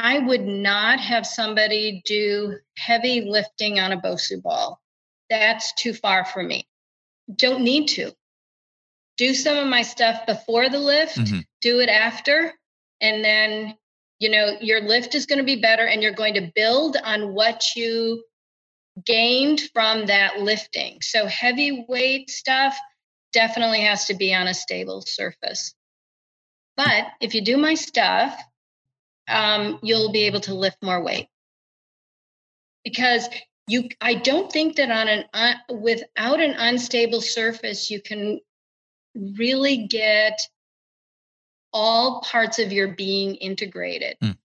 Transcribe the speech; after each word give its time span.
I 0.00 0.20
would 0.20 0.46
not 0.46 1.00
have 1.00 1.26
somebody 1.26 2.02
do 2.04 2.56
heavy 2.76 3.22
lifting 3.22 3.80
on 3.80 3.90
a 3.90 4.00
Bosu 4.00 4.40
ball. 4.40 4.80
That's 5.28 5.72
too 5.72 5.92
far 5.92 6.24
for 6.24 6.40
me. 6.40 6.68
Don't 7.34 7.62
need 7.62 7.88
to. 7.88 8.12
Do 9.16 9.34
some 9.34 9.58
of 9.58 9.66
my 9.66 9.82
stuff 9.82 10.24
before 10.24 10.68
the 10.68 10.78
lift, 10.78 11.18
mm-hmm. 11.18 11.40
do 11.60 11.80
it 11.80 11.88
after, 11.88 12.54
and 13.00 13.24
then 13.24 13.76
you 14.20 14.30
know 14.30 14.56
your 14.60 14.82
lift 14.82 15.16
is 15.16 15.26
going 15.26 15.40
to 15.40 15.44
be 15.44 15.60
better 15.60 15.84
and 15.84 16.00
you're 16.00 16.12
going 16.12 16.34
to 16.34 16.52
build 16.54 16.96
on 17.02 17.34
what 17.34 17.74
you 17.74 18.22
gained 19.04 19.60
from 19.74 20.06
that 20.06 20.38
lifting. 20.38 21.02
So 21.02 21.26
heavy 21.26 21.84
weight 21.88 22.30
stuff 22.30 22.78
definitely 23.32 23.80
has 23.80 24.04
to 24.06 24.14
be 24.14 24.32
on 24.32 24.46
a 24.46 24.54
stable 24.54 25.00
surface. 25.00 25.74
But 26.76 27.08
if 27.20 27.34
you 27.34 27.40
do 27.40 27.56
my 27.56 27.74
stuff, 27.74 28.40
um, 29.28 29.78
you'll 29.82 30.12
be 30.12 30.24
able 30.24 30.40
to 30.40 30.54
lift 30.54 30.82
more 30.82 31.02
weight 31.02 31.28
because 32.84 33.28
you. 33.68 33.88
I 34.00 34.14
don't 34.14 34.50
think 34.50 34.76
that 34.76 34.90
on 34.90 35.08
an 35.08 35.24
uh, 35.32 35.54
without 35.74 36.40
an 36.40 36.52
unstable 36.52 37.20
surface, 37.20 37.90
you 37.90 38.00
can 38.00 38.40
really 39.14 39.86
get 39.86 40.38
all 41.72 42.22
parts 42.22 42.58
of 42.58 42.72
your 42.72 42.88
being 42.88 43.34
integrated. 43.36 44.16
Mm. 44.22 44.36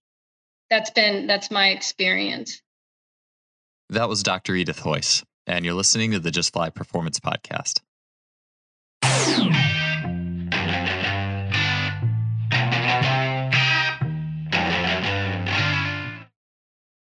That's 0.70 0.90
been 0.90 1.26
that's 1.26 1.50
my 1.50 1.68
experience. 1.68 2.60
That 3.90 4.08
was 4.08 4.22
Dr. 4.22 4.54
Edith 4.54 4.80
Heus, 4.80 5.24
and 5.46 5.64
you're 5.64 5.74
listening 5.74 6.12
to 6.12 6.18
the 6.18 6.30
Just 6.30 6.52
Fly 6.52 6.70
Performance 6.70 7.20
Podcast. 7.20 7.80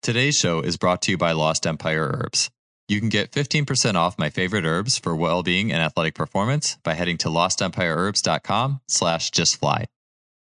Today's 0.05 0.37
show 0.37 0.59
is 0.59 0.77
brought 0.77 1.01
to 1.01 1.11
you 1.11 1.17
by 1.17 1.31
Lost 1.31 1.65
Empire 1.65 2.11
Herbs. 2.13 2.51
You 2.87 2.99
can 2.99 3.09
get 3.09 3.31
15% 3.31 3.95
off 3.95 4.19
my 4.19 4.29
favorite 4.29 4.63
herbs 4.63 4.99
for 4.99 5.15
well-being 5.15 5.71
and 5.71 5.81
athletic 5.81 6.13
performance 6.13 6.77
by 6.83 6.93
heading 6.93 7.17
to 7.17 7.29
lostempireherbs.com 7.29 8.81
slash 8.87 9.31
justfly. 9.31 9.85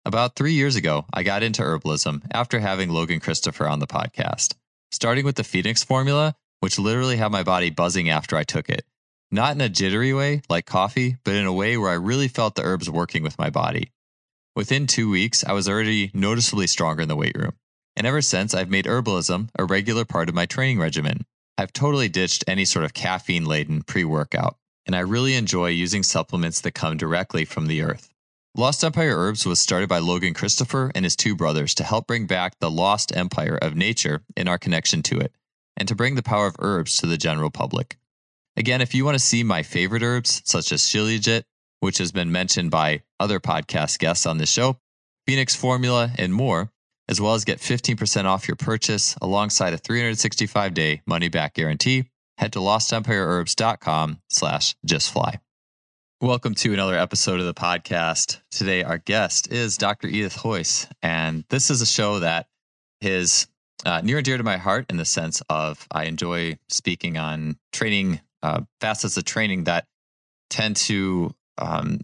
About 0.06 0.34
three 0.34 0.54
years 0.54 0.76
ago, 0.76 1.04
I 1.12 1.24
got 1.24 1.42
into 1.42 1.60
herbalism 1.60 2.22
after 2.32 2.58
having 2.58 2.88
Logan 2.88 3.20
Christopher 3.20 3.68
on 3.68 3.80
the 3.80 3.86
podcast 3.86 4.54
starting 4.90 5.26
with 5.26 5.36
the 5.36 5.44
Phoenix 5.44 5.84
formula, 5.84 6.34
which 6.60 6.78
literally 6.78 7.18
had 7.18 7.30
my 7.30 7.42
body 7.42 7.68
buzzing 7.68 8.08
after 8.08 8.38
I 8.38 8.44
took 8.44 8.70
it. 8.70 8.86
Not 9.30 9.56
in 9.56 9.60
a 9.60 9.68
jittery 9.68 10.14
way 10.14 10.40
like 10.48 10.64
coffee, 10.64 11.18
but 11.22 11.34
in 11.34 11.44
a 11.44 11.52
way 11.52 11.76
where 11.76 11.90
I 11.90 11.96
really 11.96 12.28
felt 12.28 12.54
the 12.54 12.62
herbs 12.62 12.88
working 12.88 13.22
with 13.22 13.38
my 13.38 13.50
body. 13.50 13.92
Within 14.56 14.86
two 14.86 15.10
weeks, 15.10 15.44
I 15.44 15.52
was 15.52 15.68
already 15.68 16.10
noticeably 16.14 16.66
stronger 16.66 17.02
in 17.02 17.08
the 17.08 17.14
weight 17.14 17.36
room. 17.36 17.52
And 17.96 18.06
ever 18.06 18.22
since, 18.22 18.54
I've 18.54 18.70
made 18.70 18.86
herbalism 18.86 19.48
a 19.58 19.64
regular 19.64 20.04
part 20.04 20.28
of 20.28 20.34
my 20.34 20.46
training 20.46 20.78
regimen. 20.78 21.24
I've 21.58 21.72
totally 21.72 22.08
ditched 22.08 22.44
any 22.46 22.64
sort 22.64 22.84
of 22.84 22.94
caffeine 22.94 23.44
laden 23.44 23.82
pre 23.82 24.04
workout, 24.04 24.56
and 24.86 24.96
I 24.96 25.00
really 25.00 25.34
enjoy 25.34 25.68
using 25.68 26.02
supplements 26.02 26.60
that 26.62 26.72
come 26.72 26.96
directly 26.96 27.44
from 27.44 27.66
the 27.66 27.82
earth. 27.82 28.08
Lost 28.56 28.82
Empire 28.82 29.16
Herbs 29.16 29.46
was 29.46 29.60
started 29.60 29.88
by 29.88 29.98
Logan 29.98 30.34
Christopher 30.34 30.90
and 30.94 31.04
his 31.04 31.14
two 31.14 31.36
brothers 31.36 31.74
to 31.74 31.84
help 31.84 32.06
bring 32.06 32.26
back 32.26 32.58
the 32.58 32.70
lost 32.70 33.14
empire 33.16 33.58
of 33.60 33.76
nature 33.76 34.22
in 34.36 34.48
our 34.48 34.58
connection 34.58 35.02
to 35.04 35.20
it, 35.20 35.32
and 35.76 35.86
to 35.86 35.94
bring 35.94 36.14
the 36.14 36.22
power 36.22 36.46
of 36.46 36.56
herbs 36.58 36.96
to 36.96 37.06
the 37.06 37.16
general 37.16 37.50
public. 37.50 37.96
Again, 38.56 38.80
if 38.80 38.94
you 38.94 39.04
want 39.04 39.14
to 39.14 39.24
see 39.24 39.42
my 39.44 39.62
favorite 39.62 40.02
herbs, 40.02 40.42
such 40.44 40.72
as 40.72 40.82
Shilajit, 40.82 41.44
which 41.78 41.98
has 41.98 42.10
been 42.10 42.32
mentioned 42.32 42.70
by 42.70 43.02
other 43.20 43.38
podcast 43.38 43.98
guests 43.98 44.26
on 44.26 44.38
this 44.38 44.50
show, 44.50 44.78
Phoenix 45.26 45.54
Formula, 45.54 46.10
and 46.18 46.34
more, 46.34 46.70
as 47.10 47.20
well 47.20 47.34
as 47.34 47.44
get 47.44 47.58
15% 47.58 48.24
off 48.24 48.46
your 48.46 48.56
purchase 48.56 49.16
alongside 49.20 49.74
a 49.74 49.78
365-day 49.78 51.02
money-back 51.06 51.54
guarantee, 51.54 52.04
head 52.38 52.52
to 52.52 52.60
lostempireherbs.com 52.60 54.20
slash 54.28 54.76
justfly. 54.86 55.40
Welcome 56.20 56.54
to 56.56 56.72
another 56.72 56.94
episode 56.94 57.40
of 57.40 57.46
the 57.46 57.54
podcast. 57.54 58.40
Today, 58.52 58.84
our 58.84 58.98
guest 58.98 59.52
is 59.52 59.76
Dr. 59.76 60.06
Edith 60.06 60.36
Heus, 60.36 60.86
and 61.02 61.44
this 61.50 61.68
is 61.68 61.82
a 61.82 61.86
show 61.86 62.20
that 62.20 62.46
is 63.00 63.48
uh, 63.84 64.02
near 64.02 64.18
and 64.18 64.24
dear 64.24 64.36
to 64.36 64.44
my 64.44 64.58
heart 64.58 64.86
in 64.88 64.96
the 64.96 65.04
sense 65.04 65.42
of 65.50 65.88
I 65.90 66.04
enjoy 66.04 66.58
speaking 66.68 67.18
on 67.18 67.56
training 67.72 68.20
uh, 68.44 68.60
facets 68.80 69.16
of 69.16 69.24
training 69.24 69.64
that 69.64 69.86
tend 70.48 70.76
to, 70.76 71.34
um, 71.58 72.02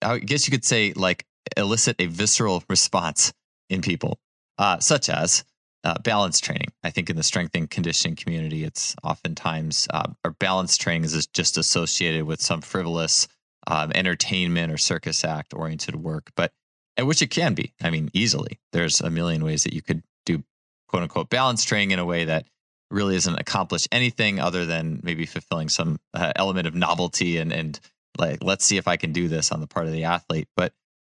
I 0.00 0.20
guess 0.20 0.46
you 0.46 0.52
could 0.52 0.64
say, 0.64 0.94
like 0.94 1.26
elicit 1.54 1.96
a 1.98 2.06
visceral 2.06 2.62
response 2.68 3.32
in 3.68 3.82
people, 3.82 4.18
uh, 4.58 4.78
such 4.78 5.08
as 5.08 5.44
uh, 5.84 5.98
balance 6.02 6.40
training. 6.40 6.68
I 6.82 6.90
think 6.90 7.08
in 7.08 7.16
the 7.16 7.22
strength 7.22 7.54
and 7.54 7.70
conditioning 7.70 8.16
community, 8.16 8.64
it's 8.64 8.94
oftentimes 9.02 9.86
uh, 9.90 10.10
our 10.24 10.32
balance 10.32 10.76
training 10.76 11.04
is 11.04 11.26
just 11.28 11.56
associated 11.56 12.24
with 12.24 12.40
some 12.40 12.60
frivolous 12.60 13.28
um, 13.66 13.92
entertainment 13.94 14.72
or 14.72 14.78
circus 14.78 15.24
act 15.24 15.54
oriented 15.54 15.96
work, 15.96 16.30
but 16.36 16.52
which 17.00 17.22
it 17.22 17.30
can 17.30 17.54
be. 17.54 17.72
I 17.80 17.90
mean, 17.90 18.10
easily. 18.12 18.58
There's 18.72 19.00
a 19.00 19.10
million 19.10 19.44
ways 19.44 19.64
that 19.64 19.72
you 19.72 19.82
could 19.82 20.02
do 20.26 20.42
quote 20.88 21.04
unquote 21.04 21.30
balance 21.30 21.64
training 21.64 21.92
in 21.92 21.98
a 21.98 22.04
way 22.04 22.24
that 22.24 22.46
really 22.90 23.14
doesn't 23.14 23.38
accomplish 23.38 23.86
anything 23.92 24.40
other 24.40 24.64
than 24.64 25.00
maybe 25.02 25.26
fulfilling 25.26 25.68
some 25.68 26.00
uh, 26.14 26.32
element 26.34 26.66
of 26.66 26.74
novelty 26.74 27.36
and 27.36 27.52
and 27.52 27.78
like 28.16 28.42
let's 28.42 28.64
see 28.64 28.78
if 28.78 28.88
I 28.88 28.96
can 28.96 29.12
do 29.12 29.28
this 29.28 29.52
on 29.52 29.60
the 29.60 29.66
part 29.66 29.86
of 29.86 29.92
the 29.92 30.04
athlete. 30.04 30.48
But 30.56 30.72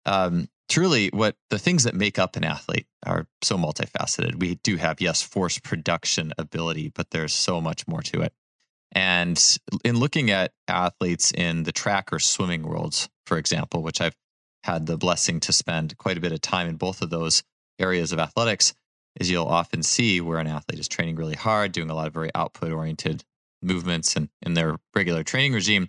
um, 0.07 0.49
truly, 0.69 1.09
what 1.09 1.37
the 1.51 1.59
things 1.59 1.85
that 1.85 1.95
make 1.95 2.19
up 2.19 2.37
an 2.37 2.45
athlete 2.45 2.87
are 3.05 3.27
so 3.43 3.57
multifaceted. 3.57 4.41
We 4.41 4.57
do 4.57 4.77
have 4.77 5.01
yes, 5.01 5.23
force 5.23 5.59
production 5.59 6.33
ability, 6.39 6.93
but 6.95 7.11
there's 7.11 7.33
so 7.33 7.61
much 7.61 7.87
more 7.87 8.03
to 8.03 8.23
it. 8.23 8.33
And 8.93 9.43
in 9.85 9.99
looking 9.99 10.31
at 10.31 10.53
athletes 10.69 11.33
in 11.33 11.63
the 11.63 11.73
track 11.73 12.13
or 12.13 12.19
swimming 12.19 12.63
worlds, 12.63 13.09
for 13.27 13.39
example, 13.39 13.83
which 13.83 14.01
I've 14.01 14.17
had 14.65 14.87
the 14.87 14.99
blessing 14.99 15.41
to 15.41 15.53
spend 15.53 15.97
quite 15.99 16.19
a 16.19 16.21
bit 16.21 16.33
of 16.33 16.41
time 16.41 16.69
in 16.69 16.77
both 16.77 17.03
of 17.03 17.11
those 17.11 17.43
areas 17.79 18.13
of 18.13 18.19
athletics, 18.19 18.75
is 19.19 19.31
you'll 19.31 19.47
often 19.47 19.83
see 19.83 20.21
where 20.21 20.39
an 20.39 20.47
athlete 20.47 20.79
is 20.79 20.89
training 20.89 21.17
really 21.17 21.35
hard, 21.35 21.73
doing 21.73 21.91
a 21.91 21.95
lot 21.95 22.07
of 22.07 22.15
very 22.15 22.31
output 22.35 22.73
oriented 22.73 23.25
movements 23.63 24.17
and 24.17 24.29
in 24.43 24.55
their 24.55 24.77
regular 24.95 25.23
training 25.23 25.53
regime. 25.53 25.89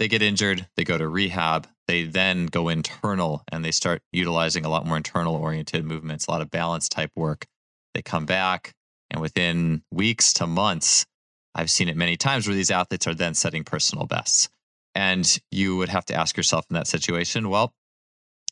They 0.00 0.08
get 0.08 0.22
injured, 0.22 0.66
they 0.76 0.84
go 0.84 0.96
to 0.96 1.06
rehab, 1.06 1.68
they 1.86 2.04
then 2.04 2.46
go 2.46 2.70
internal 2.70 3.44
and 3.52 3.62
they 3.62 3.70
start 3.70 4.00
utilizing 4.12 4.64
a 4.64 4.70
lot 4.70 4.86
more 4.86 4.96
internal 4.96 5.34
oriented 5.34 5.84
movements, 5.84 6.26
a 6.26 6.30
lot 6.30 6.40
of 6.40 6.50
balance 6.50 6.88
type 6.88 7.10
work. 7.14 7.44
They 7.92 8.00
come 8.00 8.24
back, 8.24 8.72
and 9.10 9.20
within 9.20 9.82
weeks 9.92 10.32
to 10.34 10.46
months, 10.46 11.04
I've 11.54 11.70
seen 11.70 11.90
it 11.90 11.98
many 11.98 12.16
times 12.16 12.46
where 12.46 12.56
these 12.56 12.70
athletes 12.70 13.06
are 13.06 13.14
then 13.14 13.34
setting 13.34 13.62
personal 13.62 14.06
bests. 14.06 14.48
And 14.94 15.38
you 15.50 15.76
would 15.76 15.90
have 15.90 16.06
to 16.06 16.14
ask 16.14 16.34
yourself 16.34 16.64
in 16.70 16.74
that 16.74 16.86
situation, 16.86 17.50
well, 17.50 17.74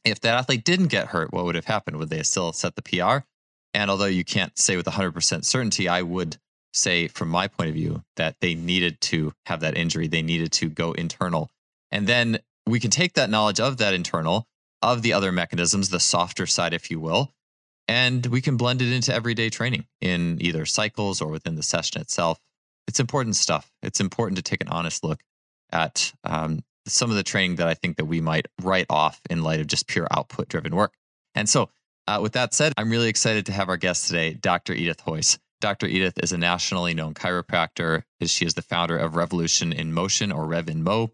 if 0.04 0.20
that 0.20 0.36
athlete 0.36 0.64
didn't 0.64 0.88
get 0.88 1.08
hurt, 1.08 1.32
what 1.32 1.46
would 1.46 1.54
have 1.54 1.64
happened? 1.64 1.96
Would 1.96 2.10
they 2.10 2.22
still 2.24 2.52
set 2.52 2.76
the 2.76 2.82
PR? 2.82 3.24
And 3.72 3.90
although 3.90 4.04
you 4.04 4.22
can't 4.22 4.58
say 4.58 4.76
with 4.76 4.84
100% 4.84 5.46
certainty, 5.46 5.88
I 5.88 6.02
would 6.02 6.36
say, 6.72 7.08
from 7.08 7.28
my 7.28 7.48
point 7.48 7.68
of 7.68 7.74
view, 7.74 8.02
that 8.16 8.36
they 8.40 8.54
needed 8.54 9.00
to 9.00 9.32
have 9.46 9.60
that 9.60 9.76
injury. 9.76 10.06
They 10.06 10.22
needed 10.22 10.52
to 10.52 10.68
go 10.68 10.92
internal. 10.92 11.50
And 11.90 12.06
then 12.06 12.38
we 12.66 12.80
can 12.80 12.90
take 12.90 13.14
that 13.14 13.30
knowledge 13.30 13.60
of 13.60 13.78
that 13.78 13.94
internal, 13.94 14.46
of 14.82 15.02
the 15.02 15.12
other 15.12 15.32
mechanisms, 15.32 15.88
the 15.88 16.00
softer 16.00 16.46
side, 16.46 16.74
if 16.74 16.90
you 16.90 17.00
will, 17.00 17.32
and 17.88 18.26
we 18.26 18.40
can 18.40 18.56
blend 18.56 18.82
it 18.82 18.92
into 18.92 19.14
everyday 19.14 19.48
training 19.48 19.86
in 20.00 20.38
either 20.40 20.66
cycles 20.66 21.20
or 21.20 21.28
within 21.28 21.56
the 21.56 21.62
session 21.62 22.00
itself 22.00 22.38
it's 22.88 22.98
important 22.98 23.36
stuff. 23.36 23.70
It's 23.82 24.00
important 24.00 24.36
to 24.38 24.42
take 24.42 24.62
an 24.62 24.68
honest 24.68 25.04
look 25.04 25.20
at 25.70 26.10
um, 26.24 26.64
some 26.86 27.10
of 27.10 27.16
the 27.16 27.22
training 27.22 27.56
that 27.56 27.68
I 27.68 27.74
think 27.74 27.98
that 27.98 28.06
we 28.06 28.22
might 28.22 28.48
write 28.62 28.86
off 28.88 29.20
in 29.28 29.42
light 29.42 29.60
of 29.60 29.66
just 29.66 29.86
pure 29.86 30.08
output 30.10 30.48
driven 30.48 30.74
work. 30.74 30.94
And 31.34 31.48
so, 31.48 31.68
uh, 32.06 32.20
with 32.22 32.32
that 32.32 32.54
said, 32.54 32.72
I'm 32.78 32.90
really 32.90 33.10
excited 33.10 33.44
to 33.46 33.52
have 33.52 33.68
our 33.68 33.76
guest 33.76 34.06
today, 34.06 34.32
Dr. 34.32 34.72
Edith 34.72 35.02
Heus. 35.04 35.38
Dr. 35.60 35.86
Edith 35.86 36.18
is 36.22 36.30
a 36.30 36.38
nationally 36.38 36.94
known 36.94 37.14
chiropractor. 37.14 38.04
She 38.24 38.46
is 38.46 38.54
the 38.54 38.62
founder 38.62 38.96
of 38.96 39.16
Revolution 39.16 39.72
in 39.72 39.92
Motion 39.92 40.30
or 40.30 40.46
Rev 40.46 40.68
in 40.68 40.84
Mo, 40.84 41.10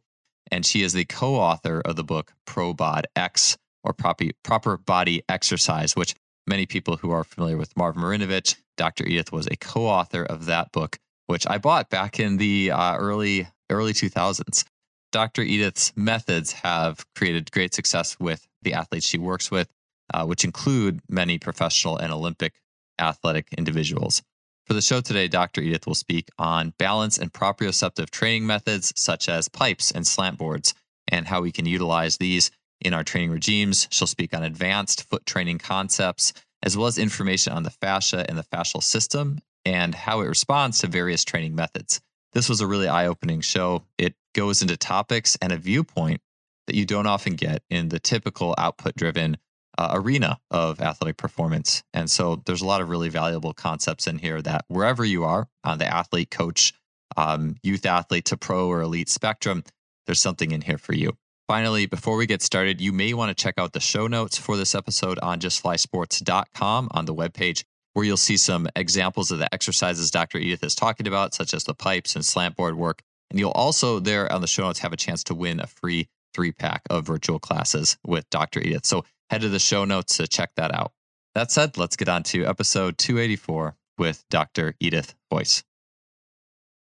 and 0.50 0.66
she 0.66 0.82
is 0.82 0.92
the 0.92 1.06
co-author 1.06 1.80
of 1.80 1.96
the 1.96 2.04
book 2.04 2.32
ProBod 2.46 3.04
X 3.16 3.56
or 3.82 3.94
Proper, 3.94 4.76
Body 4.76 5.22
Exercise, 5.28 5.96
which 5.96 6.14
many 6.46 6.66
people 6.66 6.98
who 6.98 7.10
are 7.10 7.24
familiar 7.24 7.56
with 7.56 7.74
Marv 7.76 7.96
Marinovich, 7.96 8.56
Dr. 8.76 9.06
Edith 9.06 9.32
was 9.32 9.46
a 9.46 9.56
co-author 9.56 10.24
of 10.24 10.44
that 10.44 10.72
book 10.72 10.98
which 11.26 11.46
I 11.46 11.56
bought 11.56 11.88
back 11.88 12.20
in 12.20 12.36
the 12.36 12.70
uh, 12.70 12.96
early 12.96 13.48
early 13.70 13.94
2000s. 13.94 14.64
Dr. 15.10 15.42
Edith's 15.42 15.92
methods 15.96 16.52
have 16.52 17.06
created 17.14 17.50
great 17.50 17.72
success 17.72 18.18
with 18.20 18.46
the 18.60 18.74
athletes 18.74 19.06
she 19.06 19.16
works 19.16 19.50
with, 19.50 19.68
uh, 20.12 20.26
which 20.26 20.44
include 20.44 21.00
many 21.08 21.38
professional 21.38 21.96
and 21.96 22.12
Olympic 22.12 22.52
athletic 22.98 23.48
individuals. 23.56 24.22
For 24.66 24.72
the 24.72 24.80
show 24.80 25.02
today, 25.02 25.28
Dr. 25.28 25.60
Edith 25.60 25.86
will 25.86 25.94
speak 25.94 26.30
on 26.38 26.72
balance 26.78 27.18
and 27.18 27.30
proprioceptive 27.30 28.08
training 28.08 28.46
methods 28.46 28.94
such 28.96 29.28
as 29.28 29.48
pipes 29.48 29.90
and 29.90 30.06
slant 30.06 30.38
boards 30.38 30.72
and 31.08 31.26
how 31.28 31.42
we 31.42 31.52
can 31.52 31.66
utilize 31.66 32.16
these 32.16 32.50
in 32.80 32.94
our 32.94 33.04
training 33.04 33.30
regimes. 33.30 33.86
She'll 33.90 34.06
speak 34.06 34.34
on 34.34 34.42
advanced 34.42 35.04
foot 35.04 35.26
training 35.26 35.58
concepts 35.58 36.32
as 36.62 36.78
well 36.78 36.86
as 36.86 36.96
information 36.96 37.52
on 37.52 37.62
the 37.62 37.70
fascia 37.70 38.24
and 38.26 38.38
the 38.38 38.44
fascial 38.44 38.82
system 38.82 39.40
and 39.66 39.94
how 39.94 40.20
it 40.22 40.28
responds 40.28 40.78
to 40.78 40.86
various 40.86 41.24
training 41.24 41.54
methods. 41.54 42.00
This 42.32 42.48
was 42.48 42.62
a 42.62 42.66
really 42.66 42.88
eye 42.88 43.06
opening 43.06 43.42
show. 43.42 43.84
It 43.98 44.14
goes 44.34 44.62
into 44.62 44.78
topics 44.78 45.36
and 45.42 45.52
a 45.52 45.58
viewpoint 45.58 46.22
that 46.66 46.74
you 46.74 46.86
don't 46.86 47.06
often 47.06 47.34
get 47.34 47.62
in 47.68 47.90
the 47.90 48.00
typical 48.00 48.54
output 48.56 48.96
driven 48.96 49.36
uh, 49.78 49.90
arena 49.92 50.38
of 50.50 50.80
athletic 50.80 51.16
performance. 51.16 51.82
And 51.92 52.10
so 52.10 52.42
there's 52.46 52.62
a 52.62 52.66
lot 52.66 52.80
of 52.80 52.88
really 52.88 53.08
valuable 53.08 53.52
concepts 53.52 54.06
in 54.06 54.18
here 54.18 54.40
that 54.42 54.64
wherever 54.68 55.04
you 55.04 55.24
are 55.24 55.48
on 55.64 55.78
the 55.78 55.86
athlete, 55.86 56.30
coach, 56.30 56.72
um, 57.16 57.56
youth 57.62 57.86
athlete 57.86 58.26
to 58.26 58.36
pro 58.36 58.68
or 58.68 58.82
elite 58.82 59.08
spectrum, 59.08 59.64
there's 60.06 60.20
something 60.20 60.50
in 60.50 60.62
here 60.62 60.78
for 60.78 60.94
you. 60.94 61.16
Finally, 61.46 61.86
before 61.86 62.16
we 62.16 62.26
get 62.26 62.40
started, 62.40 62.80
you 62.80 62.92
may 62.92 63.12
want 63.12 63.36
to 63.36 63.42
check 63.42 63.54
out 63.58 63.74
the 63.74 63.80
show 63.80 64.06
notes 64.06 64.38
for 64.38 64.56
this 64.56 64.74
episode 64.74 65.18
on 65.18 65.40
justflysports.com 65.40 66.88
on 66.90 67.04
the 67.04 67.14
webpage, 67.14 67.64
where 67.92 68.04
you'll 68.04 68.16
see 68.16 68.36
some 68.36 68.66
examples 68.74 69.30
of 69.30 69.38
the 69.38 69.52
exercises 69.52 70.10
Dr. 70.10 70.38
Edith 70.38 70.64
is 70.64 70.74
talking 70.74 71.06
about, 71.06 71.34
such 71.34 71.52
as 71.52 71.64
the 71.64 71.74
pipes 71.74 72.14
and 72.14 72.24
slant 72.24 72.56
board 72.56 72.76
work. 72.76 73.02
And 73.30 73.38
you'll 73.38 73.50
also, 73.50 73.98
there 73.98 74.30
on 74.32 74.40
the 74.40 74.46
show 74.46 74.62
notes, 74.62 74.78
have 74.78 74.94
a 74.94 74.96
chance 74.96 75.22
to 75.24 75.34
win 75.34 75.60
a 75.60 75.66
free 75.66 76.08
three 76.32 76.52
pack 76.52 76.82
of 76.90 77.06
virtual 77.06 77.38
classes 77.38 77.96
with 78.04 78.28
Dr. 78.30 78.60
Edith. 78.60 78.84
So 78.84 79.04
head 79.30 79.42
to 79.42 79.48
the 79.48 79.58
show 79.58 79.84
notes 79.84 80.16
to 80.18 80.28
check 80.28 80.50
that 80.56 80.74
out. 80.74 80.92
That 81.34 81.50
said, 81.50 81.76
let's 81.76 81.96
get 81.96 82.08
on 82.08 82.22
to 82.24 82.44
episode 82.46 82.98
284 82.98 83.76
with 83.98 84.24
Dr. 84.30 84.74
Edith 84.80 85.14
Heus. 85.32 85.64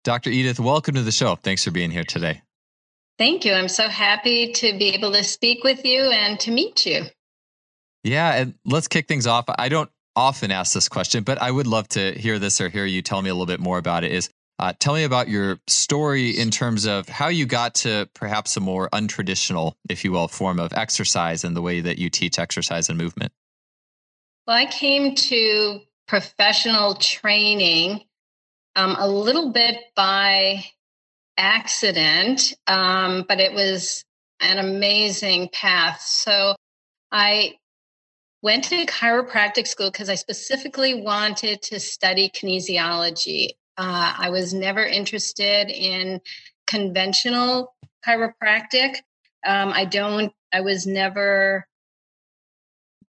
Dr. 0.04 0.30
Edith, 0.30 0.60
welcome 0.60 0.96
to 0.96 1.04
the 1.04 1.12
show. 1.12 1.36
Thanks 1.36 1.64
for 1.64 1.72
being 1.72 1.92
here 1.92 2.04
today. 2.04 2.42
Thank 3.18 3.46
you. 3.46 3.54
I'm 3.54 3.68
so 3.68 3.88
happy 3.88 4.52
to 4.54 4.78
be 4.78 4.90
able 4.90 5.12
to 5.12 5.24
speak 5.24 5.64
with 5.64 5.86
you 5.86 6.02
and 6.02 6.40
to 6.40 6.52
meet 6.52 6.86
you. 6.86 7.04
Yeah, 8.04 8.34
and 8.34 8.56
let's 8.66 8.88
kick 8.88 9.08
things 9.08 9.28
off. 9.28 9.46
I 9.48 9.70
don't 9.70 9.92
often 10.16 10.52
ask 10.52 10.74
this 10.74 10.90
question, 10.90 11.24
but 11.24 11.40
I 11.42 11.52
would 11.52 11.68
love 11.68 11.88
to 11.90 12.14
hear 12.14 12.40
this 12.40 12.60
or 12.60 12.70
hear 12.70 12.86
you 12.86 13.02
tell 13.02 13.22
me 13.22 13.30
a 13.30 13.34
little 13.34 13.46
bit 13.46 13.60
more 13.60 13.78
about 13.78 14.04
it. 14.04 14.12
Is 14.12 14.30
uh, 14.62 14.74
tell 14.78 14.94
me 14.94 15.04
about 15.04 15.28
your 15.28 15.60
story 15.66 16.30
in 16.30 16.52
terms 16.52 16.86
of 16.86 17.10
how 17.10 17.30
you 17.30 17.48
got 17.48 17.74
to 17.74 18.08
perhaps 18.14 18.56
a 18.56 18.60
more 18.60 18.88
untraditional, 18.94 19.74
if 19.90 20.06
you 20.06 20.12
will, 20.12 20.28
form 20.28 20.60
of 20.60 20.72
exercise 20.74 21.44
and 21.44 21.56
the 21.56 21.64
way 21.64 21.82
that 21.82 21.98
you 21.98 22.12
teach 22.12 22.38
exercise 22.38 22.88
and 22.88 22.98
movement. 22.98 23.32
Well, 24.46 24.56
I 24.56 24.68
came 24.68 25.16
to 25.16 25.80
professional 26.08 26.94
training 26.94 28.02
um, 28.76 28.96
a 29.00 29.08
little 29.08 29.52
bit 29.52 29.78
by 29.96 30.64
accident, 31.38 32.54
um, 32.68 33.26
but 33.28 33.40
it 33.40 33.54
was 33.54 34.06
an 34.42 34.60
amazing 34.60 35.50
path. 35.52 36.02
So 36.02 36.56
I 37.12 37.56
went 38.44 38.66
to 38.66 38.86
chiropractic 38.86 39.66
school 39.66 39.90
because 39.90 40.10
I 40.10 40.16
specifically 40.16 40.94
wanted 40.94 41.64
to 41.64 41.80
study 41.80 42.30
kinesiology. 42.30 43.54
Uh, 43.78 44.14
I 44.18 44.30
was 44.30 44.54
never 44.54 44.86
interested 44.86 45.70
in 45.70 46.22
conventional 46.68 47.74
chiropractic. 48.06 48.98
Um, 49.46 49.70
I 49.74 49.86
don't, 49.86 50.34
I 50.54 50.62
was 50.62 50.86
never 50.86 51.68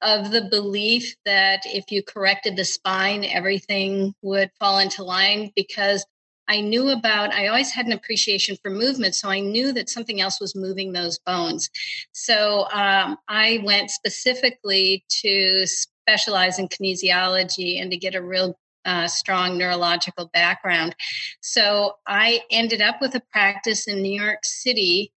of 0.00 0.31
the 0.31 0.43
belief 0.43 1.16
that 1.25 1.62
if 1.64 1.90
you 1.90 2.02
corrected 2.02 2.56
the 2.56 2.64
spine, 2.64 3.25
everything 3.25 4.14
would 4.22 4.50
fall 4.58 4.78
into 4.78 5.02
line 5.02 5.50
because 5.56 6.05
I 6.46 6.60
knew 6.60 6.88
about, 6.90 7.32
I 7.32 7.49
always 7.49 7.72
had 7.72 7.87
an 7.87 7.93
appreciation 7.93 8.56
for 8.62 8.70
movement. 8.70 9.14
So 9.14 9.28
I 9.28 9.40
knew 9.40 9.72
that 9.72 9.90
something 9.90 10.20
else 10.20 10.40
was 10.40 10.56
moving 10.56 10.93
those 10.93 11.19
bones. 11.19 11.69
So 12.12 12.66
um, 12.72 13.19
I 13.28 13.60
went 13.64 13.90
specifically 13.90 15.05
to 15.22 15.66
specialize 15.66 16.58
in 16.58 16.69
kinesiology 16.69 17.82
and 17.82 17.90
to 17.90 17.99
get 17.99 18.14
a 18.14 18.22
real 18.22 18.58
uh, 18.88 19.06
strong 19.06 19.58
neurological 19.58 20.31
background. 20.32 20.96
So 21.43 21.96
I 22.06 22.40
ended 22.50 22.81
up 22.81 23.02
with 23.02 23.14
a 23.14 23.23
practice 23.31 23.87
in 23.87 24.00
New 24.00 24.19
York 24.19 24.44
City 24.44 25.12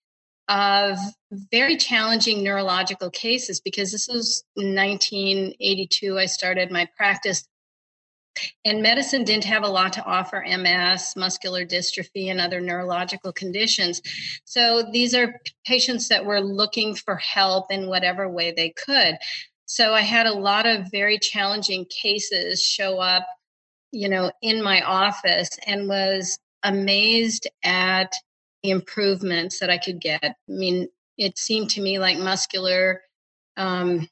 of 0.49 0.97
very 1.31 1.77
challenging 1.77 2.43
neurological 2.43 3.09
cases 3.09 3.61
because 3.61 3.89
this 3.89 4.09
was 4.09 4.43
1982 4.55 6.19
i 6.19 6.25
started 6.25 6.69
my 6.69 6.85
practice. 6.97 7.47
And 8.65 8.81
medicine 8.81 9.23
didn't 9.23 9.45
have 9.45 9.63
a 9.63 9.69
lot 9.69 9.93
to 9.93 10.03
offer 10.03 10.43
ms 10.45 11.13
muscular 11.15 11.65
dystrophy 11.65 12.29
and 12.29 12.41
other 12.41 12.59
neurological 12.59 13.31
conditions. 13.31 14.01
So 14.43 14.83
these 14.91 15.15
are 15.15 15.39
patients 15.65 16.09
that 16.09 16.25
were 16.25 16.41
looking 16.41 16.95
for 16.95 17.15
help 17.15 17.71
in 17.71 17.87
whatever 17.87 18.27
way 18.27 18.51
they 18.51 18.71
could. 18.71 19.15
So 19.65 19.93
i 19.93 20.01
had 20.01 20.25
a 20.25 20.33
lot 20.33 20.65
of 20.65 20.91
very 20.91 21.17
challenging 21.17 21.85
cases 21.85 22.61
show 22.61 22.99
up 22.99 23.25
you 23.91 24.09
know 24.09 24.31
in 24.41 24.61
my 24.61 24.81
office 24.81 25.49
and 25.65 25.87
was 25.87 26.39
amazed 26.63 27.47
at 27.63 28.13
the 28.63 28.69
improvements 28.69 29.59
that 29.59 29.69
i 29.69 29.77
could 29.77 29.99
get 29.99 30.23
i 30.23 30.35
mean 30.47 30.87
it 31.17 31.37
seemed 31.37 31.69
to 31.69 31.81
me 31.81 31.99
like 31.99 32.17
muscular 32.17 33.01
um, 33.57 34.07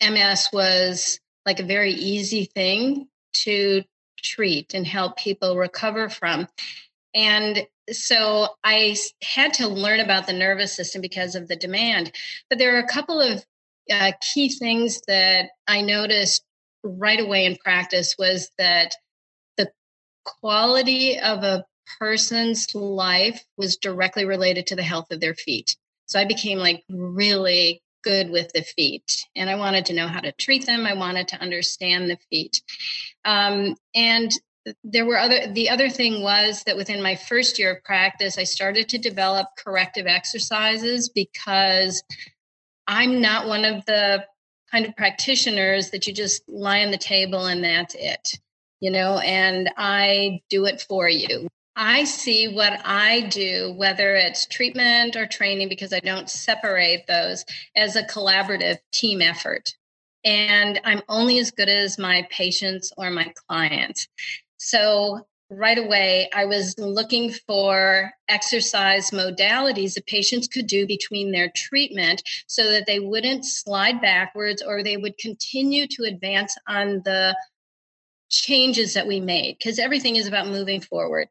ms 0.00 0.48
was 0.52 1.20
like 1.46 1.60
a 1.60 1.64
very 1.64 1.92
easy 1.92 2.44
thing 2.44 3.08
to 3.32 3.82
treat 4.22 4.74
and 4.74 4.86
help 4.86 5.16
people 5.16 5.56
recover 5.56 6.08
from. 6.08 6.48
And 7.14 7.66
so 7.90 8.48
I 8.64 8.96
had 9.22 9.54
to 9.54 9.68
learn 9.68 10.00
about 10.00 10.26
the 10.26 10.32
nervous 10.32 10.74
system 10.74 11.00
because 11.00 11.34
of 11.34 11.48
the 11.48 11.56
demand. 11.56 12.12
But 12.50 12.58
there 12.58 12.76
are 12.76 12.80
a 12.80 12.88
couple 12.88 13.20
of 13.20 13.44
uh, 13.90 14.12
key 14.20 14.48
things 14.48 15.00
that 15.06 15.50
I 15.68 15.82
noticed 15.82 16.42
right 16.82 17.20
away 17.20 17.44
in 17.44 17.56
practice 17.56 18.14
was 18.18 18.50
that 18.58 18.94
the 19.56 19.70
quality 20.24 21.18
of 21.18 21.42
a 21.42 21.64
person's 21.98 22.74
life 22.74 23.44
was 23.56 23.76
directly 23.76 24.24
related 24.24 24.68
to 24.68 24.76
the 24.76 24.82
health 24.82 25.10
of 25.10 25.20
their 25.20 25.34
feet. 25.34 25.76
So 26.06 26.18
I 26.18 26.24
became 26.24 26.58
like 26.58 26.84
really 26.88 27.82
good 28.06 28.30
with 28.30 28.52
the 28.52 28.62
feet 28.62 29.24
and 29.34 29.50
i 29.50 29.56
wanted 29.56 29.84
to 29.84 29.92
know 29.92 30.06
how 30.06 30.20
to 30.20 30.30
treat 30.30 30.64
them 30.64 30.86
i 30.86 30.94
wanted 30.94 31.26
to 31.26 31.40
understand 31.40 32.08
the 32.08 32.16
feet 32.30 32.62
um, 33.24 33.74
and 33.96 34.30
there 34.84 35.04
were 35.04 35.18
other 35.18 35.52
the 35.52 35.70
other 35.70 35.90
thing 35.90 36.22
was 36.22 36.62
that 36.66 36.76
within 36.76 37.02
my 37.02 37.16
first 37.16 37.58
year 37.58 37.74
of 37.74 37.82
practice 37.82 38.38
i 38.38 38.44
started 38.44 38.88
to 38.88 38.98
develop 38.98 39.48
corrective 39.58 40.06
exercises 40.06 41.08
because 41.08 42.00
i'm 42.86 43.20
not 43.20 43.48
one 43.48 43.64
of 43.64 43.84
the 43.86 44.24
kind 44.76 44.86
of 44.86 44.94
practitioners 44.94 45.88
that 45.90 46.06
you 46.06 46.12
just 46.12 46.46
lie 46.48 46.84
on 46.84 46.90
the 46.90 46.98
table 46.98 47.46
and 47.46 47.64
that's 47.64 47.94
it 47.98 48.38
you 48.80 48.90
know 48.90 49.18
and 49.20 49.70
i 49.78 50.38
do 50.50 50.66
it 50.66 50.84
for 50.86 51.08
you 51.08 51.48
I 51.78 52.04
see 52.04 52.48
what 52.48 52.80
I 52.86 53.20
do, 53.28 53.74
whether 53.76 54.14
it's 54.14 54.46
treatment 54.46 55.14
or 55.14 55.26
training, 55.26 55.68
because 55.68 55.92
I 55.92 56.00
don't 56.00 56.30
separate 56.30 57.06
those 57.06 57.44
as 57.76 57.96
a 57.96 58.02
collaborative 58.02 58.78
team 58.94 59.20
effort. 59.20 59.74
And 60.24 60.80
I'm 60.84 61.02
only 61.06 61.38
as 61.38 61.50
good 61.50 61.68
as 61.68 61.98
my 61.98 62.26
patients 62.30 62.94
or 62.96 63.10
my 63.10 63.30
clients. 63.46 64.08
So 64.56 65.26
right 65.50 65.78
away, 65.78 66.28
I 66.34 66.44
was 66.44 66.78
looking 66.78 67.32
for 67.46 68.10
exercise 68.28 69.10
modalities 69.10 69.94
that 69.94 70.06
patients 70.06 70.48
could 70.48 70.66
do 70.66 70.86
between 70.86 71.32
their 71.32 71.50
treatment 71.54 72.22
so 72.46 72.70
that 72.70 72.86
they 72.86 72.98
wouldn't 72.98 73.44
slide 73.44 74.00
backwards 74.00 74.62
or 74.62 74.82
they 74.82 74.96
would 74.96 75.18
continue 75.18 75.86
to 75.88 76.04
advance 76.04 76.56
on 76.66 77.02
the 77.04 77.36
changes 78.28 78.94
that 78.94 79.06
we 79.06 79.20
made 79.20 79.56
because 79.58 79.78
everything 79.78 80.16
is 80.16 80.26
about 80.26 80.48
moving 80.48 80.80
forward 80.80 81.28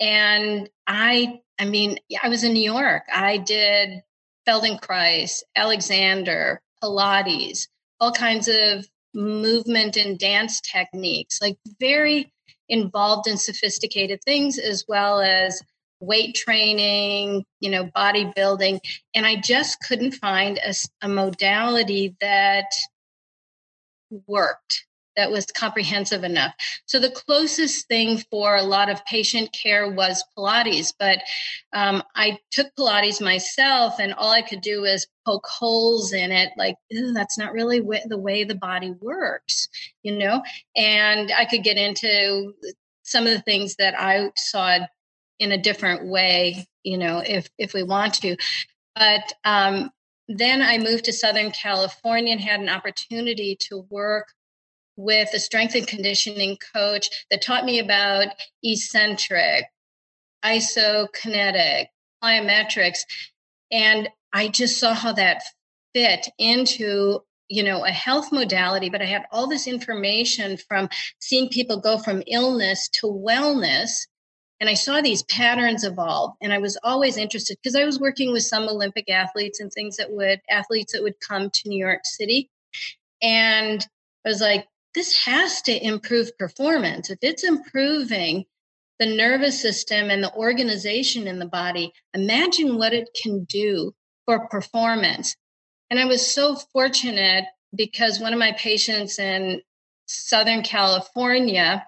and 0.00 0.68
I, 0.86 1.40
I 1.58 1.64
mean, 1.64 1.98
I 2.22 2.28
was 2.28 2.44
in 2.44 2.52
New 2.52 2.62
York. 2.62 3.02
I 3.12 3.38
did 3.38 4.02
Feldenkrais, 4.46 5.42
Alexander, 5.56 6.60
Pilates, 6.82 7.68
all 8.00 8.12
kinds 8.12 8.48
of 8.48 8.86
movement 9.14 9.96
and 9.96 10.18
dance 10.18 10.60
techniques, 10.60 11.40
like 11.42 11.58
very 11.80 12.32
involved 12.68 13.26
in 13.26 13.36
sophisticated 13.36 14.20
things, 14.24 14.58
as 14.58 14.84
well 14.88 15.20
as 15.20 15.62
weight 16.00 16.34
training, 16.34 17.44
you 17.60 17.70
know, 17.70 17.84
bodybuilding. 17.86 18.80
And 19.14 19.26
I 19.26 19.36
just 19.36 19.80
couldn't 19.80 20.12
find 20.12 20.58
a, 20.58 20.72
a 21.02 21.08
modality 21.08 22.16
that 22.20 22.70
worked 24.26 24.86
that 25.18 25.32
was 25.32 25.46
comprehensive 25.46 26.22
enough. 26.22 26.54
So 26.86 27.00
the 27.00 27.10
closest 27.10 27.88
thing 27.88 28.18
for 28.30 28.56
a 28.56 28.62
lot 28.62 28.88
of 28.88 29.04
patient 29.04 29.50
care 29.52 29.90
was 29.90 30.24
Pilates, 30.36 30.94
but 30.96 31.18
um, 31.72 32.04
I 32.14 32.38
took 32.52 32.68
Pilates 32.78 33.20
myself, 33.20 33.98
and 33.98 34.14
all 34.14 34.30
I 34.30 34.42
could 34.42 34.60
do 34.60 34.82
was 34.82 35.08
poke 35.26 35.46
holes 35.46 36.12
in 36.12 36.30
it. 36.30 36.50
Like 36.56 36.76
that's 37.12 37.36
not 37.36 37.52
really 37.52 37.80
the 38.06 38.16
way 38.16 38.44
the 38.44 38.54
body 38.54 38.94
works, 39.00 39.68
you 40.04 40.16
know. 40.16 40.40
And 40.76 41.32
I 41.36 41.44
could 41.46 41.64
get 41.64 41.76
into 41.76 42.54
some 43.02 43.26
of 43.26 43.32
the 43.32 43.42
things 43.42 43.74
that 43.76 43.98
I 43.98 44.30
saw 44.36 44.78
in 45.40 45.50
a 45.50 45.60
different 45.60 46.06
way, 46.06 46.64
you 46.84 46.96
know, 46.96 47.22
if 47.26 47.48
if 47.58 47.74
we 47.74 47.82
want 47.82 48.14
to. 48.14 48.36
But 48.94 49.32
um, 49.44 49.90
then 50.28 50.62
I 50.62 50.78
moved 50.78 51.06
to 51.06 51.12
Southern 51.12 51.50
California 51.50 52.32
and 52.32 52.40
had 52.40 52.60
an 52.60 52.68
opportunity 52.68 53.56
to 53.68 53.84
work 53.90 54.28
with 54.98 55.32
a 55.32 55.38
strength 55.38 55.74
and 55.74 55.86
conditioning 55.86 56.58
coach 56.74 57.08
that 57.30 57.40
taught 57.40 57.64
me 57.64 57.78
about 57.78 58.26
eccentric, 58.62 59.64
isokinetic, 60.44 61.86
plyometrics. 62.22 62.98
And 63.70 64.08
I 64.32 64.48
just 64.48 64.78
saw 64.78 64.92
how 64.92 65.12
that 65.12 65.42
fit 65.94 66.28
into 66.36 67.20
you 67.48 67.62
know 67.62 67.82
a 67.82 67.90
health 67.90 68.30
modality 68.30 68.90
but 68.90 69.00
i 69.00 69.06
had 69.06 69.24
all 69.32 69.48
this 69.48 69.66
information 69.66 70.58
from 70.68 70.86
seeing 71.18 71.48
people 71.48 71.80
go 71.80 71.96
from 71.96 72.22
illness 72.26 72.90
to 72.90 73.06
wellness 73.06 74.06
and 74.60 74.68
I 74.68 74.74
saw 74.74 75.00
these 75.00 75.22
patterns 75.24 75.84
evolve. 75.84 76.32
And 76.40 76.52
I 76.52 76.58
was 76.58 76.76
always 76.82 77.16
interested 77.16 77.58
because 77.62 77.76
I 77.76 77.84
was 77.84 78.00
working 78.00 78.32
with 78.32 78.42
some 78.42 78.68
Olympic 78.68 79.08
athletes 79.08 79.60
and 79.60 79.72
things 79.72 79.96
that 79.96 80.10
would, 80.10 80.40
athletes 80.50 80.92
that 80.92 81.02
would 81.02 81.20
come 81.20 81.50
to 81.50 81.68
New 81.68 81.78
York 81.78 82.00
City. 82.04 82.50
And 83.22 83.86
I 84.24 84.28
was 84.28 84.40
like, 84.40 84.66
this 84.98 85.16
has 85.16 85.62
to 85.62 85.86
improve 85.86 86.36
performance. 86.38 87.08
If 87.08 87.20
it's 87.22 87.44
improving 87.44 88.44
the 88.98 89.06
nervous 89.06 89.62
system 89.62 90.10
and 90.10 90.24
the 90.24 90.34
organization 90.34 91.28
in 91.28 91.38
the 91.38 91.46
body, 91.46 91.92
imagine 92.14 92.78
what 92.78 92.92
it 92.92 93.08
can 93.14 93.44
do 93.44 93.94
for 94.26 94.48
performance. 94.48 95.36
And 95.88 96.00
I 96.00 96.06
was 96.06 96.34
so 96.34 96.56
fortunate 96.72 97.44
because 97.76 98.18
one 98.18 98.32
of 98.32 98.40
my 98.40 98.56
patients 98.58 99.20
in 99.20 99.62
Southern 100.06 100.64
California 100.64 101.86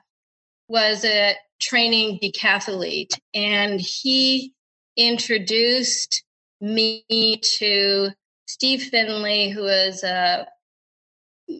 was 0.68 1.04
a 1.04 1.34
training 1.60 2.20
decathlete, 2.22 3.18
and 3.34 3.80
he 3.80 4.52
introduced 4.96 6.22
me 6.60 7.04
to 7.58 8.10
Steve 8.46 8.84
Finley, 8.84 9.50
who 9.50 9.66
is 9.66 10.04
a 10.04 10.46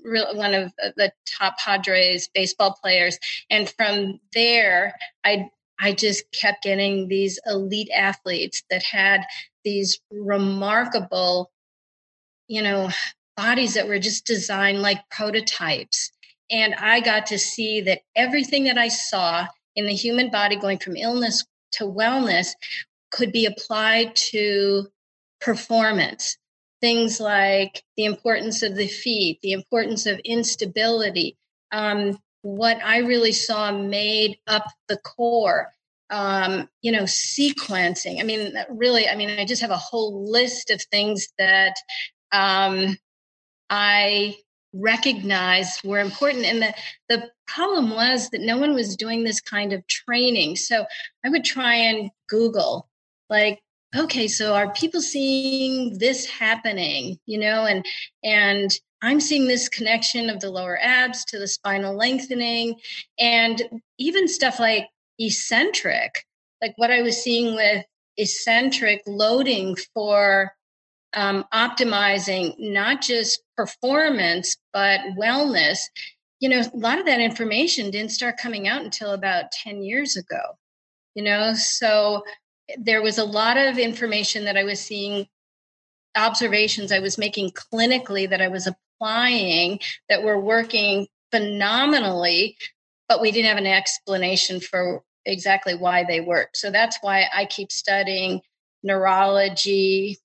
one 0.05 0.55
of 0.55 0.73
the 0.97 1.13
top 1.39 1.59
Padres 1.59 2.29
baseball 2.35 2.79
players, 2.83 3.19
and 3.51 3.69
from 3.71 4.21
there, 4.35 4.95
I 5.25 5.51
I 5.81 5.93
just 5.93 6.25
kept 6.33 6.65
getting 6.65 7.09
these 7.09 7.39
elite 7.47 7.91
athletes 7.95 8.63
that 8.71 8.83
had 8.83 9.25
these 9.65 9.99
remarkable, 10.11 11.51
you 12.49 12.63
know, 12.63 12.91
bodies 13.37 13.75
that 13.75 13.89
were 13.89 13.99
just 13.99 14.27
designed 14.27 14.83
like 14.83 15.09
prototypes. 15.11 16.11
And 16.51 16.75
I 16.75 17.01
got 17.01 17.27
to 17.27 17.39
see 17.39 17.81
that 17.83 18.03
everything 18.15 18.65
that 18.65 18.77
I 18.77 18.89
saw 18.89 19.47
in 19.75 19.87
the 19.87 19.95
human 19.95 20.31
body 20.31 20.57
going 20.57 20.79
from 20.79 20.97
illness 20.97 21.45
to 21.73 21.85
wellness 21.85 22.49
could 23.11 23.33
be 23.33 23.47
applied 23.47 24.15
to 24.17 24.89
performance. 25.41 26.37
Things 26.81 27.21
like 27.21 27.83
the 27.97 28.05
importance 28.05 28.63
of 28.63 28.75
the 28.75 28.89
feet, 28.89 29.39
the 29.43 29.53
importance 29.53 30.07
of 30.07 30.19
instability. 30.21 31.37
Um, 31.73 32.19
what 32.43 32.79
I 32.83 32.99
really 32.99 33.33
saw 33.33 33.71
made 33.71 34.39
up 34.47 34.65
the 34.89 34.97
core, 34.97 35.73
um, 36.09 36.69
you 36.81 36.91
know, 36.91 37.03
sequencing. 37.03 38.21
I 38.21 38.25
mean, 38.25 38.55
really, 38.71 39.09
I 39.09 39.15
mean, 39.15 39.31
I 39.31 39.45
just 39.45 39.63
have 39.63 39.71
a 39.71 39.77
whole 39.77 40.31
list 40.31 40.71
of 40.71 40.83
things 40.83 41.29
that 41.39 41.75
um, 42.33 42.97
I 43.69 44.37
recognized 44.73 45.85
were 45.85 46.01
important. 46.01 46.45
And 46.45 46.63
the, 46.63 46.75
the 47.09 47.31
problem 47.47 47.91
was 47.91 48.31
that 48.31 48.41
no 48.41 48.57
one 48.57 48.73
was 48.73 48.97
doing 48.97 49.25
this 49.25 49.41
kind 49.41 49.73
of 49.73 49.87
training. 49.87 50.57
So 50.57 50.87
I 51.25 51.29
would 51.29 51.45
try 51.45 51.75
and 51.75 52.11
Google, 52.29 52.89
like, 53.29 53.61
okay, 53.97 54.29
so 54.29 54.55
are 54.55 54.73
people 54.73 55.01
seeing 55.01 55.99
this 55.99 56.27
happening? 56.27 57.19
You 57.27 57.39
know, 57.39 57.67
and 57.67 57.85
and 58.23 58.71
I'm 59.03 59.21
seeing 59.21 59.47
this 59.47 59.69
connection 59.69 60.29
of 60.31 60.41
the 60.41 60.51
lower 60.51 60.79
abs 60.81 61.25
to 61.27 61.39
the 61.39 61.49
spinal 61.49 61.97
lengthening, 61.97 62.77
and 63.19 63.63
even 63.99 64.29
stuff 64.29 64.61
like 64.61 64.89
eccentric, 65.19 66.25
like 66.63 66.75
what 66.77 66.91
I 66.91 67.03
was 67.03 67.23
seeing 67.23 67.55
with 67.55 67.85
eccentric 68.17 69.03
loading 69.07 69.77
for 69.95 70.53
um, 71.15 71.45
optimizing 71.53 72.55
not 72.59 73.01
just 73.01 73.43
performance 73.57 74.57
but 74.73 75.01
wellness 75.19 75.79
you 76.39 76.49
know 76.49 76.61
a 76.61 76.77
lot 76.77 76.99
of 76.99 77.07
that 77.07 77.21
information 77.21 77.91
didn't 77.91 78.13
start 78.13 78.37
coming 78.37 78.69
out 78.69 78.83
until 78.83 79.13
about 79.13 79.51
10 79.51 79.83
years 79.83 80.17
ago 80.17 80.41
you 81.15 81.25
know 81.25 81.53
so 81.55 82.23
there 82.79 83.03
was 83.03 83.19
a 83.19 83.25
lot 83.25 83.57
of 83.57 83.79
information 83.79 84.45
that 84.45 84.57
i 84.57 84.65
was 84.65 84.81
seeing 84.81 85.27
observations 86.17 86.93
i 86.93 86.99
was 86.99 87.19
making 87.19 87.51
clinically 87.51 88.29
that 88.29 88.41
i 88.41 88.49
was 88.49 88.67
applying 88.67 89.79
that 90.09 90.23
were 90.23 90.41
working 90.41 91.07
phenomenally 91.31 92.57
but 93.09 93.21
we 93.21 93.31
didn't 93.31 93.49
have 93.49 93.59
an 93.59 93.67
explanation 93.67 94.61
for 94.61 95.03
exactly 95.27 95.75
why 95.75 96.05
they 96.05 96.21
worked 96.21 96.57
so 96.57 96.71
that's 96.71 96.99
why 97.01 97.27
i 97.35 97.45
keep 97.45 97.71
studying 97.71 98.41
neurology 98.83 100.19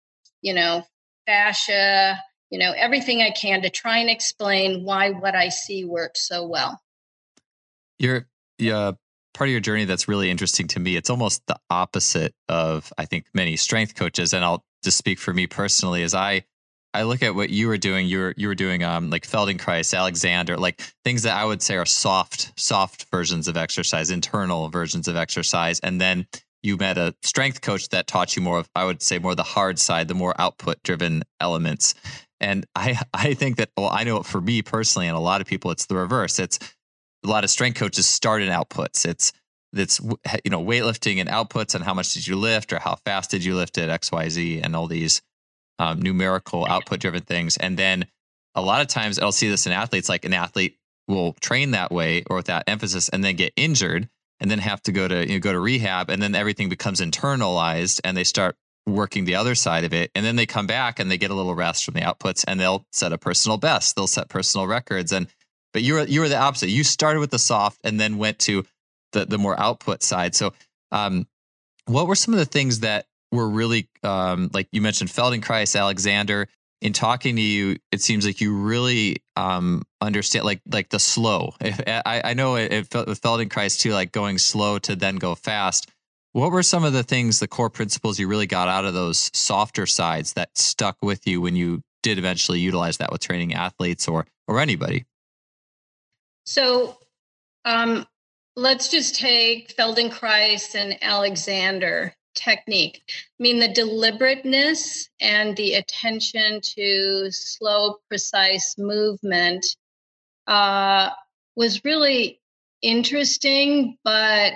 you 0.46 0.54
know, 0.54 0.86
fascia, 1.26 2.22
you 2.52 2.60
know, 2.60 2.72
everything 2.78 3.20
I 3.20 3.32
can 3.32 3.64
to 3.64 3.70
try 3.72 3.98
and 3.98 4.10
explain 4.10 4.86
why 4.86 5.10
what 5.10 5.34
I 5.36 5.50
see 5.50 5.84
works 5.84 6.28
so 6.28 6.46
well. 6.46 6.80
You're, 7.98 8.28
yeah, 8.60 8.92
part 9.36 9.50
of 9.50 9.52
your 9.52 9.62
journey 9.62 9.86
that's 9.86 10.08
really 10.08 10.32
interesting 10.32 10.68
to 10.70 10.80
me. 10.80 10.96
It's 10.96 11.10
almost 11.10 11.46
the 11.48 11.58
opposite 11.70 12.34
of 12.50 12.92
I 12.98 13.06
think 13.06 13.26
many 13.34 13.56
strength 13.56 13.96
coaches, 13.96 14.34
and 14.34 14.44
I'll 14.44 14.64
just 14.84 14.98
speak 14.98 15.20
for 15.20 15.34
me 15.34 15.46
personally. 15.46 16.02
As 16.04 16.16
I 16.16 16.44
I 16.94 17.04
look 17.04 17.22
at 17.22 17.36
what 17.36 17.50
you 17.50 17.68
were 17.68 17.78
doing, 17.78 18.08
you 18.08 18.20
were 18.20 18.34
you 18.38 18.48
were 18.48 18.56
doing 18.56 18.84
um 18.84 19.10
like 19.10 19.28
Feldenkrais, 19.28 19.96
Alexander, 19.96 20.58
like 20.58 20.82
things 21.04 21.24
that 21.24 21.36
I 21.36 21.46
would 21.46 21.62
say 21.62 21.76
are 21.76 21.86
soft 21.86 22.58
soft 22.60 23.06
versions 23.12 23.48
of 23.48 23.58
exercise, 23.58 24.10
internal 24.10 24.70
versions 24.70 25.08
of 25.08 25.16
exercise, 25.16 25.80
and 25.82 26.02
then 26.02 26.26
you 26.66 26.78
met 26.78 26.98
a 26.98 27.14
strength 27.22 27.62
coach 27.62 27.90
that 27.90 28.08
taught 28.08 28.36
you 28.36 28.42
more 28.42 28.58
of, 28.58 28.70
I 28.76 28.86
would 28.86 29.02
say, 29.02 29.20
more 29.20 29.36
the 29.36 29.44
hard 29.44 29.78
side, 29.78 30.08
the 30.08 30.16
more 30.16 30.34
output 30.42 30.82
driven 30.84 31.24
elements. 31.40 31.94
And 32.42 32.66
I, 32.76 33.00
I 33.14 33.36
think 33.36 33.58
that, 33.58 33.70
well, 33.78 33.90
I 33.90 34.04
know 34.04 34.24
for 34.24 34.42
me 34.42 34.64
personally, 34.64 35.08
and 35.08 35.16
a 35.16 35.20
lot 35.22 35.42
of 35.42 35.48
people, 35.48 35.70
it's 35.72 35.86
the 35.86 35.96
reverse. 35.96 36.40
It's 36.40 36.58
a 37.26 37.30
lot 37.30 37.44
of 37.44 37.50
strength 37.50 37.78
coaches 37.78 38.08
start 38.08 38.42
in 38.42 38.50
outputs. 38.50 39.06
It's, 39.06 39.34
it's, 39.74 40.00
you 40.00 40.52
know, 40.52 40.64
weightlifting 40.64 41.20
and 41.20 41.30
outputs 41.30 41.76
and 41.76 41.84
how 41.84 41.94
much 41.94 42.14
did 42.14 42.26
you 42.26 42.36
lift 42.38 42.72
or 42.72 42.80
how 42.80 42.96
fast 43.06 43.32
did 43.32 43.44
you 43.44 43.56
lift 43.56 43.78
it, 43.78 43.90
X, 43.90 44.12
Y, 44.12 44.30
Z, 44.30 44.62
and 44.62 44.76
all 44.76 44.88
these 44.88 45.22
um, 45.80 46.02
numerical 46.02 46.66
output 46.66 47.00
driven 47.00 47.22
things. 47.22 47.58
And 47.58 47.78
then 47.78 48.06
a 48.54 48.62
lot 48.62 48.82
of 48.82 48.88
times 48.88 49.20
I'll 49.20 49.32
see 49.32 49.50
this 49.50 49.66
in 49.66 49.74
athletes, 49.74 50.08
like 50.08 50.24
an 50.26 50.34
athlete 50.34 50.78
will 51.08 51.34
train 51.34 51.72
that 51.72 51.92
way 51.92 52.24
or 52.30 52.38
with 52.38 52.46
that 52.46 52.64
emphasis 52.68 53.10
and 53.10 53.24
then 53.24 53.36
get 53.36 53.54
injured 53.56 54.10
and 54.40 54.50
then 54.50 54.60
have 54.60 54.82
to 54.84 54.92
go 54.92 55.08
to 55.08 55.28
you 55.28 55.34
know, 55.34 55.40
go 55.40 55.52
to 55.52 55.60
rehab 55.60 56.10
and 56.10 56.22
then 56.22 56.36
everything 56.36 56.70
becomes 56.70 57.02
internalized 57.02 58.00
and 58.04 58.18
they 58.18 58.24
start 58.24 58.56
working 58.88 59.26
the 59.26 59.36
other 59.36 59.56
side 59.56 59.84
of 59.84 59.94
it 59.94 60.12
and 60.14 60.26
then 60.26 60.36
they 60.36 60.46
come 60.46 60.68
back 60.68 61.00
and 61.00 61.10
they 61.10 61.18
get 61.18 61.32
a 61.32 61.34
little 61.34 61.56
rest 61.56 61.84
from 61.84 61.96
the 61.96 62.02
outputs 62.02 62.46
and 62.48 62.60
they'll 62.60 62.86
set 62.92 63.12
a 63.12 63.18
personal 63.18 63.58
best 63.58 63.96
they'll 63.96 64.06
set 64.06 64.30
personal 64.30 64.68
records 64.68 65.12
and 65.12 65.28
but 65.76 65.84
you 65.84 65.94
were 65.96 66.06
you 66.06 66.22
were 66.22 66.30
the 66.30 66.40
opposite 66.40 66.70
you 66.70 66.86
started 66.86 67.20
with 67.20 67.32
the 67.32 67.38
soft 67.38 67.78
and 67.84 68.00
then 68.00 68.18
went 68.18 68.40
to 68.40 68.64
the 69.12 69.26
the 69.26 69.38
more 69.38 69.60
output 69.60 70.02
side 70.02 70.34
so 70.34 70.54
um 70.92 71.28
what 71.86 72.08
were 72.08 72.16
some 72.16 72.34
of 72.34 72.40
the 72.40 72.46
things 72.46 72.80
that 72.80 73.06
were 73.32 73.50
really 73.50 73.90
um 74.02 74.50
like 74.54 74.70
you 74.72 74.82
mentioned 74.82 75.10
Feldenkrais 75.10 75.78
Alexander 75.78 76.48
in 76.82 76.94
talking 76.94 77.36
to 77.36 77.42
you, 77.42 77.78
it 77.92 78.02
seems 78.02 78.26
like 78.26 78.42
you 78.42 78.56
really 78.56 79.24
um, 79.36 79.82
understand 80.02 80.46
like 80.46 80.62
like 80.72 80.90
the 80.90 81.00
slow. 81.00 81.54
I, 81.62 82.22
I 82.24 82.34
know 82.36 82.56
it, 82.58 82.72
it 82.72 82.88
felt 82.88 83.08
with 83.08 83.22
Feldenkrais 83.22 83.80
too, 83.80 83.92
like 83.92 84.12
going 84.12 84.38
slow 84.38 84.78
to 84.80 84.96
then 84.96 85.16
go 85.16 85.34
fast. 85.36 85.90
What 86.34 86.52
were 86.52 86.64
some 86.64 86.84
of 86.84 86.94
the 86.94 87.02
things, 87.02 87.40
the 87.40 87.48
core 87.48 87.70
principles 87.70 88.20
you 88.20 88.28
really 88.28 88.46
got 88.46 88.68
out 88.68 88.86
of 88.86 88.94
those 88.94 89.32
softer 89.34 89.86
sides 89.86 90.34
that 90.34 90.56
stuck 90.56 90.98
with 91.02 91.26
you 91.26 91.40
when 91.40 91.56
you 91.56 91.82
did 92.04 92.20
eventually 92.20 92.60
utilize 92.60 92.98
that 92.98 93.12
with 93.12 93.22
training 93.22 93.54
athletes 93.54 94.08
or 94.08 94.28
or 94.48 94.60
anybody? 94.60 95.06
So, 96.46 96.98
um, 97.66 98.06
let's 98.56 98.90
just 98.90 99.16
take 99.16 99.76
Feldenkrais 99.76 100.76
and 100.76 100.98
Alexander 101.02 102.16
technique. 102.36 103.02
I 103.08 103.44
mean, 103.44 103.60
the 103.60 103.70
deliberateness 103.70 105.10
and 105.20 105.56
the 105.56 105.76
attention 105.76 106.62
to 106.62 107.32
slow, 107.32 107.98
precise 108.08 108.76
movement 108.78 109.66
uh, 110.48 111.10
was 111.56 111.84
really 111.84 112.40
interesting, 112.82 113.98
but 114.04 114.54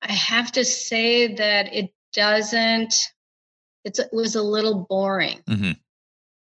I 0.00 0.12
have 0.12 0.52
to 0.52 0.64
say 0.64 1.34
that 1.34 1.74
it 1.74 1.92
doesn't, 2.12 3.12
it's, 3.84 3.98
it 3.98 4.10
was 4.12 4.36
a 4.36 4.42
little 4.42 4.86
boring. 4.88 5.40
Mm-hmm. 5.48 5.72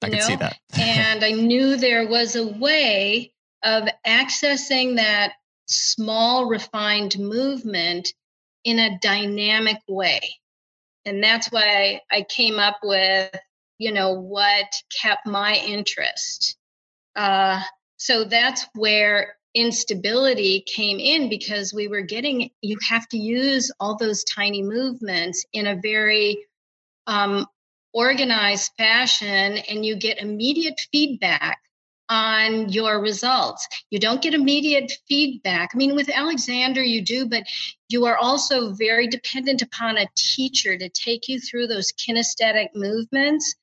I 0.01 0.09
can 0.09 0.19
know? 0.19 0.25
see 0.25 0.35
that. 0.35 0.57
and 0.77 1.23
I 1.23 1.31
knew 1.31 1.77
there 1.77 2.07
was 2.07 2.35
a 2.35 2.45
way 2.45 3.33
of 3.63 3.87
accessing 4.05 4.97
that 4.97 5.33
small, 5.65 6.45
refined 6.47 7.17
movement 7.19 8.13
in 8.63 8.79
a 8.79 8.97
dynamic 8.99 9.77
way. 9.87 10.21
And 11.05 11.23
that's 11.23 11.51
why 11.51 12.01
I 12.11 12.23
came 12.23 12.59
up 12.59 12.79
with 12.83 13.31
you 13.77 13.91
know, 13.91 14.13
what 14.13 14.65
kept 15.01 15.25
my 15.25 15.55
interest. 15.55 16.57
Uh, 17.15 17.61
so 17.97 18.23
that's 18.23 18.65
where 18.75 19.35
instability 19.55 20.63
came 20.67 20.99
in 20.99 21.29
because 21.29 21.73
we 21.73 21.87
were 21.87 22.01
getting, 22.01 22.49
you 22.61 22.77
have 22.87 23.07
to 23.09 23.17
use 23.17 23.71
all 23.79 23.97
those 23.97 24.23
tiny 24.23 24.61
movements 24.61 25.45
in 25.53 25.67
a 25.67 25.79
very 25.81 26.45
um, 27.07 27.45
organized 27.93 28.71
fashion, 28.77 29.57
and 29.69 29.85
you 29.85 29.95
get 29.95 30.19
immediate 30.19 30.79
feedback 30.91 31.59
on 32.09 32.69
your 32.69 33.01
results. 33.01 33.67
You 33.89 33.99
don't 33.99 34.21
get 34.21 34.33
immediate 34.33 34.91
feedback. 35.07 35.71
I 35.73 35.77
mean, 35.77 35.95
with 35.95 36.09
Alexander, 36.09 36.83
you 36.83 37.01
do, 37.01 37.27
but 37.27 37.43
you 37.89 38.05
are 38.05 38.17
also 38.17 38.73
very 38.73 39.07
dependent 39.07 39.61
upon 39.61 39.97
a 39.97 40.07
teacher 40.15 40.77
to 40.77 40.89
take 40.89 41.27
you 41.27 41.39
through 41.39 41.67
those 41.67 41.91
kinesthetic 41.93 42.69
movements, 42.75 43.55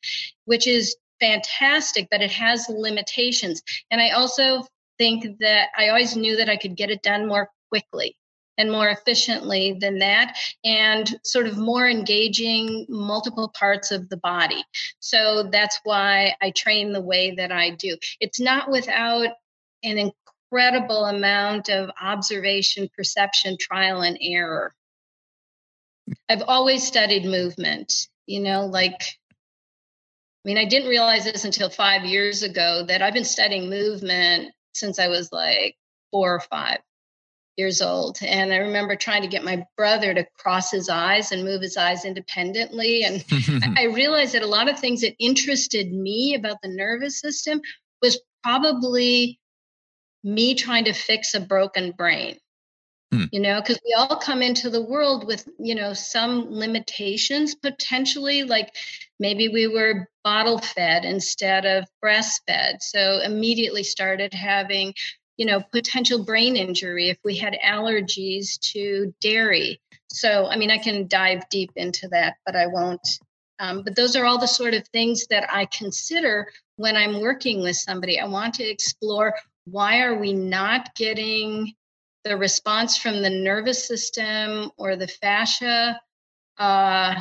which 0.45 0.67
is 0.67 0.97
fantastic, 1.21 2.09
but 2.11 2.21
it 2.21 2.31
has 2.31 2.67
limitations. 2.69 3.63
And 3.91 4.01
I 4.01 4.11
also 4.11 4.67
think 4.99 5.39
that 5.41 5.69
I 5.77 5.89
always 5.89 6.17
knew 6.17 6.37
that 6.37 6.49
I 6.49 6.57
could 6.57 6.77
get 6.77 6.91
it 6.91 7.03
done 7.03 7.27
more 7.27 7.51
quickly 7.71 8.17
and 8.59 8.71
more 8.71 8.89
efficiently 8.89 9.77
than 9.81 9.99
that, 9.99 10.37
and 10.65 11.19
sort 11.25 11.47
of 11.47 11.59
more 11.59 11.89
engaging 11.89 12.87
multiple 12.89 13.53
parts 13.59 13.91
of 13.91 14.09
the 14.09 14.17
body. 14.17 14.63
So 15.01 15.49
that's 15.51 15.81
why 15.85 16.35
I 16.41 16.51
train 16.51 16.93
the 16.93 17.01
way 17.01 17.35
that 17.37 17.53
I 17.53 17.71
do. 17.71 17.97
It's 18.21 18.41
not 18.41 18.71
without 18.71 19.29
an 19.83 20.13
incredible 20.53 21.05
amount 21.07 21.69
of 21.69 21.91
observation, 22.01 22.89
perception, 22.97 23.57
trial, 23.59 24.03
and 24.03 24.19
error. 24.21 24.75
I've 26.29 26.43
always 26.47 26.87
studied 26.87 27.25
movement, 27.25 28.09
you 28.27 28.41
know, 28.41 28.67
like 28.67 29.01
I 30.45 30.49
mean, 30.49 30.59
I 30.59 30.67
didn't 30.67 30.91
realize 30.91 31.25
this 31.25 31.47
until 31.47 31.71
five 31.71 32.05
years 32.05 32.43
ago 32.43 32.85
that 32.87 33.01
I've 33.01 33.15
been 33.15 33.25
studying 33.25 33.71
movement 33.71 34.53
since 34.75 34.99
I 34.99 35.09
was 35.09 35.33
like 35.33 35.77
four 36.11 36.35
or 36.35 36.41
five 36.41 36.81
years 37.57 37.81
old. 37.81 38.19
And 38.23 38.53
I 38.53 38.57
remember 38.57 38.97
trying 38.97 39.23
to 39.23 39.29
get 39.29 39.45
my 39.45 39.65
brother 39.77 40.13
to 40.13 40.27
cross 40.39 40.71
his 40.71 40.89
eyes 40.89 41.33
and 41.33 41.45
move 41.45 41.63
his 41.63 41.77
eyes 41.77 42.05
independently. 42.05 43.05
And 43.05 43.25
I 43.79 43.85
realized 43.85 44.35
that 44.35 44.43
a 44.43 44.49
lot 44.49 44.69
of 44.69 44.79
things 44.79 45.03
that 45.03 45.15
interested 45.19 45.93
me 45.93 46.35
about 46.35 46.59
the 46.63 46.69
nervous 46.69 47.21
system 47.21 47.61
was 48.03 48.21
probably 48.43 49.39
me 50.23 50.55
trying 50.55 50.85
to 50.85 50.93
fix 50.93 51.35
a 51.35 51.41
broken 51.41 51.93
brain. 51.93 52.39
Hmm. 53.13 53.25
You 53.31 53.41
know, 53.41 53.61
because 53.61 53.79
we 53.85 53.95
all 53.95 54.17
come 54.17 54.43
into 54.43 54.71
the 54.71 54.83
world 54.83 55.27
with, 55.27 55.47
you 55.59 55.75
know, 55.75 55.93
some 55.93 56.47
limitations 56.51 57.55
potentially, 57.55 58.43
like 58.43 58.75
maybe 59.21 59.49
we 59.49 59.69
were 59.69 60.09
bottle 60.25 60.59
fed 60.59 61.05
instead 61.05 61.67
of 61.67 61.85
breastfed. 62.03 62.81
So 62.81 63.21
immediately 63.21 63.85
started 63.85 64.35
having 64.35 64.95
you 65.37 65.47
know, 65.47 65.61
potential 65.73 66.25
brain 66.25 66.57
injury 66.57 67.09
if 67.11 67.19
we 67.25 67.37
had 67.37 67.59
allergies 67.65 68.59
to 68.73 69.13
dairy. 69.21 69.81
So, 70.11 70.47
I 70.47 70.57
mean, 70.57 70.71
I 70.71 70.79
can 70.79 71.09
dive 71.09 71.49
deep 71.49 71.71
into 71.77 72.09
that, 72.09 72.37
but 72.47 72.55
I 72.55 72.67
won't. 72.67 73.07
Um, 73.59 73.83
but 73.83 73.97
those 73.97 74.17
are 74.17 74.25
all 74.25 74.39
the 74.39 74.47
sort 74.47 74.75
of 74.75 74.87
things 74.89 75.27
that 75.29 75.49
I 75.53 75.67
consider 75.67 76.49
when 76.77 76.97
I'm 76.97 77.21
working 77.21 77.63
with 77.63 77.77
somebody. 77.77 78.19
I 78.19 78.27
want 78.27 78.55
to 78.55 78.65
explore 78.65 79.35
why 79.65 80.03
are 80.03 80.19
we 80.19 80.33
not 80.33 80.95
getting 80.95 81.73
the 82.25 82.37
response 82.37 82.97
from 82.97 83.23
the 83.23 83.31
nervous 83.31 83.87
system 83.87 84.71
or 84.77 84.97
the 84.97 85.09
fascia 85.09 86.01
uh, 86.59 87.15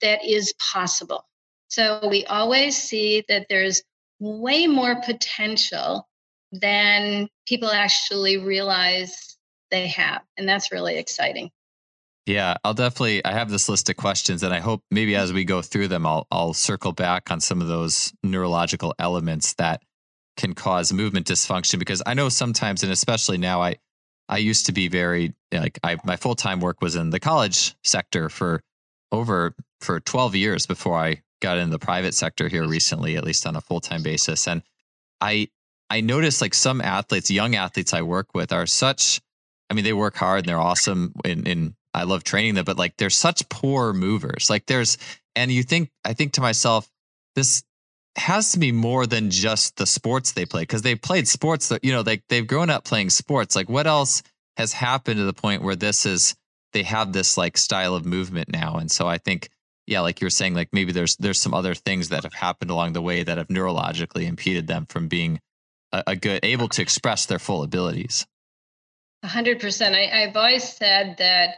that 0.00 0.24
is 0.24 0.52
possible. 0.54 1.24
So 1.68 2.08
we 2.08 2.24
always 2.26 2.76
see 2.76 3.24
that 3.28 3.46
there's 3.48 3.82
way 4.20 4.66
more 4.66 5.00
potential 5.02 6.08
than 6.52 7.28
people 7.46 7.70
actually 7.70 8.38
realize 8.38 9.36
they 9.70 9.88
have. 9.88 10.22
And 10.36 10.48
that's 10.48 10.72
really 10.72 10.96
exciting. 10.96 11.50
Yeah, 12.26 12.56
I'll 12.62 12.74
definitely 12.74 13.24
I 13.24 13.32
have 13.32 13.48
this 13.48 13.70
list 13.70 13.88
of 13.88 13.96
questions 13.96 14.42
and 14.42 14.52
I 14.52 14.60
hope 14.60 14.82
maybe 14.90 15.16
as 15.16 15.32
we 15.32 15.44
go 15.44 15.62
through 15.62 15.88
them 15.88 16.04
I'll 16.04 16.26
I'll 16.30 16.52
circle 16.52 16.92
back 16.92 17.30
on 17.30 17.40
some 17.40 17.62
of 17.62 17.68
those 17.68 18.12
neurological 18.22 18.94
elements 18.98 19.54
that 19.54 19.82
can 20.36 20.54
cause 20.54 20.92
movement 20.92 21.26
dysfunction 21.26 21.78
because 21.78 22.02
I 22.04 22.12
know 22.12 22.28
sometimes 22.28 22.82
and 22.82 22.92
especially 22.92 23.38
now 23.38 23.62
I 23.62 23.76
I 24.28 24.38
used 24.38 24.66
to 24.66 24.72
be 24.72 24.88
very 24.88 25.32
like 25.50 25.78
I 25.82 25.96
my 26.04 26.16
full-time 26.16 26.60
work 26.60 26.82
was 26.82 26.96
in 26.96 27.08
the 27.08 27.18
college 27.18 27.74
sector 27.82 28.28
for 28.28 28.62
over 29.10 29.54
for 29.80 29.98
12 29.98 30.34
years 30.34 30.66
before 30.66 30.98
I 30.98 31.22
got 31.40 31.56
in 31.56 31.70
the 31.70 31.78
private 31.78 32.12
sector 32.12 32.48
here 32.48 32.68
recently 32.68 33.16
at 33.16 33.24
least 33.24 33.46
on 33.46 33.56
a 33.56 33.62
full-time 33.62 34.02
basis 34.02 34.46
and 34.46 34.62
I 35.22 35.48
I 35.90 36.00
notice 36.00 36.40
like 36.40 36.54
some 36.54 36.80
athletes, 36.80 37.30
young 37.30 37.54
athletes 37.54 37.94
I 37.94 38.02
work 38.02 38.34
with 38.34 38.52
are 38.52 38.66
such, 38.66 39.20
I 39.70 39.74
mean, 39.74 39.84
they 39.84 39.92
work 39.92 40.16
hard 40.16 40.40
and 40.40 40.48
they're 40.48 40.60
awesome 40.60 41.14
in 41.24 41.74
I 41.94 42.04
love 42.04 42.22
training 42.22 42.54
them, 42.54 42.64
but 42.64 42.78
like 42.78 42.96
they're 42.96 43.10
such 43.10 43.48
poor 43.48 43.92
movers. 43.92 44.50
Like 44.50 44.66
there's, 44.66 44.98
and 45.34 45.50
you 45.50 45.62
think, 45.62 45.90
I 46.04 46.12
think 46.12 46.32
to 46.34 46.40
myself, 46.40 46.88
this 47.34 47.62
has 48.16 48.52
to 48.52 48.58
be 48.58 48.72
more 48.72 49.06
than 49.06 49.30
just 49.30 49.76
the 49.76 49.86
sports 49.86 50.32
they 50.32 50.44
play 50.44 50.62
because 50.62 50.82
they 50.82 50.94
played 50.94 51.26
sports 51.26 51.68
that, 51.68 51.84
you 51.84 51.92
know, 51.92 52.02
they, 52.02 52.22
they've 52.28 52.46
grown 52.46 52.70
up 52.70 52.84
playing 52.84 53.10
sports. 53.10 53.56
Like 53.56 53.68
what 53.68 53.86
else 53.86 54.22
has 54.56 54.72
happened 54.72 55.16
to 55.16 55.24
the 55.24 55.32
point 55.32 55.62
where 55.62 55.76
this 55.76 56.04
is, 56.04 56.36
they 56.72 56.82
have 56.82 57.12
this 57.12 57.36
like 57.38 57.56
style 57.56 57.94
of 57.94 58.04
movement 58.04 58.50
now. 58.50 58.76
And 58.76 58.90
so 58.90 59.08
I 59.08 59.18
think, 59.18 59.48
yeah, 59.86 60.00
like 60.00 60.20
you're 60.20 60.30
saying, 60.30 60.54
like 60.54 60.68
maybe 60.72 60.92
there's, 60.92 61.16
there's 61.16 61.40
some 61.40 61.54
other 61.54 61.74
things 61.74 62.10
that 62.10 62.24
have 62.24 62.34
happened 62.34 62.70
along 62.70 62.92
the 62.92 63.02
way 63.02 63.22
that 63.22 63.38
have 63.38 63.48
neurologically 63.48 64.26
impeded 64.26 64.66
them 64.66 64.86
from 64.86 65.08
being 65.08 65.40
a, 65.92 66.04
a 66.08 66.16
good 66.16 66.40
able 66.42 66.68
to 66.68 66.82
express 66.82 67.26
their 67.26 67.38
full 67.38 67.62
abilities. 67.62 68.26
A 69.22 69.28
hundred 69.28 69.60
percent. 69.60 69.94
I've 69.94 70.36
always 70.36 70.64
said 70.64 71.16
that 71.18 71.56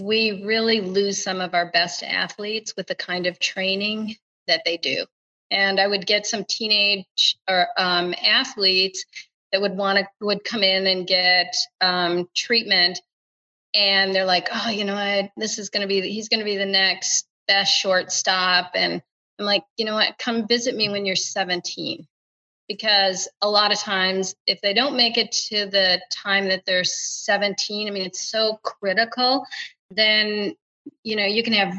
we 0.00 0.44
really 0.44 0.80
lose 0.80 1.22
some 1.22 1.40
of 1.40 1.54
our 1.54 1.70
best 1.70 2.02
athletes 2.02 2.74
with 2.76 2.86
the 2.86 2.94
kind 2.94 3.26
of 3.26 3.38
training 3.38 4.16
that 4.46 4.62
they 4.64 4.76
do. 4.76 5.04
And 5.50 5.80
I 5.80 5.86
would 5.86 6.06
get 6.06 6.26
some 6.26 6.44
teenage 6.44 7.36
or 7.48 7.68
um, 7.76 8.14
athletes 8.22 9.04
that 9.52 9.60
would 9.60 9.76
want 9.76 9.98
to 9.98 10.06
would 10.20 10.44
come 10.44 10.62
in 10.62 10.86
and 10.86 11.06
get 11.06 11.54
um, 11.80 12.28
treatment, 12.34 13.00
and 13.74 14.14
they're 14.14 14.24
like, 14.24 14.48
"Oh, 14.52 14.70
you 14.70 14.84
know 14.84 14.94
what? 14.94 15.30
This 15.36 15.58
is 15.58 15.70
going 15.70 15.82
to 15.82 15.86
be 15.86 16.00
he's 16.00 16.28
going 16.28 16.40
to 16.40 16.44
be 16.44 16.56
the 16.56 16.66
next 16.66 17.26
best 17.46 17.72
shortstop." 17.72 18.72
And 18.74 19.02
I'm 19.38 19.44
like, 19.44 19.64
"You 19.76 19.84
know 19.84 19.94
what? 19.94 20.18
Come 20.18 20.48
visit 20.48 20.74
me 20.74 20.88
when 20.88 21.06
you're 21.06 21.16
17." 21.16 22.06
Because 22.68 23.28
a 23.42 23.48
lot 23.48 23.72
of 23.72 23.78
times 23.78 24.34
if 24.46 24.60
they 24.60 24.74
don't 24.74 24.96
make 24.96 25.16
it 25.16 25.32
to 25.32 25.66
the 25.66 26.00
time 26.10 26.48
that 26.48 26.64
they're 26.66 26.84
17 26.84 27.88
i 27.88 27.90
mean 27.90 28.06
it's 28.06 28.28
so 28.28 28.58
critical 28.62 29.46
then 29.90 30.54
you 31.02 31.16
know 31.16 31.24
you 31.24 31.42
can 31.42 31.52
have 31.52 31.74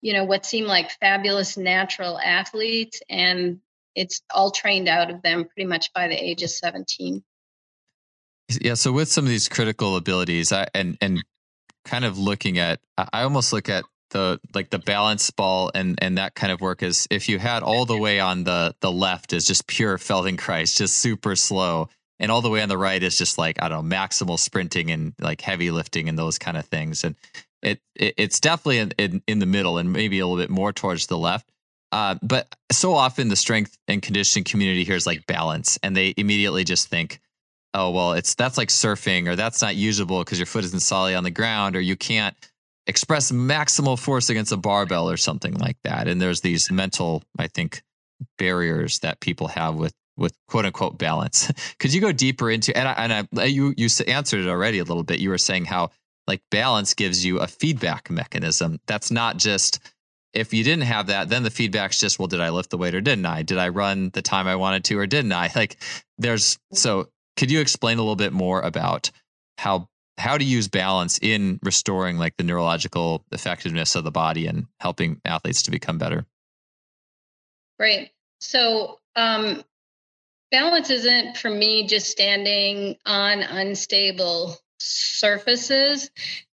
you 0.00 0.12
know 0.12 0.24
what 0.24 0.44
seem 0.44 0.66
like 0.66 0.90
fabulous 1.00 1.56
natural 1.56 2.18
athletes 2.18 3.00
and 3.08 3.60
it's 3.94 4.22
all 4.34 4.50
trained 4.50 4.88
out 4.88 5.10
of 5.10 5.22
them 5.22 5.44
pretty 5.44 5.66
much 5.66 5.92
by 5.92 6.08
the 6.08 6.14
age 6.14 6.42
of 6.42 6.50
17 6.50 7.22
yeah 8.60 8.74
so 8.74 8.92
with 8.92 9.10
some 9.10 9.24
of 9.24 9.30
these 9.30 9.48
critical 9.48 9.96
abilities 9.96 10.52
I, 10.52 10.66
and 10.74 10.98
and 11.00 11.24
kind 11.84 12.04
of 12.04 12.18
looking 12.18 12.58
at 12.58 12.80
i 12.96 13.22
almost 13.22 13.52
look 13.52 13.68
at 13.68 13.84
the 14.10 14.40
like 14.54 14.70
the 14.70 14.78
balance 14.78 15.30
ball 15.30 15.70
and 15.74 15.98
and 16.00 16.18
that 16.18 16.34
kind 16.34 16.52
of 16.52 16.60
work 16.60 16.82
is 16.82 17.06
if 17.10 17.28
you 17.28 17.38
had 17.38 17.62
all 17.62 17.84
the 17.84 17.96
way 17.96 18.20
on 18.20 18.44
the 18.44 18.74
the 18.80 18.90
left 18.90 19.32
is 19.32 19.46
just 19.46 19.66
pure 19.66 19.98
Feldenkrais, 19.98 20.76
just 20.76 20.98
super 20.98 21.36
slow, 21.36 21.88
and 22.18 22.30
all 22.30 22.40
the 22.40 22.50
way 22.50 22.62
on 22.62 22.68
the 22.68 22.78
right 22.78 23.02
is 23.02 23.18
just 23.18 23.38
like 23.38 23.62
I 23.62 23.68
don't 23.68 23.88
know 23.88 23.96
maximal 23.96 24.38
sprinting 24.38 24.90
and 24.90 25.14
like 25.20 25.40
heavy 25.40 25.70
lifting 25.70 26.08
and 26.08 26.18
those 26.18 26.38
kind 26.38 26.56
of 26.56 26.64
things, 26.66 27.04
and 27.04 27.16
it, 27.62 27.80
it 27.94 28.14
it's 28.16 28.40
definitely 28.40 28.78
in, 28.78 28.92
in, 28.98 29.22
in 29.26 29.38
the 29.38 29.46
middle 29.46 29.78
and 29.78 29.92
maybe 29.92 30.20
a 30.20 30.26
little 30.26 30.40
bit 30.40 30.50
more 30.50 30.72
towards 30.72 31.06
the 31.06 31.18
left. 31.18 31.50
Uh, 31.90 32.16
but 32.22 32.54
so 32.72 32.94
often 32.94 33.28
the 33.28 33.36
strength 33.36 33.78
and 33.86 34.02
conditioning 34.02 34.44
community 34.44 34.84
here 34.84 34.96
is 34.96 35.06
like 35.06 35.26
balance, 35.26 35.78
and 35.82 35.96
they 35.96 36.14
immediately 36.16 36.64
just 36.64 36.88
think, 36.88 37.20
oh 37.72 37.90
well, 37.90 38.12
it's 38.12 38.34
that's 38.34 38.58
like 38.58 38.68
surfing 38.68 39.28
or 39.28 39.36
that's 39.36 39.62
not 39.62 39.76
usable 39.76 40.20
because 40.20 40.38
your 40.38 40.46
foot 40.46 40.64
isn't 40.64 40.80
solid 40.80 41.14
on 41.14 41.24
the 41.24 41.30
ground 41.30 41.74
or 41.74 41.80
you 41.80 41.96
can't 41.96 42.36
express 42.86 43.32
maximal 43.32 43.98
force 43.98 44.30
against 44.30 44.52
a 44.52 44.56
barbell 44.56 45.10
or 45.10 45.16
something 45.16 45.54
like 45.54 45.76
that. 45.84 46.08
And 46.08 46.20
there's 46.20 46.40
these 46.40 46.70
mental, 46.70 47.22
I 47.38 47.48
think, 47.48 47.82
barriers 48.38 49.00
that 49.00 49.20
people 49.20 49.48
have 49.48 49.74
with 49.74 49.94
with 50.16 50.34
quote 50.48 50.64
unquote 50.64 50.98
balance. 50.98 51.50
Could 51.78 51.92
you 51.92 52.00
go 52.00 52.12
deeper 52.12 52.50
into 52.50 52.76
and 52.76 52.88
I, 52.88 52.92
and 52.92 53.12
I, 53.12 53.42
uh, 53.42 53.44
you 53.44 53.74
you 53.76 53.88
answered 54.06 54.40
it 54.40 54.48
already 54.48 54.78
a 54.78 54.84
little 54.84 55.02
bit. 55.02 55.20
You 55.20 55.30
were 55.30 55.38
saying 55.38 55.64
how 55.66 55.90
like 56.26 56.40
balance 56.50 56.94
gives 56.94 57.24
you 57.24 57.38
a 57.40 57.46
feedback 57.46 58.10
mechanism. 58.10 58.78
That's 58.86 59.10
not 59.10 59.36
just 59.36 59.80
if 60.32 60.52
you 60.52 60.64
didn't 60.64 60.84
have 60.84 61.06
that, 61.08 61.28
then 61.28 61.42
the 61.42 61.50
feedback's 61.50 61.98
just 61.98 62.18
well, 62.18 62.28
did 62.28 62.40
I 62.40 62.50
lift 62.50 62.70
the 62.70 62.78
weight 62.78 62.94
or 62.94 63.00
didn't 63.00 63.26
I? 63.26 63.42
Did 63.42 63.58
I 63.58 63.68
run 63.68 64.10
the 64.10 64.22
time 64.22 64.46
I 64.46 64.56
wanted 64.56 64.84
to 64.84 64.98
or 64.98 65.06
didn't 65.06 65.32
I? 65.32 65.50
Like 65.56 65.76
there's 66.18 66.58
so 66.72 67.08
could 67.36 67.50
you 67.50 67.60
explain 67.60 67.98
a 67.98 68.02
little 68.02 68.16
bit 68.16 68.32
more 68.32 68.60
about 68.60 69.10
how 69.58 69.88
how 70.18 70.38
to 70.38 70.44
use 70.44 70.68
balance 70.68 71.18
in 71.20 71.58
restoring 71.62 72.18
like 72.18 72.36
the 72.36 72.44
neurological 72.44 73.24
effectiveness 73.32 73.94
of 73.96 74.04
the 74.04 74.10
body 74.10 74.46
and 74.46 74.66
helping 74.80 75.20
athletes 75.24 75.62
to 75.62 75.70
become 75.70 75.98
better 75.98 76.26
Right. 77.78 78.10
So, 78.40 79.00
um, 79.16 79.64
balance 80.50 80.90
isn't 80.90 81.36
for 81.36 81.50
me 81.50 81.86
just 81.86 82.10
standing 82.10 82.96
on 83.04 83.42
unstable 83.42 84.56
surfaces. 84.78 86.10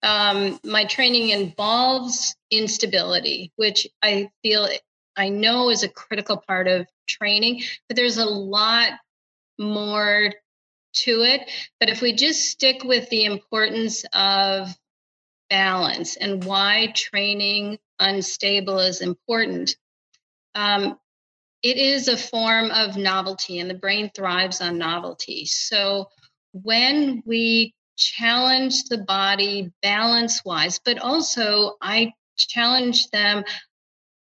Um, 0.04 0.60
my 0.64 0.86
training 0.86 1.30
involves 1.30 2.36
instability, 2.52 3.52
which 3.56 3.88
I 4.04 4.30
feel 4.44 4.68
I 5.16 5.30
know 5.30 5.70
is 5.70 5.84
a 5.84 5.90
critical 5.90 6.38
part 6.38 6.68
of 6.68 6.88
training, 7.08 7.64
but 7.88 7.96
there's 7.96 8.18
a 8.18 8.26
lot 8.26 8.92
more 9.58 10.34
to 10.96 11.22
it. 11.22 11.50
But 11.80 11.90
if 11.90 12.02
we 12.02 12.14
just 12.14 12.50
stick 12.50 12.84
with 12.84 13.10
the 13.10 13.26
importance 13.26 14.06
of 14.14 14.70
balance 15.50 16.16
and 16.16 16.44
why 16.44 16.92
training 16.96 17.78
unstable 18.00 18.80
is 18.80 19.02
important, 19.02 19.76
um, 20.56 20.98
it 21.64 21.78
is 21.78 22.08
a 22.08 22.18
form 22.18 22.70
of 22.72 22.96
novelty, 22.96 23.60
and 23.60 23.70
the 23.70 23.76
brain 23.76 24.12
thrives 24.16 24.62
on 24.62 24.78
novelty. 24.78 25.46
So 25.46 26.10
when 26.52 27.24
we 27.26 27.74
challenge 27.98 28.84
the 28.86 29.00
body 29.00 29.72
balance 29.82 30.44
wise, 30.46 30.80
but 30.80 31.00
also 31.00 31.78
I 31.82 32.14
challenge 32.38 33.10
them 33.10 33.44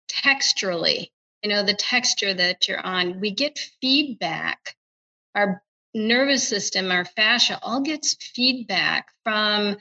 texturally, 0.10 1.10
you 1.42 1.50
know, 1.50 1.64
the 1.64 1.74
texture 1.74 2.34
that 2.34 2.68
you're 2.68 2.86
on. 2.86 3.20
We 3.20 3.32
get 3.32 3.60
feedback. 3.82 4.76
Our 5.36 5.62
nervous 5.94 6.48
system, 6.48 6.92
our 6.92 7.06
fascia, 7.06 7.60
all 7.62 7.82
gets 7.82 8.16
feedback 8.16 9.08
from 9.24 9.78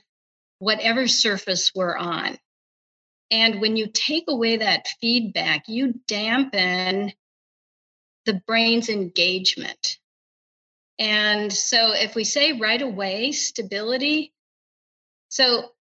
whatever 0.59 1.09
surface 1.09 1.73
we're 1.75 1.97
on. 1.97 2.39
And 3.31 3.61
when 3.61 3.77
you 3.77 3.89
take 3.93 4.25
away 4.29 4.59
that 4.59 4.89
feedback, 5.01 5.69
you 5.69 5.95
dampen 6.07 7.13
the 8.27 8.43
brain's 8.47 8.89
engagement. 8.89 9.99
And 10.99 11.53
so 11.53 11.93
if 11.95 12.15
we 12.15 12.25
say 12.25 12.53
right 12.53 12.81
away 12.81 13.33
stability, 13.33 14.33
so 15.31 15.73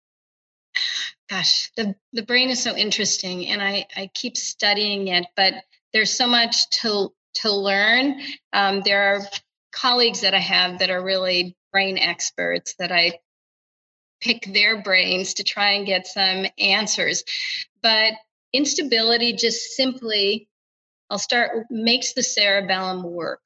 gosh, 1.29 1.71
the, 1.75 1.95
the 2.13 2.23
brain 2.23 2.49
is 2.49 2.61
so 2.61 2.75
interesting 2.75 3.47
and 3.47 3.61
I, 3.61 3.85
I 3.95 4.09
keep 4.13 4.37
studying 4.37 5.09
it, 5.09 5.25
but 5.35 5.53
there's 5.93 6.11
so 6.11 6.27
much 6.27 6.69
to 6.81 7.13
to 7.33 7.51
learn. 7.51 8.19
Um, 8.51 8.81
there 8.83 9.15
are 9.15 9.21
colleagues 9.71 10.21
that 10.21 10.33
I 10.33 10.39
have 10.39 10.79
that 10.79 10.89
are 10.89 11.03
really 11.03 11.55
brain 11.71 11.97
experts 11.97 12.75
that 12.79 12.91
I 12.91 13.19
pick 14.21 14.45
their 14.53 14.81
brains 14.81 15.35
to 15.35 15.43
try 15.43 15.71
and 15.71 15.85
get 15.85 16.07
some 16.07 16.45
answers. 16.59 17.23
But 17.81 18.13
instability 18.53 19.33
just 19.33 19.71
simply, 19.71 20.47
I'll 21.09 21.19
start, 21.19 21.65
makes 21.69 22.13
the 22.13 22.23
cerebellum 22.23 23.03
work. 23.03 23.41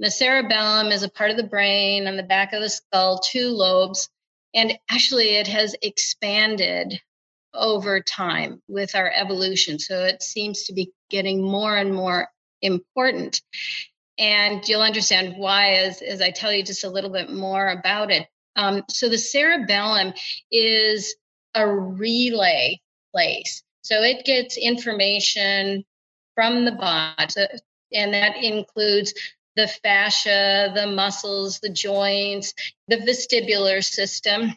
The 0.00 0.10
cerebellum 0.10 0.88
is 0.88 1.02
a 1.02 1.08
part 1.08 1.30
of 1.30 1.36
the 1.36 1.42
brain 1.44 2.06
on 2.06 2.16
the 2.16 2.22
back 2.22 2.52
of 2.52 2.62
the 2.62 2.70
skull, 2.70 3.18
two 3.18 3.48
lobes, 3.48 4.08
and 4.54 4.78
actually 4.90 5.36
it 5.36 5.46
has 5.48 5.74
expanded 5.82 7.00
over 7.54 8.00
time 8.00 8.62
with 8.68 8.94
our 8.94 9.10
evolution. 9.14 9.78
So 9.78 10.04
it 10.04 10.22
seems 10.22 10.64
to 10.64 10.72
be 10.72 10.92
getting 11.10 11.42
more 11.42 11.76
and 11.76 11.94
more 11.94 12.28
important. 12.62 13.40
And 14.18 14.66
you'll 14.68 14.82
understand 14.82 15.36
why 15.36 15.74
as, 15.74 16.02
as 16.02 16.20
I 16.20 16.30
tell 16.30 16.52
you 16.52 16.64
just 16.64 16.84
a 16.84 16.90
little 16.90 17.10
bit 17.10 17.30
more 17.30 17.68
about 17.68 18.10
it. 18.10 18.26
Um, 18.56 18.82
so 18.88 19.08
the 19.08 19.18
cerebellum 19.18 20.12
is 20.50 21.14
a 21.54 21.68
relay 21.68 22.80
place. 23.12 23.62
So 23.82 24.02
it 24.02 24.24
gets 24.24 24.56
information 24.56 25.84
from 26.34 26.64
the 26.64 26.72
body, 26.72 27.46
and 27.92 28.12
that 28.14 28.36
includes 28.36 29.14
the 29.56 29.68
fascia, 29.68 30.70
the 30.74 30.86
muscles, 30.86 31.60
the 31.60 31.68
joints, 31.68 32.54
the 32.86 32.96
vestibular 32.96 33.82
system. 33.82 34.54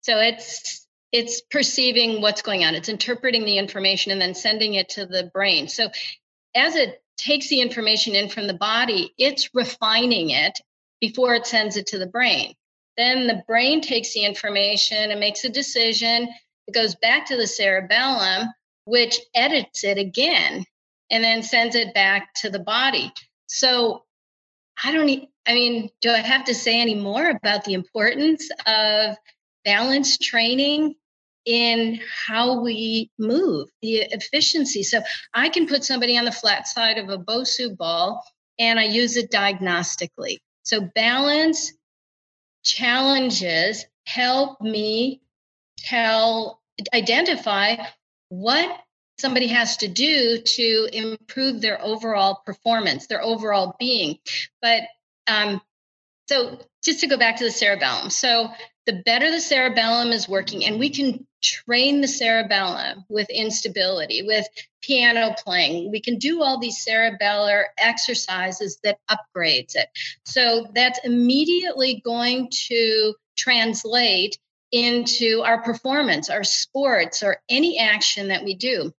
So 0.00 0.18
it's 0.18 0.86
it's 1.12 1.40
perceiving 1.40 2.20
what's 2.20 2.42
going 2.42 2.64
on. 2.64 2.74
It's 2.74 2.88
interpreting 2.88 3.44
the 3.44 3.58
information 3.58 4.12
and 4.12 4.20
then 4.20 4.34
sending 4.34 4.74
it 4.74 4.90
to 4.90 5.06
the 5.06 5.30
brain. 5.32 5.68
So 5.68 5.88
as 6.54 6.76
it 6.76 7.02
takes 7.18 7.48
the 7.48 7.60
information 7.60 8.14
in 8.14 8.28
from 8.28 8.46
the 8.46 8.54
body, 8.54 9.12
it's 9.18 9.50
refining 9.54 10.30
it 10.30 10.58
before 11.00 11.34
it 11.34 11.46
sends 11.46 11.76
it 11.76 11.88
to 11.88 11.98
the 11.98 12.06
brain. 12.06 12.54
Then 12.96 13.26
the 13.26 13.42
brain 13.46 13.80
takes 13.80 14.12
the 14.14 14.24
information 14.24 15.10
and 15.10 15.20
makes 15.20 15.44
a 15.44 15.48
decision. 15.48 16.28
It 16.66 16.74
goes 16.74 16.94
back 16.96 17.26
to 17.26 17.36
the 17.36 17.46
cerebellum, 17.46 18.48
which 18.84 19.20
edits 19.34 19.84
it 19.84 19.98
again 19.98 20.64
and 21.10 21.22
then 21.22 21.42
sends 21.42 21.74
it 21.74 21.94
back 21.94 22.34
to 22.34 22.50
the 22.50 22.58
body. 22.58 23.12
So 23.46 24.04
I 24.82 24.92
don't, 24.92 25.06
need, 25.06 25.28
I 25.46 25.54
mean, 25.54 25.90
do 26.00 26.10
I 26.10 26.18
have 26.18 26.44
to 26.46 26.54
say 26.54 26.80
any 26.80 26.94
more 26.94 27.28
about 27.28 27.64
the 27.64 27.74
importance 27.74 28.48
of 28.66 29.16
balance 29.64 30.18
training 30.18 30.94
in 31.48 31.98
how 32.26 32.60
we 32.60 33.10
move, 33.18 33.70
the 33.80 34.04
efficiency? 34.10 34.82
So 34.82 35.00
I 35.32 35.48
can 35.48 35.66
put 35.66 35.82
somebody 35.82 36.18
on 36.18 36.26
the 36.26 36.32
flat 36.32 36.68
side 36.68 36.98
of 36.98 37.08
a 37.08 37.16
Bosu 37.16 37.74
ball 37.74 38.22
and 38.58 38.78
I 38.78 38.84
use 38.84 39.16
it 39.16 39.30
diagnostically. 39.30 40.38
So 40.62 40.82
balance 40.94 41.72
challenges 42.62 43.86
help 44.04 44.60
me 44.60 45.22
tell 45.78 46.60
identify 46.92 47.76
what 48.28 48.68
somebody 49.18 49.46
has 49.48 49.78
to 49.78 49.88
do 49.88 50.42
to 50.42 50.88
improve 50.92 51.62
their 51.62 51.82
overall 51.82 52.42
performance, 52.44 53.06
their 53.06 53.22
overall 53.22 53.74
being. 53.78 54.18
But 54.60 54.82
um, 55.26 55.62
so 56.28 56.58
just 56.84 57.00
to 57.00 57.06
go 57.06 57.16
back 57.16 57.36
to 57.36 57.44
the 57.44 57.50
cerebellum. 57.50 58.10
So 58.10 58.50
the 58.86 59.02
better 59.04 59.30
the 59.30 59.40
cerebellum 59.40 60.12
is 60.12 60.28
working, 60.28 60.64
and 60.64 60.78
we 60.78 60.90
can 60.90 61.26
train 61.42 62.00
the 62.00 62.08
cerebellum 62.08 63.04
with 63.08 63.28
instability, 63.30 64.22
with 64.22 64.46
piano 64.82 65.34
playing. 65.44 65.90
We 65.90 66.00
can 66.00 66.18
do 66.18 66.42
all 66.42 66.58
these 66.58 66.84
cerebellar 66.84 67.64
exercises 67.78 68.78
that 68.84 68.98
upgrades 69.10 69.74
it. 69.74 69.88
So 70.24 70.66
that's 70.74 71.00
immediately 71.04 72.02
going 72.04 72.50
to 72.68 73.14
translate 73.36 74.38
into 74.72 75.42
our 75.44 75.62
performance, 75.62 76.28
our 76.28 76.44
sports, 76.44 77.22
or 77.22 77.40
any 77.48 77.78
action 77.78 78.28
that 78.28 78.44
we 78.44 78.54
do. 78.54 78.92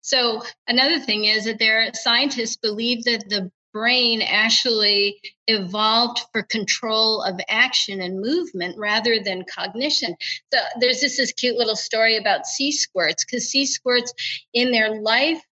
So 0.00 0.42
another 0.68 1.00
thing 1.00 1.24
is 1.24 1.44
that 1.44 1.58
there 1.58 1.90
scientists 1.94 2.56
believe 2.56 3.04
that 3.04 3.28
the 3.28 3.50
brain 3.74 4.22
actually 4.22 5.20
evolved 5.48 6.20
for 6.32 6.44
control 6.44 7.20
of 7.22 7.38
action 7.48 8.00
and 8.00 8.20
movement 8.20 8.76
rather 8.78 9.18
than 9.22 9.44
cognition. 9.52 10.14
So 10.52 10.60
there's 10.80 11.00
just 11.00 11.18
this 11.18 11.32
cute 11.32 11.56
little 11.56 11.76
story 11.76 12.16
about 12.16 12.46
sea 12.46 12.70
squirts 12.70 13.24
because 13.24 13.50
sea 13.50 13.66
squirts 13.66 14.14
in 14.54 14.70
their 14.70 15.02
life, 15.02 15.42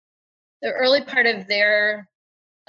the 0.63 0.71
early 0.71 1.03
part 1.03 1.27
of 1.27 1.49
their 1.49 2.09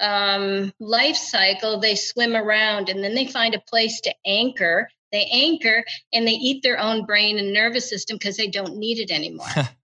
um, 0.00 0.72
life 0.80 1.16
cycle, 1.16 1.78
they 1.78 1.94
swim 1.94 2.34
around 2.34 2.88
and 2.88 3.02
then 3.02 3.14
they 3.14 3.26
find 3.26 3.54
a 3.54 3.62
place 3.68 4.00
to 4.02 4.14
anchor. 4.26 4.90
They 5.12 5.26
anchor 5.32 5.84
and 6.12 6.26
they 6.26 6.32
eat 6.32 6.64
their 6.64 6.80
own 6.80 7.06
brain 7.06 7.38
and 7.38 7.52
nervous 7.52 7.88
system 7.88 8.16
because 8.16 8.36
they 8.36 8.48
don't 8.48 8.76
need 8.76 8.98
it 8.98 9.12
anymore. 9.12 9.46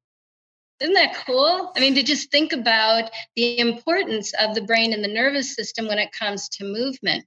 Isn't 0.80 0.94
that 0.94 1.14
cool? 1.26 1.72
I 1.76 1.80
mean, 1.80 1.94
to 1.96 2.02
just 2.02 2.30
think 2.30 2.52
about 2.52 3.10
the 3.36 3.58
importance 3.58 4.32
of 4.32 4.54
the 4.54 4.62
brain 4.62 4.92
and 4.92 5.04
the 5.04 5.08
nervous 5.08 5.54
system 5.54 5.86
when 5.86 5.98
it 5.98 6.12
comes 6.12 6.48
to 6.50 6.64
movement. 6.64 7.26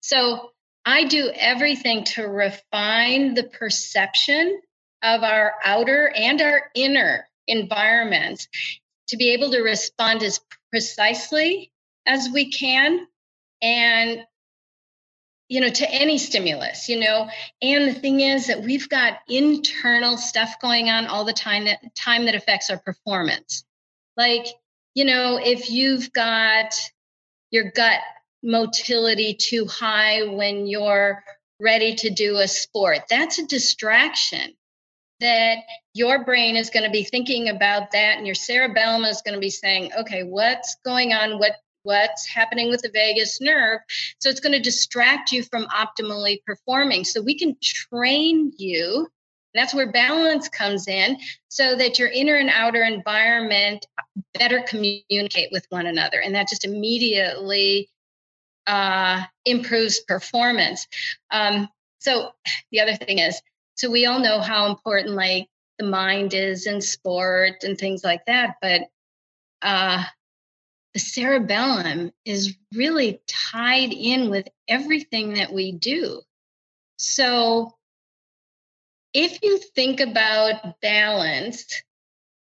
So, 0.00 0.50
I 0.84 1.04
do 1.04 1.30
everything 1.34 2.04
to 2.04 2.22
refine 2.22 3.34
the 3.34 3.44
perception 3.44 4.60
of 5.02 5.22
our 5.22 5.54
outer 5.62 6.10
and 6.14 6.40
our 6.40 6.70
inner 6.74 7.28
environments 7.46 8.48
to 9.08 9.16
be 9.16 9.30
able 9.30 9.50
to 9.50 9.60
respond 9.60 10.22
as 10.22 10.40
precisely 10.70 11.70
as 12.06 12.28
we 12.32 12.50
can 12.50 13.06
and 13.60 14.24
you 15.48 15.60
know 15.60 15.68
to 15.68 15.90
any 15.90 16.18
stimulus 16.18 16.88
you 16.88 17.00
know? 17.00 17.28
And 17.62 17.88
the 17.88 17.94
thing 17.94 18.20
is 18.20 18.46
that 18.46 18.62
we've 18.62 18.88
got 18.88 19.18
internal 19.28 20.16
stuff 20.16 20.60
going 20.60 20.88
on 20.90 21.06
all 21.06 21.24
the 21.24 21.32
time 21.32 21.64
that 21.64 21.94
time 21.94 22.26
that 22.26 22.34
affects 22.34 22.70
our 22.70 22.78
performance. 22.78 23.64
Like 24.16 24.46
you 24.94 25.04
know 25.04 25.38
if 25.42 25.70
you've 25.70 26.12
got 26.12 26.74
your 27.50 27.70
gut 27.70 28.00
motility 28.42 29.34
too 29.34 29.66
high 29.66 30.22
when 30.22 30.66
you're 30.66 31.22
ready 31.60 31.96
to 31.96 32.10
do 32.10 32.36
a 32.36 32.46
sport 32.46 33.00
that's 33.10 33.40
a 33.40 33.46
distraction 33.46 34.54
that 35.18 35.56
your 35.92 36.24
brain 36.24 36.54
is 36.54 36.70
going 36.70 36.84
to 36.84 36.90
be 36.90 37.02
thinking 37.02 37.48
about 37.48 37.90
that 37.90 38.16
and 38.16 38.26
your 38.26 38.36
cerebellum 38.36 39.04
is 39.04 39.22
going 39.22 39.34
to 39.34 39.40
be 39.40 39.50
saying 39.50 39.90
okay 39.98 40.22
what's 40.22 40.76
going 40.84 41.12
on? 41.12 41.38
What 41.38 41.52
what's 41.88 42.26
happening 42.26 42.68
with 42.68 42.82
the 42.82 42.90
vagus 42.92 43.40
nerve. 43.40 43.80
So 44.18 44.28
it's 44.28 44.40
going 44.40 44.52
to 44.52 44.60
distract 44.60 45.32
you 45.32 45.42
from 45.42 45.66
optimally 45.66 46.44
performing. 46.44 47.04
So 47.04 47.22
we 47.22 47.36
can 47.38 47.56
train 47.62 48.52
you. 48.58 49.08
That's 49.54 49.74
where 49.74 49.90
balance 49.90 50.50
comes 50.50 50.86
in 50.86 51.16
so 51.48 51.74
that 51.76 51.98
your 51.98 52.08
inner 52.08 52.34
and 52.36 52.50
outer 52.50 52.82
environment 52.82 53.86
better 54.34 54.62
communicate 54.68 55.48
with 55.50 55.64
one 55.70 55.86
another. 55.86 56.20
And 56.20 56.34
that 56.34 56.48
just 56.48 56.66
immediately 56.66 57.88
uh, 58.66 59.22
improves 59.46 60.00
performance. 60.00 60.86
Um, 61.30 61.68
so 62.00 62.32
the 62.70 62.80
other 62.80 62.96
thing 62.96 63.18
is, 63.18 63.40
so 63.76 63.90
we 63.90 64.04
all 64.04 64.20
know 64.20 64.40
how 64.40 64.66
important 64.66 65.14
like 65.14 65.46
the 65.78 65.86
mind 65.86 66.34
is 66.34 66.66
in 66.66 66.82
sport 66.82 67.62
and 67.62 67.78
things 67.78 68.04
like 68.04 68.26
that, 68.26 68.56
but 68.60 68.82
uh, 69.62 70.04
the 70.94 71.00
cerebellum 71.00 72.12
is 72.24 72.56
really 72.74 73.20
tied 73.26 73.92
in 73.92 74.30
with 74.30 74.48
everything 74.66 75.34
that 75.34 75.52
we 75.52 75.72
do. 75.72 76.22
So 76.98 77.74
if 79.14 79.42
you 79.42 79.58
think 79.58 80.00
about 80.00 80.80
balance, 80.80 81.82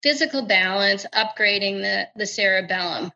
physical 0.04 0.44
balance, 0.44 1.06
upgrading 1.14 1.82
the, 1.82 2.08
the 2.16 2.26
cerebellum, 2.26 3.12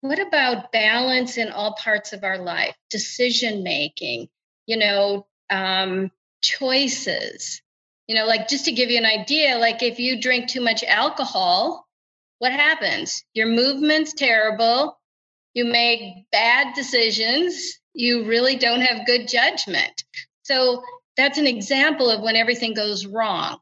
what 0.00 0.18
about 0.18 0.72
balance 0.72 1.36
in 1.36 1.50
all 1.50 1.74
parts 1.74 2.12
of 2.12 2.24
our 2.24 2.38
life? 2.38 2.74
Decision 2.90 3.62
making, 3.62 4.28
you 4.66 4.76
know, 4.76 5.26
um, 5.50 6.10
choices. 6.42 7.60
You 8.08 8.14
know, 8.16 8.26
like 8.26 8.48
just 8.48 8.64
to 8.64 8.72
give 8.72 8.90
you 8.90 8.98
an 8.98 9.06
idea, 9.06 9.58
like 9.58 9.82
if 9.82 10.00
you 10.00 10.20
drink 10.20 10.48
too 10.48 10.62
much 10.62 10.82
alcohol, 10.82 11.86
what 12.40 12.52
happens? 12.52 13.22
Your 13.34 13.46
movement's 13.46 14.14
terrible. 14.14 14.98
You 15.52 15.66
make 15.66 16.24
bad 16.32 16.74
decisions. 16.74 17.78
You 17.92 18.24
really 18.24 18.56
don't 18.56 18.80
have 18.80 19.06
good 19.06 19.28
judgment. 19.28 20.04
So 20.42 20.82
that's 21.18 21.36
an 21.36 21.46
example 21.46 22.08
of 22.10 22.22
when 22.22 22.36
everything 22.36 22.72
goes 22.72 23.04
wrong. 23.04 23.58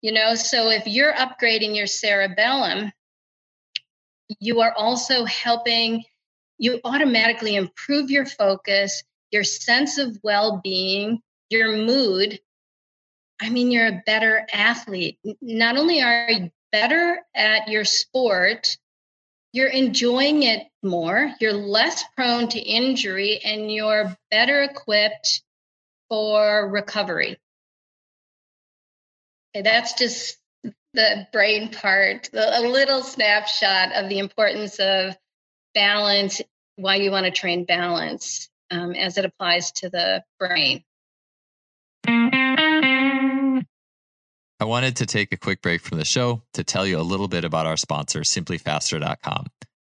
You 0.00 0.12
know, 0.12 0.34
so 0.34 0.70
if 0.70 0.86
you're 0.86 1.12
upgrading 1.12 1.76
your 1.76 1.86
cerebellum, 1.86 2.90
you 4.40 4.62
are 4.62 4.72
also 4.72 5.26
helping 5.26 6.04
you 6.56 6.80
automatically 6.84 7.54
improve 7.54 8.10
your 8.10 8.24
focus, 8.24 9.02
your 9.30 9.44
sense 9.44 9.98
of 9.98 10.18
well 10.22 10.60
being, 10.64 11.20
your 11.50 11.76
mood. 11.76 12.40
I 13.42 13.50
mean, 13.50 13.70
you're 13.70 13.88
a 13.88 14.02
better 14.06 14.46
athlete. 14.54 15.18
Not 15.42 15.76
only 15.76 16.00
are 16.00 16.50
better 16.74 17.20
at 17.36 17.68
your 17.68 17.84
sport, 17.84 18.78
you're 19.52 19.68
enjoying 19.68 20.42
it 20.42 20.66
more, 20.82 21.32
you're 21.38 21.52
less 21.52 22.02
prone 22.16 22.48
to 22.48 22.58
injury, 22.58 23.38
and 23.44 23.70
you're 23.70 24.16
better 24.32 24.64
equipped 24.64 25.42
for 26.08 26.68
recovery. 26.68 27.38
Okay, 29.54 29.62
that's 29.62 29.92
just 29.92 30.36
the 30.94 31.28
brain 31.32 31.70
part, 31.70 32.28
the, 32.32 32.58
a 32.58 32.62
little 32.62 33.04
snapshot 33.04 33.92
of 33.92 34.08
the 34.08 34.18
importance 34.18 34.80
of 34.80 35.16
balance, 35.74 36.42
why 36.74 36.96
you 36.96 37.12
want 37.12 37.26
to 37.26 37.30
train 37.30 37.64
balance 37.66 38.50
um, 38.72 38.96
as 38.96 39.16
it 39.16 39.24
applies 39.24 39.70
to 39.70 39.90
the 39.90 40.24
brain. 40.40 40.82
I 44.60 44.66
wanted 44.66 44.96
to 44.96 45.06
take 45.06 45.32
a 45.32 45.36
quick 45.36 45.62
break 45.62 45.80
from 45.80 45.98
the 45.98 46.04
show 46.04 46.42
to 46.52 46.62
tell 46.62 46.86
you 46.86 46.98
a 46.98 47.02
little 47.02 47.26
bit 47.26 47.44
about 47.44 47.66
our 47.66 47.76
sponsor, 47.76 48.20
simplyfaster.com. 48.20 49.46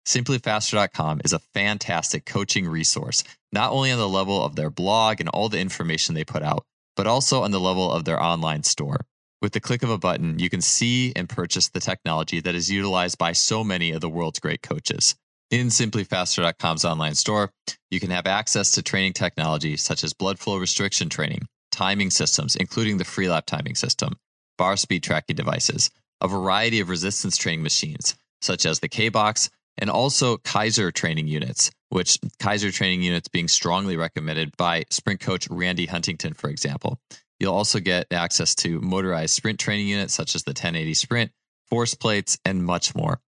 Simplyfaster.com 0.07 1.21
is 1.25 1.33
a 1.33 1.41
fantastic 1.41 2.25
coaching 2.25 2.69
resource, 2.69 3.25
not 3.53 3.73
only 3.73 3.91
on 3.91 3.99
the 3.99 4.09
level 4.09 4.45
of 4.45 4.55
their 4.55 4.71
blog 4.71 5.19
and 5.19 5.29
all 5.29 5.49
the 5.49 5.59
information 5.59 6.15
they 6.15 6.25
put 6.25 6.45
out, 6.45 6.65
but 6.95 7.09
also 7.09 7.43
on 7.43 7.51
the 7.51 7.59
level 7.59 7.91
of 7.91 8.05
their 8.05 8.23
online 8.23 8.63
store. 8.63 9.05
With 9.41 9.53
the 9.53 9.61
click 9.61 9.83
of 9.83 9.91
a 9.91 9.99
button, 9.99 10.39
you 10.39 10.49
can 10.49 10.61
see 10.61 11.13
and 11.17 11.29
purchase 11.29 11.69
the 11.69 11.81
technology 11.81 12.39
that 12.39 12.55
is 12.55 12.71
utilized 12.71 13.19
by 13.19 13.33
so 13.33 13.65
many 13.65 13.91
of 13.91 14.01
the 14.01 14.09
world's 14.09 14.39
great 14.39 14.63
coaches. 14.63 15.17
In 15.51 15.67
simplyfaster.com's 15.67 16.85
online 16.85 17.17
store, 17.17 17.51
you 17.91 17.99
can 17.99 18.11
have 18.11 18.29
access 18.29 18.71
to 18.73 18.83
training 18.83 19.15
technology 19.15 19.77
such 19.77 20.05
as 20.05 20.13
blood 20.15 20.39
flow 20.39 20.57
restriction 20.57 21.09
training, 21.09 21.47
timing 21.73 22.11
systems, 22.11 22.55
including 22.55 22.99
the 22.99 23.05
Freelap 23.05 23.47
timing 23.47 23.75
system, 23.75 24.17
bar 24.59 24.77
speed 24.77 25.03
tracking 25.03 25.37
devices, 25.37 25.91
a 26.21 26.29
variety 26.29 26.81
of 26.81 26.89
resistance 26.89 27.37
training 27.37 27.63
machines, 27.63 28.17
such 28.41 28.67
as 28.67 28.81
the 28.81 28.89
K 28.89 29.09
Box, 29.09 29.51
and 29.79 29.91
also 29.91 30.37
Kaiser 30.39 30.91
training 30.91 31.29
units, 31.29 31.71
which 31.89 32.19
Kaiser 32.39 32.71
training 32.71 33.03
units 33.03 33.29
being 33.29 33.49
strongly 33.49 33.97
recommended 33.97 34.57
by 34.57 34.85
sprint 34.91 35.21
coach 35.21 35.49
Randy 35.51 35.87
Huntington, 35.87 36.35
for 36.35 36.51
example. 36.51 36.99
You'll 37.41 37.55
also 37.55 37.81
get 37.81 38.07
access 38.13 38.55
to 38.57 38.81
motorized 38.81 39.35
sprint 39.35 39.59
training 39.59 39.89
units 39.89 40.15
such 40.15 40.37
as 40.37 40.45
the 40.45 40.51
1080 40.51 40.95
Sprint, 40.95 41.33
force 41.69 41.95
plates, 41.95 42.39
and 42.45 42.65
much 42.65 42.95
more. 42.95 43.21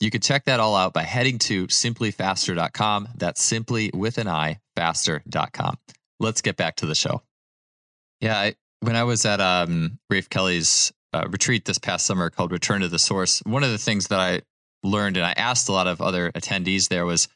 You 0.00 0.10
can 0.10 0.20
check 0.20 0.44
that 0.46 0.60
all 0.60 0.74
out 0.74 0.94
by 0.94 1.02
heading 1.02 1.38
to 1.40 1.66
simplyfaster.com. 1.66 3.08
That's 3.16 3.42
simply 3.42 3.90
with 3.92 4.18
an 4.18 4.28
I, 4.28 4.60
faster.com. 4.76 5.76
Let's 6.20 6.40
get 6.40 6.56
back 6.56 6.76
to 6.76 6.86
the 6.86 6.94
show. 6.94 7.22
Yeah, 8.20 8.38
I, 8.38 8.54
when 8.80 8.96
I 8.96 9.04
was 9.04 9.24
at 9.24 9.40
um, 9.40 9.98
Rafe 10.10 10.28
Kelly's 10.28 10.92
uh, 11.12 11.26
retreat 11.28 11.64
this 11.64 11.78
past 11.78 12.06
summer 12.06 12.30
called 12.30 12.52
Return 12.52 12.82
to 12.82 12.88
the 12.88 12.98
Source, 12.98 13.40
one 13.44 13.64
of 13.64 13.70
the 13.70 13.78
things 13.78 14.08
that 14.08 14.20
I 14.20 14.42
learned 14.82 15.16
and 15.16 15.26
I 15.26 15.32
asked 15.32 15.68
a 15.68 15.72
lot 15.72 15.86
of 15.86 16.00
other 16.00 16.30
attendees 16.32 16.88
there 16.88 17.04
was 17.04 17.28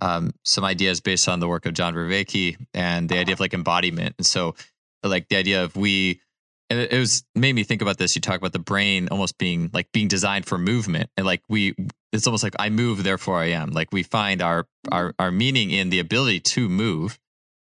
um, 0.00 0.32
some 0.44 0.64
ideas 0.64 1.00
based 1.00 1.28
on 1.28 1.40
the 1.40 1.48
work 1.48 1.66
of 1.66 1.74
John 1.74 1.94
Vervaeke 1.94 2.56
and 2.74 3.08
the 3.08 3.18
idea 3.18 3.32
of 3.32 3.40
like 3.40 3.54
embodiment. 3.54 4.14
And 4.18 4.26
so, 4.26 4.54
like 5.02 5.28
the 5.28 5.36
idea 5.36 5.64
of 5.64 5.76
we, 5.76 6.20
and 6.68 6.80
it, 6.80 6.92
was 6.92 7.24
made 7.34 7.54
me 7.54 7.64
think 7.64 7.80
about 7.80 7.96
this. 7.96 8.14
You 8.14 8.20
talk 8.20 8.38
about 8.38 8.52
the 8.52 8.58
brain 8.58 9.08
almost 9.10 9.38
being 9.38 9.70
like 9.72 9.90
being 9.92 10.08
designed 10.08 10.46
for 10.46 10.58
movement, 10.58 11.10
and 11.16 11.24
like 11.24 11.42
we, 11.48 11.74
it's 12.12 12.26
almost 12.26 12.42
like 12.42 12.56
I 12.58 12.70
move, 12.70 13.04
therefore 13.04 13.38
I 13.38 13.50
am. 13.50 13.70
Like 13.70 13.92
we 13.92 14.02
find 14.02 14.42
our 14.42 14.66
our 14.90 15.14
our 15.18 15.30
meaning 15.30 15.70
in 15.70 15.90
the 15.90 16.00
ability 16.00 16.40
to 16.40 16.68
move, 16.68 17.18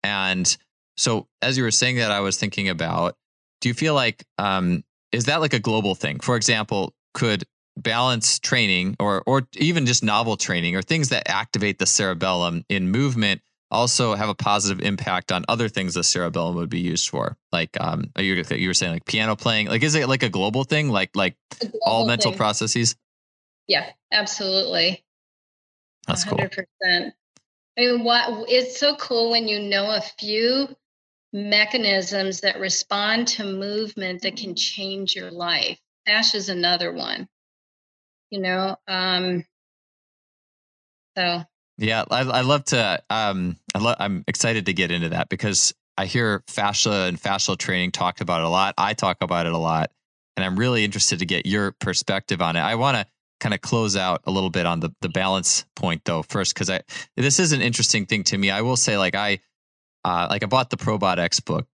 and 0.02 0.56
so, 0.96 1.28
as 1.42 1.56
you 1.56 1.64
were 1.64 1.70
saying 1.70 1.96
that, 1.96 2.10
I 2.10 2.20
was 2.20 2.36
thinking 2.36 2.68
about 2.68 3.16
do 3.60 3.68
you 3.68 3.74
feel 3.74 3.94
like, 3.94 4.24
um, 4.38 4.84
is 5.12 5.24
that 5.26 5.40
like 5.40 5.54
a 5.54 5.58
global 5.58 5.94
thing? 5.94 6.20
For 6.20 6.36
example, 6.36 6.94
could 7.14 7.44
balance 7.76 8.38
training 8.38 8.96
or, 9.00 9.22
or 9.26 9.46
even 9.56 9.86
just 9.86 10.02
novel 10.02 10.36
training 10.36 10.76
or 10.76 10.82
things 10.82 11.08
that 11.10 11.28
activate 11.28 11.78
the 11.78 11.86
cerebellum 11.86 12.64
in 12.68 12.90
movement 12.90 13.40
also 13.70 14.14
have 14.14 14.28
a 14.28 14.34
positive 14.34 14.84
impact 14.84 15.32
on 15.32 15.44
other 15.48 15.68
things 15.68 15.94
the 15.94 16.04
cerebellum 16.04 16.54
would 16.54 16.70
be 16.70 16.78
used 16.78 17.08
for 17.08 17.36
like 17.50 17.76
um 17.80 18.04
you, 18.16 18.42
you 18.50 18.68
were 18.68 18.74
saying 18.74 18.92
like 18.92 19.04
piano 19.04 19.34
playing 19.34 19.66
like 19.66 19.82
is 19.82 19.96
it 19.96 20.08
like 20.08 20.22
a 20.22 20.28
global 20.28 20.62
thing 20.62 20.88
like 20.88 21.10
like 21.16 21.36
all 21.82 22.06
mental 22.06 22.30
thing. 22.30 22.38
processes 22.38 22.94
yeah 23.66 23.90
absolutely 24.12 25.04
that's 26.06 26.24
100%. 26.24 26.64
cool 26.78 27.12
I 27.78 27.82
mean, 27.82 28.04
what 28.04 28.46
it's 28.48 28.78
so 28.78 28.96
cool 28.96 29.30
when 29.30 29.48
you 29.48 29.60
know 29.60 29.90
a 29.90 30.00
few 30.00 30.68
mechanisms 31.32 32.40
that 32.40 32.58
respond 32.58 33.28
to 33.28 33.44
movement 33.44 34.22
that 34.22 34.36
can 34.36 34.54
change 34.54 35.14
your 35.14 35.30
life. 35.30 35.78
Ash 36.06 36.34
is 36.34 36.48
another 36.48 36.92
one. 36.92 37.28
You 38.30 38.40
know, 38.40 38.76
um, 38.88 39.44
so 41.16 41.42
yeah, 41.78 42.04
I, 42.10 42.20
I 42.20 42.40
love 42.40 42.64
to. 42.66 43.02
Um, 43.10 43.56
I 43.74 43.78
lo- 43.78 43.94
I'm 43.98 44.24
excited 44.26 44.66
to 44.66 44.72
get 44.72 44.90
into 44.90 45.10
that 45.10 45.28
because 45.28 45.74
I 45.98 46.06
hear 46.06 46.42
fascia 46.48 47.04
and 47.06 47.20
fascial 47.20 47.56
training 47.56 47.92
talked 47.92 48.20
about 48.20 48.42
a 48.42 48.48
lot. 48.48 48.74
I 48.78 48.94
talk 48.94 49.18
about 49.20 49.46
it 49.46 49.52
a 49.52 49.58
lot, 49.58 49.90
and 50.36 50.44
I'm 50.44 50.58
really 50.58 50.84
interested 50.84 51.20
to 51.20 51.26
get 51.26 51.46
your 51.46 51.72
perspective 51.72 52.40
on 52.40 52.56
it. 52.56 52.60
I 52.60 52.74
want 52.74 52.96
to 52.96 53.06
kind 53.38 53.54
of 53.54 53.60
close 53.60 53.96
out 53.96 54.22
a 54.24 54.30
little 54.30 54.50
bit 54.50 54.66
on 54.66 54.80
the 54.80 54.90
the 55.02 55.08
balance 55.08 55.66
point 55.76 56.02
though 56.04 56.22
first 56.22 56.54
because 56.54 56.70
I 56.70 56.80
this 57.16 57.38
is 57.38 57.52
an 57.52 57.60
interesting 57.60 58.06
thing 58.06 58.24
to 58.24 58.38
me. 58.38 58.50
I 58.50 58.62
will 58.62 58.76
say 58.76 58.96
like 58.96 59.14
I 59.14 59.40
uh, 60.06 60.28
like 60.30 60.44
I 60.44 60.46
bought 60.46 60.70
the 60.70 60.76
ProBod 60.76 61.18
X 61.18 61.40
book 61.40 61.66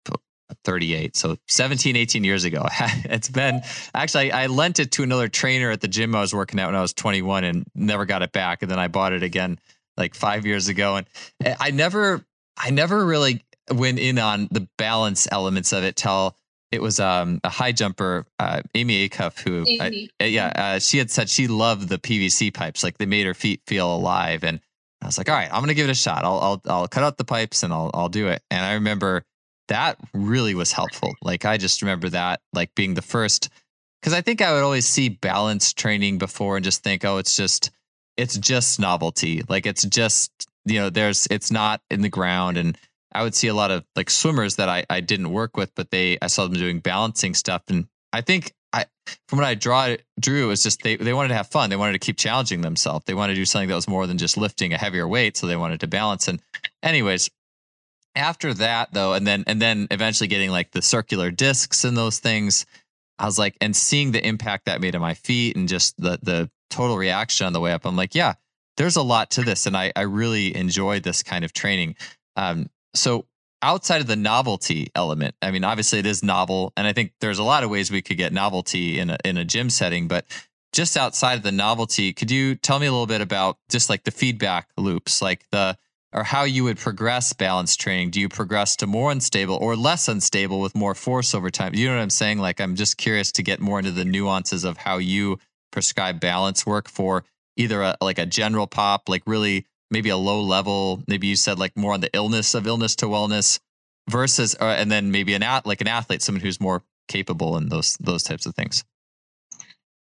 38 0.64 1.16
so 1.16 1.36
17 1.48 1.96
18 1.96 2.24
years 2.24 2.44
ago. 2.44 2.66
It's 3.04 3.28
been 3.28 3.62
actually 3.94 4.32
I, 4.32 4.44
I, 4.44 4.46
lent 4.46 4.78
it 4.78 4.92
to 4.92 5.02
another 5.02 5.28
trainer 5.28 5.70
at 5.70 5.80
the 5.80 5.88
gym 5.88 6.14
i 6.14 6.20
was 6.20 6.34
working 6.34 6.58
at 6.60 6.66
when 6.66 6.74
i 6.74 6.80
was 6.80 6.92
21 6.92 7.44
and 7.44 7.64
never 7.74 8.04
got 8.06 8.22
it 8.22 8.32
back 8.32 8.62
and 8.62 8.70
then 8.70 8.78
i 8.78 8.88
bought 8.88 9.12
it 9.12 9.22
again 9.22 9.58
like 9.96 10.14
five 10.14 10.46
years 10.46 10.68
ago 10.68 10.96
and 10.96 11.06
i 11.60 11.70
never 11.70 12.24
i 12.56 12.70
never 12.70 13.04
really 13.04 13.44
went 13.72 13.98
in 13.98 14.18
on 14.18 14.48
the 14.50 14.66
balance 14.78 15.28
elements 15.30 15.72
of 15.72 15.84
it 15.84 15.96
till 15.96 16.36
it 16.70 16.80
was 16.80 17.00
um, 17.00 17.38
a 17.44 17.50
high 17.50 17.72
jumper 17.72 18.26
uh, 18.38 18.62
amy 18.74 19.08
acuff 19.08 19.38
who 19.40 19.64
I, 19.80 20.08
yeah 20.24 20.52
uh, 20.54 20.78
she 20.78 20.98
had 20.98 21.10
said 21.10 21.28
she 21.28 21.48
loved 21.48 21.88
the 21.88 21.98
pvc 21.98 22.54
pipes 22.54 22.82
like 22.82 22.98
they 22.98 23.06
made 23.06 23.26
her 23.26 23.34
feet 23.34 23.60
feel 23.66 23.94
alive 23.94 24.42
and 24.42 24.60
I 25.02 25.06
was 25.06 25.18
like, 25.18 25.28
all 25.28 25.34
right, 25.34 25.48
I'm 25.52 25.60
gonna 25.60 25.74
give 25.74 25.88
it 25.88 25.92
a 25.92 25.94
shot. 25.94 26.24
I'll 26.24 26.38
I'll 26.38 26.62
I'll 26.66 26.88
cut 26.88 27.04
out 27.04 27.18
the 27.18 27.24
pipes 27.24 27.62
and 27.62 27.72
I'll 27.72 27.90
I'll 27.94 28.08
do 28.08 28.28
it. 28.28 28.42
And 28.50 28.64
I 28.64 28.74
remember 28.74 29.24
that 29.68 29.98
really 30.14 30.54
was 30.54 30.72
helpful. 30.72 31.14
Like 31.22 31.44
I 31.44 31.56
just 31.56 31.82
remember 31.82 32.08
that 32.10 32.40
like 32.52 32.74
being 32.74 32.94
the 32.94 33.02
first 33.02 33.48
because 34.00 34.12
I 34.12 34.20
think 34.20 34.40
I 34.40 34.52
would 34.52 34.62
always 34.62 34.86
see 34.86 35.08
balance 35.08 35.72
training 35.72 36.18
before 36.18 36.56
and 36.56 36.64
just 36.64 36.82
think, 36.82 37.04
oh, 37.04 37.18
it's 37.18 37.36
just 37.36 37.70
it's 38.16 38.36
just 38.36 38.78
novelty. 38.78 39.42
Like 39.48 39.66
it's 39.66 39.84
just 39.84 40.30
you 40.64 40.78
know, 40.78 40.90
there's 40.90 41.26
it's 41.30 41.50
not 41.50 41.80
in 41.90 42.02
the 42.02 42.08
ground 42.08 42.56
and 42.56 42.78
I 43.14 43.22
would 43.22 43.34
see 43.34 43.48
a 43.48 43.54
lot 43.54 43.70
of 43.70 43.84
like 43.94 44.10
swimmers 44.10 44.56
that 44.56 44.68
I, 44.68 44.84
I 44.88 45.00
didn't 45.00 45.30
work 45.30 45.56
with, 45.56 45.74
but 45.74 45.90
they 45.90 46.18
I 46.22 46.28
saw 46.28 46.44
them 46.44 46.54
doing 46.54 46.80
balancing 46.80 47.34
stuff. 47.34 47.62
And 47.68 47.86
I 48.12 48.20
think 48.20 48.52
I 48.72 48.86
from 49.28 49.38
what 49.38 49.46
I 49.46 49.54
draw 49.54 49.96
drew 50.18 50.44
it 50.44 50.48
was 50.48 50.62
just 50.62 50.82
they, 50.82 50.96
they 50.96 51.12
wanted 51.12 51.28
to 51.28 51.34
have 51.34 51.48
fun. 51.48 51.70
They 51.70 51.76
wanted 51.76 51.92
to 51.92 51.98
keep 51.98 52.16
challenging 52.16 52.60
themselves. 52.60 53.04
They 53.06 53.14
wanted 53.14 53.34
to 53.34 53.40
do 53.40 53.44
something 53.44 53.68
that 53.68 53.74
was 53.74 53.88
more 53.88 54.06
than 54.06 54.18
just 54.18 54.36
lifting 54.36 54.72
a 54.72 54.78
heavier 54.78 55.06
weight. 55.06 55.36
So 55.36 55.46
they 55.46 55.56
wanted 55.56 55.80
to 55.80 55.86
balance. 55.86 56.28
And 56.28 56.40
anyways, 56.82 57.30
after 58.14 58.54
that 58.54 58.92
though, 58.92 59.14
and 59.14 59.26
then 59.26 59.44
and 59.46 59.60
then 59.60 59.88
eventually 59.90 60.28
getting 60.28 60.50
like 60.50 60.72
the 60.72 60.82
circular 60.82 61.30
discs 61.30 61.84
and 61.84 61.96
those 61.96 62.18
things, 62.18 62.66
I 63.18 63.26
was 63.26 63.38
like, 63.38 63.56
and 63.60 63.74
seeing 63.74 64.12
the 64.12 64.26
impact 64.26 64.66
that 64.66 64.80
made 64.80 64.94
on 64.94 65.00
my 65.00 65.14
feet 65.14 65.56
and 65.56 65.68
just 65.68 65.96
the 65.98 66.18
the 66.22 66.50
total 66.70 66.96
reaction 66.96 67.46
on 67.46 67.52
the 67.52 67.60
way 67.60 67.72
up, 67.72 67.84
I'm 67.84 67.96
like, 67.96 68.14
yeah, 68.14 68.34
there's 68.76 68.96
a 68.96 69.02
lot 69.02 69.30
to 69.32 69.42
this, 69.42 69.66
and 69.66 69.76
I 69.76 69.92
I 69.96 70.02
really 70.02 70.54
enjoy 70.56 71.00
this 71.00 71.22
kind 71.22 71.44
of 71.44 71.52
training. 71.52 71.96
Um, 72.36 72.68
so 72.94 73.26
outside 73.62 74.00
of 74.00 74.06
the 74.06 74.16
novelty 74.16 74.88
element, 74.94 75.34
I 75.40 75.50
mean, 75.50 75.64
obviously 75.64 75.98
it 75.98 76.06
is 76.06 76.22
novel, 76.22 76.72
and 76.76 76.86
I 76.86 76.92
think 76.92 77.12
there's 77.20 77.38
a 77.38 77.44
lot 77.44 77.64
of 77.64 77.70
ways 77.70 77.90
we 77.90 78.02
could 78.02 78.16
get 78.16 78.32
novelty 78.32 78.98
in 78.98 79.10
a 79.10 79.18
in 79.24 79.36
a 79.36 79.44
gym 79.44 79.70
setting, 79.70 80.08
but 80.08 80.26
just 80.72 80.96
outside 80.96 81.34
of 81.34 81.42
the 81.42 81.52
novelty, 81.52 82.12
could 82.12 82.30
you 82.30 82.54
tell 82.54 82.78
me 82.78 82.86
a 82.86 82.90
little 82.90 83.06
bit 83.06 83.20
about 83.20 83.58
just 83.68 83.90
like 83.90 84.04
the 84.04 84.10
feedback 84.10 84.68
loops, 84.76 85.20
like 85.20 85.44
the 85.50 85.76
or 86.12 86.24
how 86.24 86.44
you 86.44 86.64
would 86.64 86.78
progress 86.78 87.32
balance 87.32 87.74
training. 87.74 88.10
Do 88.10 88.20
you 88.20 88.28
progress 88.28 88.76
to 88.76 88.86
more 88.86 89.10
unstable 89.10 89.56
or 89.56 89.76
less 89.76 90.08
unstable 90.08 90.60
with 90.60 90.74
more 90.74 90.94
force 90.94 91.34
over 91.34 91.50
time? 91.50 91.74
You 91.74 91.88
know 91.88 91.96
what 91.96 92.02
I'm 92.02 92.10
saying? 92.10 92.38
Like, 92.38 92.60
I'm 92.60 92.76
just 92.76 92.98
curious 92.98 93.32
to 93.32 93.42
get 93.42 93.60
more 93.60 93.78
into 93.78 93.92
the 93.92 94.04
nuances 94.04 94.64
of 94.64 94.76
how 94.76 94.98
you 94.98 95.38
prescribe 95.70 96.20
balance 96.20 96.66
work 96.66 96.88
for 96.88 97.24
either 97.56 97.82
a, 97.82 97.96
like 98.00 98.18
a 98.18 98.26
general 98.26 98.66
pop, 98.66 99.08
like 99.08 99.22
really 99.26 99.66
maybe 99.92 100.08
a 100.08 100.16
low 100.16 100.40
level. 100.40 101.02
Maybe 101.06 101.28
you 101.28 101.36
said 101.36 101.58
like 101.58 101.76
more 101.76 101.92
on 101.92 102.00
the 102.00 102.10
illness 102.12 102.54
of 102.54 102.66
illness 102.66 102.96
to 102.96 103.06
wellness 103.06 103.60
versus, 104.10 104.56
uh, 104.60 104.64
and 104.78 104.90
then 104.90 105.12
maybe 105.12 105.34
an 105.34 105.42
at 105.42 105.66
like 105.66 105.80
an 105.80 105.88
athlete, 105.88 106.22
someone 106.22 106.42
who's 106.42 106.60
more 106.60 106.82
capable 107.08 107.56
in 107.56 107.68
those 107.68 107.96
those 107.98 108.22
types 108.22 108.46
of 108.46 108.54
things. 108.54 108.84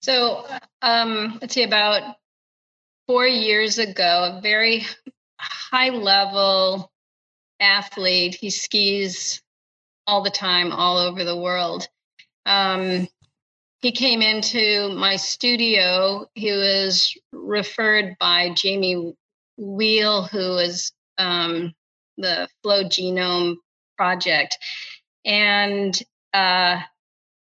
So, 0.01 0.45
um, 0.81 1.39
let's 1.41 1.53
see, 1.53 1.63
about 1.63 2.17
four 3.07 3.25
years 3.25 3.77
ago, 3.77 4.37
a 4.37 4.41
very 4.41 4.85
high 5.39 5.89
level 5.89 6.91
athlete. 7.59 8.35
He 8.35 8.49
skis 8.49 9.41
all 10.07 10.23
the 10.23 10.29
time, 10.29 10.71
all 10.71 10.97
over 10.97 11.23
the 11.23 11.37
world. 11.37 11.87
Um, 12.45 13.07
he 13.79 13.91
came 13.91 14.21
into 14.21 14.89
my 14.95 15.15
studio. 15.15 16.27
He 16.35 16.51
was 16.51 17.17
referred 17.31 18.15
by 18.19 18.51
Jamie 18.53 19.15
Wheal, 19.57 20.23
who 20.23 20.57
is 20.57 20.91
um, 21.17 21.73
the 22.17 22.47
Flow 22.61 22.83
Genome 22.83 23.55
Project, 23.97 24.57
and 25.23 25.97
uh, 26.33 26.81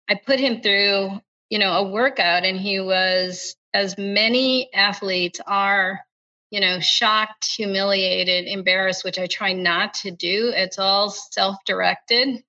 I 0.08 0.14
put 0.26 0.38
him 0.38 0.60
through, 0.60 1.20
you 1.50 1.58
know, 1.58 1.72
a 1.72 1.90
workout, 1.90 2.44
and 2.44 2.58
he 2.58 2.80
was, 2.80 3.56
as 3.72 3.96
many 3.98 4.72
athletes 4.72 5.40
are 5.46 6.00
you 6.54 6.60
know, 6.60 6.78
shocked, 6.78 7.46
humiliated, 7.46 8.46
embarrassed, 8.46 9.02
which 9.02 9.18
I 9.18 9.26
try 9.26 9.52
not 9.54 9.92
to 9.94 10.12
do. 10.12 10.52
It's 10.54 10.78
all 10.78 11.10
self 11.10 11.56
directed. 11.66 12.44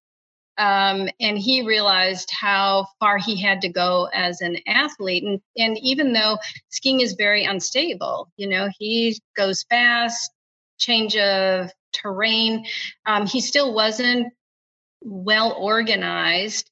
Um, 0.57 1.09
and 1.19 1.37
he 1.37 1.65
realized 1.65 2.29
how 2.31 2.87
far 2.99 3.17
he 3.17 3.41
had 3.41 3.61
to 3.61 3.69
go 3.69 4.09
as 4.13 4.41
an 4.41 4.57
athlete. 4.67 5.23
And, 5.23 5.41
and 5.57 5.77
even 5.79 6.13
though 6.13 6.37
skiing 6.69 7.01
is 7.01 7.13
very 7.13 7.43
unstable, 7.43 8.31
you 8.37 8.47
know, 8.47 8.69
he 8.79 9.19
goes 9.35 9.65
fast, 9.69 10.31
change 10.77 11.15
of 11.17 11.71
terrain, 11.93 12.65
um, 13.05 13.25
he 13.25 13.41
still 13.41 13.73
wasn't 13.73 14.27
well 15.01 15.53
organized 15.59 16.69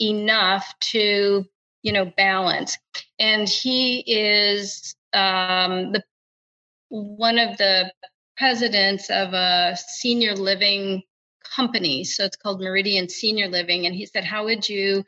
enough 0.00 0.74
to, 0.80 1.44
you 1.82 1.92
know, 1.92 2.12
balance. 2.16 2.76
And 3.18 3.48
he 3.48 4.00
is 4.00 4.96
um, 5.12 5.92
the 5.92 6.02
one 6.88 7.38
of 7.38 7.56
the 7.56 7.90
presidents 8.36 9.08
of 9.08 9.32
a 9.32 9.76
senior 9.76 10.34
living 10.34 11.02
company. 11.54 12.04
So 12.04 12.24
it's 12.24 12.36
called 12.36 12.60
Meridian 12.60 13.08
Senior 13.08 13.48
Living. 13.48 13.86
And 13.86 13.94
he 13.94 14.06
said, 14.06 14.24
How 14.24 14.44
would 14.44 14.68
you 14.68 15.04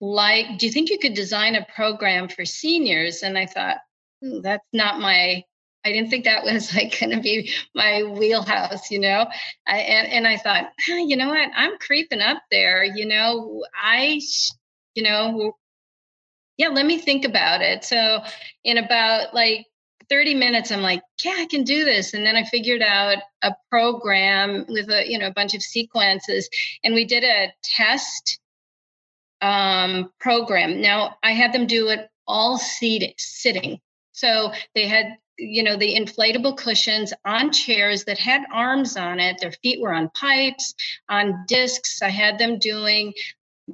like, 0.00 0.58
do 0.58 0.66
you 0.66 0.72
think 0.72 0.90
you 0.90 0.98
could 0.98 1.14
design 1.14 1.54
a 1.54 1.66
program 1.74 2.28
for 2.28 2.44
seniors? 2.44 3.22
And 3.22 3.38
I 3.38 3.46
thought, 3.46 3.76
hmm, 4.22 4.40
that's 4.40 4.66
not 4.72 5.00
my 5.00 5.44
I 5.84 5.90
didn't 5.90 6.10
think 6.10 6.24
that 6.24 6.44
was 6.44 6.74
like 6.76 6.98
going 6.98 7.10
to 7.10 7.20
be 7.20 7.52
my 7.74 8.04
wheelhouse, 8.04 8.90
you 8.90 9.00
know. 9.00 9.26
I, 9.66 9.78
and 9.78 10.08
and 10.12 10.28
I 10.28 10.36
thought, 10.36 10.70
you 10.86 11.16
know 11.16 11.28
what, 11.28 11.50
I'm 11.54 11.78
creeping 11.78 12.20
up 12.20 12.42
there, 12.50 12.84
you 12.84 13.06
know. 13.06 13.64
I, 13.74 14.20
you 14.94 15.02
know, 15.02 15.56
yeah, 16.56 16.68
let 16.68 16.86
me 16.86 16.98
think 16.98 17.24
about 17.24 17.62
it. 17.62 17.84
So 17.84 18.22
in 18.64 18.78
about 18.78 19.34
like 19.34 19.66
30 20.12 20.34
minutes 20.34 20.70
i'm 20.70 20.82
like 20.82 21.02
yeah 21.24 21.36
i 21.38 21.46
can 21.46 21.64
do 21.64 21.84
this. 21.86 22.12
And 22.12 22.26
then 22.26 22.36
i 22.36 22.44
figured 22.44 22.82
out 22.82 23.16
a 23.40 23.54
program 23.70 24.66
with 24.68 24.90
a 24.90 25.08
you 25.10 25.18
know 25.18 25.28
a 25.28 25.32
bunch 25.32 25.54
of 25.54 25.62
sequences 25.62 26.50
and 26.84 26.94
we 26.94 27.06
did 27.06 27.24
a 27.24 27.52
test 27.62 28.38
um, 29.40 30.12
program. 30.20 30.80
Now 30.82 31.16
i 31.22 31.32
had 31.32 31.52
them 31.52 31.66
do 31.66 31.88
it 31.88 32.08
all 32.26 32.58
seated, 32.58 33.14
sitting. 33.18 33.80
So 34.12 34.52
they 34.74 34.86
had 34.86 35.16
you 35.38 35.62
know 35.62 35.76
the 35.76 35.94
inflatable 35.94 36.58
cushions 36.58 37.14
on 37.24 37.50
chairs 37.50 38.04
that 38.04 38.18
had 38.18 38.42
arms 38.52 38.98
on 38.98 39.18
it. 39.18 39.40
Their 39.40 39.52
feet 39.62 39.80
were 39.80 39.94
on 39.94 40.10
pipes 40.10 40.74
on 41.08 41.44
discs. 41.48 42.02
I 42.02 42.10
had 42.10 42.38
them 42.38 42.58
doing 42.58 43.14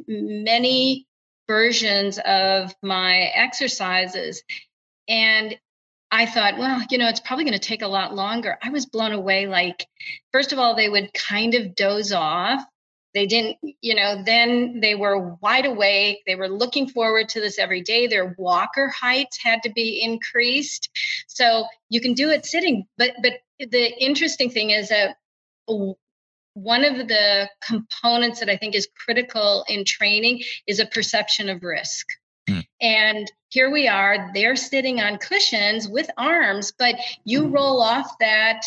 many 0.06 1.06
versions 1.48 2.18
of 2.24 2.74
my 2.82 3.30
exercises. 3.34 4.42
And 5.08 5.58
I 6.10 6.26
thought, 6.26 6.58
well, 6.58 6.82
you 6.90 6.98
know, 6.98 7.08
it's 7.08 7.20
probably 7.20 7.44
going 7.44 7.58
to 7.58 7.58
take 7.58 7.82
a 7.82 7.88
lot 7.88 8.14
longer. 8.14 8.58
I 8.62 8.70
was 8.70 8.86
blown 8.86 9.12
away. 9.12 9.46
Like, 9.46 9.86
first 10.32 10.52
of 10.52 10.58
all, 10.58 10.74
they 10.74 10.88
would 10.88 11.12
kind 11.12 11.54
of 11.54 11.74
doze 11.74 12.12
off. 12.12 12.62
They 13.14 13.26
didn't, 13.26 13.56
you 13.80 13.94
know, 13.94 14.22
then 14.24 14.80
they 14.80 14.94
were 14.94 15.36
wide 15.40 15.66
awake. 15.66 16.18
They 16.26 16.34
were 16.34 16.48
looking 16.48 16.88
forward 16.88 17.30
to 17.30 17.40
this 17.40 17.58
every 17.58 17.82
day. 17.82 18.06
Their 18.06 18.34
walker 18.38 18.88
heights 18.88 19.38
had 19.42 19.62
to 19.64 19.70
be 19.70 20.02
increased. 20.02 20.88
So 21.26 21.66
you 21.88 22.00
can 22.00 22.14
do 22.14 22.30
it 22.30 22.46
sitting. 22.46 22.86
But 22.96 23.12
but 23.22 23.32
the 23.58 24.02
interesting 24.02 24.50
thing 24.50 24.70
is 24.70 24.90
that 24.90 25.16
one 26.54 26.84
of 26.84 27.08
the 27.08 27.48
components 27.66 28.40
that 28.40 28.48
I 28.48 28.56
think 28.56 28.74
is 28.74 28.88
critical 29.04 29.64
in 29.68 29.84
training 29.84 30.42
is 30.66 30.80
a 30.80 30.86
perception 30.86 31.48
of 31.48 31.62
risk. 31.62 32.06
Mm. 32.48 32.66
And 32.80 33.32
here 33.50 33.70
we 33.70 33.88
are, 33.88 34.30
they're 34.34 34.56
sitting 34.56 35.00
on 35.00 35.18
cushions 35.18 35.88
with 35.88 36.10
arms, 36.16 36.72
but 36.78 36.96
you 37.24 37.42
mm. 37.42 37.54
roll 37.54 37.80
off 37.80 38.18
that 38.20 38.62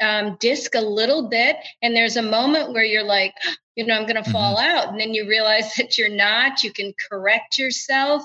um, 0.00 0.36
disc 0.40 0.74
a 0.74 0.80
little 0.80 1.28
bit, 1.28 1.56
and 1.82 1.96
there's 1.96 2.16
a 2.16 2.22
moment 2.22 2.72
where 2.72 2.84
you're 2.84 3.04
like, 3.04 3.34
you 3.76 3.84
know, 3.84 3.94
I'm 3.94 4.04
going 4.04 4.16
to 4.16 4.22
mm-hmm. 4.22 4.32
fall 4.32 4.58
out. 4.58 4.88
And 4.88 4.98
then 4.98 5.12
you 5.12 5.28
realize 5.28 5.74
that 5.76 5.98
you're 5.98 6.08
not, 6.08 6.62
you 6.62 6.72
can 6.72 6.94
correct 7.10 7.58
yourself. 7.58 8.24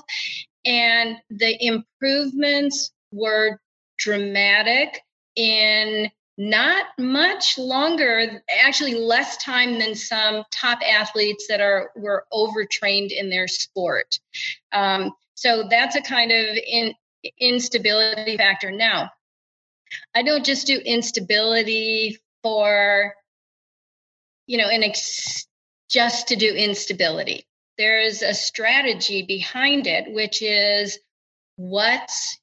And 0.64 1.16
the 1.28 1.56
improvements 1.60 2.92
were 3.12 3.60
dramatic 3.98 5.02
in 5.36 6.10
not 6.38 6.86
much 6.98 7.58
longer 7.58 8.42
actually 8.64 8.94
less 8.94 9.36
time 9.36 9.78
than 9.78 9.94
some 9.94 10.44
top 10.50 10.78
athletes 10.82 11.46
that 11.48 11.60
are 11.60 11.90
were 11.94 12.26
overtrained 12.32 13.12
in 13.12 13.28
their 13.28 13.46
sport. 13.48 14.18
Um, 14.72 15.12
so 15.34 15.66
that's 15.68 15.96
a 15.96 16.02
kind 16.02 16.32
of 16.32 16.56
in, 16.66 16.94
instability 17.38 18.36
factor. 18.36 18.70
Now 18.70 19.10
i 20.14 20.22
don't 20.22 20.44
just 20.44 20.66
do 20.66 20.78
instability 20.78 22.18
for 22.42 23.14
you 24.46 24.58
know 24.58 24.68
an 24.68 24.82
ex- 24.82 25.46
just 25.90 26.28
to 26.28 26.36
do 26.36 26.52
instability. 26.52 27.46
There's 27.78 28.22
a 28.22 28.34
strategy 28.34 29.22
behind 29.22 29.86
it 29.86 30.12
which 30.12 30.42
is 30.42 30.98
what's 31.56 32.38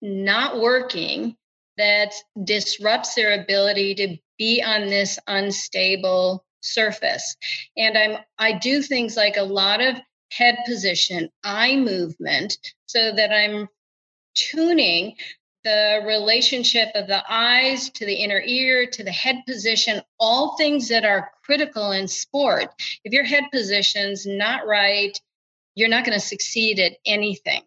not 0.00 0.60
working 0.60 1.36
that 1.78 2.14
disrupts 2.42 3.14
their 3.14 3.40
ability 3.40 3.94
to 3.96 4.16
be 4.38 4.62
on 4.62 4.86
this 4.88 5.18
unstable 5.26 6.44
surface. 6.60 7.36
And 7.76 7.96
I'm 7.96 8.18
I 8.38 8.52
do 8.52 8.82
things 8.82 9.16
like 9.16 9.36
a 9.36 9.42
lot 9.42 9.80
of 9.80 9.96
head 10.30 10.58
position, 10.66 11.30
eye 11.44 11.76
movement, 11.76 12.58
so 12.86 13.12
that 13.12 13.32
I'm 13.32 13.68
tuning 14.34 15.16
the 15.64 16.00
relationship 16.06 16.88
of 16.94 17.08
the 17.08 17.24
eyes 17.28 17.90
to 17.90 18.06
the 18.06 18.14
inner 18.14 18.40
ear 18.40 18.86
to 18.86 19.02
the 19.02 19.10
head 19.10 19.42
position, 19.46 20.00
all 20.20 20.56
things 20.56 20.88
that 20.88 21.04
are 21.04 21.32
critical 21.44 21.90
in 21.90 22.06
sport. 22.06 22.68
If 23.02 23.12
your 23.12 23.24
head 23.24 23.44
position's 23.52 24.26
not 24.26 24.66
right, 24.66 25.20
you're 25.74 25.88
not 25.88 26.04
going 26.04 26.18
to 26.18 26.24
succeed 26.24 26.78
at 26.78 26.92
anything, 27.04 27.62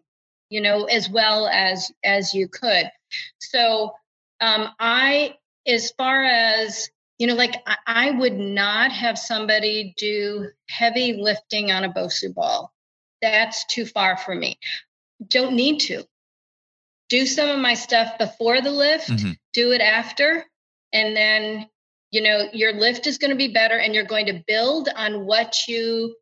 you 0.48 0.62
know, 0.62 0.84
as 0.84 1.10
well 1.10 1.46
as 1.46 1.90
as 2.02 2.32
you 2.32 2.48
could. 2.48 2.90
So 3.38 3.92
um, 4.40 4.68
I, 4.78 5.34
as 5.66 5.92
far 5.92 6.24
as 6.24 6.90
you 7.20 7.26
know, 7.26 7.34
like 7.34 7.62
I, 7.66 7.76
I 7.86 8.10
would 8.12 8.38
not 8.38 8.92
have 8.92 9.18
somebody 9.18 9.94
do 9.98 10.48
heavy 10.70 11.12
lifting 11.12 11.70
on 11.70 11.84
a 11.84 11.92
Bosu 11.92 12.34
ball. 12.34 12.72
That's 13.20 13.66
too 13.66 13.84
far 13.84 14.16
for 14.16 14.34
me. 14.34 14.58
Don't 15.28 15.52
need 15.52 15.80
to. 15.80 16.04
Do 17.10 17.26
some 17.26 17.50
of 17.50 17.58
my 17.58 17.74
stuff 17.74 18.16
before 18.18 18.62
the 18.62 18.70
lift, 18.70 19.10
mm-hmm. 19.10 19.32
do 19.52 19.72
it 19.72 19.82
after, 19.82 20.46
and 20.92 21.14
then 21.14 21.68
you 22.10 22.22
know 22.22 22.48
your 22.54 22.72
lift 22.72 23.06
is 23.06 23.18
going 23.18 23.32
to 23.32 23.36
be 23.36 23.48
better 23.48 23.76
and 23.76 23.94
you're 23.94 24.04
going 24.04 24.26
to 24.26 24.42
build 24.46 24.88
on 24.96 25.26
what 25.26 25.68
you 25.68 26.16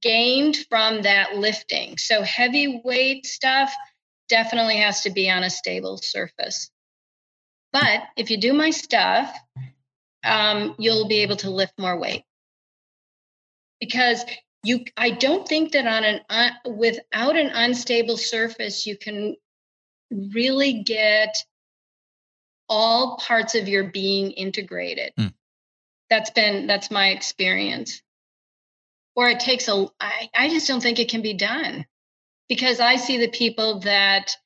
gained 0.00 0.56
from 0.70 1.02
that 1.02 1.36
lifting. 1.36 1.98
So 1.98 2.22
heavy 2.22 2.80
weight 2.82 3.26
stuff 3.26 3.74
definitely 4.28 4.78
has 4.78 5.02
to 5.02 5.10
be 5.10 5.30
on 5.30 5.42
a 5.42 5.50
stable 5.50 5.96
surface. 5.96 6.70
But 7.72 8.02
if 8.16 8.30
you 8.30 8.36
do 8.36 8.52
my 8.52 8.70
stuff, 8.70 9.34
um, 10.24 10.74
you'll 10.78 11.08
be 11.08 11.22
able 11.22 11.36
to 11.36 11.50
lift 11.50 11.78
more 11.78 11.98
weight. 11.98 12.24
Because 13.80 14.24
you, 14.62 14.84
I 14.96 15.10
don't 15.10 15.46
think 15.46 15.72
that 15.72 15.86
on 15.86 16.04
an 16.04 16.20
uh, 16.30 16.50
without 16.70 17.36
an 17.36 17.48
unstable 17.48 18.16
surface, 18.16 18.86
you 18.86 18.96
can 18.96 19.36
really 20.10 20.84
get 20.84 21.34
all 22.68 23.18
parts 23.18 23.54
of 23.54 23.68
your 23.68 23.84
being 23.84 24.30
integrated. 24.30 25.12
Mm. 25.18 25.34
That's 26.08 26.30
been 26.30 26.66
that's 26.66 26.90
my 26.90 27.08
experience 27.08 28.00
or 29.16 29.28
it 29.28 29.40
takes 29.40 29.68
a 29.68 29.86
I, 30.00 30.30
I 30.34 30.48
just 30.48 30.68
don't 30.68 30.82
think 30.82 30.98
it 30.98 31.08
can 31.08 31.22
be 31.22 31.34
done 31.34 31.86
because 32.48 32.80
i 32.80 32.96
see 32.96 33.18
the 33.18 33.28
people 33.28 33.80
that 33.80 34.36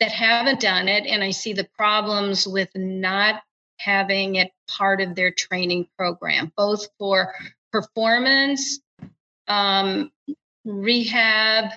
that 0.00 0.12
haven't 0.12 0.60
done 0.60 0.88
it 0.88 1.06
and 1.06 1.22
i 1.22 1.30
see 1.30 1.52
the 1.52 1.68
problems 1.76 2.46
with 2.46 2.68
not 2.74 3.42
having 3.78 4.36
it 4.36 4.50
part 4.68 5.00
of 5.00 5.14
their 5.14 5.30
training 5.30 5.86
program 5.96 6.52
both 6.56 6.88
for 6.98 7.32
performance 7.72 8.80
um, 9.46 10.10
rehab 10.64 11.70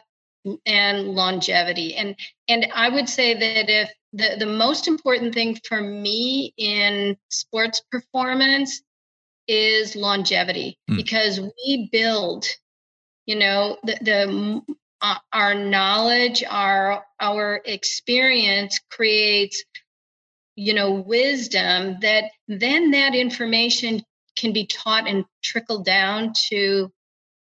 and 0.65 1.09
longevity 1.09 1.95
and 1.95 2.15
and 2.47 2.67
i 2.73 2.89
would 2.89 3.07
say 3.07 3.33
that 3.33 3.69
if 3.69 3.91
the, 4.13 4.35
the 4.39 4.45
most 4.45 4.87
important 4.87 5.33
thing 5.33 5.57
for 5.67 5.79
me 5.79 6.53
in 6.57 7.15
sports 7.29 7.81
performance 7.91 8.81
is 9.47 9.95
longevity 9.95 10.77
mm. 10.89 10.97
because 10.97 11.39
we 11.39 11.89
build 11.91 12.45
you 13.25 13.35
know 13.35 13.77
the, 13.83 13.97
the 14.01 14.75
uh, 15.01 15.15
our 15.33 15.55
knowledge 15.55 16.43
our 16.47 17.03
our 17.19 17.61
experience 17.65 18.79
creates 18.89 19.63
you 20.55 20.73
know 20.73 20.91
wisdom 20.91 21.97
that 22.01 22.25
then 22.47 22.91
that 22.91 23.15
information 23.15 24.03
can 24.35 24.53
be 24.53 24.65
taught 24.65 25.07
and 25.07 25.25
trickled 25.43 25.85
down 25.85 26.33
to 26.49 26.91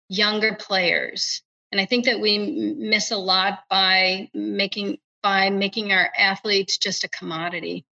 younger 0.09 0.55
players 0.55 1.41
and 1.71 1.79
i 1.79 1.85
think 1.85 2.05
that 2.05 2.19
we 2.19 2.75
miss 2.77 3.11
a 3.11 3.17
lot 3.17 3.63
by 3.69 4.29
making 4.33 4.97
by 5.21 5.49
making 5.49 5.91
our 5.91 6.11
athletes 6.17 6.77
just 6.77 7.03
a 7.03 7.09
commodity 7.09 7.85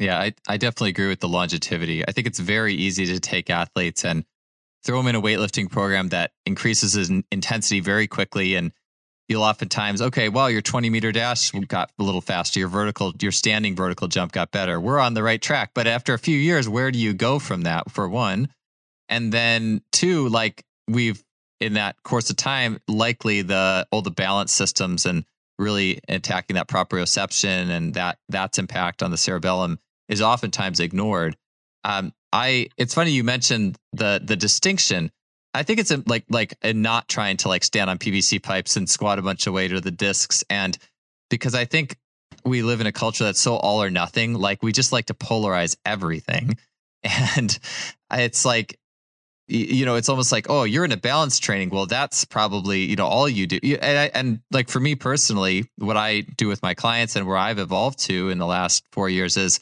yeah, 0.00 0.18
I, 0.18 0.32
I 0.48 0.56
definitely 0.56 0.88
agree 0.88 1.08
with 1.08 1.20
the 1.20 1.28
longevity. 1.28 2.08
I 2.08 2.12
think 2.12 2.26
it's 2.26 2.38
very 2.38 2.72
easy 2.72 3.04
to 3.04 3.20
take 3.20 3.50
athletes 3.50 4.02
and 4.02 4.24
throw 4.84 4.98
them 4.98 5.08
in 5.08 5.14
a 5.14 5.22
weightlifting 5.22 5.70
program 5.70 6.08
that 6.08 6.32
increases 6.46 7.10
in 7.10 7.24
intensity 7.30 7.80
very 7.80 8.06
quickly. 8.06 8.54
And 8.54 8.72
you'll 9.28 9.42
oftentimes, 9.42 10.02
okay, 10.02 10.28
well, 10.28 10.50
your 10.50 10.62
20 10.62 10.90
meter 10.90 11.12
dash 11.12 11.50
got 11.50 11.90
a 11.98 12.02
little 12.02 12.20
faster. 12.20 12.60
Your 12.60 12.68
vertical, 12.68 13.12
your 13.20 13.32
standing 13.32 13.76
vertical 13.76 14.08
jump 14.08 14.32
got 14.32 14.50
better. 14.50 14.80
We're 14.80 14.98
on 14.98 15.14
the 15.14 15.22
right 15.22 15.40
track. 15.40 15.70
But 15.74 15.86
after 15.86 16.14
a 16.14 16.18
few 16.18 16.36
years, 16.36 16.68
where 16.68 16.90
do 16.90 16.98
you 16.98 17.12
go 17.12 17.38
from 17.38 17.62
that, 17.62 17.90
for 17.90 18.08
one? 18.08 18.48
And 19.08 19.32
then 19.32 19.82
two, 19.92 20.28
like 20.28 20.64
we've 20.88 21.22
in 21.60 21.74
that 21.74 22.02
course 22.02 22.30
of 22.30 22.36
time, 22.36 22.80
likely 22.88 23.42
the 23.42 23.86
all 23.90 24.02
the 24.02 24.10
balance 24.10 24.52
systems 24.52 25.04
and 25.04 25.24
really 25.58 26.00
attacking 26.08 26.54
that 26.54 26.68
proprioception 26.68 27.68
and 27.68 27.94
that 27.94 28.18
that's 28.28 28.58
impact 28.58 29.02
on 29.02 29.10
the 29.10 29.18
cerebellum 29.18 29.78
is 30.08 30.22
oftentimes 30.22 30.80
ignored. 30.80 31.36
Um, 31.84 32.12
I 32.32 32.68
it's 32.76 32.94
funny 32.94 33.10
you 33.10 33.24
mentioned 33.24 33.76
the 33.92 34.20
the 34.22 34.36
distinction. 34.36 35.10
I 35.52 35.64
think 35.64 35.80
it's 35.80 35.90
a, 35.90 36.02
like 36.06 36.24
like 36.28 36.54
a 36.62 36.72
not 36.72 37.08
trying 37.08 37.36
to 37.38 37.48
like 37.48 37.64
stand 37.64 37.90
on 37.90 37.98
PVC 37.98 38.42
pipes 38.42 38.76
and 38.76 38.88
squat 38.88 39.18
a 39.18 39.22
bunch 39.22 39.46
of 39.46 39.54
weight 39.54 39.72
or 39.72 39.80
the 39.80 39.90
discs, 39.90 40.44
and 40.48 40.76
because 41.28 41.54
I 41.54 41.64
think 41.64 41.96
we 42.44 42.62
live 42.62 42.80
in 42.80 42.86
a 42.86 42.92
culture 42.92 43.24
that's 43.24 43.40
so 43.40 43.56
all 43.56 43.82
or 43.82 43.90
nothing. 43.90 44.34
Like 44.34 44.62
we 44.62 44.72
just 44.72 44.92
like 44.92 45.06
to 45.06 45.14
polarize 45.14 45.76
everything, 45.84 46.56
and 47.36 47.58
it's 48.12 48.44
like 48.44 48.78
you 49.50 49.84
know, 49.84 49.96
it's 49.96 50.08
almost 50.08 50.30
like, 50.30 50.46
oh, 50.48 50.62
you're 50.62 50.84
in 50.84 50.92
a 50.92 50.96
balance 50.96 51.40
training. 51.40 51.70
Well, 51.70 51.86
that's 51.86 52.24
probably, 52.24 52.84
you 52.84 52.94
know, 52.94 53.06
all 53.06 53.28
you 53.28 53.48
do. 53.48 53.58
And, 53.62 53.98
I, 53.98 54.10
and 54.14 54.40
like 54.52 54.68
for 54.68 54.78
me 54.78 54.94
personally, 54.94 55.68
what 55.76 55.96
I 55.96 56.20
do 56.20 56.46
with 56.46 56.62
my 56.62 56.74
clients 56.74 57.16
and 57.16 57.26
where 57.26 57.36
I've 57.36 57.58
evolved 57.58 57.98
to 58.00 58.28
in 58.28 58.38
the 58.38 58.46
last 58.46 58.84
four 58.92 59.08
years 59.08 59.36
is 59.36 59.58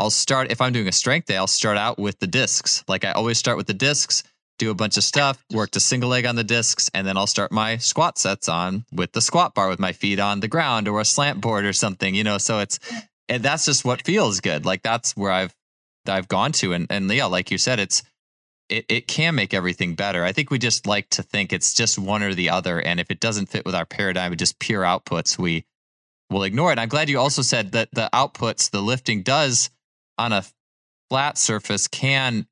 I'll 0.00 0.08
start 0.08 0.50
if 0.50 0.62
I'm 0.62 0.72
doing 0.72 0.88
a 0.88 0.92
strength 0.92 1.26
day, 1.26 1.36
I'll 1.36 1.46
start 1.46 1.76
out 1.76 1.98
with 1.98 2.18
the 2.20 2.26
discs. 2.26 2.82
Like 2.88 3.04
I 3.04 3.12
always 3.12 3.36
start 3.36 3.58
with 3.58 3.66
the 3.66 3.74
discs, 3.74 4.22
do 4.58 4.70
a 4.70 4.74
bunch 4.74 4.96
of 4.96 5.04
stuff, 5.04 5.44
work 5.52 5.72
the 5.72 5.80
single 5.80 6.08
leg 6.08 6.24
on 6.24 6.36
the 6.36 6.42
discs, 6.42 6.90
and 6.94 7.06
then 7.06 7.18
I'll 7.18 7.26
start 7.26 7.52
my 7.52 7.76
squat 7.76 8.16
sets 8.16 8.48
on 8.48 8.86
with 8.90 9.12
the 9.12 9.20
squat 9.20 9.54
bar 9.54 9.68
with 9.68 9.78
my 9.78 9.92
feet 9.92 10.18
on 10.18 10.40
the 10.40 10.48
ground 10.48 10.88
or 10.88 11.00
a 11.00 11.04
slant 11.04 11.42
board 11.42 11.66
or 11.66 11.74
something, 11.74 12.14
you 12.14 12.24
know. 12.24 12.38
So 12.38 12.60
it's 12.60 12.78
and 13.28 13.42
that's 13.42 13.66
just 13.66 13.84
what 13.84 14.00
feels 14.06 14.40
good. 14.40 14.64
Like 14.64 14.82
that's 14.82 15.14
where 15.18 15.32
I've 15.32 15.54
I've 16.08 16.28
gone 16.28 16.52
to. 16.52 16.72
And 16.72 16.86
and 16.88 17.10
yeah, 17.10 17.26
like 17.26 17.50
you 17.50 17.58
said, 17.58 17.78
it's 17.78 18.02
it, 18.70 18.86
it 18.88 19.06
can 19.06 19.34
make 19.34 19.52
everything 19.52 19.96
better. 19.96 20.24
I 20.24 20.32
think 20.32 20.50
we 20.50 20.58
just 20.58 20.86
like 20.86 21.10
to 21.10 21.22
think 21.22 21.52
it's 21.52 21.74
just 21.74 21.98
one 21.98 22.22
or 22.22 22.32
the 22.32 22.48
other. 22.48 22.80
And 22.80 23.00
if 23.00 23.10
it 23.10 23.20
doesn't 23.20 23.50
fit 23.50 23.66
with 23.66 23.74
our 23.74 23.84
paradigm 23.84 24.32
of 24.32 24.38
just 24.38 24.60
pure 24.60 24.82
outputs, 24.82 25.38
we 25.38 25.66
will 26.30 26.44
ignore 26.44 26.72
it. 26.72 26.78
I'm 26.78 26.88
glad 26.88 27.10
you 27.10 27.18
also 27.18 27.42
said 27.42 27.72
that 27.72 27.90
the 27.92 28.08
outputs, 28.14 28.70
the 28.70 28.80
lifting 28.80 29.22
does 29.22 29.68
on 30.20 30.32
a 30.32 30.44
flat 31.08 31.38
surface 31.38 31.88
can 31.88 32.46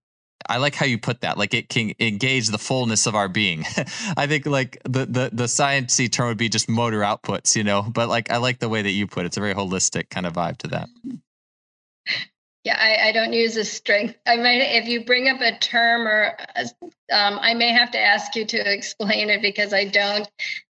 I 0.48 0.56
like 0.56 0.74
how 0.74 0.86
you 0.86 0.98
put 0.98 1.20
that. 1.20 1.36
Like 1.36 1.52
it 1.52 1.68
can 1.68 1.92
engage 2.00 2.48
the 2.48 2.58
fullness 2.58 3.06
of 3.06 3.14
our 3.14 3.28
being. 3.28 3.64
I 4.16 4.26
think 4.26 4.46
like 4.46 4.80
the 4.84 5.04
the 5.04 5.30
the 5.32 5.44
sciencey 5.44 6.10
term 6.10 6.28
would 6.28 6.38
be 6.38 6.48
just 6.48 6.68
motor 6.68 7.00
outputs, 7.00 7.54
you 7.54 7.64
know. 7.64 7.82
But 7.82 8.08
like 8.08 8.30
I 8.30 8.38
like 8.38 8.58
the 8.58 8.68
way 8.68 8.80
that 8.80 8.90
you 8.90 9.06
put 9.06 9.24
it. 9.24 9.26
It's 9.26 9.36
a 9.36 9.40
very 9.40 9.54
holistic 9.54 10.08
kind 10.08 10.26
of 10.26 10.32
vibe 10.32 10.58
to 10.58 10.68
that. 10.68 10.88
Yeah, 12.64 12.76
I, 12.76 13.08
I 13.08 13.12
don't 13.12 13.32
use 13.32 13.56
a 13.56 13.64
strength. 13.64 14.18
I 14.26 14.36
might 14.36 14.60
if 14.60 14.88
you 14.88 15.04
bring 15.04 15.28
up 15.28 15.40
a 15.40 15.56
term 15.58 16.06
or 16.06 16.36
um, 17.10 17.38
I 17.40 17.54
may 17.54 17.72
have 17.72 17.92
to 17.92 18.00
ask 18.00 18.34
you 18.34 18.44
to 18.44 18.72
explain 18.74 19.30
it 19.30 19.40
because 19.40 19.72
I 19.72 19.84
don't 19.84 20.28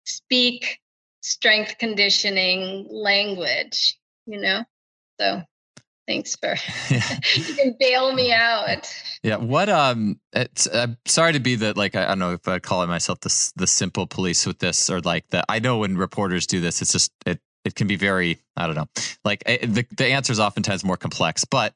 speak 0.05 0.79
strength 1.23 1.79
conditioning 1.79 2.87
language. 2.91 3.99
You 4.27 4.41
know, 4.41 4.65
so 5.19 5.43
thanks 6.11 6.35
for 6.37 6.55
you 7.35 7.55
can 7.55 7.77
bail 7.79 8.13
me 8.13 8.33
out. 8.33 8.93
Yeah 9.23 9.37
what 9.37 9.69
um 9.69 10.19
it's 10.33 10.67
i'm 10.73 10.97
sorry 11.07 11.33
to 11.35 11.41
be 11.41 11.55
the 11.55 11.73
like 11.79 11.95
i, 11.95 12.05
I 12.05 12.09
don't 12.09 12.19
know 12.19 12.33
if 12.33 12.49
i 12.49 12.59
call 12.59 12.83
it 12.83 12.89
myself 12.89 13.21
the, 13.21 13.53
the 13.57 13.67
simple 13.67 14.07
police 14.07 14.47
with 14.47 14.59
this 14.59 14.91
or 14.91 15.01
like 15.01 15.29
the 15.31 15.45
i 15.49 15.59
know 15.59 15.79
when 15.79 15.97
reporters 15.97 16.47
do 16.47 16.61
this 16.61 16.83
it's 16.83 16.93
just 16.93 17.13
it 17.27 17.41
it 17.65 17.75
can 17.75 17.87
be 17.87 17.97
very 17.97 18.39
i 18.57 18.67
don't 18.67 18.77
know. 18.77 18.89
Like 19.25 19.43
it, 19.47 19.75
the, 19.75 19.87
the 19.97 20.07
answer 20.07 20.33
is 20.33 20.41
oftentimes 20.41 20.85
more 20.85 20.97
complex 20.97 21.45
but 21.45 21.75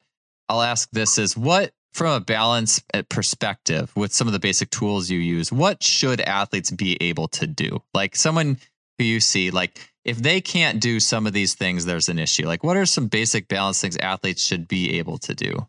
i'll 0.49 0.61
ask 0.61 0.89
this 0.91 1.17
is 1.17 1.37
what 1.37 1.71
from 1.95 2.11
a 2.11 2.19
balance 2.19 2.83
uh, 2.93 3.03
perspective 3.07 3.89
with 3.95 4.11
some 4.13 4.27
of 4.27 4.33
the 4.33 4.39
basic 4.39 4.69
tools 4.69 5.09
you 5.09 5.17
use 5.17 5.49
what 5.49 5.81
should 5.81 6.19
athletes 6.19 6.69
be 6.69 6.97
able 6.99 7.29
to 7.29 7.47
do? 7.47 7.81
Like 7.93 8.17
someone 8.17 8.57
who 8.97 9.05
you 9.05 9.21
see 9.21 9.49
like 9.49 9.79
if 10.05 10.17
they 10.17 10.39
can't 10.39 10.79
do 10.79 10.99
some 10.99 11.25
of 11.25 11.33
these 11.33 11.55
things, 11.55 11.85
there's 11.85 12.09
an 12.09 12.19
issue. 12.19 12.45
Like, 12.45 12.63
what 12.63 12.77
are 12.77 12.85
some 12.85 13.07
basic 13.07 13.47
balance 13.47 13.81
things 13.81 13.97
athletes 13.97 14.45
should 14.45 14.67
be 14.67 14.99
able 14.99 15.17
to 15.17 15.33
do? 15.33 15.67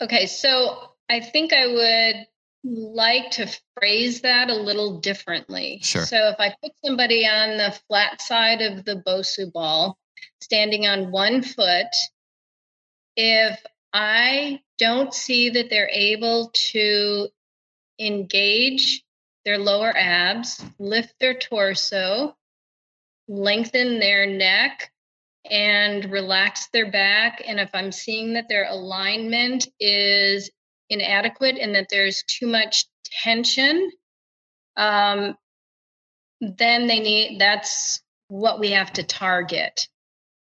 Okay, 0.00 0.26
so 0.26 0.92
I 1.10 1.20
think 1.20 1.52
I 1.52 1.66
would 1.66 2.26
like 2.62 3.32
to 3.32 3.52
phrase 3.76 4.22
that 4.22 4.50
a 4.50 4.54
little 4.54 5.00
differently. 5.00 5.80
Sure. 5.82 6.06
So 6.06 6.28
if 6.28 6.36
I 6.38 6.54
put 6.62 6.72
somebody 6.84 7.26
on 7.26 7.58
the 7.58 7.78
flat 7.88 8.22
side 8.22 8.62
of 8.62 8.84
the 8.84 9.02
Bosu 9.04 9.52
ball, 9.52 9.98
standing 10.40 10.86
on 10.86 11.10
one 11.10 11.42
foot, 11.42 11.88
if 13.16 13.60
I 13.92 14.60
don't 14.78 15.12
see 15.12 15.50
that 15.50 15.70
they're 15.70 15.90
able 15.90 16.50
to 16.70 17.28
engage 17.98 19.04
their 19.44 19.58
lower 19.58 19.92
abs, 19.94 20.64
lift 20.78 21.14
their 21.20 21.34
torso, 21.34 22.36
lengthen 23.28 23.98
their 23.98 24.26
neck 24.26 24.90
and 25.50 26.10
relax 26.10 26.68
their 26.72 26.90
back. 26.90 27.42
And 27.46 27.60
if 27.60 27.70
I'm 27.74 27.92
seeing 27.92 28.34
that 28.34 28.48
their 28.48 28.66
alignment 28.68 29.68
is 29.78 30.50
inadequate 30.88 31.58
and 31.58 31.74
that 31.74 31.88
there's 31.90 32.22
too 32.24 32.46
much 32.46 32.86
tension, 33.22 33.90
um, 34.76 35.36
then 36.40 36.86
they 36.86 37.00
need 37.00 37.40
that's 37.40 38.02
what 38.28 38.60
we 38.60 38.70
have 38.70 38.92
to 38.94 39.02
target. 39.02 39.88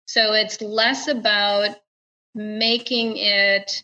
So 0.07 0.33
it's 0.33 0.61
less 0.61 1.07
about 1.07 1.75
making 2.33 3.17
it 3.17 3.83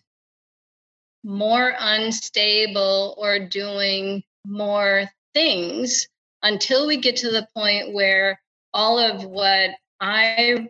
more 1.24 1.74
unstable 1.78 3.16
or 3.18 3.40
doing 3.40 4.24
more 4.46 5.06
things 5.34 6.08
until 6.44 6.88
we 6.88 6.98
get 6.98 7.18
to 7.18 7.30
the 7.30 7.48
point 7.56 7.94
where 7.94 8.42
all 8.74 9.00
of 9.00 9.24
what 9.24 9.72
I 10.00 10.68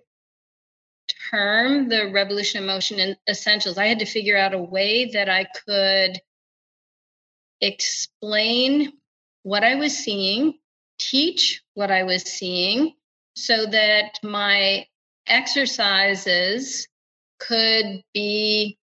term 1.30 1.90
the 1.90 2.12
revolution 2.12 2.60
of 2.62 2.68
motion 2.68 3.00
and 3.00 3.18
essentials, 3.30 3.78
I 3.78 3.88
had 3.88 4.00
to 4.00 4.06
figure 4.06 4.38
out 4.38 4.54
a 4.54 4.58
way 4.58 5.12
that 5.14 5.30
I 5.30 5.46
could 5.66 6.20
explain 7.62 8.94
what 9.44 9.64
I 9.64 9.76
was 9.76 9.98
seeing, 9.98 10.56
teach 11.00 11.62
what 11.74 11.92
I 11.92 12.04
was 12.04 12.24
seeing, 12.24 12.94
so 13.36 13.66
that 13.66 14.20
my 14.24 14.86
exercises 15.28 16.88
could 17.40 18.04
be 18.14 18.78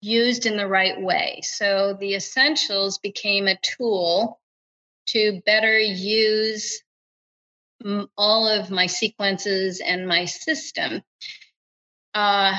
used 0.00 0.46
in 0.46 0.56
the 0.56 0.66
right 0.66 1.00
way. 1.00 1.40
So 1.42 1.96
the 1.98 2.14
essentials 2.14 2.98
became 2.98 3.48
a 3.48 3.58
tool 3.62 4.40
to 5.08 5.42
better 5.44 5.78
use 5.78 6.82
all 8.16 8.48
of 8.48 8.70
my 8.70 8.86
sequences 8.86 9.80
and 9.80 10.06
my 10.06 10.24
system. 10.24 11.02
Uh, 12.14 12.56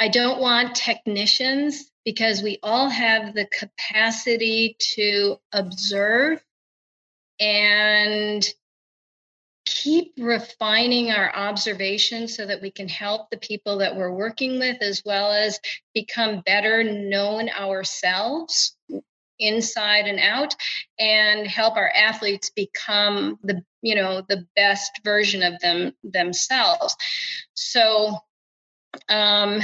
I 0.00 0.08
don't 0.08 0.40
want 0.40 0.76
technicians 0.76 1.90
because 2.04 2.42
we 2.42 2.58
all 2.62 2.88
have 2.88 3.34
the 3.34 3.46
capacity 3.46 4.76
to 4.94 5.36
observe 5.52 6.42
and 7.40 8.46
keep 9.66 10.14
refining 10.18 11.10
our 11.10 11.34
observations 11.34 12.34
so 12.34 12.46
that 12.46 12.62
we 12.62 12.70
can 12.70 12.88
help 12.88 13.28
the 13.30 13.36
people 13.36 13.78
that 13.78 13.96
we're 13.96 14.12
working 14.12 14.58
with 14.58 14.80
as 14.80 15.02
well 15.04 15.30
as 15.30 15.60
become 15.94 16.40
better 16.40 16.82
known 16.82 17.50
ourselves 17.50 18.77
inside 19.38 20.06
and 20.06 20.18
out 20.20 20.54
and 20.98 21.46
help 21.46 21.76
our 21.76 21.90
athletes 21.90 22.50
become 22.50 23.38
the 23.42 23.62
you 23.82 23.94
know 23.94 24.22
the 24.28 24.46
best 24.56 25.00
version 25.04 25.42
of 25.42 25.58
them 25.60 25.92
themselves. 26.02 26.96
So 27.54 28.16
um 29.08 29.60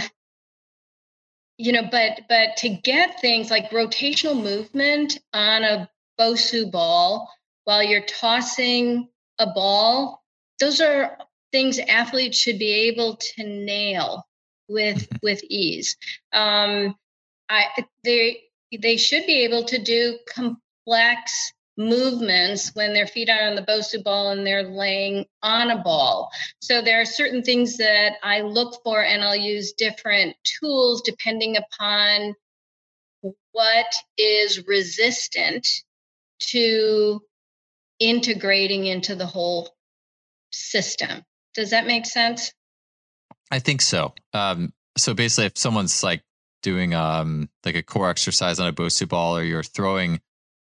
you 1.57 1.73
know 1.73 1.89
but 1.91 2.23
but 2.29 2.57
to 2.59 2.69
get 2.69 3.21
things 3.21 3.51
like 3.51 3.71
rotational 3.71 4.41
movement 4.41 5.19
on 5.33 5.63
a 5.65 5.89
bosu 6.19 6.71
ball 6.71 7.31
while 7.65 7.83
you're 7.83 8.05
tossing 8.05 9.09
a 9.39 9.47
ball 9.47 10.23
those 10.61 10.81
are 10.81 11.17
things 11.53 11.79
athletes 11.79 12.37
should 12.37 12.59
be 12.59 12.73
able 12.89 13.17
to 13.17 13.45
nail 13.45 14.27
with 14.69 15.07
with 15.23 15.43
ease. 15.45 15.97
Um 16.33 16.97
i 17.49 17.67
they 18.03 18.43
they 18.81 18.97
should 18.97 19.27
be 19.27 19.45
able 19.45 19.65
to 19.65 19.79
do 19.79 20.19
complex 20.29 21.53
movements 21.77 22.71
when 22.75 22.93
their 22.93 23.07
feet 23.07 23.29
are 23.29 23.49
on 23.49 23.57
the 23.57 23.63
Bosu 23.63 24.03
ball 24.03 24.31
and 24.31 24.47
they're 24.47 24.63
laying 24.63 25.27
on 25.43 25.71
a 25.71 25.83
ball. 25.83 26.31
So 26.61 26.83
there 26.83 27.01
are 27.01 27.05
certain 27.05 27.43
things 27.43 27.79
that 27.79 28.13
I 28.23 28.43
look 28.43 28.81
for 28.85 29.03
and 29.03 29.25
I'll 29.25 29.37
use 29.37 29.73
different 29.73 30.37
tools 30.61 31.03
depending 31.03 31.57
upon 31.57 32.35
what 33.53 33.87
is 34.19 34.67
resistant 34.67 35.67
to 36.41 37.21
integrating 37.99 38.87
into 38.87 39.15
the 39.15 39.27
whole 39.27 39.75
system. 40.53 41.23
Does 41.55 41.71
that 41.71 41.87
make 41.87 42.07
sense? 42.07 42.53
I 43.51 43.59
think 43.61 43.81
so. 43.81 44.15
Um, 44.33 44.73
so 44.97 45.15
basically, 45.15 45.47
if 45.47 45.59
someone's 45.59 46.03
like 46.03 46.23
doing 46.65 46.95
um, 46.95 47.49
like 47.65 47.77
a 47.77 47.83
core 47.83 48.11
exercise 48.11 48.59
on 48.59 48.67
a 48.67 48.73
Bosu 48.73 49.09
ball, 49.09 49.37
or 49.37 49.45
you're 49.45 49.63
throwing, 49.63 50.21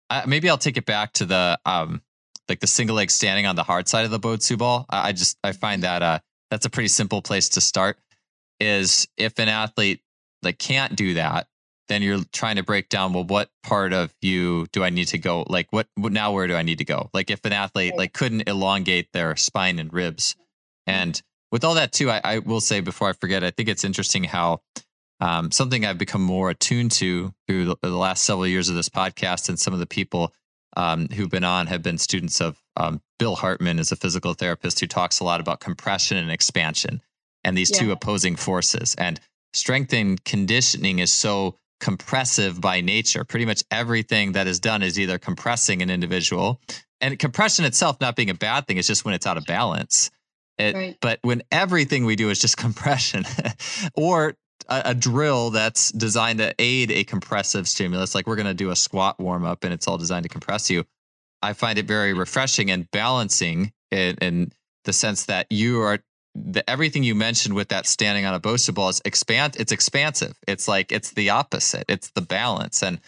uh, 0.10 0.24
maybe 0.28 0.49
I'll 0.49 0.58
take 0.58 0.76
it 0.76 0.86
back 0.86 1.14
to 1.14 1.26
the 1.26 1.58
um, 1.66 2.02
like 2.49 2.60
the 2.60 2.68
single 2.68 2.97
leg 2.97 3.10
standing 3.10 3.45
on 3.45 3.56
the 3.56 3.64
hard 3.64 3.88
side 3.88 4.04
of 4.04 4.12
the 4.12 4.20
Bosu 4.20 4.58
ball. 4.58 4.86
I, 4.89 5.10
I 5.10 5.12
just 5.14 5.38
I 5.43 5.54
find 5.54 5.84
that 5.84 6.02
uh, 6.02 6.20
that's 6.49 6.66
a 6.66 6.70
pretty 6.70 6.89
simple 6.89 7.22
place 7.22 7.47
to 7.49 7.62
start. 7.62 7.97
Is 8.60 9.08
if 9.16 9.39
an 9.39 9.47
athlete 9.47 10.02
like 10.43 10.58
can't 10.58 10.95
do 10.95 11.14
that, 11.14 11.47
then 11.88 12.02
you're 12.02 12.24
trying 12.32 12.56
to 12.56 12.64
break 12.64 12.88
down 12.89 13.12
well 13.12 13.26
what 13.26 13.49
part 13.64 13.91
of 13.91 14.14
you 14.22 14.66
do 14.72 14.82
i 14.82 14.89
need 14.89 15.10
to 15.10 15.18
go 15.18 15.43
like 15.49 15.68
what, 15.72 15.88
what 15.95 16.14
now 16.14 16.32
where 16.32 16.47
do 16.47 16.56
i 16.56 16.62
need 16.62 16.78
to 16.78 16.86
go 16.86 17.10
like 17.14 17.30
if 17.30 17.43
an 17.43 17.52
athlete 17.52 17.93
like 17.97 18.14
couldn't 18.14 18.47
elongate 18.47 19.12
their 19.12 19.36
spine 19.36 19.78
and 19.78 19.91
ribs 19.91 20.38
and 20.88 21.22
with 21.52 21.66
all 21.66 21.74
that 21.74 21.91
too 21.91 22.10
I, 22.10 22.22
I 22.24 22.39
will 22.39 22.62
say 22.62 22.80
before 22.80 23.10
i 23.10 23.14
forget 23.14 23.43
i 23.43 23.52
think 23.52 23.68
it's 23.68 23.84
interesting 23.84 24.24
how 24.24 24.62
um, 25.22 25.52
something 25.52 25.86
i've 25.86 25.98
become 25.98 26.22
more 26.22 26.50
attuned 26.50 26.92
to 26.92 27.34
through 27.48 27.66
the, 27.66 27.78
the, 27.82 27.90
last 27.90 28.26
several 28.26 28.48
years 28.48 28.70
of 28.70 28.76
this 28.76 28.90
podcast 28.90 29.48
and 29.48 29.60
some 29.60 29.74
of 29.74 29.80
the 29.80 29.86
people 29.86 30.34
um, 30.78 31.08
who've 31.10 31.30
been 31.30 31.44
on 31.44 31.68
have 31.68 31.82
been 31.82 31.98
students 31.98 32.42
of 32.42 32.62
um, 32.78 33.02
bill 33.20 33.36
hartman 33.36 33.80
is 33.80 33.92
a 33.92 33.96
physical 33.96 34.34
therapist 34.34 34.80
who 34.80 34.88
talks 34.88 35.20
a 35.20 35.24
lot 35.24 35.40
about 35.40 35.60
compression 35.60 36.18
and 36.18 36.32
expansion 36.32 37.02
and 37.44 37.58
these 37.58 37.72
yeah. 37.72 37.80
two 37.80 37.92
opposing 37.92 38.36
forces 38.36 38.96
and 38.96 39.20
strength 39.54 39.94
and 39.94 40.24
conditioning 40.24 41.00
is 41.00 41.12
so 41.12 41.56
compressive 41.82 42.62
by 42.62 42.80
nature. 42.80 43.26
Pretty 43.26 43.46
much 43.46 43.64
everything 43.72 44.32
that 44.34 44.48
is 44.48 44.60
done 44.60 44.82
is 44.82 44.98
either 44.98 45.18
compressing 45.18 45.82
an 45.82 45.90
individual, 45.90 46.62
and 47.02 47.18
compression 47.20 47.66
itself 47.66 48.00
not 48.00 48.16
being 48.16 48.30
a 48.30 48.36
bad 48.36 48.68
thing. 48.68 48.78
It's 48.78 48.88
just 48.88 49.04
when 49.04 49.14
it's 49.14 49.28
out 49.28 49.38
of 49.38 49.46
balance. 49.46 50.12
It, 50.58 50.76
right. 50.76 50.98
But 51.02 51.20
when 51.24 51.42
everything 51.52 52.06
we 52.06 52.16
do 52.16 52.30
is 52.30 52.40
just 52.40 52.56
compression, 52.66 53.26
or 53.96 54.36
a, 54.70 54.82
a, 54.86 54.95
drill 54.95 55.49
that's 55.49 55.91
designed 55.91 56.39
to 56.39 56.53
aid 56.59 56.91
a 56.91 57.03
compressive 57.03 57.68
stimulus, 57.68 58.16
like 58.16 58.28
we're 58.28 58.36
going 58.36 58.45
to 58.47 58.53
do 58.53 58.70
a 58.70 58.76
squat 58.76 59.20
warm 59.20 59.45
up, 59.45 59.64
and 59.64 59.74
it's 59.74 59.88
all 59.88 59.97
designed 59.97 60.24
to 60.24 60.30
compress 60.30 60.70
you. 60.70 60.86
I 61.41 61.53
find 61.53 61.78
it 61.78 61.86
very 61.86 62.14
refreshing 62.14 62.70
and 62.70 62.89
balancing 62.91 63.74
in, 63.91 64.16
in 64.22 64.51
the 64.86 64.93
sense 64.93 65.26
that 65.26 65.47
you 65.49 65.82
are 65.82 65.99
the, 66.34 66.68
everything 66.70 67.03
you 67.03 67.16
mentioned 67.16 67.55
with 67.55 67.70
that 67.70 67.86
standing 67.86 68.26
on 68.26 68.34
a 68.34 68.39
Bosu 68.39 68.74
ball 68.74 68.89
is 68.89 69.01
expand. 69.03 69.57
It's 69.59 69.72
expansive. 69.72 70.38
It's 70.47 70.68
like 70.68 70.91
it's 70.91 71.12
the 71.12 71.30
opposite. 71.30 71.86
It's 71.89 72.09
the 72.12 72.22
balance, 72.22 72.84
and 72.84 72.99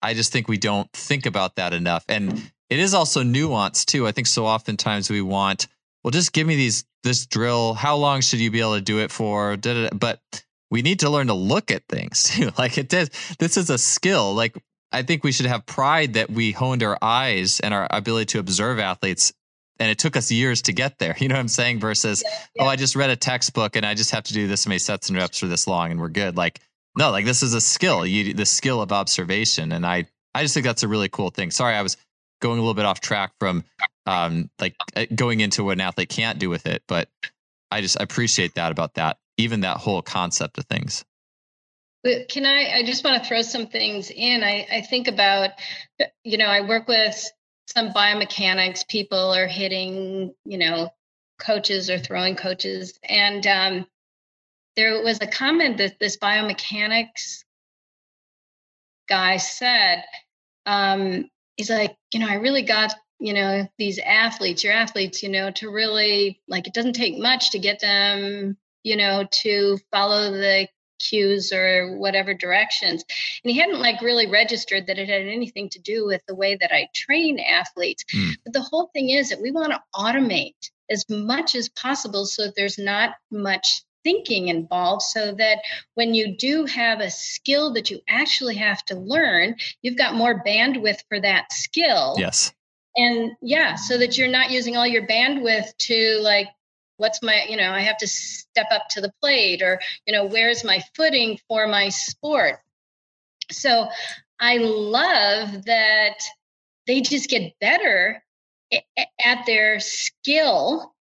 I 0.00 0.14
just 0.14 0.32
think 0.32 0.48
we 0.48 0.58
don't 0.58 0.90
think 0.92 1.26
about 1.26 1.56
that 1.56 1.72
enough. 1.72 2.04
And 2.08 2.50
it 2.70 2.78
is 2.78 2.94
also 2.94 3.22
nuanced 3.22 3.86
too. 3.86 4.06
I 4.06 4.12
think 4.12 4.26
so 4.26 4.46
oftentimes 4.46 5.10
we 5.10 5.20
want, 5.20 5.66
well, 6.02 6.10
just 6.10 6.32
give 6.32 6.46
me 6.46 6.56
these 6.56 6.84
this 7.02 7.26
drill. 7.26 7.74
How 7.74 7.96
long 7.96 8.20
should 8.20 8.40
you 8.40 8.50
be 8.50 8.60
able 8.60 8.76
to 8.76 8.80
do 8.80 9.00
it 9.00 9.10
for? 9.10 9.56
But 9.56 10.20
we 10.72 10.80
need 10.80 11.00
to 11.00 11.10
learn 11.10 11.26
to 11.26 11.34
look 11.34 11.70
at 11.70 11.86
things 11.86 12.22
too. 12.30 12.50
Like 12.58 12.78
it 12.78 12.88
does. 12.88 13.10
This 13.38 13.56
is 13.56 13.70
a 13.70 13.78
skill. 13.78 14.34
Like 14.34 14.56
I 14.90 15.02
think 15.02 15.22
we 15.22 15.30
should 15.30 15.46
have 15.46 15.66
pride 15.66 16.14
that 16.14 16.30
we 16.30 16.50
honed 16.50 16.82
our 16.82 16.98
eyes 17.00 17.60
and 17.60 17.72
our 17.72 17.86
ability 17.90 18.26
to 18.26 18.38
observe 18.40 18.78
athletes 18.78 19.32
and 19.78 19.90
it 19.90 19.98
took 19.98 20.16
us 20.16 20.30
years 20.30 20.62
to 20.62 20.72
get 20.72 20.98
there. 20.98 21.14
You 21.20 21.28
know 21.28 21.34
what 21.34 21.40
I'm 21.40 21.48
saying? 21.48 21.80
Versus, 21.80 22.22
yeah, 22.24 22.46
yeah. 22.54 22.62
oh, 22.64 22.66
I 22.66 22.76
just 22.76 22.96
read 22.96 23.10
a 23.10 23.16
textbook 23.16 23.76
and 23.76 23.84
I 23.84 23.94
just 23.94 24.10
have 24.12 24.24
to 24.24 24.32
do 24.32 24.48
this 24.48 24.66
many 24.66 24.78
sets 24.78 25.08
and 25.08 25.18
reps 25.18 25.38
for 25.38 25.46
this 25.46 25.66
long 25.66 25.90
and 25.90 26.00
we're 26.00 26.08
good. 26.08 26.36
Like, 26.36 26.60
no, 26.96 27.10
like 27.10 27.26
this 27.26 27.42
is 27.42 27.54
a 27.54 27.60
skill. 27.60 28.06
You 28.06 28.34
the 28.34 28.46
skill 28.46 28.82
of 28.82 28.92
observation, 28.92 29.72
and 29.72 29.86
I 29.86 30.06
I 30.34 30.42
just 30.42 30.54
think 30.54 30.64
that's 30.64 30.82
a 30.82 30.88
really 30.88 31.08
cool 31.08 31.30
thing. 31.30 31.50
Sorry, 31.50 31.74
I 31.74 31.82
was 31.82 31.96
going 32.40 32.58
a 32.58 32.60
little 32.60 32.74
bit 32.74 32.84
off 32.84 33.00
track 33.00 33.32
from 33.38 33.64
um 34.04 34.50
like 34.60 34.74
uh, 34.94 35.06
going 35.14 35.40
into 35.40 35.64
what 35.64 35.72
an 35.72 35.80
athlete 35.80 36.10
can't 36.10 36.38
do 36.38 36.50
with 36.50 36.66
it, 36.66 36.82
but 36.86 37.08
I 37.70 37.80
just 37.80 37.96
appreciate 37.98 38.56
that 38.56 38.72
about 38.72 38.94
that, 38.94 39.16
even 39.36 39.60
that 39.60 39.78
whole 39.78 40.02
concept 40.02 40.58
of 40.58 40.64
things. 40.66 41.04
Can 42.28 42.44
I? 42.44 42.78
I 42.78 42.82
just 42.84 43.04
want 43.04 43.22
to 43.22 43.28
throw 43.28 43.42
some 43.42 43.68
things 43.68 44.10
in. 44.10 44.42
I, 44.42 44.66
I 44.70 44.80
think 44.80 45.06
about, 45.06 45.50
you 46.24 46.36
know, 46.36 46.46
I 46.46 46.62
work 46.62 46.88
with 46.88 47.30
some 47.66 47.90
biomechanics 47.90 48.88
people 48.88 49.32
are 49.32 49.46
hitting, 49.46 50.34
you 50.44 50.58
know, 50.58 50.92
coaches 51.40 51.90
or 51.90 51.98
throwing 51.98 52.34
coaches. 52.34 52.98
And 53.08 53.46
um, 53.46 53.86
there 54.76 55.02
was 55.02 55.20
a 55.20 55.26
comment 55.26 55.78
that 55.78 55.98
this 56.00 56.16
biomechanics 56.16 57.44
guy 59.08 59.36
said, 59.36 60.04
um, 60.66 61.28
he's 61.56 61.70
like, 61.70 61.96
you 62.12 62.20
know, 62.20 62.28
I 62.28 62.34
really 62.34 62.62
got, 62.62 62.94
you 63.20 63.32
know, 63.32 63.68
these 63.78 63.98
athletes, 63.98 64.64
your 64.64 64.72
athletes, 64.72 65.22
you 65.22 65.28
know, 65.28 65.50
to 65.52 65.70
really 65.70 66.40
like 66.48 66.66
it 66.66 66.74
doesn't 66.74 66.94
take 66.94 67.16
much 67.18 67.52
to 67.52 67.58
get 67.58 67.80
them, 67.80 68.56
you 68.82 68.96
know, 68.96 69.26
to 69.30 69.78
follow 69.90 70.30
the 70.30 70.68
cues 70.98 71.52
or 71.52 71.96
whatever 71.96 72.32
directions. 72.32 73.04
And 73.42 73.50
he 73.50 73.58
hadn't 73.58 73.80
like 73.80 74.00
really 74.00 74.28
registered 74.28 74.86
that 74.86 74.98
it 74.98 75.08
had 75.08 75.22
anything 75.22 75.68
to 75.70 75.80
do 75.80 76.06
with 76.06 76.22
the 76.26 76.34
way 76.34 76.56
that 76.60 76.72
I 76.72 76.88
train 76.94 77.40
athletes. 77.40 78.04
Mm. 78.14 78.34
But 78.44 78.52
the 78.52 78.62
whole 78.62 78.90
thing 78.92 79.10
is 79.10 79.30
that 79.30 79.42
we 79.42 79.50
want 79.50 79.72
to 79.72 79.82
automate 79.94 80.70
as 80.90 81.04
much 81.08 81.54
as 81.54 81.68
possible 81.68 82.26
so 82.26 82.44
that 82.44 82.54
there's 82.56 82.78
not 82.78 83.14
much 83.30 83.82
thinking 84.04 84.48
involved 84.48 85.02
so 85.02 85.32
that 85.32 85.58
when 85.94 86.12
you 86.14 86.36
do 86.36 86.64
have 86.66 87.00
a 87.00 87.10
skill 87.10 87.72
that 87.74 87.90
you 87.90 88.00
actually 88.08 88.56
have 88.56 88.84
to 88.86 88.96
learn, 88.96 89.56
you've 89.80 89.96
got 89.96 90.14
more 90.14 90.42
bandwidth 90.44 91.02
for 91.08 91.20
that 91.20 91.52
skill. 91.52 92.16
Yes. 92.18 92.52
And 92.96 93.32
yeah, 93.40 93.76
so 93.76 93.96
that 93.98 94.18
you're 94.18 94.28
not 94.28 94.50
using 94.50 94.76
all 94.76 94.86
your 94.86 95.06
bandwidth 95.06 95.76
to 95.78 96.18
like 96.20 96.48
what's 97.02 97.20
my 97.20 97.44
you 97.48 97.56
know 97.56 97.72
i 97.72 97.80
have 97.80 97.98
to 97.98 98.06
step 98.06 98.68
up 98.70 98.88
to 98.88 99.00
the 99.00 99.12
plate 99.20 99.60
or 99.60 99.80
you 100.06 100.12
know 100.12 100.24
where's 100.24 100.62
my 100.64 100.80
footing 100.94 101.36
for 101.48 101.66
my 101.66 101.88
sport? 101.88 102.60
So 103.50 103.88
i 104.38 104.58
love 104.58 105.64
that 105.64 106.18
they 106.86 107.00
just 107.00 107.28
get 107.28 107.58
better 107.60 108.22
at 108.72 109.46
their 109.46 109.80
skill 109.80 110.94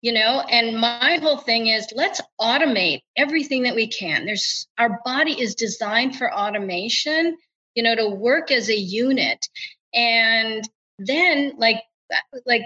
you 0.00 0.12
know 0.12 0.40
and 0.40 0.80
my 0.80 1.20
whole 1.22 1.38
thing 1.38 1.68
is 1.68 1.86
let's 1.94 2.20
automate 2.40 3.02
everything 3.16 3.62
that 3.62 3.76
we 3.76 3.86
can. 3.86 4.26
There's 4.26 4.66
our 4.76 5.00
body 5.04 5.40
is 5.40 5.54
designed 5.54 6.16
for 6.16 6.34
automation 6.34 7.38
you 7.76 7.84
know 7.84 7.94
to 7.94 8.08
work 8.08 8.50
as 8.50 8.68
a 8.68 8.76
unit. 8.76 9.46
And 9.94 10.68
then 10.98 11.52
like 11.58 11.80
uh, 12.12 12.38
like 12.44 12.62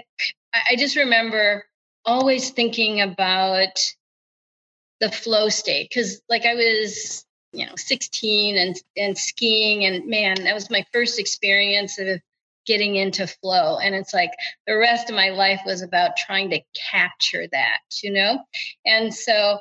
i 0.53 0.75
just 0.75 0.95
remember 0.95 1.66
always 2.07 2.49
thinking 2.51 3.01
about 3.01 3.93
the 4.99 5.11
flow 5.11 5.49
state 5.49 5.89
because 5.89 6.21
like 6.29 6.45
i 6.45 6.55
was 6.55 7.25
you 7.51 7.65
know 7.65 7.73
16 7.75 8.57
and 8.57 8.75
and 8.95 9.17
skiing 9.17 9.85
and 9.85 10.07
man 10.07 10.35
that 10.43 10.55
was 10.55 10.71
my 10.71 10.83
first 10.91 11.19
experience 11.19 11.99
of 11.99 12.19
getting 12.65 12.97
into 12.97 13.25
flow. 13.25 13.79
And 13.79 13.95
it's 13.95 14.13
like 14.13 14.31
the 14.67 14.77
rest 14.77 15.09
of 15.09 15.15
my 15.15 15.29
life 15.29 15.61
was 15.65 15.81
about 15.81 16.17
trying 16.17 16.49
to 16.49 16.59
capture 16.91 17.47
that 17.51 17.79
you 18.03 18.11
know? 18.11 18.39
And 18.85 19.13
so 19.13 19.59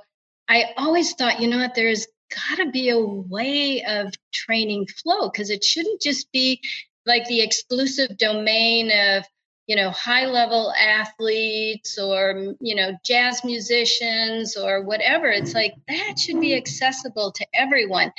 i 0.49 0.67
always 0.77 1.13
thought 1.15 1.41
you 1.41 1.49
know 1.49 1.59
what 1.59 1.75
there's 1.75 2.07
got 2.35 2.65
to 2.65 2.71
be 2.71 2.91
a 2.91 2.99
way 2.99 3.85
of 3.85 4.13
training 4.33 4.87
flow 4.87 5.29
because 5.29 5.51
it 5.51 5.65
shouldn't 5.65 6.01
just 6.01 6.31
be 6.33 6.61
like 7.05 7.27
the 7.27 7.41
exclusive 7.41 8.17
domain 8.19 8.91
of 8.91 9.25
you 9.67 9.75
know 9.77 9.91
high 9.91 10.27
level 10.27 10.73
athletes 10.73 11.99
or 11.99 12.55
you 12.61 12.75
know 12.75 12.93
jazz 13.05 13.45
musicians 13.45 14.57
or 14.57 14.83
whatever. 14.83 15.27
It's 15.29 15.55
like 15.55 15.75
that 15.89 16.19
should 16.19 16.41
be 16.41 16.55
accessible 16.55 17.33
to 17.33 17.47
everyone. 17.55 18.13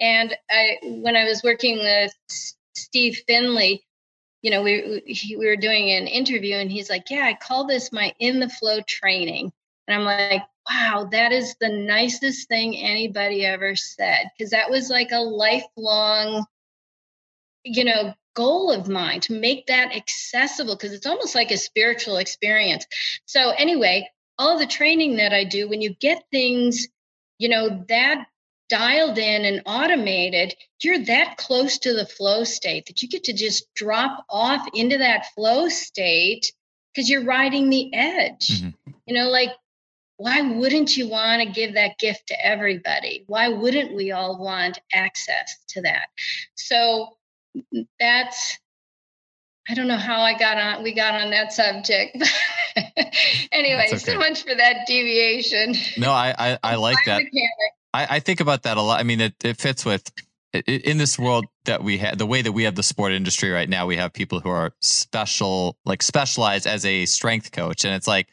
And 0.00 0.34
i 0.50 0.78
when 0.82 1.16
i 1.16 1.24
was 1.24 1.42
working 1.42 1.78
with 1.78 2.12
steve 2.74 3.22
finley 3.26 3.84
you 4.42 4.50
know 4.50 4.62
we 4.62 5.02
we 5.38 5.46
were 5.46 5.56
doing 5.56 5.90
an 5.90 6.06
interview 6.06 6.56
and 6.56 6.70
he's 6.70 6.90
like 6.90 7.08
yeah 7.10 7.24
i 7.24 7.34
call 7.34 7.66
this 7.66 7.92
my 7.92 8.12
in 8.18 8.40
the 8.40 8.48
flow 8.48 8.80
training. 8.86 9.52
And 9.86 9.96
i'm 9.96 10.04
like 10.04 10.42
wow 10.68 11.08
that 11.12 11.32
is 11.32 11.54
the 11.60 11.68
nicest 11.68 12.48
thing 12.48 12.76
anybody 12.76 13.44
ever 13.44 13.76
said. 13.76 14.30
Because 14.36 14.50
that 14.50 14.70
was 14.70 14.88
like 14.88 15.12
a 15.12 15.20
lifelong 15.20 16.44
you 17.64 17.84
know 17.84 18.14
goal 18.34 18.70
of 18.70 18.88
mine 18.88 19.20
to 19.20 19.38
make 19.38 19.66
that 19.66 19.94
accessible 19.94 20.74
because 20.74 20.92
it's 20.92 21.06
almost 21.06 21.34
like 21.34 21.50
a 21.50 21.56
spiritual 21.56 22.16
experience. 22.16 22.86
So, 23.26 23.50
anyway, 23.50 24.10
all 24.38 24.58
the 24.58 24.66
training 24.66 25.16
that 25.16 25.32
I 25.32 25.44
do, 25.44 25.68
when 25.68 25.80
you 25.80 25.94
get 25.94 26.24
things, 26.30 26.88
you 27.38 27.48
know, 27.48 27.84
that 27.88 28.26
dialed 28.68 29.18
in 29.18 29.44
and 29.44 29.62
automated, 29.66 30.54
you're 30.82 31.04
that 31.04 31.36
close 31.36 31.78
to 31.78 31.94
the 31.94 32.06
flow 32.06 32.44
state 32.44 32.86
that 32.86 33.02
you 33.02 33.08
get 33.08 33.24
to 33.24 33.32
just 33.32 33.72
drop 33.74 34.24
off 34.28 34.66
into 34.74 34.98
that 34.98 35.26
flow 35.34 35.68
state 35.68 36.52
because 36.92 37.08
you're 37.08 37.24
riding 37.24 37.70
the 37.70 37.94
edge. 37.94 38.48
Mm-hmm. 38.48 38.92
You 39.06 39.14
know, 39.14 39.28
like, 39.28 39.50
why 40.16 40.40
wouldn't 40.40 40.96
you 40.96 41.08
want 41.08 41.42
to 41.42 41.48
give 41.48 41.74
that 41.74 41.98
gift 41.98 42.28
to 42.28 42.46
everybody? 42.46 43.24
Why 43.26 43.48
wouldn't 43.48 43.94
we 43.94 44.12
all 44.12 44.38
want 44.38 44.78
access 44.92 45.56
to 45.70 45.82
that? 45.82 46.06
So, 46.54 47.16
that's 48.00 48.58
I 49.68 49.74
don't 49.74 49.88
know 49.88 49.96
how 49.96 50.20
I 50.20 50.36
got 50.36 50.58
on 50.58 50.82
we 50.82 50.92
got 50.94 51.20
on 51.20 51.30
that 51.30 51.52
subject. 51.52 52.16
anyway, 53.52 53.86
okay. 53.88 53.96
so 53.98 54.18
much 54.18 54.42
for 54.42 54.54
that 54.54 54.86
deviation. 54.86 55.74
No, 55.96 56.10
I 56.10 56.34
I, 56.38 56.58
I 56.62 56.74
like 56.76 56.98
that. 57.06 57.22
I, 57.94 58.16
I 58.16 58.20
think 58.20 58.40
about 58.40 58.64
that 58.64 58.76
a 58.76 58.82
lot. 58.82 59.00
I 59.00 59.04
mean, 59.04 59.20
it, 59.20 59.34
it 59.44 59.58
fits 59.58 59.84
with 59.84 60.10
in 60.66 60.98
this 60.98 61.18
world 61.18 61.46
that 61.64 61.82
we 61.82 61.98
have 61.98 62.18
the 62.18 62.26
way 62.26 62.42
that 62.42 62.52
we 62.52 62.64
have 62.64 62.74
the 62.74 62.82
sport 62.82 63.12
industry 63.12 63.50
right 63.50 63.68
now 63.68 63.86
we 63.86 63.96
have 63.96 64.12
people 64.12 64.38
who 64.38 64.48
are 64.48 64.72
special 64.80 65.76
like 65.84 66.00
specialized 66.00 66.66
as 66.66 66.86
a 66.86 67.06
strength 67.06 67.50
coach 67.50 67.84
and 67.84 67.92
it's 67.92 68.06
like 68.06 68.28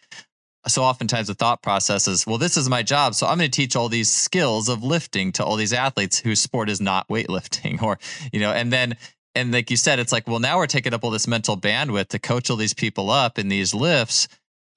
so 0.67 0.83
oftentimes 0.83 1.27
the 1.27 1.33
thought 1.33 1.61
process 1.61 2.07
is 2.07 2.27
well 2.27 2.37
this 2.37 2.57
is 2.57 2.69
my 2.69 2.83
job 2.83 3.15
so 3.15 3.25
i'm 3.27 3.37
going 3.37 3.49
to 3.49 3.55
teach 3.55 3.75
all 3.75 3.89
these 3.89 4.11
skills 4.11 4.69
of 4.69 4.83
lifting 4.83 5.31
to 5.31 5.43
all 5.43 5.55
these 5.55 5.73
athletes 5.73 6.19
whose 6.19 6.41
sport 6.41 6.69
is 6.69 6.79
not 6.79 7.07
weightlifting 7.07 7.81
or 7.83 7.97
you 8.31 8.39
know 8.39 8.51
and 8.51 8.71
then 8.71 8.95
and 9.33 9.51
like 9.51 9.71
you 9.71 9.77
said 9.77 9.99
it's 9.99 10.11
like 10.11 10.27
well 10.27 10.39
now 10.39 10.57
we're 10.57 10.67
taking 10.67 10.93
up 10.93 11.03
all 11.03 11.11
this 11.11 11.27
mental 11.27 11.57
bandwidth 11.57 12.09
to 12.09 12.19
coach 12.19 12.49
all 12.49 12.57
these 12.57 12.73
people 12.73 13.09
up 13.09 13.39
in 13.39 13.47
these 13.47 13.73
lifts. 13.73 14.27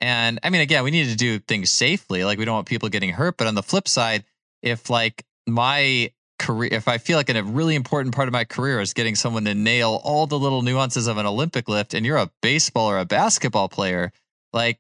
And 0.01 0.39
i 0.43 0.51
mean 0.51 0.61
again 0.61 0.85
we 0.85 0.91
need 0.91 1.09
to 1.09 1.17
do 1.17 1.39
things 1.39 1.71
safely 1.71 2.25
like 2.25 2.39
we 2.39 2.45
don't 2.45 2.55
want 2.55 2.67
people 2.67 2.89
getting 2.89 3.11
hurt 3.11 3.37
but 3.37 3.47
on 3.47 3.55
the 3.55 3.63
flip 3.63 3.89
side 3.89 4.25
if 4.63 4.91
like 4.91 5.25
my 5.47 6.11
career 6.39 6.71
if 6.73 6.89
i 6.89 6.99
feel 6.99 7.17
like 7.17 7.31
a 7.31 7.43
really 7.43 7.75
important 7.75 8.15
part 8.15 8.29
of 8.29 8.33
my 8.33 8.45
career 8.45 8.81
is 8.81 8.93
getting 8.93 9.15
someone 9.15 9.45
to 9.45 9.55
nail 9.55 10.01
all 10.03 10.27
the 10.27 10.39
little 10.39 10.63
nuances 10.63 11.07
of 11.07 11.17
an 11.17 11.27
olympic 11.27 11.69
lift 11.69 11.95
and 11.95 12.05
you're 12.05 12.17
a 12.17 12.31
baseball 12.43 12.91
or 12.91 12.99
a 12.99 13.05
basketball 13.05 13.69
player 13.69 14.13
like 14.53 14.79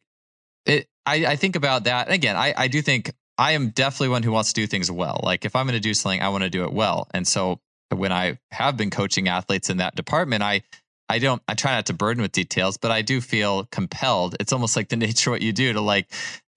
it 0.66 0.88
I, 1.06 1.26
I 1.26 1.36
think 1.36 1.56
about 1.56 1.84
that. 1.84 2.10
again, 2.10 2.36
I, 2.36 2.54
I 2.56 2.68
do 2.68 2.80
think 2.82 3.12
I 3.36 3.52
am 3.52 3.70
definitely 3.70 4.08
one 4.08 4.22
who 4.22 4.32
wants 4.32 4.52
to 4.52 4.60
do 4.60 4.66
things 4.66 4.90
well. 4.90 5.20
Like 5.22 5.44
if 5.44 5.56
I'm 5.56 5.66
going 5.66 5.74
to 5.74 5.80
do 5.80 5.94
something, 5.94 6.20
I 6.20 6.28
want 6.28 6.44
to 6.44 6.50
do 6.50 6.64
it 6.64 6.72
well. 6.72 7.08
And 7.12 7.26
so 7.26 7.60
when 7.90 8.12
I 8.12 8.38
have 8.52 8.76
been 8.76 8.90
coaching 8.90 9.28
athletes 9.28 9.70
in 9.70 9.78
that 9.78 9.94
department, 9.94 10.42
I 10.42 10.62
I 11.08 11.18
don't 11.18 11.42
I 11.48 11.54
try 11.54 11.72
not 11.72 11.86
to 11.86 11.92
burden 11.92 12.22
with 12.22 12.32
details, 12.32 12.76
but 12.76 12.90
I 12.90 13.02
do 13.02 13.20
feel 13.20 13.66
compelled. 13.70 14.36
It's 14.40 14.52
almost 14.52 14.76
like 14.76 14.88
the 14.88 14.96
nature 15.06 15.30
of 15.30 15.34
what 15.34 15.42
you 15.42 15.52
do 15.52 15.72
to 15.72 15.80
like 15.80 16.08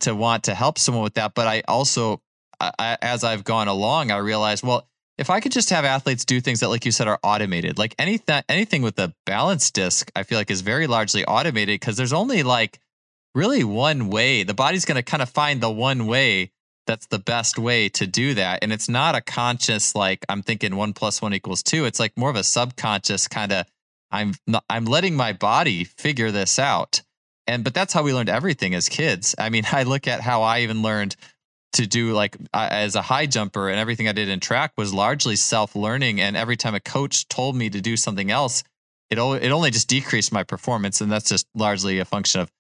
to 0.02 0.16
want 0.16 0.46
to 0.46 0.56
help 0.56 0.78
someone 0.78 1.04
with 1.04 1.16
that. 1.16 1.34
But 1.34 1.48
I 1.48 1.64
also, 1.68 2.22
I, 2.60 2.98
as 3.02 3.24
I've 3.24 3.44
gone 3.44 3.68
along, 3.68 4.12
I 4.12 4.18
realize 4.18 4.64
well, 4.64 4.88
if 5.18 5.32
I 5.32 5.40
could 5.40 5.52
just 5.52 5.72
have 5.72 5.84
athletes 5.84 6.26
do 6.26 6.40
things 6.40 6.60
that, 6.60 6.70
like 6.70 6.86
you 6.86 6.92
said, 6.92 7.08
are 7.08 7.20
automated, 7.24 7.80
like 7.80 7.96
anything 7.98 8.44
anything 8.48 8.84
with 8.84 9.00
a 9.00 9.14
balance 9.26 9.72
disc, 9.72 10.12
I 10.16 10.24
feel 10.24 10.38
like 10.38 10.52
is 10.52 10.62
very 10.62 10.88
largely 10.88 11.26
automated 11.26 11.80
because 11.80 11.98
there's 11.98 12.14
only 12.14 12.44
like 12.44 12.80
really 13.38 13.64
one 13.64 14.10
way. 14.10 14.42
The 14.42 14.56
body's 14.56 14.84
going 14.84 14.96
to 14.96 15.04
kind 15.04 15.22
of 15.22 15.30
find 15.30 15.62
the 15.62 15.70
one 15.70 16.08
way 16.08 16.52
that's 16.88 17.06
the 17.08 17.20
best 17.20 17.60
way 17.60 17.88
to 17.90 18.08
do 18.08 18.34
that. 18.34 18.64
And 18.64 18.74
it's 18.74 18.90
not 18.90 19.14
a 19.14 19.22
conscious, 19.22 19.94
like, 19.94 20.26
I'm 20.28 20.42
thinking 20.42 20.76
one 20.76 20.94
plus 20.94 21.22
one 21.22 21.34
equals 21.34 21.62
two. 21.62 21.86
It's 21.86 22.00
like 22.00 22.18
more 22.18 22.32
of 22.32 22.36
a 22.36 22.44
subconscious 22.44 23.28
kind 23.28 23.52
of, 23.52 23.66
I'm 24.10 24.34
I'm 24.70 24.86
letting 24.86 25.16
my 25.16 25.34
body 25.34 25.84
figure 25.84 26.32
this 26.32 26.58
out. 26.58 27.02
And, 27.46 27.64
but 27.64 27.74
that's 27.74 27.94
how 27.94 28.04
we 28.04 28.14
learned 28.14 28.30
everything 28.30 28.74
as 28.74 28.90
kids. 28.90 29.36
I 29.38 29.50
mean, 29.50 29.64
I 29.72 29.84
look 29.84 30.08
at 30.08 30.22
how 30.22 30.42
I 30.42 30.62
even 30.62 30.82
learned 30.82 31.16
to 31.74 31.86
do 31.86 32.14
like 32.14 32.38
uh, 32.54 32.70
as 32.72 32.96
a 32.96 33.02
high 33.02 33.28
jumper 33.28 33.70
and 33.70 33.78
everything 33.78 34.08
I 34.08 34.14
did 34.14 34.30
in 34.30 34.40
track 34.40 34.72
was 34.78 34.94
largely 34.94 35.36
self 35.36 35.76
learning. 35.76 36.22
And 36.22 36.36
every 36.36 36.56
time 36.56 36.74
a 36.74 36.80
coach 36.80 37.28
told 37.28 37.56
me 37.56 37.70
to 37.70 37.82
do 37.82 37.98
something 37.98 38.32
else, 38.32 38.64
it, 39.12 39.20
it 39.20 39.52
only 39.52 39.70
just 39.70 39.90
decreased 39.90 40.32
my 40.32 40.44
performance. 40.44 41.02
And 41.02 41.12
that's 41.12 41.30
just 41.30 41.46
largely 41.54 42.00
a 42.00 42.06
function 42.06 42.42
of 42.42 42.52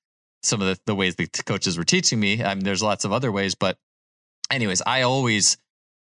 some 0.44 0.62
of 0.62 0.68
the, 0.68 0.80
the 0.86 0.96
ways 0.96 1.16
the 1.16 1.28
coaches 1.28 1.78
were 1.78 1.84
teaching 1.84 2.20
me. 2.20 2.44
I 2.44 2.54
mean, 2.54 2.64
there's 2.64 2.84
lots 2.84 3.06
of 3.06 3.12
other 3.12 3.32
ways, 3.32 3.56
but 3.56 3.78
anyways, 4.52 4.82
I 4.86 5.02
always 5.02 5.58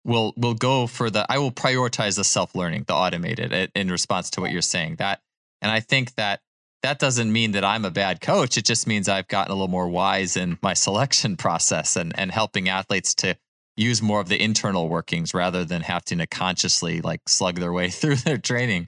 will 0.05 0.33
will 0.35 0.53
go 0.53 0.87
for 0.87 1.09
the 1.09 1.25
I 1.29 1.37
will 1.37 1.51
prioritize 1.51 2.15
the 2.15 2.23
self 2.23 2.55
learning, 2.55 2.85
the 2.87 2.93
automated, 2.93 3.71
in 3.75 3.89
response 3.89 4.29
to 4.31 4.41
what 4.41 4.51
you're 4.51 4.61
saying. 4.61 4.95
That, 4.95 5.21
and 5.61 5.71
I 5.71 5.79
think 5.79 6.15
that 6.15 6.41
that 6.81 6.99
doesn't 6.99 7.31
mean 7.31 7.53
that 7.53 7.63
I'm 7.63 7.85
a 7.85 7.91
bad 7.91 8.19
coach. 8.19 8.57
It 8.57 8.65
just 8.65 8.87
means 8.87 9.07
I've 9.07 9.27
gotten 9.29 9.51
a 9.51 9.55
little 9.55 9.69
more 9.69 9.87
wise 9.87 10.35
in 10.35 10.57
my 10.61 10.73
selection 10.85 11.37
process 11.37 11.95
and 11.95 12.17
and 12.17 12.31
helping 12.31 12.69
athletes 12.69 13.15
to 13.15 13.37
use 13.75 14.01
more 14.01 14.19
of 14.19 14.29
the 14.29 14.41
internal 14.41 14.87
workings 14.87 15.33
rather 15.33 15.65
than 15.65 15.81
having 15.81 16.19
to 16.19 16.27
consciously 16.27 17.01
like 17.01 17.21
slug 17.27 17.55
their 17.55 17.73
way 17.73 17.89
through 17.89 18.17
their 18.17 18.37
training. 18.37 18.87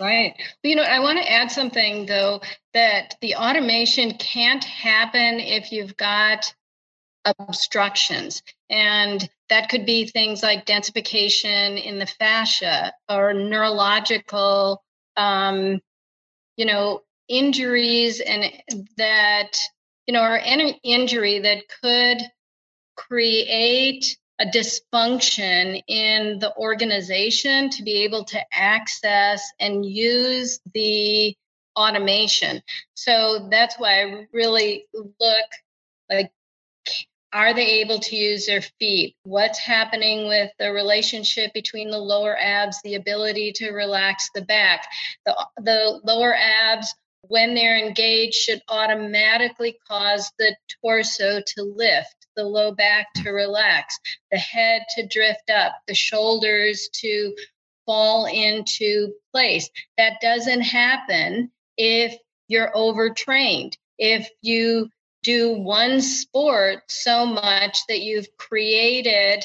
Right. 0.00 0.34
You 0.62 0.76
know, 0.76 0.82
I 0.82 1.00
want 1.00 1.18
to 1.18 1.30
add 1.30 1.50
something 1.52 2.06
though 2.06 2.40
that 2.72 3.16
the 3.20 3.34
automation 3.36 4.12
can't 4.12 4.64
happen 4.64 5.40
if 5.40 5.72
you've 5.72 5.96
got 5.96 6.54
obstructions. 7.38 8.42
And 8.70 9.28
that 9.50 9.68
could 9.68 9.86
be 9.86 10.06
things 10.06 10.42
like 10.42 10.66
densification 10.66 11.82
in 11.82 11.98
the 11.98 12.06
fascia 12.06 12.94
or 13.10 13.34
neurological, 13.34 14.82
um, 15.16 15.80
you 16.56 16.66
know, 16.66 17.02
injuries 17.28 18.20
and 18.20 18.52
that, 18.96 19.52
you 20.06 20.14
know, 20.14 20.22
or 20.22 20.38
any 20.38 20.80
injury 20.82 21.40
that 21.40 21.64
could 21.82 22.18
create 22.96 24.16
a 24.40 24.46
dysfunction 24.46 25.82
in 25.86 26.38
the 26.38 26.54
organization 26.56 27.68
to 27.70 27.82
be 27.82 28.04
able 28.04 28.24
to 28.24 28.40
access 28.52 29.46
and 29.60 29.84
use 29.84 30.60
the 30.74 31.36
automation. 31.76 32.62
So 32.94 33.48
that's 33.50 33.76
why 33.76 34.02
I 34.02 34.26
really 34.32 34.86
look 34.94 35.46
like 36.10 36.32
are 37.32 37.54
they 37.54 37.80
able 37.80 38.00
to 38.00 38.16
use 38.16 38.46
their 38.46 38.62
feet? 38.80 39.14
What's 39.22 39.58
happening 39.58 40.26
with 40.26 40.50
the 40.58 40.72
relationship 40.72 41.52
between 41.54 41.90
the 41.90 41.98
lower 41.98 42.36
abs, 42.36 42.80
the 42.82 42.96
ability 42.96 43.52
to 43.56 43.70
relax 43.70 44.30
the 44.34 44.42
back? 44.42 44.84
The, 45.26 45.36
the 45.58 46.00
lower 46.02 46.34
abs 46.34 46.92
when 47.28 47.54
they're 47.54 47.78
engaged 47.78 48.34
should 48.34 48.62
automatically 48.68 49.78
cause 49.86 50.32
the 50.38 50.56
torso 50.82 51.40
to 51.40 51.62
lift, 51.62 52.19
the 52.36 52.44
low 52.44 52.72
back 52.72 53.12
to 53.16 53.30
relax, 53.30 53.98
the 54.30 54.38
head 54.38 54.82
to 54.96 55.06
drift 55.06 55.50
up, 55.50 55.74
the 55.86 55.94
shoulders 55.94 56.88
to 56.94 57.34
fall 57.86 58.26
into 58.26 59.12
place. 59.32 59.68
That 59.98 60.20
doesn't 60.20 60.62
happen 60.62 61.50
if 61.76 62.16
you're 62.48 62.76
overtrained. 62.76 63.76
If 63.98 64.28
you 64.42 64.88
do 65.22 65.52
one 65.52 66.00
sport 66.00 66.84
so 66.88 67.26
much 67.26 67.78
that 67.88 68.00
you've 68.00 68.28
created 68.38 69.44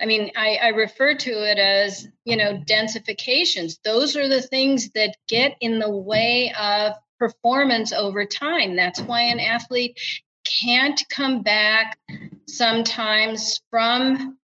I 0.00 0.06
mean, 0.06 0.30
I, 0.36 0.58
I, 0.62 0.68
refer 0.68 1.16
to 1.16 1.30
it 1.50 1.58
as, 1.58 2.06
you 2.24 2.36
know, 2.36 2.62
densifications. 2.64 3.78
Those 3.82 4.16
are 4.16 4.28
the 4.28 4.42
things 4.42 4.90
that 4.90 5.16
get 5.26 5.56
in 5.60 5.80
the 5.80 5.90
way 5.90 6.52
of 6.58 6.94
performance 7.18 7.92
over 7.92 8.24
time. 8.24 8.76
That's 8.76 9.00
why 9.00 9.22
an 9.22 9.40
athlete 9.40 9.98
can't 10.48 11.02
come 11.10 11.42
back 11.42 11.98
sometimes 12.46 13.60
from, 13.70 14.38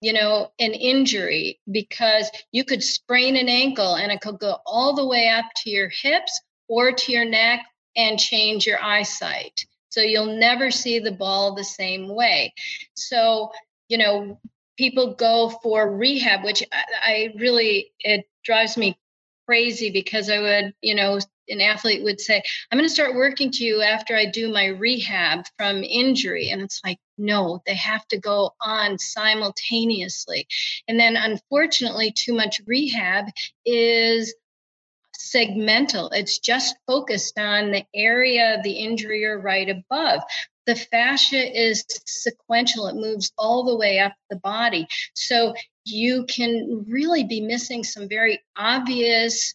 you 0.00 0.12
know, 0.12 0.52
an 0.58 0.72
injury 0.72 1.60
because 1.70 2.30
you 2.52 2.64
could 2.64 2.82
sprain 2.82 3.36
an 3.36 3.48
ankle 3.48 3.96
and 3.96 4.12
it 4.12 4.20
could 4.20 4.38
go 4.38 4.58
all 4.64 4.94
the 4.94 5.06
way 5.06 5.28
up 5.28 5.46
to 5.56 5.70
your 5.70 5.88
hips 5.88 6.40
or 6.68 6.92
to 6.92 7.12
your 7.12 7.24
neck 7.24 7.66
and 7.96 8.18
change 8.18 8.66
your 8.66 8.82
eyesight. 8.82 9.64
So 9.90 10.00
you'll 10.00 10.38
never 10.38 10.70
see 10.70 11.00
the 11.00 11.12
ball 11.12 11.54
the 11.54 11.64
same 11.64 12.08
way. 12.08 12.54
So, 12.94 13.50
you 13.88 13.98
know, 13.98 14.40
people 14.78 15.14
go 15.14 15.50
for 15.62 15.90
rehab, 15.90 16.44
which 16.44 16.62
I, 16.72 16.84
I 17.02 17.34
really, 17.36 17.92
it 17.98 18.26
drives 18.44 18.76
me 18.76 18.96
crazy 19.50 19.90
because 19.90 20.30
I 20.30 20.38
would, 20.38 20.74
you 20.80 20.94
know, 20.94 21.18
an 21.48 21.60
athlete 21.60 22.04
would 22.04 22.20
say, 22.20 22.40
I'm 22.70 22.78
going 22.78 22.88
to 22.88 22.94
start 22.94 23.16
working 23.16 23.50
to 23.50 23.64
you 23.64 23.82
after 23.82 24.14
I 24.14 24.26
do 24.26 24.52
my 24.52 24.66
rehab 24.66 25.44
from 25.58 25.82
injury. 25.82 26.50
And 26.50 26.62
it's 26.62 26.80
like, 26.84 26.98
no, 27.18 27.60
they 27.66 27.74
have 27.74 28.06
to 28.08 28.20
go 28.20 28.52
on 28.60 29.00
simultaneously. 29.00 30.46
And 30.86 31.00
then 31.00 31.16
unfortunately, 31.16 32.12
too 32.12 32.32
much 32.32 32.60
rehab 32.64 33.24
is 33.66 34.32
segmental. 35.18 36.10
It's 36.12 36.38
just 36.38 36.76
focused 36.86 37.36
on 37.36 37.72
the 37.72 37.84
area 37.92 38.54
of 38.56 38.62
the 38.62 38.74
injury 38.74 39.24
or 39.24 39.40
right 39.40 39.68
above. 39.68 40.22
The 40.66 40.76
fascia 40.76 41.60
is 41.60 41.84
sequential, 42.06 42.86
it 42.86 42.94
moves 42.94 43.32
all 43.36 43.64
the 43.64 43.76
way 43.76 43.98
up 43.98 44.12
the 44.30 44.36
body. 44.36 44.86
So 45.14 45.54
you 45.84 46.24
can 46.26 46.84
really 46.88 47.24
be 47.24 47.40
missing 47.40 47.84
some 47.84 48.08
very 48.08 48.40
obvious 48.56 49.54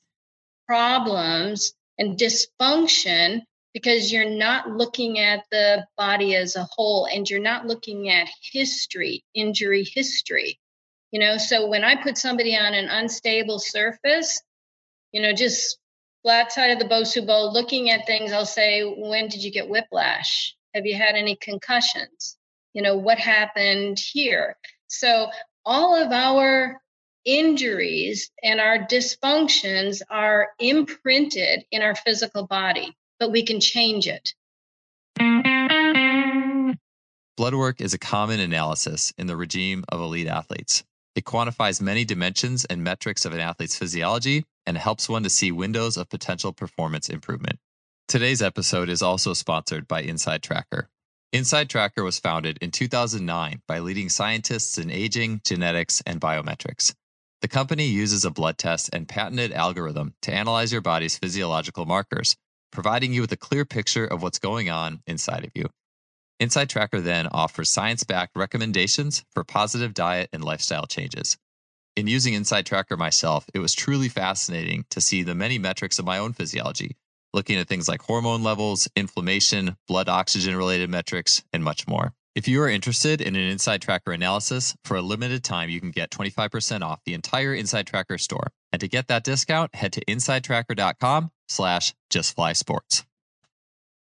problems 0.68 1.74
and 1.98 2.18
dysfunction 2.18 3.42
because 3.74 4.12
you're 4.12 4.30
not 4.30 4.70
looking 4.70 5.20
at 5.20 5.44
the 5.52 5.86
body 5.98 6.36
as 6.36 6.56
a 6.56 6.68
whole 6.72 7.08
and 7.12 7.30
you're 7.30 7.40
not 7.42 7.68
looking 7.68 8.10
at 8.10 8.30
history, 8.42 9.24
injury 9.34 9.84
history. 9.84 10.60
You 11.12 11.20
know, 11.20 11.38
so 11.38 11.68
when 11.68 11.84
I 11.84 12.02
put 12.02 12.18
somebody 12.18 12.56
on 12.56 12.74
an 12.74 12.90
unstable 12.90 13.60
surface, 13.60 14.42
you 15.12 15.22
know, 15.22 15.34
just 15.34 15.78
flat 16.24 16.52
side 16.52 16.72
of 16.72 16.80
the 16.80 16.86
Bosu 16.86 17.26
ball, 17.26 17.54
looking 17.54 17.92
at 17.92 18.08
things, 18.08 18.32
I'll 18.32 18.46
say, 18.46 18.82
when 18.82 19.28
did 19.28 19.44
you 19.44 19.52
get 19.52 19.70
whiplash? 19.70 20.56
Have 20.74 20.86
you 20.86 20.96
had 20.96 21.16
any 21.16 21.36
concussions? 21.36 22.38
You 22.74 22.82
know, 22.82 22.98
what 22.98 23.18
happened 23.18 24.00
here? 24.00 24.58
So 24.88 25.28
all 25.66 25.96
of 25.96 26.12
our 26.12 26.80
injuries 27.26 28.32
and 28.44 28.60
our 28.60 28.78
dysfunctions 28.78 30.02
are 30.10 30.50
imprinted 30.60 31.66
in 31.72 31.82
our 31.82 31.96
physical 31.96 32.46
body, 32.46 32.96
but 33.20 33.32
we 33.32 33.44
can 33.44 33.60
change 33.60 34.08
it. 34.08 34.34
Blood 37.38 37.56
work 37.56 37.82
is 37.82 37.94
a 37.94 38.00
common 38.00 38.40
analysis 38.40 39.12
in 39.18 39.28
the 39.28 39.36
regime 39.36 39.84
of 39.90 40.00
elite 40.00 40.28
athletes. 40.28 40.84
It 41.16 41.26
quantifies 41.26 41.82
many 41.82 42.06
dimensions 42.06 42.66
and 42.66 42.84
metrics 42.84 43.26
of 43.26 43.34
an 43.34 43.40
athlete's 43.40 43.78
physiology 43.78 44.46
and 44.66 44.78
helps 44.78 45.10
one 45.10 45.24
to 45.24 45.30
see 45.30 45.52
windows 45.52 45.98
of 45.98 46.10
potential 46.10 46.54
performance 46.54 47.10
improvement. 47.10 47.60
Today's 48.08 48.42
episode 48.42 48.90
is 48.90 49.02
also 49.02 49.34
sponsored 49.34 49.88
by 49.88 50.02
Inside 50.02 50.44
Tracker. 50.44 50.90
Inside 51.36 51.70
Tracker 51.70 52.02
was 52.02 52.18
founded 52.18 52.58
in 52.62 52.72
2009 52.72 53.62
by 53.68 53.80
leading 53.80 54.08
scientists 54.08 54.78
in 54.78 54.90
aging, 54.90 55.42
genetics, 55.44 56.02
and 56.06 56.22
biometrics. 56.22 56.94
The 57.42 57.50
company 57.50 57.88
uses 57.88 58.24
a 58.24 58.32
blood 58.32 58.58
test 58.58 58.90
and 58.94 59.06
patented 59.06 59.52
algorithm 59.52 60.14
to 60.22 60.34
analyze 60.34 60.72
your 60.72 60.80
body's 60.80 61.18
physiological 61.18 61.86
markers, 61.86 62.38
providing 62.72 63.12
you 63.12 63.20
with 63.20 63.34
a 63.34 63.38
clear 63.38 63.66
picture 63.66 64.06
of 64.06 64.24
what's 64.24 64.40
going 64.40 64.70
on 64.70 65.02
inside 65.08 65.44
of 65.44 65.52
you. 65.56 65.66
Inside 66.40 66.70
Tracker 66.70 67.02
then 67.02 67.28
offers 67.28 67.70
science 67.70 68.06
backed 68.06 68.38
recommendations 68.38 69.26
for 69.34 69.44
positive 69.44 69.94
diet 69.94 70.30
and 70.32 70.42
lifestyle 70.42 70.88
changes. 70.88 71.38
In 71.98 72.08
using 72.08 72.34
Inside 72.34 72.66
Tracker 72.66 72.96
myself, 72.96 73.46
it 73.54 73.60
was 73.60 73.74
truly 73.74 74.08
fascinating 74.08 74.86
to 74.90 75.02
see 75.02 75.22
the 75.22 75.36
many 75.36 75.58
metrics 75.58 76.00
of 76.00 76.06
my 76.06 76.18
own 76.18 76.32
physiology, 76.32 76.96
looking 77.36 77.58
at 77.58 77.68
things 77.68 77.88
like 77.88 78.02
hormone 78.02 78.42
levels, 78.42 78.88
inflammation, 78.96 79.78
blood 79.88 80.10
oxygen 80.10 80.56
related 80.56 80.90
metrics, 80.90 81.44
and 81.54 81.64
much 81.64 81.88
more. 81.88 82.14
If 82.34 82.48
you 82.48 82.62
are 82.64 82.70
interested 82.70 83.22
in 83.22 83.36
an 83.36 83.44
Inside 83.44 83.82
Tracker 83.82 84.12
analysis, 84.12 84.76
for 84.84 84.98
a 84.98 85.02
limited 85.02 85.44
time, 85.44 85.70
you 85.70 85.80
can 85.80 85.92
get 85.92 86.10
25% 86.10 86.82
off 86.82 87.00
the 87.06 87.14
entire 87.14 87.54
Inside 87.54 87.88
Tracker 87.88 88.18
store. 88.18 88.52
And 88.74 88.80
to 88.82 88.88
get 88.88 89.08
that 89.08 89.24
discount, 89.24 89.76
head 89.76 89.94
to 89.94 90.04
insidetracker.com 90.06 91.32
slash 91.48 91.94
justflysports. 92.12 93.06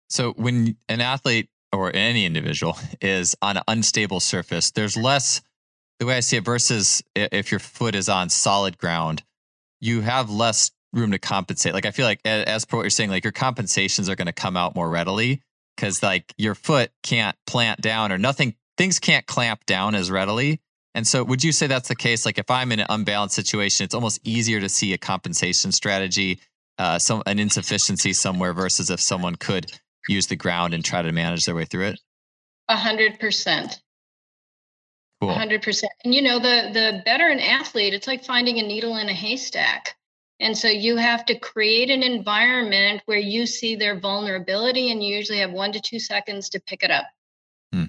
So 0.09 0.33
when 0.33 0.77
an 0.89 1.01
athlete 1.01 1.49
or 1.73 1.95
any 1.95 2.25
individual 2.25 2.77
is 3.01 3.35
on 3.43 3.57
an 3.57 3.63
unstable 3.67 4.21
surface, 4.21 4.71
there's 4.71 4.97
less, 4.97 5.41
the 5.99 6.07
way 6.07 6.17
I 6.17 6.21
see 6.21 6.37
it, 6.37 6.45
versus 6.45 7.03
if 7.17 7.51
your 7.51 7.61
foot 7.61 7.97
is 7.97 8.09
on 8.09 8.29
solid 8.29 8.79
ground, 8.79 9.25
you 9.81 10.03
have 10.03 10.31
less 10.31 10.71
room 10.93 11.13
to 11.13 11.19
compensate. 11.19 11.75
Like 11.75 11.87
I 11.87 11.91
feel 11.91 12.07
like, 12.07 12.21
as 12.25 12.65
per 12.65 12.77
what 12.77 12.83
you're 12.83 12.91
saying, 12.91 13.11
like 13.11 13.25
your 13.25 13.33
compensations 13.33 14.09
are 14.09 14.17
going 14.17 14.27
to 14.27 14.33
come 14.33 14.57
out 14.57 14.75
more 14.75 14.89
readily 14.89 15.43
because 15.77 16.03
like 16.03 16.35
your 16.37 16.55
foot 16.55 16.91
can't 17.03 17.37
plant 17.47 17.81
down 17.81 18.13
or 18.13 18.19
nothing, 18.19 18.55
things 18.77 18.99
can't 18.99 19.27
clamp 19.27 19.67
down 19.67 19.95
as 19.95 20.11
readily. 20.11 20.61
And 20.95 21.07
so, 21.07 21.23
would 21.23 21.45
you 21.45 21.53
say 21.53 21.69
that's 21.69 21.89
the 21.89 21.95
case? 21.95 22.27
Like, 22.27 22.39
if 22.39 22.51
I'm 22.51 22.73
in 22.73 22.81
an 22.81 22.87
unbalanced 22.89 23.37
situation, 23.37 23.85
it's 23.85 23.95
almost 23.95 24.21
easier 24.25 24.61
to 24.61 24.69
see 24.69 24.93
a 24.93 24.99
compensation 24.99 25.71
strategy, 25.71 26.41
uh, 26.79 26.99
some 26.99 27.23
an 27.27 27.39
insufficiency 27.39 28.13
somewhere, 28.13 28.53
versus 28.53 28.91
if 28.91 29.01
someone 29.01 29.37
could 29.37 29.71
use 30.09 30.27
the 30.27 30.37
ground 30.37 30.75
and 30.75 30.85
try 30.85 31.03
to 31.03 31.13
manage 31.13 31.45
their 31.45 31.55
way 31.55 31.65
through 31.65 31.87
it? 31.87 32.01
A 32.69 32.77
hundred 32.77 33.21
percent. 33.21 33.81
Cool. 35.21 35.33
hundred 35.33 35.63
percent. 35.63 35.93
And 36.05 36.15
you 36.15 36.23
know, 36.23 36.39
the 36.39 36.71
the 36.73 37.03
better 37.05 37.29
an 37.29 37.41
athlete, 37.41 37.95
it's 37.95 38.07
like 38.07 38.25
finding 38.25 38.59
a 38.59 38.63
needle 38.63 38.97
in 38.97 39.09
a 39.09 39.15
haystack. 39.15 39.97
And 40.41 40.57
so 40.57 40.69
you 40.69 40.97
have 40.97 41.27
to 41.27 41.39
create 41.39 41.91
an 41.91 42.03
environment 42.03 43.03
where 43.05 43.19
you 43.19 43.47
see 43.47 43.77
their 43.77 43.99
vulnerability 43.99 44.91
and 44.91 45.03
you 45.03 45.15
usually 45.15 45.39
have 45.39 45.53
one 45.53 45.73
to 45.73 45.81
two 45.81 46.01
seconds 46.01 46.49
to 46.51 46.61
pick 46.61 46.83
it 46.83 46.91
up. 46.91 47.05
Hmm. 47.73 47.85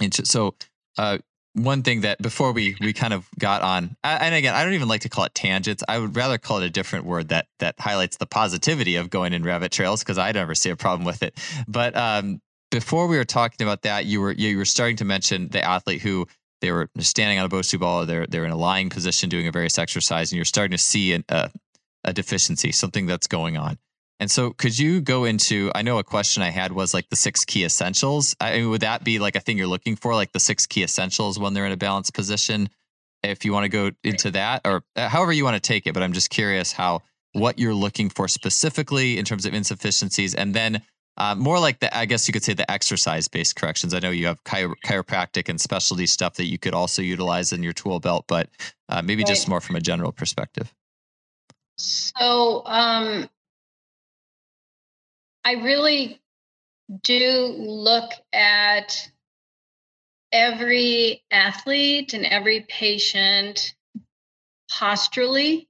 And 0.00 0.14
so 0.14 0.54
uh, 0.98 1.18
one 1.54 1.82
thing 1.82 2.02
that 2.02 2.20
before 2.20 2.52
we 2.52 2.76
we 2.80 2.92
kind 2.92 3.12
of 3.12 3.28
got 3.38 3.62
on 3.62 3.96
and 4.02 4.34
again 4.34 4.54
i 4.54 4.64
don't 4.64 4.72
even 4.72 4.88
like 4.88 5.02
to 5.02 5.08
call 5.08 5.24
it 5.24 5.34
tangents 5.34 5.84
i 5.88 5.98
would 5.98 6.16
rather 6.16 6.36
call 6.36 6.58
it 6.58 6.66
a 6.66 6.70
different 6.70 7.04
word 7.04 7.28
that 7.28 7.46
that 7.60 7.76
highlights 7.78 8.16
the 8.16 8.26
positivity 8.26 8.96
of 8.96 9.08
going 9.08 9.32
in 9.32 9.44
rabbit 9.44 9.70
trails 9.70 10.00
because 10.00 10.18
i 10.18 10.32
never 10.32 10.54
see 10.54 10.68
a 10.70 10.76
problem 10.76 11.04
with 11.04 11.22
it 11.22 11.38
but 11.68 11.96
um, 11.96 12.40
before 12.72 13.06
we 13.06 13.16
were 13.16 13.24
talking 13.24 13.64
about 13.64 13.82
that 13.82 14.04
you 14.04 14.20
were 14.20 14.32
you 14.32 14.56
were 14.56 14.64
starting 14.64 14.96
to 14.96 15.04
mention 15.04 15.48
the 15.48 15.64
athlete 15.64 16.02
who 16.02 16.26
they 16.60 16.70
were 16.70 16.88
standing 16.98 17.38
on 17.38 17.46
a 17.46 17.48
bosu 17.48 17.78
ball 17.78 18.02
or 18.02 18.06
they're 18.06 18.26
they're 18.26 18.44
in 18.44 18.50
a 18.50 18.56
lying 18.56 18.90
position 18.90 19.28
doing 19.28 19.46
a 19.46 19.52
various 19.52 19.78
exercise 19.78 20.32
and 20.32 20.36
you're 20.36 20.44
starting 20.44 20.76
to 20.76 20.82
see 20.82 21.12
an, 21.12 21.24
a, 21.28 21.50
a 22.04 22.12
deficiency 22.12 22.72
something 22.72 23.06
that's 23.06 23.26
going 23.26 23.56
on 23.56 23.78
and 24.20 24.30
so, 24.30 24.52
could 24.52 24.78
you 24.78 25.00
go 25.00 25.24
into? 25.24 25.72
I 25.74 25.82
know 25.82 25.98
a 25.98 26.04
question 26.04 26.42
I 26.42 26.50
had 26.50 26.72
was 26.72 26.94
like 26.94 27.08
the 27.08 27.16
six 27.16 27.44
key 27.44 27.64
essentials. 27.64 28.36
I 28.40 28.58
mean, 28.58 28.70
would 28.70 28.82
that 28.82 29.02
be 29.02 29.18
like 29.18 29.34
a 29.34 29.40
thing 29.40 29.58
you're 29.58 29.66
looking 29.66 29.96
for, 29.96 30.14
like 30.14 30.32
the 30.32 30.40
six 30.40 30.66
key 30.66 30.84
essentials 30.84 31.38
when 31.38 31.52
they're 31.52 31.66
in 31.66 31.72
a 31.72 31.76
balanced 31.76 32.14
position? 32.14 32.68
If 33.22 33.44
you 33.44 33.52
want 33.52 33.64
to 33.64 33.68
go 33.68 33.90
into 34.04 34.30
that, 34.32 34.62
or 34.64 34.84
uh, 34.96 35.08
however 35.08 35.32
you 35.32 35.44
want 35.44 35.56
to 35.56 35.60
take 35.60 35.86
it, 35.86 35.94
but 35.94 36.02
I'm 36.02 36.12
just 36.12 36.30
curious 36.30 36.72
how 36.72 37.02
what 37.32 37.58
you're 37.58 37.74
looking 37.74 38.08
for 38.08 38.28
specifically 38.28 39.18
in 39.18 39.24
terms 39.24 39.46
of 39.46 39.54
insufficiencies, 39.54 40.34
and 40.34 40.54
then 40.54 40.82
uh, 41.16 41.34
more 41.34 41.58
like 41.60 41.80
the, 41.80 41.96
I 41.96 42.06
guess 42.06 42.28
you 42.28 42.32
could 42.32 42.44
say 42.44 42.54
the 42.54 42.70
exercise 42.70 43.28
based 43.28 43.56
corrections. 43.56 43.94
I 43.94 44.00
know 44.00 44.10
you 44.10 44.26
have 44.26 44.42
chiro- 44.44 44.74
chiropractic 44.84 45.48
and 45.48 45.60
specialty 45.60 46.06
stuff 46.06 46.34
that 46.34 46.46
you 46.46 46.58
could 46.58 46.74
also 46.74 47.02
utilize 47.02 47.52
in 47.52 47.62
your 47.62 47.72
tool 47.72 48.00
belt, 48.00 48.24
but 48.28 48.48
uh, 48.88 49.02
maybe 49.02 49.22
right. 49.22 49.28
just 49.28 49.48
more 49.48 49.60
from 49.60 49.76
a 49.76 49.80
general 49.80 50.12
perspective. 50.12 50.74
So, 51.78 52.62
um, 52.66 53.28
I 55.44 55.52
really 55.54 56.20
do 57.02 57.54
look 57.58 58.10
at 58.32 59.10
every 60.32 61.24
athlete 61.30 62.14
and 62.14 62.26
every 62.26 62.62
patient 62.68 63.74
posturally 64.70 65.68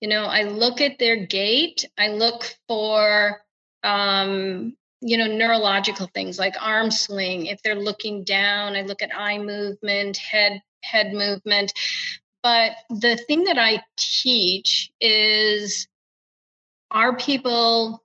You 0.00 0.08
know, 0.08 0.24
I 0.26 0.44
look 0.44 0.80
at 0.80 0.98
their 0.98 1.16
gait, 1.16 1.86
I 1.98 2.08
look 2.08 2.56
for 2.68 3.42
um, 3.84 4.76
you 5.00 5.16
know 5.16 5.26
neurological 5.26 6.08
things 6.12 6.38
like 6.38 6.54
arm 6.60 6.90
swing 6.90 7.46
if 7.46 7.62
they're 7.62 7.74
looking 7.74 8.22
down 8.22 8.76
i 8.76 8.82
look 8.82 9.00
at 9.02 9.16
eye 9.16 9.38
movement 9.38 10.16
head 10.16 10.60
head 10.82 11.12
movement. 11.12 11.72
But 12.42 12.72
the 12.88 13.16
thing 13.16 13.44
that 13.44 13.58
i 13.58 13.82
teach 13.96 14.90
is 15.00 15.88
are 16.90 17.16
people 17.16 18.02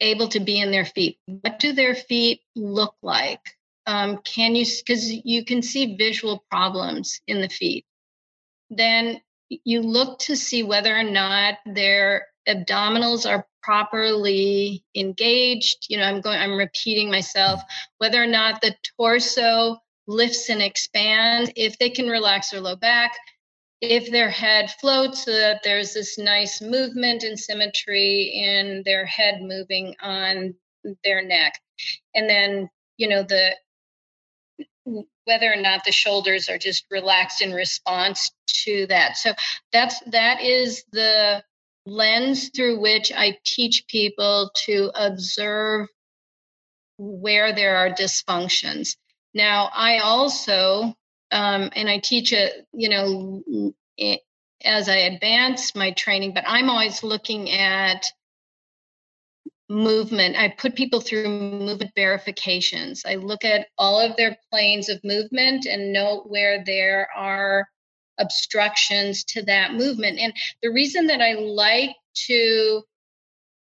able 0.00 0.28
to 0.28 0.40
be 0.40 0.60
in 0.60 0.70
their 0.70 0.84
feet? 0.84 1.18
What 1.26 1.58
do 1.58 1.72
their 1.72 1.94
feet 1.94 2.42
look 2.54 2.94
like? 3.02 3.40
Um, 3.86 4.18
can 4.18 4.54
you 4.54 4.64
because 4.64 5.10
you 5.10 5.44
can 5.44 5.62
see 5.62 5.96
visual 5.96 6.44
problems 6.50 7.20
in 7.26 7.40
the 7.40 7.48
feet. 7.48 7.86
Then 8.70 9.20
you 9.48 9.80
look 9.80 10.18
to 10.20 10.36
see 10.36 10.62
whether 10.62 10.94
or 10.94 11.04
not 11.04 11.54
their 11.64 12.26
abdominals 12.48 13.28
are 13.28 13.46
properly 13.62 14.84
engaged 14.94 15.86
you 15.88 15.96
know 15.96 16.04
i'm 16.04 16.20
going 16.20 16.38
i'm 16.38 16.56
repeating 16.56 17.10
myself 17.10 17.60
whether 17.98 18.22
or 18.22 18.26
not 18.26 18.60
the 18.60 18.74
torso 18.96 19.76
lifts 20.06 20.48
and 20.48 20.62
expands 20.62 21.50
if 21.54 21.78
they 21.78 21.90
can 21.90 22.08
relax 22.08 22.50
their 22.50 22.60
low 22.60 22.76
back 22.76 23.12
if 23.80 24.10
their 24.10 24.30
head 24.30 24.70
floats 24.80 25.24
so 25.24 25.32
that 25.32 25.60
there's 25.62 25.94
this 25.94 26.18
nice 26.18 26.60
movement 26.60 27.22
and 27.22 27.38
symmetry 27.38 28.32
in 28.34 28.82
their 28.84 29.06
head 29.06 29.40
moving 29.40 29.94
on 30.00 30.54
their 31.04 31.22
neck. 31.24 31.54
And 32.14 32.28
then 32.28 32.68
you 32.96 33.08
know 33.08 33.22
the 33.22 33.54
whether 35.24 35.52
or 35.52 35.60
not 35.60 35.84
the 35.84 35.92
shoulders 35.92 36.48
are 36.48 36.58
just 36.58 36.86
relaxed 36.90 37.42
in 37.42 37.52
response 37.52 38.32
to 38.46 38.86
that. 38.86 39.16
So 39.16 39.34
that's 39.72 40.00
that 40.06 40.40
is 40.40 40.84
the 40.92 41.44
lens 41.88 42.50
through 42.50 42.80
which 42.80 43.12
I 43.12 43.38
teach 43.44 43.86
people 43.88 44.50
to 44.66 44.90
observe 44.94 45.88
where 46.98 47.54
there 47.54 47.76
are 47.76 47.90
dysfunctions. 47.90 48.96
Now, 49.34 49.70
I 49.72 49.98
also, 49.98 50.94
um, 51.30 51.70
and 51.74 51.88
I 51.88 51.98
teach 51.98 52.32
it, 52.32 52.66
you 52.72 52.88
know, 52.88 53.42
as 54.64 54.88
I 54.88 54.96
advance 54.96 55.74
my 55.74 55.92
training, 55.92 56.34
but 56.34 56.44
I'm 56.46 56.70
always 56.70 57.02
looking 57.02 57.50
at 57.50 58.04
movement. 59.68 60.36
I 60.36 60.48
put 60.48 60.74
people 60.74 61.00
through 61.00 61.28
movement 61.28 61.92
verifications. 61.94 63.04
I 63.06 63.16
look 63.16 63.44
at 63.44 63.68
all 63.76 64.00
of 64.00 64.16
their 64.16 64.36
planes 64.50 64.88
of 64.88 65.02
movement 65.04 65.66
and 65.66 65.92
note 65.92 66.24
where 66.26 66.64
there 66.64 67.08
are 67.14 67.68
obstructions 68.18 69.24
to 69.24 69.42
that 69.42 69.74
movement. 69.74 70.18
And 70.18 70.32
the 70.62 70.70
reason 70.70 71.06
that 71.06 71.20
I 71.20 71.34
like 71.34 71.94
to 72.26 72.82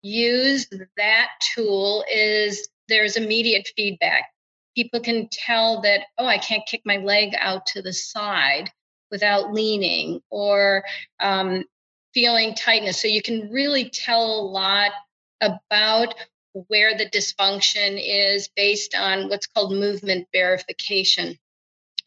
use 0.03 0.67
that 0.97 1.29
tool 1.55 2.05
is 2.11 2.69
there's 2.89 3.17
immediate 3.17 3.71
feedback. 3.77 4.25
People 4.75 5.01
can 5.01 5.29
tell 5.31 5.83
that, 5.83 6.07
oh, 6.19 6.27
I 6.27 6.39
can't 6.39 6.67
kick 6.67 6.83
my 6.85 6.97
leg 6.99 7.35
out 7.39 7.67
to 7.67 7.83
the 7.83 7.93
side 7.93 8.71
without 9.11 9.53
leaning 9.53 10.21
or 10.31 10.85
um, 11.19 11.65
feeling 12.15 12.55
tightness. 12.55 13.01
So 13.01 13.09
you 13.09 13.23
can 13.23 13.51
really 13.51 13.91
tell 13.91 14.23
a 14.23 14.43
lot 14.43 14.93
about 15.41 16.15
where 16.53 16.97
the 16.97 17.09
dysfunction 17.09 18.01
is 18.03 18.49
based 18.57 18.95
on 18.95 19.29
what's 19.29 19.47
called 19.47 19.73
movement 19.73 20.29
verification. 20.33 21.39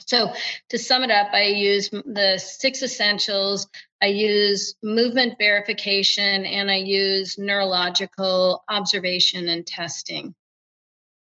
So, 0.07 0.33
to 0.69 0.77
sum 0.77 1.03
it 1.03 1.11
up, 1.11 1.33
I 1.33 1.45
use 1.45 1.89
the 1.89 2.37
six 2.37 2.81
essentials. 2.81 3.67
I 4.01 4.07
use 4.07 4.75
movement 4.83 5.35
verification 5.39 6.45
and 6.45 6.69
I 6.69 6.77
use 6.77 7.37
neurological 7.37 8.63
observation 8.69 9.47
and 9.47 9.65
testing 9.65 10.35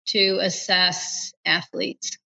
to 0.07 0.39
assess 0.41 1.33
athletes 1.45 2.17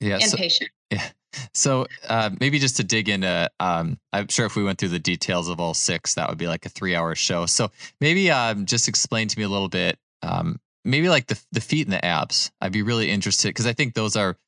yeah, 0.00 0.14
and 0.14 0.24
so, 0.24 0.36
patients. 0.36 0.70
Yeah. 0.90 1.06
So 1.52 1.86
uh, 2.08 2.30
maybe 2.40 2.58
just 2.58 2.78
to 2.78 2.84
dig 2.84 3.10
into, 3.10 3.50
um, 3.60 3.98
I'm 4.14 4.28
sure 4.28 4.46
if 4.46 4.56
we 4.56 4.64
went 4.64 4.78
through 4.78 4.88
the 4.88 4.98
details 4.98 5.50
of 5.50 5.60
all 5.60 5.74
six, 5.74 6.14
that 6.14 6.30
would 6.30 6.38
be 6.38 6.48
like 6.48 6.64
a 6.64 6.70
three-hour 6.70 7.14
show. 7.14 7.44
So 7.44 7.70
maybe 8.00 8.30
um, 8.30 8.64
just 8.64 8.88
explain 8.88 9.28
to 9.28 9.38
me 9.38 9.44
a 9.44 9.48
little 9.48 9.68
bit, 9.68 9.98
um, 10.22 10.58
maybe 10.86 11.10
like 11.10 11.26
the 11.26 11.38
the 11.52 11.60
feet 11.60 11.86
and 11.86 11.92
the 11.92 12.02
abs. 12.02 12.50
I'd 12.62 12.72
be 12.72 12.80
really 12.80 13.10
interested 13.10 13.48
because 13.48 13.66
I 13.66 13.74
think 13.74 13.92
those 13.92 14.16
are 14.16 14.38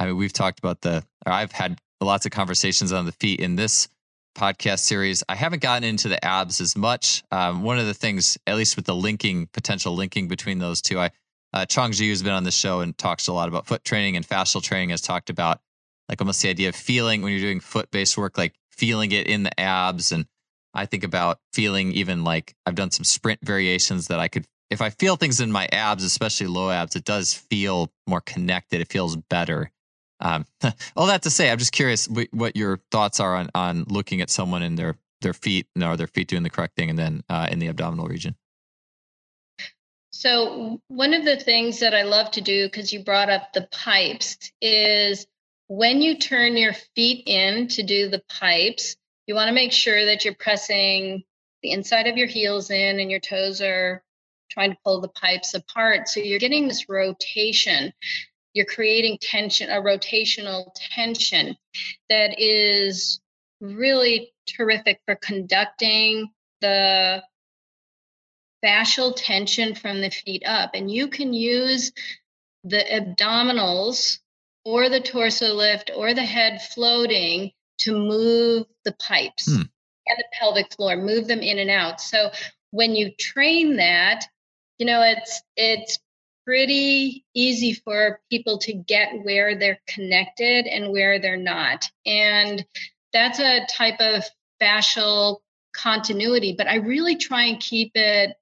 I 0.00 0.06
mean, 0.06 0.16
we've 0.16 0.32
talked 0.32 0.58
about 0.58 0.80
the, 0.80 1.04
I've 1.26 1.52
had 1.52 1.78
lots 2.00 2.24
of 2.24 2.32
conversations 2.32 2.90
on 2.90 3.04
the 3.04 3.12
feet 3.12 3.38
in 3.38 3.54
this 3.54 3.86
podcast 4.34 4.78
series. 4.78 5.22
I 5.28 5.34
haven't 5.34 5.60
gotten 5.60 5.84
into 5.84 6.08
the 6.08 6.24
abs 6.24 6.62
as 6.62 6.74
much. 6.74 7.22
Um, 7.30 7.62
one 7.62 7.78
of 7.78 7.86
the 7.86 7.92
things, 7.92 8.38
at 8.46 8.56
least 8.56 8.76
with 8.76 8.86
the 8.86 8.94
linking, 8.94 9.46
potential 9.48 9.94
linking 9.94 10.26
between 10.26 10.58
those 10.58 10.80
two, 10.80 10.98
I, 10.98 11.10
uh, 11.52 11.66
Chong 11.66 11.90
Xie, 11.90 12.08
who's 12.08 12.22
been 12.22 12.32
on 12.32 12.44
the 12.44 12.50
show 12.50 12.80
and 12.80 12.96
talks 12.96 13.28
a 13.28 13.34
lot 13.34 13.48
about 13.48 13.66
foot 13.66 13.84
training 13.84 14.16
and 14.16 14.26
fascial 14.26 14.62
training, 14.62 14.88
has 14.88 15.02
talked 15.02 15.28
about 15.28 15.60
like 16.08 16.18
almost 16.22 16.40
the 16.40 16.48
idea 16.48 16.70
of 16.70 16.74
feeling 16.74 17.20
when 17.20 17.32
you're 17.32 17.42
doing 17.42 17.60
foot 17.60 17.90
based 17.90 18.16
work, 18.16 18.38
like 18.38 18.54
feeling 18.70 19.12
it 19.12 19.26
in 19.26 19.42
the 19.42 19.60
abs. 19.60 20.12
And 20.12 20.24
I 20.72 20.86
think 20.86 21.04
about 21.04 21.40
feeling 21.52 21.92
even 21.92 22.24
like 22.24 22.54
I've 22.64 22.74
done 22.74 22.90
some 22.90 23.04
sprint 23.04 23.40
variations 23.42 24.06
that 24.08 24.18
I 24.18 24.28
could, 24.28 24.46
if 24.70 24.80
I 24.80 24.88
feel 24.88 25.16
things 25.16 25.42
in 25.42 25.52
my 25.52 25.68
abs, 25.72 26.04
especially 26.04 26.46
low 26.46 26.70
abs, 26.70 26.96
it 26.96 27.04
does 27.04 27.34
feel 27.34 27.92
more 28.06 28.22
connected. 28.22 28.80
It 28.80 28.88
feels 28.88 29.16
better. 29.16 29.70
Um, 30.20 30.46
all 30.96 31.06
that 31.06 31.22
to 31.22 31.30
say, 31.30 31.50
I'm 31.50 31.58
just 31.58 31.72
curious 31.72 32.08
what 32.32 32.56
your 32.56 32.80
thoughts 32.90 33.20
are 33.20 33.36
on 33.36 33.48
on 33.54 33.84
looking 33.88 34.20
at 34.20 34.30
someone 34.30 34.62
in 34.62 34.76
their 34.76 34.96
their 35.20 35.34
feet, 35.34 35.66
know, 35.76 35.88
are 35.88 35.96
their 35.96 36.06
feet 36.06 36.28
doing 36.28 36.42
the 36.42 36.50
correct 36.50 36.76
thing, 36.76 36.90
and 36.90 36.98
then 36.98 37.22
uh, 37.28 37.48
in 37.50 37.58
the 37.58 37.68
abdominal 37.68 38.06
region. 38.06 38.34
So 40.12 40.80
one 40.88 41.14
of 41.14 41.24
the 41.24 41.36
things 41.36 41.80
that 41.80 41.94
I 41.94 42.02
love 42.02 42.30
to 42.32 42.40
do, 42.40 42.66
because 42.66 42.92
you 42.92 43.02
brought 43.02 43.30
up 43.30 43.52
the 43.52 43.68
pipes, 43.70 44.36
is 44.60 45.26
when 45.68 46.02
you 46.02 46.18
turn 46.18 46.56
your 46.56 46.74
feet 46.94 47.24
in 47.26 47.68
to 47.68 47.82
do 47.82 48.08
the 48.08 48.22
pipes, 48.28 48.96
you 49.26 49.34
want 49.34 49.48
to 49.48 49.54
make 49.54 49.72
sure 49.72 50.06
that 50.06 50.24
you're 50.24 50.34
pressing 50.34 51.22
the 51.62 51.70
inside 51.70 52.06
of 52.06 52.16
your 52.16 52.26
heels 52.26 52.70
in 52.70 52.98
and 52.98 53.10
your 53.10 53.20
toes 53.20 53.60
are 53.60 54.02
trying 54.50 54.72
to 54.72 54.78
pull 54.84 55.00
the 55.00 55.08
pipes 55.08 55.54
apart. 55.54 56.08
So 56.08 56.20
you're 56.20 56.38
getting 56.40 56.66
this 56.66 56.88
rotation 56.88 57.92
you're 58.54 58.66
creating 58.66 59.18
tension, 59.20 59.70
a 59.70 59.80
rotational 59.80 60.72
tension 60.94 61.56
that 62.08 62.38
is 62.38 63.20
really 63.60 64.32
terrific 64.46 65.00
for 65.06 65.16
conducting 65.16 66.28
the 66.60 67.22
fascial 68.64 69.14
tension 69.16 69.74
from 69.74 70.00
the 70.00 70.10
feet 70.10 70.42
up. 70.44 70.70
And 70.74 70.90
you 70.90 71.08
can 71.08 71.32
use 71.32 71.92
the 72.64 72.84
abdominals 72.92 74.18
or 74.64 74.88
the 74.88 75.00
torso 75.00 75.54
lift 75.54 75.90
or 75.94 76.14
the 76.14 76.24
head 76.24 76.60
floating 76.62 77.52
to 77.78 77.96
move 77.96 78.66
the 78.84 78.92
pipes 78.92 79.46
hmm. 79.46 79.62
and 79.62 80.18
the 80.18 80.24
pelvic 80.38 80.72
floor, 80.74 80.96
move 80.96 81.26
them 81.26 81.40
in 81.40 81.58
and 81.58 81.70
out. 81.70 82.00
So 82.00 82.30
when 82.70 82.94
you 82.94 83.12
train 83.18 83.76
that, 83.76 84.26
you 84.78 84.86
know, 84.86 85.02
it's 85.02 85.42
it's 85.56 85.98
pretty 86.50 87.24
easy 87.32 87.72
for 87.72 88.18
people 88.28 88.58
to 88.58 88.72
get 88.72 89.22
where 89.22 89.56
they're 89.56 89.78
connected 89.86 90.66
and 90.66 90.90
where 90.90 91.20
they're 91.20 91.36
not. 91.36 91.88
And 92.04 92.66
that's 93.12 93.38
a 93.38 93.64
type 93.66 94.00
of 94.00 94.24
fascial 94.60 95.42
continuity, 95.72 96.56
but 96.58 96.66
I 96.66 96.78
really 96.78 97.14
try 97.14 97.44
and 97.44 97.60
keep 97.60 97.92
it 97.94 98.34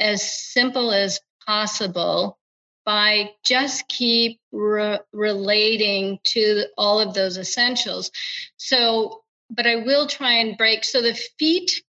as 0.00 0.28
simple 0.28 0.90
as 0.90 1.20
possible 1.46 2.40
by 2.84 3.30
just 3.44 3.86
keep 3.86 4.40
re- 4.50 4.98
relating 5.12 6.18
to 6.24 6.64
all 6.76 6.98
of 6.98 7.14
those 7.14 7.38
essentials. 7.38 8.10
So, 8.56 9.22
but 9.48 9.68
I 9.68 9.76
will 9.76 10.08
try 10.08 10.38
and 10.38 10.58
break. 10.58 10.82
So 10.82 11.02
the 11.02 11.14
feet 11.38 11.84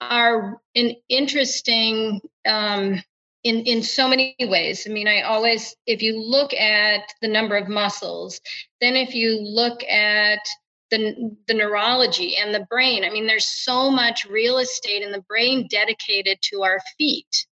are 0.00 0.60
an 0.76 0.94
interesting 1.08 2.20
um, 2.46 3.02
in 3.46 3.60
in 3.64 3.82
so 3.82 4.08
many 4.08 4.34
ways. 4.40 4.86
I 4.86 4.90
mean 4.90 5.06
i 5.06 5.22
always 5.22 5.74
if 5.86 6.02
you 6.02 6.20
look 6.20 6.52
at 6.52 7.02
the 7.22 7.28
number 7.28 7.56
of 7.56 7.68
muscles 7.68 8.40
then 8.80 8.96
if 8.96 9.14
you 9.14 9.40
look 9.40 9.82
at 9.84 10.40
the, 10.90 11.36
the 11.48 11.54
neurology 11.54 12.36
and 12.36 12.54
the 12.54 12.66
brain 12.70 13.04
i 13.04 13.10
mean 13.10 13.26
there's 13.26 13.48
so 13.64 13.90
much 13.90 14.24
real 14.26 14.58
estate 14.58 15.02
in 15.02 15.10
the 15.12 15.22
brain 15.22 15.66
dedicated 15.68 16.38
to 16.42 16.62
our 16.62 16.80
feet. 16.98 17.46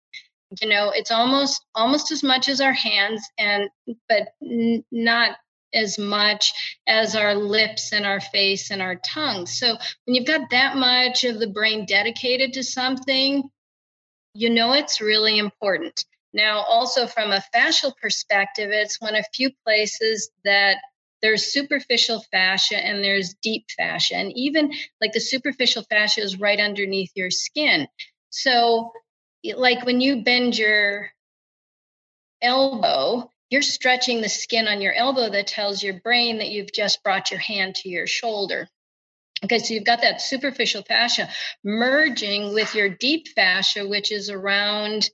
You 0.60 0.68
know 0.68 0.92
it's 0.94 1.10
almost 1.10 1.64
almost 1.74 2.10
as 2.10 2.22
much 2.22 2.48
as 2.48 2.60
our 2.60 2.72
hands 2.72 3.22
and 3.38 3.68
but 4.08 4.28
n- 4.42 4.84
not 4.90 5.36
as 5.74 5.98
much 5.98 6.52
as 6.86 7.16
our 7.16 7.34
lips 7.34 7.92
and 7.92 8.04
our 8.04 8.20
face 8.20 8.70
and 8.70 8.82
our 8.82 8.96
tongue. 8.96 9.46
So 9.46 9.68
when 10.04 10.14
you've 10.14 10.26
got 10.26 10.50
that 10.50 10.76
much 10.76 11.24
of 11.24 11.40
the 11.40 11.48
brain 11.48 11.86
dedicated 11.86 12.52
to 12.54 12.62
something 12.62 13.50
you 14.34 14.50
know 14.50 14.72
it's 14.72 15.00
really 15.00 15.38
important. 15.38 16.04
Now, 16.32 16.60
also 16.60 17.06
from 17.06 17.30
a 17.30 17.42
fascial 17.54 17.92
perspective, 18.00 18.70
it's 18.72 19.00
one 19.00 19.14
of 19.16 19.24
few 19.34 19.50
places 19.66 20.30
that 20.44 20.78
there's 21.20 21.52
superficial 21.52 22.24
fascia 22.32 22.76
and 22.76 23.04
there's 23.04 23.34
deep 23.42 23.66
fascia. 23.76 24.16
And 24.16 24.32
even 24.36 24.72
like 25.00 25.12
the 25.12 25.20
superficial 25.20 25.84
fascia 25.84 26.22
is 26.22 26.40
right 26.40 26.58
underneath 26.58 27.12
your 27.14 27.30
skin. 27.30 27.86
So, 28.30 28.92
like 29.56 29.84
when 29.84 30.00
you 30.00 30.22
bend 30.22 30.56
your 30.56 31.10
elbow, 32.40 33.30
you're 33.50 33.62
stretching 33.62 34.22
the 34.22 34.28
skin 34.28 34.66
on 34.66 34.80
your 34.80 34.94
elbow 34.94 35.28
that 35.30 35.46
tells 35.46 35.82
your 35.82 36.00
brain 36.00 36.38
that 36.38 36.48
you've 36.48 36.72
just 36.72 37.02
brought 37.02 37.30
your 37.30 37.40
hand 37.40 37.74
to 37.76 37.88
your 37.88 38.06
shoulder. 38.06 38.68
Okay, 39.44 39.58
so 39.58 39.74
you've 39.74 39.84
got 39.84 40.02
that 40.02 40.20
superficial 40.20 40.82
fascia 40.82 41.28
merging 41.64 42.54
with 42.54 42.74
your 42.74 42.88
deep 42.88 43.26
fascia, 43.34 43.86
which 43.86 44.12
is 44.12 44.30
around, 44.30 45.10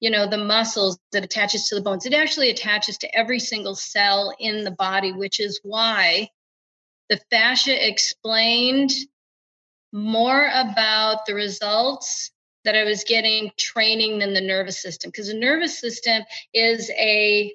you 0.00 0.10
know, 0.10 0.26
the 0.26 0.38
muscles 0.38 0.98
that 1.12 1.24
attaches 1.24 1.68
to 1.68 1.74
the 1.74 1.82
bones. 1.82 2.06
It 2.06 2.14
actually 2.14 2.48
attaches 2.48 2.96
to 2.98 3.14
every 3.14 3.38
single 3.38 3.74
cell 3.74 4.34
in 4.40 4.64
the 4.64 4.70
body, 4.70 5.12
which 5.12 5.40
is 5.40 5.60
why 5.62 6.30
the 7.10 7.20
fascia 7.30 7.86
explained 7.86 8.92
more 9.92 10.50
about 10.54 11.26
the 11.26 11.34
results 11.34 12.30
that 12.64 12.74
I 12.74 12.84
was 12.84 13.04
getting 13.04 13.52
training 13.58 14.18
than 14.18 14.32
the 14.32 14.40
nervous 14.40 14.80
system, 14.80 15.10
because 15.10 15.28
the 15.28 15.34
nervous 15.34 15.78
system 15.78 16.22
is 16.52 16.90
a 16.90 17.54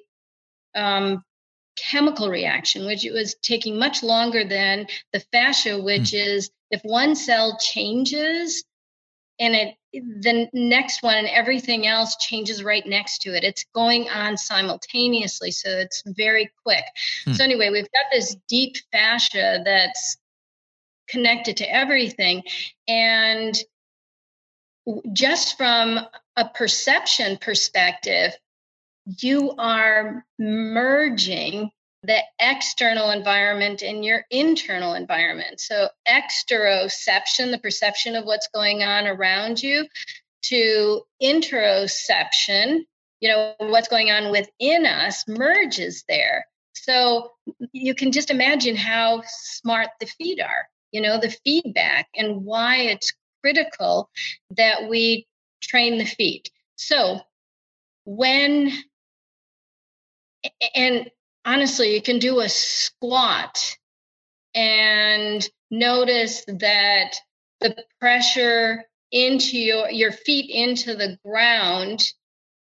um, 0.74 1.22
chemical 1.76 2.28
reaction, 2.28 2.86
which 2.86 3.04
it 3.04 3.12
was 3.12 3.34
taking 3.42 3.78
much 3.78 4.02
longer 4.02 4.44
than 4.44 4.86
the 5.12 5.20
fascia, 5.32 5.80
which 5.80 6.12
mm. 6.12 6.26
is 6.26 6.50
if 6.70 6.82
one 6.82 7.14
cell 7.14 7.58
changes 7.58 8.64
and 9.38 9.54
it 9.54 9.74
the 9.92 10.48
next 10.54 11.02
one 11.02 11.16
and 11.16 11.28
everything 11.28 11.86
else 11.86 12.16
changes 12.16 12.64
right 12.64 12.86
next 12.86 13.22
to 13.22 13.36
it. 13.36 13.44
It's 13.44 13.64
going 13.74 14.08
on 14.08 14.38
simultaneously, 14.38 15.50
so 15.50 15.68
it's 15.68 16.02
very 16.06 16.50
quick. 16.64 16.84
Mm. 17.26 17.36
So 17.36 17.44
anyway, 17.44 17.68
we've 17.70 17.84
got 17.84 18.06
this 18.10 18.36
deep 18.48 18.76
fascia 18.90 19.60
that's 19.64 20.16
connected 21.08 21.58
to 21.58 21.70
everything 21.70 22.42
and 22.88 23.54
just 25.12 25.58
from 25.58 26.00
a 26.36 26.48
perception 26.48 27.36
perspective 27.36 28.32
you 29.06 29.54
are 29.58 30.24
merging 30.38 31.70
the 32.02 32.20
external 32.40 33.10
environment 33.10 33.82
and 33.82 34.04
your 34.04 34.24
internal 34.30 34.94
environment. 34.94 35.60
So, 35.60 35.88
exteroception, 36.08 37.50
the 37.50 37.60
perception 37.62 38.16
of 38.16 38.24
what's 38.24 38.48
going 38.52 38.82
on 38.82 39.06
around 39.06 39.62
you, 39.62 39.86
to 40.46 41.02
interoception, 41.22 42.80
you 43.20 43.28
know, 43.28 43.54
what's 43.58 43.88
going 43.88 44.10
on 44.10 44.32
within 44.32 44.84
us 44.84 45.24
merges 45.28 46.04
there. 46.08 46.46
So, 46.74 47.30
you 47.72 47.94
can 47.94 48.10
just 48.10 48.30
imagine 48.30 48.74
how 48.74 49.22
smart 49.26 49.88
the 50.00 50.06
feet 50.06 50.40
are, 50.40 50.66
you 50.90 51.00
know, 51.00 51.20
the 51.20 51.34
feedback 51.44 52.08
and 52.16 52.44
why 52.44 52.78
it's 52.78 53.12
critical 53.42 54.10
that 54.56 54.88
we 54.88 55.26
train 55.60 55.98
the 55.98 56.04
feet. 56.04 56.50
So, 56.74 57.20
when 58.04 58.72
and 60.74 61.10
honestly, 61.44 61.94
you 61.94 62.02
can 62.02 62.18
do 62.18 62.40
a 62.40 62.48
squat 62.48 63.76
and 64.54 65.48
notice 65.70 66.44
that 66.46 67.16
the 67.60 67.76
pressure 68.00 68.84
into 69.10 69.58
your 69.58 69.90
your 69.90 70.12
feet 70.12 70.50
into 70.50 70.94
the 70.94 71.18
ground 71.24 72.02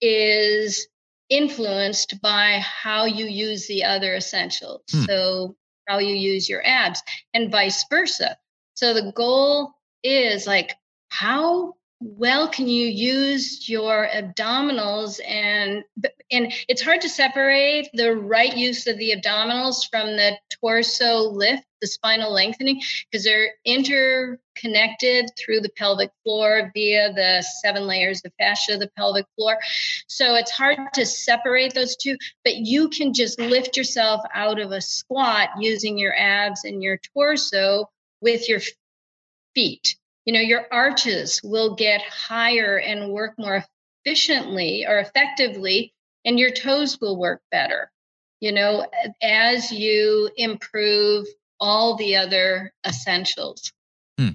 is 0.01 0.89
influenced 1.31 2.20
by 2.20 2.61
how 2.61 3.07
you 3.07 3.27
use 3.27 3.66
the 3.66 3.85
other 3.85 4.14
essentials. 4.14 4.83
Hmm. 4.91 5.03
So 5.03 5.57
how 5.89 5.99
you 5.99 6.14
use 6.14 6.49
your 6.49 6.66
abs 6.66 7.03
and 7.33 7.51
vice 7.51 7.85
versa. 7.91 8.37
So 8.75 8.95
the 8.95 9.12
goal 9.12 9.72
is 10.03 10.47
like 10.47 10.77
how 11.09 11.75
well 12.01 12.49
can 12.49 12.68
you 12.68 12.86
use 12.86 13.68
your 13.68 14.09
abdominals 14.12 15.20
and 15.26 15.84
and 16.30 16.53
it's 16.68 16.82
hard 16.82 17.01
to 17.01 17.09
separate 17.09 17.88
the 17.95 18.14
right 18.14 18.57
use 18.57 18.86
of 18.86 18.99
the 18.99 19.12
abdominals 19.12 19.88
from 19.90 20.09
the 20.16 20.36
torso 20.61 21.20
lift 21.30 21.64
the 21.80 21.86
spinal 21.86 22.32
lengthening 22.32 22.80
because 23.11 23.24
they're 23.24 23.53
interconnected 23.64 25.30
through 25.38 25.61
the 25.61 25.68
pelvic 25.76 26.11
floor 26.22 26.70
via 26.74 27.12
the 27.12 27.45
seven 27.62 27.86
layers 27.86 28.22
of 28.24 28.32
fascia 28.38 28.72
of 28.72 28.80
the 28.80 28.90
pelvic 28.97 29.26
floor. 29.36 29.59
So 30.07 30.34
it's 30.34 30.51
hard 30.51 30.78
to 30.95 31.05
separate 31.05 31.74
those 31.74 31.97
two 31.97 32.16
but 32.42 32.57
you 32.57 32.88
can 32.88 33.12
just 33.12 33.38
lift 33.38 33.76
yourself 33.76 34.22
out 34.32 34.59
of 34.59 34.72
a 34.72 34.80
squat 34.80 35.51
using 35.59 35.99
your 35.99 36.14
abs 36.16 36.64
and 36.64 36.82
your 36.82 36.99
torso 37.12 37.90
with 38.20 38.49
your 38.49 38.61
feet 39.55 39.97
you 40.25 40.33
know 40.33 40.41
your 40.41 40.66
arches 40.70 41.41
will 41.43 41.75
get 41.75 42.03
higher 42.03 42.79
and 42.79 43.11
work 43.11 43.35
more 43.39 43.64
efficiently 44.07 44.87
or 44.87 44.99
effectively 44.99 45.93
and 46.25 46.39
your 46.39 46.51
toes 46.51 46.99
will 47.01 47.16
work 47.16 47.41
better. 47.51 47.91
You 48.41 48.53
know 48.53 48.87
as 49.22 49.72
you 49.72 50.31
improve 50.37 51.27
all 51.61 51.97
the 51.97 52.16
other 52.16 52.72
essentials. 52.87 53.72
Hmm. 54.18 54.31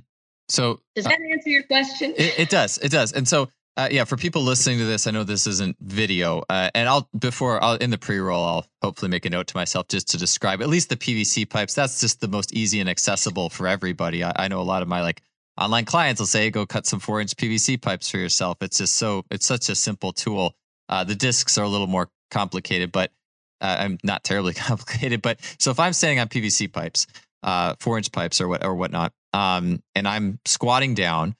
so 0.47 0.81
does 0.95 1.05
that 1.05 1.19
uh, 1.19 1.33
answer 1.33 1.49
your 1.49 1.63
question? 1.63 2.13
it, 2.17 2.39
it, 2.39 2.49
does 2.49 2.77
it 2.79 2.91
does. 2.91 3.11
And 3.13 3.27
so 3.27 3.49
uh, 3.77 3.87
yeah 3.91 4.03
for 4.03 4.17
people 4.17 4.41
listening 4.41 4.77
to 4.77 4.83
this 4.83 5.07
i 5.07 5.11
know 5.11 5.23
this 5.23 5.47
isn't 5.47 5.77
video 5.79 6.43
uh, 6.49 6.69
and 6.75 6.89
i'll 6.89 7.07
before 7.17 7.63
i'll 7.63 7.75
in 7.75 7.91
the 7.91 7.97
pre-roll 7.97 8.43
i'll 8.43 8.65
hopefully 8.81 9.09
make 9.09 9.25
a 9.25 9.29
note 9.29 9.47
to 9.47 9.55
myself 9.55 9.87
just 9.87 10.09
to 10.09 10.17
describe 10.17 10.61
at 10.61 10.67
least 10.67 10.89
the 10.89 10.97
pvc 10.97 11.49
pipes. 11.49 11.75
That's 11.75 12.01
just 12.01 12.19
the 12.19 12.27
most 12.27 12.53
easy 12.53 12.79
and 12.79 12.89
accessible 12.89 13.49
for 13.49 13.67
everybody. 13.67 14.23
I, 14.23 14.33
I 14.35 14.47
know 14.49 14.59
a 14.59 14.63
lot 14.63 14.81
of 14.81 14.87
my 14.87 15.01
like 15.01 15.21
online 15.59 15.85
clients 15.85 16.19
will 16.19 16.27
say, 16.27 16.49
go 16.49 16.65
cut 16.65 16.85
some 16.85 16.99
four 16.99 17.21
inch 17.21 17.35
PVC 17.35 17.81
pipes 17.81 18.09
for 18.09 18.17
yourself. 18.17 18.57
It's 18.61 18.77
just 18.77 18.95
so, 18.95 19.25
it's 19.29 19.45
such 19.45 19.69
a 19.69 19.75
simple 19.75 20.13
tool. 20.13 20.55
Uh, 20.87 21.03
the 21.03 21.15
discs 21.15 21.57
are 21.57 21.63
a 21.63 21.69
little 21.69 21.87
more 21.87 22.09
complicated, 22.31 22.91
but 22.91 23.11
uh, 23.61 23.77
I'm 23.79 23.97
not 24.03 24.23
terribly 24.23 24.53
complicated. 24.55 25.21
But 25.21 25.39
so 25.59 25.71
if 25.71 25.79
I'm 25.79 25.93
standing 25.93 26.19
on 26.19 26.27
PVC 26.27 26.71
pipes, 26.71 27.07
uh, 27.43 27.75
four 27.79 27.97
inch 27.97 28.11
pipes 28.11 28.41
or 28.41 28.47
what 28.47 28.63
or 28.65 28.75
whatnot, 28.75 29.13
um, 29.33 29.81
and 29.95 30.07
I'm 30.07 30.39
squatting 30.45 30.95
down, 30.95 31.35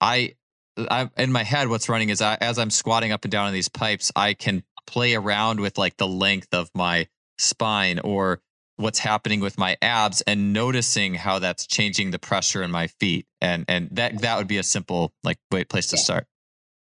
I, 0.00 0.34
I 0.78 1.10
in 1.16 1.32
my 1.32 1.42
head, 1.42 1.68
what's 1.68 1.88
running 1.88 2.08
is 2.08 2.20
I, 2.20 2.36
as 2.40 2.58
I'm 2.58 2.70
squatting 2.70 3.12
up 3.12 3.24
and 3.24 3.32
down 3.32 3.46
on 3.46 3.52
these 3.52 3.68
pipes, 3.68 4.12
I 4.14 4.34
can 4.34 4.62
play 4.86 5.14
around 5.14 5.60
with 5.60 5.78
like 5.78 5.96
the 5.96 6.08
length 6.08 6.48
of 6.52 6.70
my 6.74 7.06
spine 7.38 7.98
or 8.00 8.40
what's 8.82 8.98
happening 8.98 9.40
with 9.40 9.56
my 9.56 9.76
abs 9.80 10.20
and 10.22 10.52
noticing 10.52 11.14
how 11.14 11.38
that's 11.38 11.66
changing 11.66 12.10
the 12.10 12.18
pressure 12.18 12.62
in 12.62 12.70
my 12.70 12.88
feet. 12.88 13.26
And 13.40 13.64
and 13.68 13.88
that 13.92 14.20
that 14.22 14.38
would 14.38 14.48
be 14.48 14.58
a 14.58 14.62
simple 14.62 15.12
like 15.24 15.38
way 15.50 15.64
place 15.64 15.86
to 15.88 15.96
start. 15.96 16.26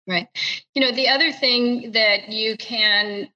Right. 0.06 0.28
You 0.74 0.82
know 0.82 0.92
the 0.92 1.08
other 1.08 1.32
thing 1.32 1.92
that 1.92 2.30
you 2.30 2.56
can 2.56 3.28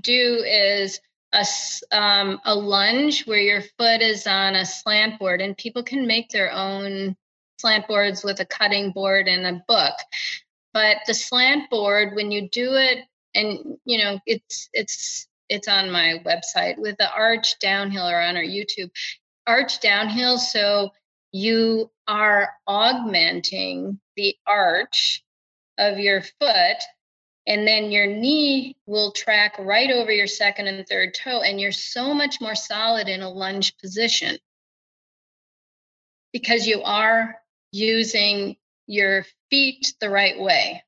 do 0.00 0.44
is 0.46 1.00
a, 1.32 1.46
um, 1.90 2.40
a 2.44 2.54
lunge 2.54 3.24
where 3.26 3.38
your 3.38 3.62
foot 3.78 4.02
is 4.02 4.26
on 4.26 4.54
a 4.54 4.66
slant 4.66 5.18
board 5.18 5.40
and 5.40 5.56
people 5.56 5.82
can 5.82 6.06
make 6.06 6.28
their 6.28 6.52
own 6.52 7.16
slant 7.58 7.88
boards 7.88 8.22
with 8.22 8.40
a 8.40 8.44
cutting 8.44 8.92
board 8.92 9.28
and 9.28 9.46
a 9.46 9.62
book. 9.66 9.94
But 10.74 10.98
the 11.06 11.14
slant 11.14 11.70
board 11.70 12.14
when 12.14 12.30
you 12.30 12.48
do 12.48 12.74
it 12.74 12.98
and 13.34 13.78
you 13.84 13.98
know 13.98 14.18
it's 14.26 14.68
it's 14.72 15.26
it's 15.52 15.68
on 15.68 15.90
my 15.90 16.22
website 16.24 16.78
with 16.78 16.96
the 16.96 17.12
arch 17.12 17.58
downhill 17.58 18.08
or 18.08 18.18
on 18.18 18.36
our 18.36 18.42
YouTube. 18.42 18.90
Arch 19.46 19.80
downhill, 19.80 20.38
so 20.38 20.90
you 21.30 21.90
are 22.08 22.48
augmenting 22.66 24.00
the 24.16 24.34
arch 24.46 25.22
of 25.76 25.98
your 25.98 26.22
foot 26.22 26.78
and 27.46 27.66
then 27.66 27.90
your 27.90 28.06
knee 28.06 28.76
will 28.86 29.12
track 29.12 29.56
right 29.58 29.90
over 29.90 30.10
your 30.10 30.26
second 30.26 30.68
and 30.68 30.86
third 30.86 31.12
toe 31.14 31.42
and 31.42 31.60
you're 31.60 31.72
so 31.72 32.14
much 32.14 32.40
more 32.40 32.54
solid 32.54 33.08
in 33.08 33.20
a 33.20 33.28
lunge 33.28 33.76
position 33.78 34.38
because 36.32 36.66
you 36.66 36.82
are 36.82 37.34
using 37.72 38.56
your 38.86 39.26
feet 39.50 39.94
the 40.00 40.10
right 40.10 40.38
way 40.38 40.82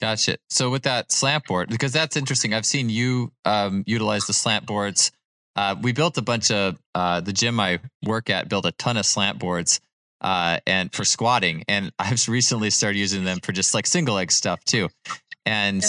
Gotcha. 0.00 0.36
So 0.50 0.70
with 0.70 0.82
that 0.82 1.10
slant 1.10 1.46
board, 1.46 1.68
because 1.68 1.92
that's 1.92 2.16
interesting. 2.16 2.52
I've 2.52 2.66
seen 2.66 2.90
you 2.90 3.32
um, 3.44 3.82
utilize 3.86 4.26
the 4.26 4.34
slant 4.34 4.66
boards. 4.66 5.10
Uh, 5.54 5.74
we 5.80 5.92
built 5.92 6.18
a 6.18 6.22
bunch 6.22 6.50
of 6.50 6.78
uh, 6.94 7.20
the 7.20 7.32
gym 7.32 7.58
I 7.58 7.80
work 8.04 8.28
at 8.28 8.48
built 8.48 8.66
a 8.66 8.72
ton 8.72 8.98
of 8.98 9.06
slant 9.06 9.38
boards 9.38 9.80
uh, 10.20 10.58
and 10.66 10.92
for 10.92 11.04
squatting, 11.04 11.64
and 11.66 11.92
I've 11.98 12.28
recently 12.28 12.70
started 12.70 12.98
using 12.98 13.24
them 13.24 13.38
for 13.42 13.52
just 13.52 13.74
like 13.74 13.86
single 13.86 14.16
leg 14.16 14.30
stuff 14.30 14.62
too. 14.64 14.88
And 15.46 15.82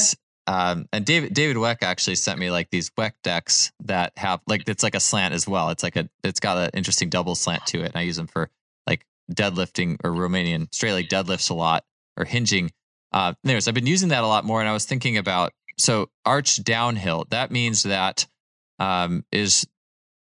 yeah. 0.48 0.72
um, 0.72 0.88
and 0.94 1.06
David 1.06 1.34
David 1.34 1.58
Weck 1.58 1.78
actually 1.82 2.16
sent 2.16 2.40
me 2.40 2.50
like 2.50 2.70
these 2.70 2.90
Weck 2.92 3.14
decks 3.24 3.74
that 3.84 4.14
have 4.16 4.40
like 4.48 4.64
it's 4.68 4.84
like 4.84 4.96
a 4.96 5.02
slant 5.02 5.34
as 5.34 5.48
well. 5.48 5.70
It's 5.70 5.84
like 5.84 5.98
a 5.98 6.10
it's 6.24 6.40
got 6.40 6.58
an 6.58 6.70
interesting 6.74 7.10
double 7.10 7.36
slant 7.36 7.66
to 7.68 7.82
it, 7.82 7.88
and 7.88 7.98
I 7.98 8.02
use 8.02 8.16
them 8.16 8.28
for 8.28 8.50
like 8.88 9.06
deadlifting 9.34 9.98
or 10.04 10.12
Romanian 10.12 10.74
straight 10.74 10.94
leg 10.94 11.10
deadlifts 11.10 11.50
a 11.50 11.54
lot 11.54 11.84
or 12.16 12.24
hinging 12.24 12.72
uh, 13.12 13.34
anyways, 13.44 13.68
I've 13.68 13.74
been 13.74 13.88
using 13.88 14.10
that 14.10 14.24
a 14.24 14.28
lot 14.28 14.46
more, 14.46 14.60
and 14.60 14.70
I 14.70 14.74
was 14.74 14.86
thinking 14.86 15.18
about 15.18 15.54
so 15.78 16.10
arch 16.26 16.64
downhill. 16.64 17.26
That 17.30 17.52
means 17.52 17.84
that 17.84 18.28
um, 18.80 19.24
is 19.32 19.66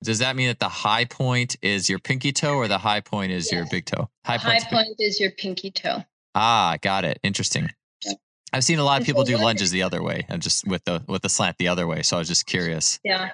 does 0.04 0.20
that 0.20 0.36
mean 0.36 0.48
that 0.48 0.60
the 0.60 0.70
high 0.70 1.06
point 1.06 1.58
is 1.62 1.90
your 1.90 2.00
pinky 2.00 2.32
toe 2.32 2.56
or 2.56 2.68
the 2.68 2.78
high 2.78 3.02
point 3.02 3.32
is 3.32 3.52
yes. 3.52 3.52
your 3.52 3.66
big 3.70 3.86
toe? 3.86 4.10
High, 4.26 4.38
high 4.38 4.60
point 4.60 4.96
is 5.00 5.20
your 5.20 5.32
pinky 5.32 5.72
toe. 5.72 6.04
Ah, 6.36 6.78
got 6.82 7.04
it. 7.04 7.20
Interesting. 7.22 7.70
Yep. 8.06 8.18
I've 8.54 8.64
seen 8.64 8.80
a 8.80 8.84
lot 8.84 9.02
of 9.02 9.06
people 9.06 9.24
do 9.24 9.38
lunges 9.38 9.72
the 9.72 9.84
other 9.84 10.02
way 10.02 10.26
and 10.30 10.42
just 10.42 10.66
with 10.66 10.86
the 10.86 11.04
with 11.08 11.22
the 11.22 11.30
slant 11.30 11.58
the 11.58 11.68
other 11.68 11.86
way. 11.86 12.02
So 12.04 12.16
I 12.16 12.20
was 12.20 12.30
just 12.30 12.46
curious. 12.46 13.00
Yeah. 13.04 13.32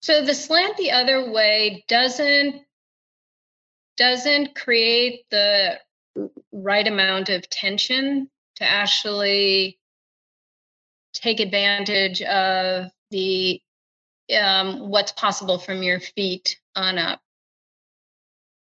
So 0.00 0.24
the 0.24 0.34
slant 0.34 0.76
the 0.76 0.90
other 0.90 1.30
way 1.30 1.84
doesn't 1.88 2.62
doesn't 3.96 4.54
create 4.54 5.24
the 5.30 5.78
right 6.52 6.86
amount 6.86 7.30
of 7.30 7.48
tension 7.48 8.28
to 8.62 8.70
actually 8.70 9.78
take 11.14 11.40
advantage 11.40 12.22
of 12.22 12.90
the 13.10 13.60
um, 14.40 14.88
what's 14.88 15.12
possible 15.12 15.58
from 15.58 15.82
your 15.82 16.00
feet 16.00 16.58
on 16.74 16.98
up. 16.98 17.20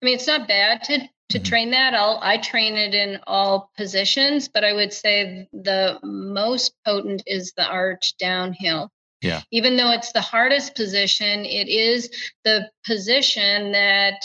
I 0.02 0.06
mean, 0.06 0.14
it's 0.14 0.26
not 0.26 0.48
bad 0.48 0.82
to 0.84 0.98
to 0.98 1.38
mm-hmm. 1.38 1.44
train 1.44 1.70
that. 1.70 1.94
I'll 1.94 2.18
I 2.22 2.38
train 2.38 2.76
it 2.76 2.94
in 2.94 3.20
all 3.26 3.70
positions, 3.76 4.48
but 4.48 4.64
I 4.64 4.72
would 4.72 4.92
say 4.92 5.48
the 5.52 5.98
most 6.02 6.74
potent 6.84 7.22
is 7.26 7.52
the 7.56 7.66
arch 7.66 8.16
downhill. 8.18 8.90
Yeah. 9.20 9.42
Even 9.50 9.76
though 9.76 9.92
it's 9.92 10.12
the 10.12 10.22
hardest 10.22 10.74
position, 10.74 11.44
it 11.44 11.68
is 11.68 12.10
the 12.44 12.70
position 12.86 13.72
that 13.72 14.22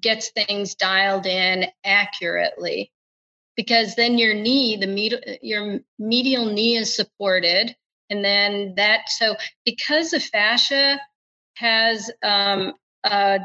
gets 0.00 0.30
things 0.30 0.74
dialed 0.74 1.26
in 1.26 1.66
accurately. 1.84 2.92
Because 3.60 3.94
then 3.94 4.16
your 4.16 4.32
knee, 4.32 4.76
the 4.76 4.86
med- 4.86 5.38
your 5.42 5.80
medial 5.98 6.46
knee 6.46 6.78
is 6.78 6.96
supported, 6.96 7.76
and 8.08 8.24
then 8.24 8.72
that. 8.76 9.10
So 9.10 9.36
because 9.66 10.12
the 10.12 10.18
fascia 10.18 10.98
has 11.56 12.10
um, 12.22 12.72
a 13.04 13.40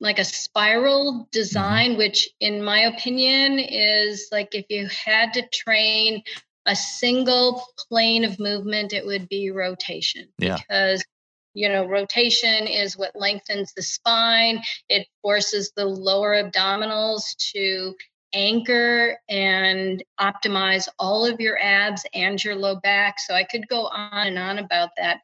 like 0.00 0.18
a 0.18 0.24
spiral 0.24 1.28
design, 1.32 1.90
mm-hmm. 1.90 1.98
which 1.98 2.30
in 2.40 2.64
my 2.64 2.80
opinion 2.80 3.58
is 3.58 4.30
like 4.32 4.54
if 4.54 4.64
you 4.70 4.88
had 4.88 5.34
to 5.34 5.46
train 5.48 6.22
a 6.64 6.74
single 6.74 7.62
plane 7.76 8.24
of 8.24 8.40
movement, 8.40 8.94
it 8.94 9.04
would 9.04 9.28
be 9.28 9.50
rotation. 9.50 10.28
Yeah. 10.38 10.56
Because 10.56 11.04
you 11.52 11.68
know, 11.68 11.84
rotation 11.84 12.66
is 12.66 12.96
what 12.96 13.14
lengthens 13.14 13.74
the 13.74 13.82
spine. 13.82 14.62
It 14.88 15.06
forces 15.20 15.72
the 15.76 15.84
lower 15.84 16.42
abdominals 16.42 17.36
to 17.52 17.94
anchor 18.32 19.18
and 19.28 20.02
optimize 20.20 20.88
all 20.98 21.26
of 21.26 21.40
your 21.40 21.58
abs 21.62 22.04
and 22.14 22.42
your 22.42 22.54
low 22.54 22.76
back. 22.76 23.18
So 23.20 23.34
I 23.34 23.44
could 23.44 23.68
go 23.68 23.86
on 23.86 24.26
and 24.26 24.38
on 24.38 24.58
about 24.58 24.90
that. 24.96 25.20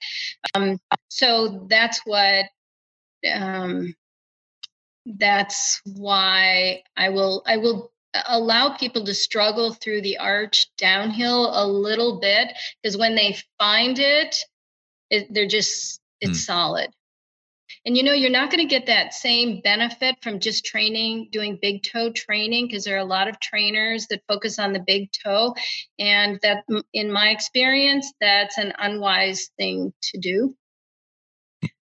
Um, 0.54 0.78
so 1.09 1.66
that's 1.68 2.00
what 2.04 2.46
um, 3.32 3.94
that's 5.06 5.80
why 5.84 6.82
I 6.96 7.09
will 7.09 7.42
I 7.46 7.56
will 7.56 7.92
allow 8.26 8.76
people 8.76 9.04
to 9.04 9.14
struggle 9.14 9.72
through 9.72 10.02
the 10.02 10.18
arch 10.18 10.66
downhill 10.76 11.50
a 11.52 11.66
little 11.66 12.20
bit 12.20 12.48
because 12.82 12.96
when 12.96 13.14
they 13.14 13.36
find 13.59 13.98
it, 13.98 14.36
it 15.11 15.32
they're 15.32 15.46
just 15.46 16.00
it's 16.20 16.40
mm. 16.40 16.44
solid. 16.46 16.90
And 17.89 17.97
you 17.97 18.03
know, 18.03 18.12
you're 18.12 18.28
not 18.28 18.51
going 18.51 18.61
to 18.61 18.68
get 18.68 18.84
that 18.89 19.14
same 19.14 19.62
benefit 19.62 20.16
from 20.20 20.41
just 20.41 20.66
training, 20.66 21.30
doing 21.32 21.59
big 21.62 21.82
toe 21.82 22.12
training, 22.12 22.66
because 22.66 22.84
there 22.84 22.97
are 22.97 22.99
a 22.99 23.05
lot 23.05 23.28
of 23.28 23.41
trainers 23.41 24.07
that 24.09 24.20
focus 24.28 24.59
on 24.59 24.74
the 24.74 24.84
big 24.86 25.09
toe. 25.24 25.55
And 25.99 26.39
that, 26.43 26.64
in 26.93 27.11
my 27.11 27.30
experience, 27.30 28.12
that's 28.20 28.59
an 28.59 28.74
unwise 28.78 29.49
thing 29.57 29.95
to 30.03 30.18
do. 30.18 30.55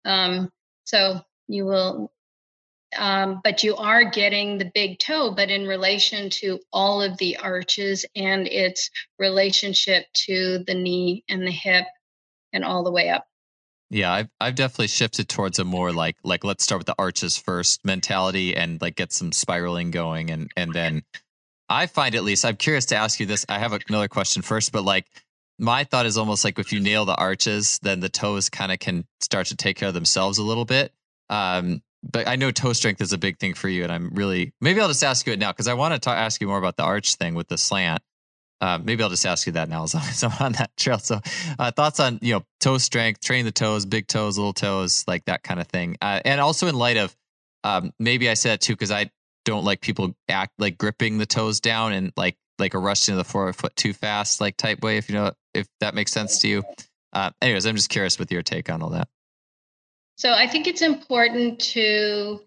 Um, 0.04 0.52
so 0.84 1.20
you 1.48 1.64
will 1.64 2.12
um, 2.96 3.40
but 3.42 3.64
you 3.64 3.74
are 3.74 4.04
getting 4.04 4.58
the 4.58 4.70
big 4.72 5.00
toe, 5.00 5.32
but 5.32 5.50
in 5.50 5.66
relation 5.66 6.30
to 6.30 6.60
all 6.72 7.02
of 7.02 7.18
the 7.18 7.38
arches 7.38 8.06
and 8.14 8.46
its 8.46 8.88
relationship 9.18 10.06
to 10.14 10.62
the 10.64 10.74
knee 10.74 11.24
and 11.28 11.44
the 11.44 11.50
hip 11.50 11.86
and 12.52 12.64
all 12.64 12.84
the 12.84 12.92
way 12.92 13.08
up. 13.08 13.26
Yeah, 13.90 14.12
I've 14.12 14.28
I've 14.40 14.54
definitely 14.54 14.88
shifted 14.88 15.28
towards 15.28 15.58
a 15.58 15.64
more 15.64 15.92
like 15.92 16.16
like 16.22 16.44
let's 16.44 16.62
start 16.62 16.80
with 16.80 16.86
the 16.86 16.94
arches 16.98 17.36
first 17.36 17.84
mentality 17.84 18.54
and 18.54 18.80
like 18.82 18.96
get 18.96 19.12
some 19.12 19.32
spiraling 19.32 19.90
going 19.90 20.30
and 20.30 20.50
and 20.56 20.72
then 20.74 21.02
I 21.68 21.86
find 21.86 22.14
at 22.14 22.24
least 22.24 22.44
I'm 22.44 22.56
curious 22.56 22.86
to 22.86 22.96
ask 22.96 23.20
you 23.20 23.26
this. 23.26 23.44
I 23.48 23.58
have 23.58 23.72
another 23.88 24.08
question 24.08 24.42
first, 24.42 24.72
but 24.72 24.84
like 24.84 25.06
my 25.58 25.84
thought 25.84 26.06
is 26.06 26.16
almost 26.16 26.44
like 26.44 26.58
if 26.58 26.72
you 26.72 26.80
nail 26.80 27.04
the 27.04 27.14
arches, 27.14 27.78
then 27.82 28.00
the 28.00 28.08
toes 28.08 28.48
kind 28.48 28.72
of 28.72 28.78
can 28.78 29.04
start 29.20 29.46
to 29.48 29.56
take 29.56 29.76
care 29.76 29.88
of 29.88 29.94
themselves 29.94 30.38
a 30.38 30.42
little 30.42 30.64
bit. 30.64 30.92
Um, 31.28 31.82
but 32.02 32.28
I 32.28 32.36
know 32.36 32.50
toe 32.50 32.72
strength 32.72 33.00
is 33.00 33.12
a 33.12 33.18
big 33.18 33.38
thing 33.38 33.54
for 33.54 33.68
you, 33.68 33.82
and 33.82 33.92
I'm 33.92 34.10
really 34.14 34.52
maybe 34.60 34.80
I'll 34.80 34.88
just 34.88 35.02
ask 35.02 35.26
you 35.26 35.32
it 35.32 35.38
now 35.38 35.52
because 35.52 35.68
I 35.68 35.74
want 35.74 36.00
to 36.00 36.10
ask 36.10 36.40
you 36.40 36.46
more 36.46 36.58
about 36.58 36.76
the 36.76 36.84
arch 36.84 37.16
thing 37.16 37.34
with 37.34 37.48
the 37.48 37.58
slant. 37.58 38.02
Uh, 38.60 38.78
maybe 38.82 39.02
I'll 39.02 39.08
just 39.08 39.24
ask 39.24 39.46
you 39.46 39.52
that 39.52 39.68
now 39.68 39.84
as 39.84 39.94
I'm 40.24 40.32
on 40.40 40.52
that 40.52 40.76
trail. 40.76 40.98
So, 40.98 41.20
uh, 41.58 41.70
thoughts 41.70 42.00
on 42.00 42.18
you 42.22 42.34
know 42.34 42.44
toe 42.60 42.78
strength, 42.78 43.20
train 43.20 43.44
the 43.44 43.52
toes, 43.52 43.86
big 43.86 44.06
toes, 44.06 44.36
little 44.36 44.52
toes, 44.52 45.04
like 45.06 45.24
that 45.26 45.42
kind 45.42 45.60
of 45.60 45.68
thing, 45.68 45.96
uh, 46.02 46.20
and 46.24 46.40
also 46.40 46.66
in 46.66 46.74
light 46.74 46.96
of 46.96 47.16
um, 47.64 47.92
maybe 47.98 48.28
I 48.28 48.34
said 48.34 48.54
it 48.54 48.60
too 48.60 48.74
because 48.74 48.90
I 48.90 49.10
don't 49.44 49.64
like 49.64 49.80
people 49.80 50.14
act 50.28 50.52
like 50.58 50.76
gripping 50.76 51.18
the 51.18 51.26
toes 51.26 51.60
down 51.60 51.92
and 51.92 52.12
like 52.16 52.36
like 52.58 52.74
a 52.74 52.78
rush 52.78 53.08
into 53.08 53.16
the 53.16 53.24
forefoot 53.24 53.74
too 53.76 53.92
fast, 53.92 54.40
like 54.40 54.56
type 54.56 54.82
way. 54.82 54.96
If 54.96 55.08
you 55.08 55.14
know 55.14 55.32
if 55.54 55.66
that 55.80 55.94
makes 55.94 56.12
sense 56.12 56.40
to 56.40 56.48
you. 56.48 56.64
Uh, 57.12 57.30
anyways, 57.40 57.64
I'm 57.64 57.76
just 57.76 57.88
curious 57.88 58.18
with 58.18 58.30
your 58.30 58.42
take 58.42 58.68
on 58.70 58.82
all 58.82 58.90
that. 58.90 59.08
So 60.16 60.32
I 60.32 60.46
think 60.46 60.66
it's 60.66 60.82
important 60.82 61.60
to 61.60 62.40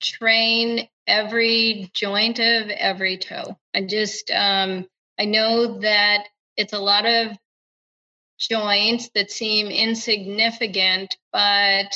train 0.00 0.88
every 1.08 1.90
joint 1.94 2.38
of 2.38 2.68
every 2.68 3.18
toe. 3.18 3.56
I 3.74 3.82
just, 3.82 4.30
um, 4.30 4.86
I 5.18 5.24
know 5.24 5.80
that 5.80 6.28
it's 6.56 6.72
a 6.72 6.78
lot 6.78 7.06
of 7.06 7.36
joints 8.38 9.10
that 9.14 9.30
seem 9.30 9.66
insignificant, 9.66 11.16
but 11.32 11.94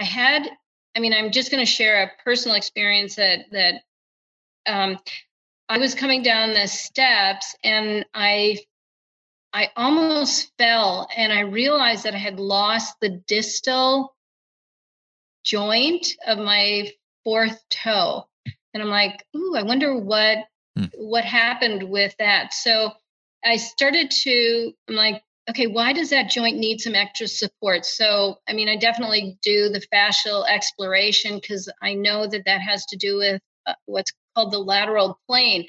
I 0.00 0.04
had, 0.04 0.48
I 0.96 1.00
mean, 1.00 1.12
I'm 1.12 1.30
just 1.30 1.50
going 1.50 1.64
to 1.64 1.70
share 1.70 2.02
a 2.04 2.22
personal 2.24 2.56
experience 2.56 3.16
that, 3.16 3.40
that, 3.52 3.74
um, 4.66 4.98
I 5.68 5.78
was 5.78 5.94
coming 5.94 6.22
down 6.22 6.54
the 6.54 6.66
steps 6.66 7.54
and 7.62 8.06
I 8.14 8.58
I 9.52 9.70
almost 9.76 10.52
fell 10.58 11.08
and 11.16 11.32
I 11.32 11.40
realized 11.40 12.04
that 12.04 12.14
I 12.14 12.18
had 12.18 12.38
lost 12.38 12.96
the 13.00 13.22
distal 13.26 14.14
joint 15.44 16.06
of 16.26 16.38
my 16.38 16.92
fourth 17.24 17.60
toe. 17.70 18.24
And 18.74 18.82
I'm 18.82 18.88
like, 18.88 19.24
ooh, 19.36 19.54
I 19.56 19.62
wonder 19.62 19.96
what 19.96 20.38
hmm. 20.76 20.86
what 20.96 21.24
happened 21.24 21.82
with 21.84 22.14
that. 22.18 22.52
So 22.52 22.92
I 23.44 23.56
started 23.56 24.10
to 24.10 24.72
I'm 24.88 24.94
like, 24.94 25.22
okay, 25.50 25.66
why 25.66 25.92
does 25.92 26.10
that 26.10 26.30
joint 26.30 26.58
need 26.58 26.80
some 26.80 26.94
extra 26.94 27.26
support? 27.26 27.86
So, 27.86 28.38
I 28.48 28.52
mean, 28.52 28.68
I 28.68 28.76
definitely 28.76 29.38
do 29.42 29.68
the 29.68 29.82
fascial 29.92 30.46
exploration 30.48 31.36
because 31.36 31.70
I 31.82 31.94
know 31.94 32.26
that 32.26 32.44
that 32.44 32.60
has 32.60 32.84
to 32.86 32.96
do 32.96 33.16
with 33.16 33.40
uh, 33.66 33.74
what's 33.86 34.12
called 34.34 34.52
the 34.52 34.58
lateral 34.58 35.18
plane. 35.26 35.66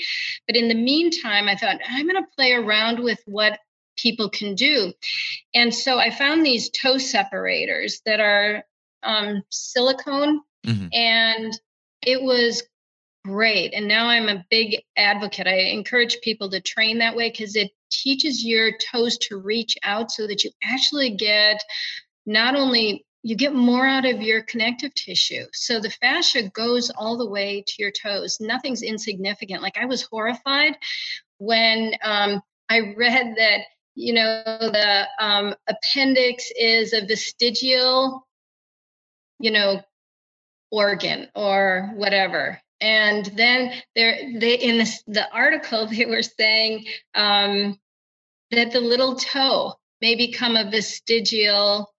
But 0.47 0.57
in 0.57 0.67
the 0.67 0.75
meantime, 0.75 1.47
I 1.47 1.55
thought 1.55 1.79
I'm 1.87 2.07
going 2.07 2.21
to 2.21 2.29
play 2.35 2.53
around 2.53 2.99
with 2.99 3.19
what 3.25 3.59
people 3.97 4.29
can 4.29 4.55
do. 4.55 4.93
And 5.53 5.73
so 5.73 5.97
I 5.97 6.09
found 6.09 6.45
these 6.45 6.69
toe 6.69 6.97
separators 6.97 8.01
that 8.05 8.19
are 8.19 8.63
um, 9.03 9.43
silicone, 9.49 10.41
mm-hmm. 10.65 10.87
and 10.93 11.59
it 12.05 12.21
was 12.21 12.63
great. 13.25 13.73
And 13.73 13.87
now 13.87 14.07
I'm 14.07 14.29
a 14.29 14.45
big 14.49 14.81
advocate. 14.95 15.47
I 15.47 15.71
encourage 15.71 16.21
people 16.21 16.49
to 16.51 16.61
train 16.61 16.99
that 16.99 17.15
way 17.15 17.29
because 17.29 17.55
it 17.55 17.71
teaches 17.91 18.43
your 18.43 18.71
toes 18.91 19.17
to 19.17 19.37
reach 19.37 19.77
out 19.83 20.11
so 20.11 20.27
that 20.27 20.43
you 20.43 20.51
actually 20.63 21.11
get 21.11 21.61
not 22.25 22.55
only 22.55 23.05
you 23.21 23.35
get 23.35 23.53
more 23.53 23.85
out 23.85 24.05
of 24.05 24.21
your 24.21 24.41
connective 24.41 24.93
tissue. 24.93 25.45
So 25.51 25.81
the 25.81 25.89
fascia 25.89 26.49
goes 26.49 26.89
all 26.89 27.17
the 27.17 27.29
way 27.29 27.65
to 27.67 27.73
your 27.77 27.91
toes. 27.91 28.37
Nothing's 28.39 28.81
insignificant. 28.81 29.61
Like 29.61 29.77
I 29.77 29.85
was 29.85 30.03
horrified 30.03 30.77
when 31.37 31.95
um, 32.01 32.41
I 32.69 32.93
read 32.95 33.35
that 33.37 33.61
you 33.99 34.13
know, 34.13 34.43
the 34.45 35.07
um, 35.19 35.53
appendix 35.67 36.49
is 36.57 36.93
a 36.93 37.05
vestigial, 37.05 38.25
you 39.39 39.51
know, 39.51 39.81
organ 40.71 41.27
or 41.35 41.91
whatever. 41.95 42.61
And 42.81 43.25
then 43.25 43.73
there, 43.95 44.17
they 44.37 44.55
in 44.55 44.77
this, 44.77 45.03
the 45.07 45.31
article 45.33 45.87
they 45.91 46.05
were 46.05 46.23
saying 46.23 46.85
um, 47.15 47.79
that 48.51 48.71
the 48.71 48.81
little 48.81 49.15
toe 49.15 49.75
may 50.01 50.15
become 50.15 50.55
a 50.55 50.69
vestigial 50.69 51.93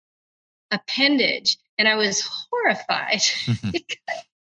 appendage, 0.71 1.59
and 1.79 1.87
I 1.87 1.97
was 1.97 2.23
horrified. 2.23 3.21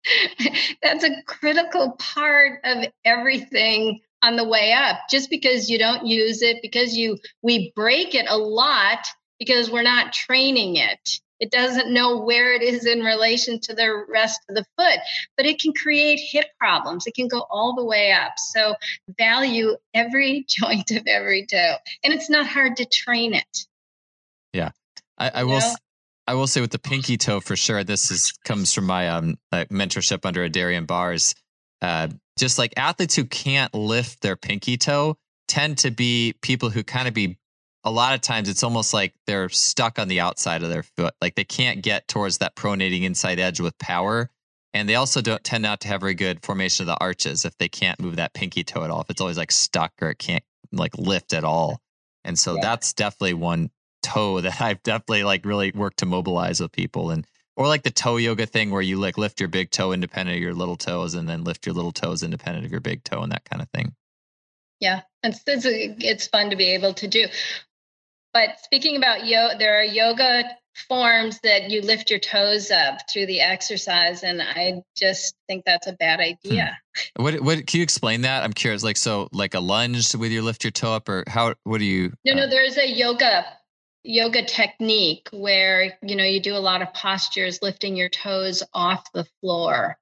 that's 0.82 1.04
a 1.04 1.22
critical 1.26 1.92
part 1.92 2.60
of 2.64 2.86
everything 3.04 4.00
on 4.22 4.36
the 4.36 4.48
way 4.48 4.72
up 4.72 5.00
just 5.10 5.30
because 5.30 5.68
you 5.68 5.78
don't 5.78 6.06
use 6.06 6.42
it 6.42 6.58
because 6.62 6.96
you 6.96 7.18
we 7.42 7.72
break 7.74 8.14
it 8.14 8.26
a 8.28 8.36
lot 8.36 8.98
because 9.38 9.70
we're 9.70 9.82
not 9.82 10.12
training 10.12 10.76
it 10.76 11.20
it 11.42 11.50
doesn't 11.50 11.92
know 11.92 12.18
where 12.18 12.54
it 12.54 12.62
is 12.62 12.86
in 12.86 13.00
relation 13.00 13.58
to 13.58 13.74
the 13.74 14.04
rest 14.08 14.40
of 14.48 14.54
the 14.54 14.64
foot, 14.78 15.00
but 15.36 15.44
it 15.44 15.60
can 15.60 15.72
create 15.72 16.20
hip 16.22 16.46
problems. 16.56 17.04
It 17.08 17.16
can 17.16 17.26
go 17.26 17.44
all 17.50 17.74
the 17.74 17.84
way 17.84 18.12
up. 18.12 18.34
So 18.38 18.76
value 19.18 19.76
every 19.92 20.46
joint 20.48 20.92
of 20.92 21.02
every 21.08 21.44
toe. 21.44 21.74
And 22.04 22.14
it's 22.14 22.30
not 22.30 22.46
hard 22.46 22.76
to 22.76 22.84
train 22.84 23.34
it. 23.34 23.58
Yeah. 24.52 24.70
I, 25.18 25.30
I 25.34 25.44
will 25.44 25.58
know? 25.58 25.74
I 26.28 26.34
will 26.34 26.46
say 26.46 26.60
with 26.60 26.70
the 26.70 26.78
pinky 26.78 27.16
toe 27.16 27.40
for 27.40 27.56
sure, 27.56 27.82
this 27.82 28.12
is 28.12 28.30
comes 28.44 28.72
from 28.72 28.86
my 28.86 29.08
um 29.08 29.36
mentorship 29.52 30.24
under 30.24 30.48
Adarian 30.48 30.86
Bars. 30.86 31.34
Uh, 31.80 32.06
just 32.38 32.56
like 32.56 32.72
athletes 32.76 33.16
who 33.16 33.24
can't 33.24 33.74
lift 33.74 34.22
their 34.22 34.36
pinky 34.36 34.76
toe 34.76 35.16
tend 35.48 35.78
to 35.78 35.90
be 35.90 36.34
people 36.40 36.70
who 36.70 36.84
kind 36.84 37.08
of 37.08 37.14
be 37.14 37.36
a 37.84 37.90
lot 37.90 38.14
of 38.14 38.20
times 38.20 38.48
it's 38.48 38.62
almost 38.62 38.94
like 38.94 39.14
they're 39.26 39.48
stuck 39.48 39.98
on 39.98 40.08
the 40.08 40.20
outside 40.20 40.62
of 40.62 40.68
their 40.68 40.82
foot 40.82 41.14
like 41.20 41.34
they 41.34 41.44
can't 41.44 41.82
get 41.82 42.06
towards 42.08 42.38
that 42.38 42.54
pronating 42.54 43.02
inside 43.02 43.38
edge 43.38 43.60
with 43.60 43.76
power 43.78 44.30
and 44.74 44.88
they 44.88 44.94
also 44.94 45.20
don't 45.20 45.44
tend 45.44 45.62
not 45.62 45.80
to 45.80 45.88
have 45.88 46.00
very 46.00 46.14
good 46.14 46.42
formation 46.44 46.84
of 46.84 46.86
the 46.86 47.04
arches 47.04 47.44
if 47.44 47.56
they 47.58 47.68
can't 47.68 48.00
move 48.00 48.16
that 48.16 48.34
pinky 48.34 48.64
toe 48.64 48.84
at 48.84 48.90
all 48.90 49.00
if 49.00 49.10
it's 49.10 49.20
always 49.20 49.38
like 49.38 49.52
stuck 49.52 49.92
or 50.00 50.10
it 50.10 50.18
can't 50.18 50.44
like 50.72 50.96
lift 50.96 51.32
at 51.32 51.44
all 51.44 51.80
and 52.24 52.38
so 52.38 52.54
yeah. 52.54 52.60
that's 52.62 52.92
definitely 52.92 53.34
one 53.34 53.70
toe 54.02 54.40
that 54.40 54.60
i've 54.60 54.82
definitely 54.82 55.24
like 55.24 55.44
really 55.44 55.72
worked 55.74 55.98
to 55.98 56.06
mobilize 56.06 56.60
with 56.60 56.72
people 56.72 57.10
and 57.10 57.26
or 57.56 57.66
like 57.66 57.82
the 57.82 57.90
toe 57.90 58.16
yoga 58.16 58.46
thing 58.46 58.70
where 58.70 58.80
you 58.80 58.96
like 58.96 59.18
lift 59.18 59.40
your 59.40 59.48
big 59.48 59.70
toe 59.70 59.92
independent 59.92 60.36
of 60.36 60.42
your 60.42 60.54
little 60.54 60.76
toes 60.76 61.14
and 61.14 61.28
then 61.28 61.44
lift 61.44 61.66
your 61.66 61.74
little 61.74 61.92
toes 61.92 62.22
independent 62.22 62.64
of 62.64 62.70
your 62.70 62.80
big 62.80 63.02
toe 63.04 63.22
and 63.22 63.32
that 63.32 63.44
kind 63.44 63.60
of 63.60 63.68
thing 63.70 63.94
yeah 64.80 65.02
it's 65.22 65.42
it's, 65.46 65.66
it's 65.66 66.26
fun 66.28 66.48
to 66.50 66.56
be 66.56 66.70
able 66.70 66.94
to 66.94 67.06
do 67.06 67.26
but 68.32 68.60
speaking 68.62 68.96
about 68.96 69.26
yoga 69.26 69.56
there 69.58 69.78
are 69.78 69.84
yoga 69.84 70.44
forms 70.88 71.38
that 71.40 71.70
you 71.70 71.82
lift 71.82 72.10
your 72.10 72.18
toes 72.18 72.70
up 72.70 72.98
through 73.10 73.26
the 73.26 73.40
exercise 73.40 74.22
and 74.22 74.40
i 74.40 74.82
just 74.96 75.34
think 75.46 75.64
that's 75.64 75.86
a 75.86 75.92
bad 75.92 76.16
hmm. 76.16 76.34
idea. 76.34 76.78
Hmm. 77.16 77.22
what 77.22 77.40
what 77.40 77.66
can 77.66 77.78
you 77.78 77.82
explain 77.82 78.22
that? 78.22 78.42
I'm 78.42 78.52
curious 78.52 78.82
like 78.82 78.96
so 78.96 79.28
like 79.32 79.54
a 79.54 79.60
lunge 79.60 80.14
with 80.14 80.32
your 80.32 80.42
lift 80.42 80.64
your 80.64 80.70
toe 80.70 80.94
up 80.94 81.08
or 81.08 81.24
how 81.26 81.54
what 81.64 81.78
do 81.78 81.84
you 81.84 82.12
no 82.24 82.32
uh, 82.32 82.36
no 82.36 82.50
there's 82.50 82.76
a 82.76 82.88
yoga 82.88 83.44
yoga 84.04 84.44
technique 84.44 85.28
where 85.32 85.96
you 86.02 86.16
know 86.16 86.24
you 86.24 86.40
do 86.40 86.56
a 86.56 86.58
lot 86.58 86.82
of 86.82 86.92
postures 86.94 87.60
lifting 87.62 87.96
your 87.96 88.08
toes 88.08 88.62
off 88.74 89.12
the 89.12 89.26
floor. 89.40 89.96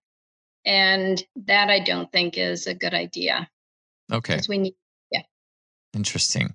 And 0.67 1.23
that 1.47 1.71
i 1.71 1.81
don't 1.81 2.13
think 2.13 2.37
is 2.37 2.67
a 2.67 2.75
good 2.75 2.95
idea. 2.95 3.49
Okay. 4.13 4.41
We 4.49 4.59
need 4.59 4.75
yeah. 5.11 5.23
Interesting 5.95 6.55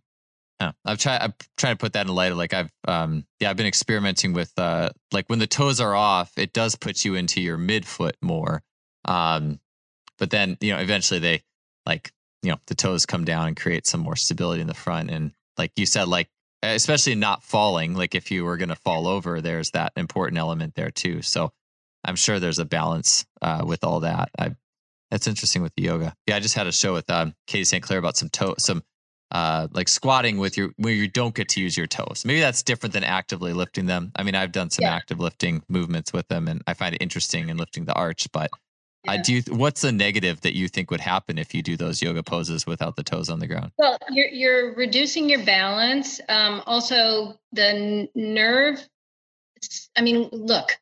yeah, 0.59 0.71
I've 0.85 0.97
tried. 0.97 1.21
I'm 1.21 1.33
trying 1.57 1.73
to 1.73 1.77
put 1.77 1.93
that 1.93 2.07
in 2.07 2.15
light 2.15 2.31
of 2.31 2.37
like 2.37 2.53
I've 2.53 2.71
um 2.87 3.25
yeah 3.39 3.49
I've 3.49 3.57
been 3.57 3.65
experimenting 3.65 4.33
with 4.33 4.53
uh 4.57 4.89
like 5.11 5.27
when 5.27 5.39
the 5.39 5.47
toes 5.47 5.81
are 5.81 5.95
off, 5.95 6.31
it 6.37 6.53
does 6.53 6.75
put 6.75 7.03
you 7.03 7.15
into 7.15 7.41
your 7.41 7.57
midfoot 7.57 8.13
more. 8.21 8.61
Um, 9.05 9.59
but 10.17 10.29
then 10.29 10.57
you 10.61 10.73
know 10.73 10.79
eventually 10.79 11.19
they 11.19 11.43
like 11.85 12.11
you 12.41 12.51
know 12.51 12.57
the 12.67 12.75
toes 12.75 13.05
come 13.05 13.25
down 13.25 13.47
and 13.47 13.57
create 13.57 13.85
some 13.85 13.99
more 13.99 14.15
stability 14.15 14.61
in 14.61 14.67
the 14.67 14.73
front. 14.73 15.11
And 15.11 15.33
like 15.57 15.71
you 15.75 15.85
said, 15.85 16.07
like 16.07 16.29
especially 16.63 17.15
not 17.15 17.43
falling. 17.43 17.93
Like 17.93 18.15
if 18.15 18.31
you 18.31 18.45
were 18.45 18.57
going 18.57 18.69
to 18.69 18.75
fall 18.75 19.07
over, 19.07 19.41
there's 19.41 19.71
that 19.71 19.91
important 19.95 20.37
element 20.37 20.75
there 20.75 20.91
too. 20.91 21.21
So 21.21 21.51
I'm 22.03 22.15
sure 22.15 22.39
there's 22.39 22.59
a 22.59 22.65
balance 22.65 23.25
uh, 23.41 23.63
with 23.65 23.83
all 23.83 24.01
that. 24.01 24.29
I 24.37 24.55
that's 25.11 25.27
interesting 25.27 25.61
with 25.61 25.73
the 25.75 25.83
yoga. 25.83 26.15
Yeah, 26.27 26.37
I 26.37 26.39
just 26.39 26.55
had 26.55 26.67
a 26.67 26.71
show 26.71 26.93
with 26.93 27.09
um, 27.09 27.35
Katie 27.45 27.63
St. 27.63 27.83
Clair 27.83 27.99
about 27.99 28.17
some 28.17 28.29
toe 28.29 28.55
some 28.57 28.83
uh, 29.31 29.67
like 29.71 29.87
squatting 29.87 30.37
with 30.37 30.57
your 30.57 30.71
where 30.77 30.93
you 30.93 31.07
don't 31.07 31.35
get 31.35 31.49
to 31.49 31.61
use 31.61 31.77
your 31.77 31.87
toes. 31.87 32.23
Maybe 32.25 32.39
that's 32.39 32.63
different 32.63 32.93
than 32.93 33.03
actively 33.03 33.53
lifting 33.53 33.85
them. 33.85 34.11
I 34.15 34.23
mean, 34.23 34.35
I've 34.35 34.51
done 34.51 34.69
some 34.69 34.83
yeah. 34.83 34.93
active 34.93 35.19
lifting 35.19 35.63
movements 35.67 36.13
with 36.13 36.27
them, 36.27 36.47
and 36.47 36.61
I 36.67 36.73
find 36.73 36.95
it 36.95 37.01
interesting 37.01 37.49
in 37.49 37.57
lifting 37.57 37.85
the 37.85 37.93
arch. 37.93 38.27
But 38.31 38.51
yeah. 39.05 39.13
uh, 39.13 39.17
do 39.23 39.33
you? 39.33 39.41
What's 39.49 39.81
the 39.81 39.91
negative 39.91 40.41
that 40.41 40.55
you 40.55 40.67
think 40.67 40.91
would 40.91 41.01
happen 41.01 41.37
if 41.37 41.53
you 41.53 41.61
do 41.61 41.75
those 41.75 42.01
yoga 42.01 42.23
poses 42.23 42.65
without 42.67 42.95
the 42.95 43.03
toes 43.03 43.29
on 43.29 43.39
the 43.39 43.47
ground? 43.47 43.71
Well, 43.77 43.97
you're 44.11 44.29
you're 44.29 44.75
reducing 44.75 45.29
your 45.29 45.43
balance. 45.43 46.21
Um, 46.29 46.61
also, 46.65 47.39
the 47.51 48.07
nerve. 48.15 48.87
I 49.97 50.01
mean, 50.01 50.29
look, 50.31 50.77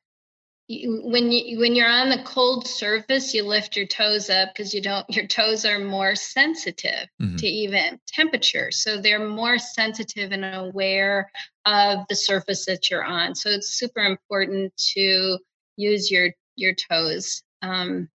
when 1.03 1.31
you 1.31 1.59
when 1.59 1.75
you're 1.75 1.89
on 1.89 2.09
the 2.09 2.23
cold 2.23 2.67
surface 2.67 3.33
you 3.33 3.43
lift 3.43 3.75
your 3.75 3.85
toes 3.85 4.29
up 4.29 4.49
because 4.53 4.73
you 4.73 4.81
don't 4.81 5.07
your 5.09 5.27
toes 5.27 5.65
are 5.65 5.79
more 5.79 6.15
sensitive 6.15 7.07
mm-hmm. 7.21 7.35
to 7.37 7.47
even 7.47 7.99
temperature. 8.07 8.71
So 8.71 9.01
they're 9.01 9.27
more 9.27 9.57
sensitive 9.57 10.31
and 10.31 10.45
aware 10.45 11.31
of 11.65 11.99
the 12.09 12.15
surface 12.15 12.65
that 12.65 12.89
you're 12.89 13.03
on. 13.03 13.35
So 13.35 13.49
it's 13.49 13.69
super 13.69 14.01
important 14.01 14.75
to 14.93 15.37
use 15.77 16.11
your 16.11 16.29
your 16.55 16.73
toes 16.73 17.43
um, 17.61 18.09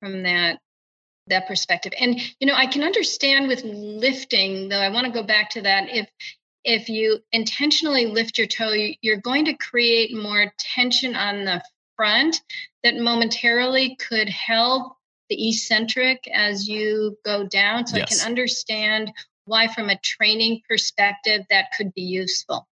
from 0.00 0.22
that 0.22 0.58
that 1.26 1.46
perspective. 1.46 1.92
And 1.98 2.20
you 2.38 2.46
know 2.46 2.54
i 2.54 2.66
can 2.66 2.82
understand 2.82 3.48
with 3.48 3.62
lifting 3.64 4.68
though 4.68 4.80
i 4.80 4.88
want 4.88 5.06
to 5.06 5.12
go 5.12 5.22
back 5.22 5.50
to 5.50 5.62
that. 5.62 5.88
If 5.88 6.08
if 6.64 6.88
you 6.88 7.20
intentionally 7.32 8.06
lift 8.06 8.38
your 8.38 8.46
toe, 8.46 8.74
you're 9.00 9.20
going 9.20 9.46
to 9.46 9.54
create 9.54 10.14
more 10.14 10.52
tension 10.58 11.16
on 11.16 11.44
the 11.44 11.62
front 11.96 12.40
that 12.82 12.96
momentarily 12.96 13.96
could 13.96 14.28
help 14.28 14.96
the 15.28 15.48
eccentric 15.48 16.28
as 16.32 16.68
you 16.68 17.16
go 17.24 17.46
down. 17.46 17.86
So 17.86 17.96
yes. 17.96 18.12
I 18.12 18.14
can 18.14 18.26
understand 18.26 19.12
why, 19.44 19.68
from 19.68 19.88
a 19.88 19.98
training 19.98 20.60
perspective, 20.68 21.44
that 21.50 21.66
could 21.76 21.94
be 21.94 22.02
useful. 22.02 22.66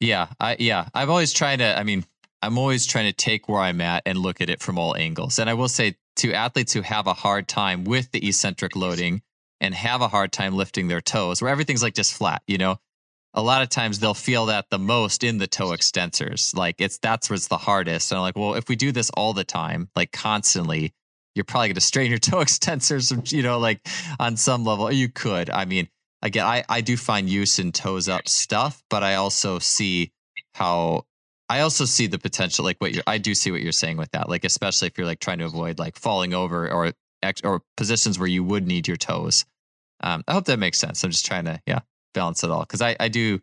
Yeah, 0.00 0.28
I 0.38 0.56
yeah, 0.58 0.88
I've 0.94 1.10
always 1.10 1.32
tried 1.32 1.56
to. 1.56 1.78
I 1.78 1.82
mean, 1.82 2.04
I'm 2.40 2.58
always 2.58 2.86
trying 2.86 3.06
to 3.06 3.12
take 3.12 3.48
where 3.48 3.60
I'm 3.60 3.80
at 3.80 4.02
and 4.06 4.18
look 4.18 4.40
at 4.40 4.48
it 4.48 4.60
from 4.60 4.78
all 4.78 4.96
angles. 4.96 5.38
And 5.38 5.50
I 5.50 5.54
will 5.54 5.68
say 5.68 5.96
to 6.16 6.32
athletes 6.32 6.72
who 6.72 6.82
have 6.82 7.06
a 7.06 7.14
hard 7.14 7.48
time 7.48 7.84
with 7.84 8.10
the 8.12 8.26
eccentric 8.26 8.76
loading 8.76 9.22
and 9.60 9.74
have 9.74 10.00
a 10.00 10.08
hard 10.08 10.32
time 10.32 10.54
lifting 10.54 10.88
their 10.88 11.00
toes, 11.00 11.42
where 11.42 11.50
everything's 11.50 11.82
like 11.82 11.94
just 11.94 12.14
flat, 12.14 12.42
you 12.46 12.58
know, 12.58 12.78
a 13.34 13.42
lot 13.42 13.62
of 13.62 13.68
times 13.68 13.98
they'll 13.98 14.14
feel 14.14 14.46
that 14.46 14.70
the 14.70 14.78
most 14.78 15.22
in 15.22 15.38
the 15.38 15.46
toe 15.46 15.68
extensors. 15.68 16.56
Like 16.56 16.76
it's 16.78 16.98
that's 16.98 17.30
what's 17.30 17.48
the 17.48 17.58
hardest. 17.58 18.10
And 18.10 18.18
I'm 18.18 18.22
like, 18.22 18.36
well, 18.36 18.54
if 18.54 18.68
we 18.68 18.76
do 18.76 18.92
this 18.92 19.10
all 19.10 19.32
the 19.32 19.44
time, 19.44 19.88
like 19.94 20.12
constantly, 20.12 20.92
you're 21.34 21.44
probably 21.44 21.68
going 21.68 21.74
to 21.76 21.80
strain 21.80 22.10
your 22.10 22.18
toe 22.18 22.38
extensors, 22.38 23.32
you 23.32 23.42
know, 23.42 23.58
like 23.58 23.86
on 24.18 24.36
some 24.36 24.64
level. 24.64 24.90
You 24.90 25.08
could. 25.08 25.50
I 25.50 25.66
mean, 25.66 25.88
again, 26.22 26.46
I, 26.46 26.64
I 26.68 26.80
do 26.80 26.96
find 26.96 27.28
use 27.28 27.58
in 27.58 27.72
toes 27.72 28.08
up 28.08 28.28
stuff, 28.28 28.82
but 28.90 29.02
I 29.02 29.16
also 29.16 29.58
see 29.58 30.12
how 30.54 31.04
I 31.48 31.60
also 31.60 31.84
see 31.84 32.06
the 32.06 32.18
potential, 32.18 32.64
like 32.64 32.78
what 32.78 32.92
you're, 32.92 33.04
I 33.06 33.18
do 33.18 33.34
see 33.34 33.50
what 33.50 33.62
you're 33.62 33.72
saying 33.72 33.96
with 33.96 34.10
that, 34.10 34.28
like 34.28 34.44
especially 34.44 34.88
if 34.88 34.98
you're 34.98 35.06
like 35.06 35.20
trying 35.20 35.38
to 35.38 35.46
avoid 35.46 35.78
like 35.78 35.96
falling 35.96 36.34
over 36.34 36.70
or 36.70 36.92
or 37.44 37.62
positions 37.76 38.18
where 38.18 38.28
you 38.28 38.44
would 38.44 38.66
need 38.66 38.88
your 38.88 38.96
toes. 38.96 39.44
Um, 40.00 40.22
I 40.28 40.32
hope 40.32 40.44
that 40.46 40.58
makes 40.58 40.78
sense. 40.78 41.02
I'm 41.02 41.10
just 41.10 41.26
trying 41.26 41.44
to, 41.46 41.60
yeah, 41.66 41.80
balance 42.14 42.42
it 42.42 42.50
all 42.50 42.60
because 42.60 42.82
I 42.82 42.96
I 42.98 43.08
do 43.08 43.40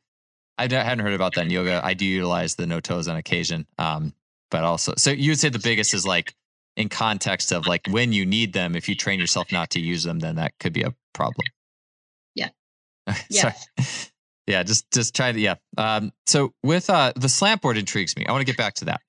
I 0.57 0.63
hadn't 0.63 0.99
heard 0.99 1.13
about 1.13 1.35
that 1.35 1.45
in 1.45 1.49
yoga. 1.49 1.81
I 1.83 1.93
do 1.93 2.05
utilize 2.05 2.55
the 2.55 2.65
no 2.65 2.79
toes 2.79 3.07
on 3.07 3.17
occasion, 3.17 3.67
um, 3.77 4.13
but 4.51 4.63
also 4.63 4.93
so 4.97 5.11
you 5.11 5.31
would 5.31 5.39
say 5.39 5.49
the 5.49 5.59
biggest 5.59 5.93
is 5.93 6.05
like 6.05 6.33
in 6.77 6.89
context 6.89 7.51
of 7.51 7.67
like 7.67 7.81
when 7.89 8.13
you 8.13 8.25
need 8.25 8.53
them. 8.53 8.75
If 8.75 8.87
you 8.89 8.95
train 8.95 9.19
yourself 9.19 9.51
not 9.51 9.69
to 9.71 9.79
use 9.79 10.03
them, 10.03 10.19
then 10.19 10.35
that 10.35 10.53
could 10.59 10.73
be 10.73 10.83
a 10.83 10.93
problem. 11.13 11.45
Yeah. 12.35 12.49
yes. 13.29 14.11
yeah, 14.47 14.63
just 14.63 14.89
just 14.91 15.15
try 15.15 15.31
to 15.31 15.39
yeah. 15.39 15.55
Um, 15.77 16.11
so 16.25 16.53
with 16.63 16.89
uh 16.89 17.13
the 17.15 17.29
slant 17.29 17.61
board 17.61 17.77
intrigues 17.77 18.15
me. 18.15 18.25
I 18.25 18.31
want 18.31 18.41
to 18.41 18.45
get 18.45 18.57
back 18.57 18.75
to 18.75 18.85
that. 18.85 19.01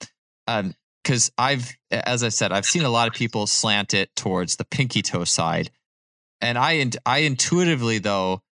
Um, 0.48 0.74
because 1.06 1.30
I've, 1.38 1.72
as 1.92 2.24
I 2.24 2.30
said, 2.30 2.50
I've 2.50 2.66
seen 2.66 2.82
a 2.82 2.90
lot 2.90 3.06
of 3.06 3.14
people 3.14 3.46
slant 3.46 3.94
it 3.94 4.10
towards 4.16 4.56
the 4.56 4.64
pinky 4.64 5.02
toe 5.02 5.22
side, 5.22 5.70
and 6.40 6.58
I, 6.58 6.90
I 7.06 7.18
intuitively 7.18 7.98
though 7.98 8.42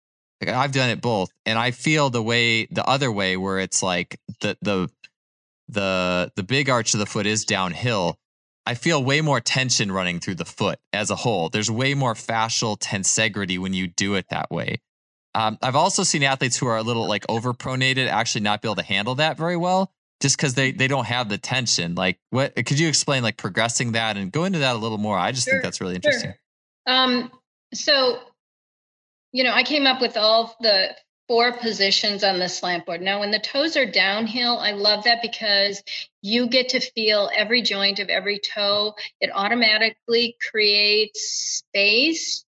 I've 0.46 0.70
done 0.70 0.90
it 0.90 1.00
both, 1.00 1.30
and 1.44 1.58
I 1.58 1.72
feel 1.72 2.10
the 2.10 2.22
way 2.22 2.66
the 2.66 2.86
other 2.88 3.10
way 3.10 3.36
where 3.36 3.58
it's 3.58 3.82
like 3.82 4.20
the 4.40 4.56
the 4.62 4.88
the 5.68 6.30
the 6.36 6.44
big 6.44 6.70
arch 6.70 6.94
of 6.94 7.00
the 7.00 7.06
foot 7.06 7.26
is 7.26 7.44
downhill. 7.44 8.18
I 8.64 8.74
feel 8.74 9.02
way 9.02 9.20
more 9.20 9.40
tension 9.40 9.90
running 9.90 10.20
through 10.20 10.36
the 10.36 10.44
foot 10.44 10.78
as 10.92 11.10
a 11.10 11.16
whole. 11.16 11.48
There's 11.48 11.70
way 11.72 11.94
more 11.94 12.14
fascial 12.14 12.78
tensegrity 12.78 13.58
when 13.58 13.74
you 13.74 13.88
do 13.88 14.14
it 14.14 14.26
that 14.30 14.50
way. 14.50 14.80
Um, 15.34 15.58
I've 15.60 15.76
also 15.76 16.04
seen 16.04 16.22
athletes 16.22 16.56
who 16.56 16.68
are 16.68 16.76
a 16.76 16.82
little 16.84 17.08
like 17.08 17.26
overpronated 17.26 18.06
actually 18.06 18.42
not 18.42 18.62
be 18.62 18.68
able 18.68 18.76
to 18.76 18.84
handle 18.84 19.16
that 19.16 19.36
very 19.36 19.56
well 19.56 19.90
just 20.24 20.38
because 20.38 20.54
they 20.54 20.72
they 20.72 20.88
don't 20.88 21.04
have 21.04 21.28
the 21.28 21.36
tension. 21.36 21.94
Like, 21.94 22.18
what 22.30 22.56
could 22.56 22.78
you 22.78 22.88
explain 22.88 23.22
like 23.22 23.36
progressing 23.36 23.92
that 23.92 24.16
and 24.16 24.32
go 24.32 24.44
into 24.44 24.60
that 24.60 24.74
a 24.74 24.78
little 24.78 24.96
more? 24.96 25.18
I 25.18 25.32
just 25.32 25.44
sure, 25.44 25.52
think 25.52 25.62
that's 25.62 25.82
really 25.82 25.96
interesting. 25.96 26.32
Sure. 26.88 26.96
Um, 26.96 27.30
so 27.74 28.20
you 29.32 29.44
know, 29.44 29.52
I 29.52 29.64
came 29.64 29.86
up 29.86 30.00
with 30.00 30.16
all 30.16 30.56
the 30.62 30.96
four 31.28 31.52
positions 31.52 32.24
on 32.24 32.38
the 32.38 32.48
slant 32.48 32.86
board. 32.86 33.02
Now, 33.02 33.20
when 33.20 33.32
the 33.32 33.38
toes 33.38 33.76
are 33.76 33.84
downhill, 33.84 34.58
I 34.58 34.70
love 34.70 35.04
that 35.04 35.20
because 35.20 35.82
you 36.22 36.46
get 36.46 36.70
to 36.70 36.80
feel 36.80 37.30
every 37.36 37.60
joint 37.60 37.98
of 37.98 38.08
every 38.08 38.38
toe. 38.38 38.94
It 39.20 39.30
automatically 39.30 40.38
creates 40.50 41.62
space. 41.68 42.46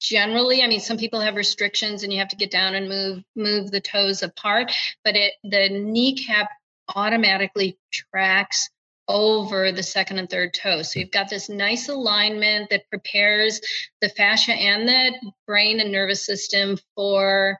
Generally, 0.00 0.62
I 0.62 0.66
mean, 0.66 0.80
some 0.80 0.98
people 0.98 1.20
have 1.20 1.36
restrictions 1.36 2.02
and 2.02 2.12
you 2.12 2.18
have 2.18 2.28
to 2.28 2.36
get 2.36 2.50
down 2.50 2.74
and 2.74 2.88
move 2.88 3.22
move 3.36 3.70
the 3.70 3.80
toes 3.80 4.24
apart, 4.24 4.72
but 5.04 5.14
it 5.14 5.34
the 5.44 5.68
kneecap 5.68 6.48
automatically 6.94 7.78
tracks 7.92 8.68
over 9.08 9.70
the 9.70 9.82
second 9.82 10.18
and 10.18 10.28
third 10.28 10.52
toes. 10.52 10.92
So 10.92 11.00
you've 11.00 11.10
got 11.10 11.30
this 11.30 11.48
nice 11.48 11.88
alignment 11.88 12.70
that 12.70 12.88
prepares 12.90 13.60
the 14.00 14.08
fascia 14.08 14.52
and 14.52 14.88
the 14.88 15.32
brain 15.46 15.80
and 15.80 15.92
nervous 15.92 16.26
system 16.26 16.76
for, 16.94 17.58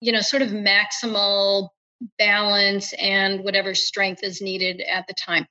you 0.00 0.12
know, 0.12 0.20
sort 0.20 0.42
of 0.42 0.50
maximal 0.50 1.70
balance 2.18 2.92
and 2.94 3.42
whatever 3.44 3.74
strength 3.74 4.22
is 4.22 4.40
needed 4.40 4.80
at 4.80 5.06
the 5.06 5.14
time. 5.14 5.46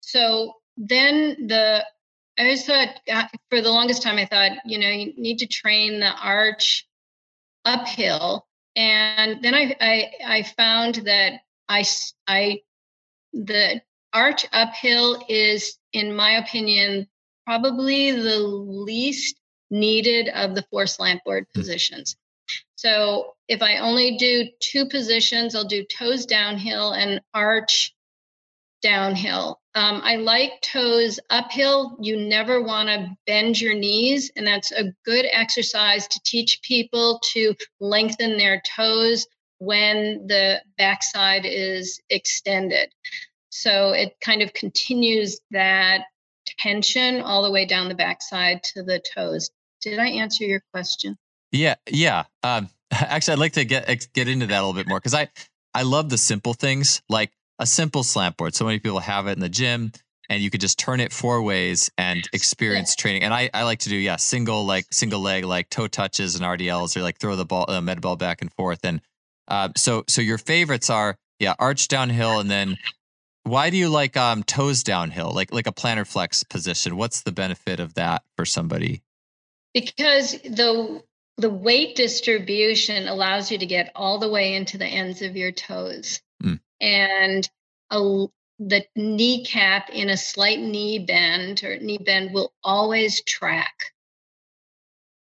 So 0.00 0.54
then 0.76 1.46
the 1.48 1.84
I 2.38 2.42
always 2.42 2.66
thought 2.66 2.88
uh, 3.10 3.26
for 3.48 3.60
the 3.60 3.70
longest 3.70 4.02
time 4.02 4.18
I 4.18 4.26
thought, 4.26 4.58
you 4.64 4.78
know, 4.78 4.88
you 4.88 5.14
need 5.16 5.38
to 5.38 5.46
train 5.46 6.00
the 6.00 6.10
arch 6.10 6.86
uphill. 7.64 8.46
And 8.76 9.42
then 9.42 9.54
I 9.54 9.76
I, 9.80 10.10
I 10.24 10.42
found 10.42 10.96
that 11.06 11.40
I 11.68 11.84
I 12.26 12.60
the 13.32 13.82
arch 14.12 14.46
uphill 14.52 15.24
is, 15.28 15.76
in 15.92 16.14
my 16.14 16.32
opinion, 16.32 17.08
probably 17.44 18.12
the 18.12 18.38
least 18.38 19.36
needed 19.70 20.28
of 20.28 20.54
the 20.54 20.64
four 20.70 20.86
slant 20.86 21.22
board 21.24 21.46
hmm. 21.52 21.60
positions. 21.60 22.16
So 22.76 23.34
if 23.48 23.62
I 23.62 23.78
only 23.78 24.16
do 24.16 24.48
two 24.60 24.86
positions, 24.86 25.54
I'll 25.54 25.64
do 25.64 25.84
toes 25.84 26.26
downhill 26.26 26.92
and 26.92 27.20
arch 27.32 27.94
downhill. 28.82 29.60
Um, 29.74 30.02
I 30.04 30.16
like 30.16 30.60
toes 30.60 31.18
uphill. 31.30 31.96
You 32.00 32.16
never 32.18 32.62
want 32.62 32.90
to 32.90 33.16
bend 33.26 33.58
your 33.58 33.74
knees, 33.74 34.30
and 34.36 34.46
that's 34.46 34.70
a 34.70 34.92
good 35.04 35.24
exercise 35.30 36.06
to 36.08 36.20
teach 36.24 36.60
people 36.62 37.20
to 37.32 37.54
lengthen 37.80 38.36
their 38.36 38.62
toes 38.76 39.26
when 39.58 40.26
the 40.26 40.62
backside 40.76 41.46
is 41.46 42.00
extended. 42.10 42.92
So 43.50 43.90
it 43.90 44.16
kind 44.20 44.42
of 44.42 44.52
continues 44.52 45.40
that 45.50 46.02
tension 46.58 47.20
all 47.20 47.42
the 47.42 47.50
way 47.50 47.66
down 47.66 47.88
the 47.88 47.94
backside 47.94 48.62
to 48.64 48.82
the 48.82 49.00
toes. 49.14 49.50
Did 49.80 49.98
I 49.98 50.08
answer 50.08 50.44
your 50.44 50.62
question? 50.72 51.16
Yeah, 51.52 51.76
yeah. 51.88 52.24
Um, 52.42 52.68
actually, 52.90 53.34
I'd 53.34 53.38
like 53.38 53.52
to 53.52 53.64
get 53.64 54.08
get 54.12 54.28
into 54.28 54.46
that 54.46 54.56
a 54.56 54.60
little 54.60 54.74
bit 54.74 54.88
more 54.88 54.98
because 54.98 55.14
I 55.14 55.28
I 55.72 55.82
love 55.82 56.08
the 56.08 56.18
simple 56.18 56.54
things 56.54 57.02
like 57.08 57.32
a 57.58 57.66
simple 57.66 58.02
slant 58.02 58.36
board. 58.36 58.54
So 58.54 58.64
many 58.64 58.78
people 58.78 59.00
have 59.00 59.26
it 59.26 59.32
in 59.32 59.40
the 59.40 59.48
gym, 59.48 59.92
and 60.28 60.42
you 60.42 60.50
could 60.50 60.60
just 60.60 60.78
turn 60.78 61.00
it 61.00 61.12
four 61.12 61.42
ways 61.42 61.90
and 61.96 62.28
experience 62.32 62.94
yeah. 62.96 63.02
training. 63.02 63.22
And 63.22 63.32
I 63.32 63.50
I 63.54 63.62
like 63.64 63.80
to 63.80 63.88
do 63.88 63.96
yeah 63.96 64.16
single 64.16 64.64
like 64.64 64.86
single 64.90 65.20
leg 65.20 65.44
like 65.44 65.70
toe 65.70 65.86
touches 65.86 66.34
and 66.34 66.44
RDLs 66.44 66.96
or 66.96 67.02
like 67.02 67.18
throw 67.18 67.36
the 67.36 67.44
ball 67.44 67.66
uh, 67.68 67.80
med 67.80 68.00
ball 68.00 68.16
back 68.16 68.42
and 68.42 68.52
forth. 68.52 68.80
And 68.84 69.00
uh, 69.48 69.68
so 69.76 70.04
so 70.08 70.20
your 70.22 70.38
favorites 70.38 70.90
are 70.90 71.16
yeah 71.38 71.54
arch 71.58 71.88
downhill 71.88 72.40
and 72.40 72.50
then 72.50 72.76
why 73.44 73.68
do 73.70 73.76
you 73.76 73.90
like 73.90 74.16
um, 74.16 74.42
toes 74.42 74.82
downhill, 74.82 75.30
like 75.32 75.52
like 75.52 75.66
a 75.66 75.72
plantar 75.72 76.06
flex 76.06 76.42
position? 76.42 76.96
What's 76.96 77.22
the 77.22 77.32
benefit 77.32 77.78
of 77.78 77.94
that 77.94 78.22
for 78.36 78.44
somebody? 78.44 79.02
Because 79.74 80.32
the 80.42 81.02
the 81.36 81.50
weight 81.50 81.94
distribution 81.94 83.06
allows 83.06 83.50
you 83.50 83.58
to 83.58 83.66
get 83.66 83.92
all 83.94 84.18
the 84.18 84.30
way 84.30 84.54
into 84.54 84.78
the 84.78 84.86
ends 84.86 85.20
of 85.20 85.36
your 85.36 85.52
toes, 85.52 86.22
mm. 86.42 86.58
and 86.80 87.48
a, 87.90 88.26
the 88.58 88.86
kneecap 88.96 89.90
in 89.90 90.08
a 90.08 90.16
slight 90.16 90.60
knee 90.60 90.98
bend 90.98 91.62
or 91.64 91.78
knee 91.78 91.98
bend 91.98 92.32
will 92.32 92.52
always 92.62 93.22
track. 93.24 93.92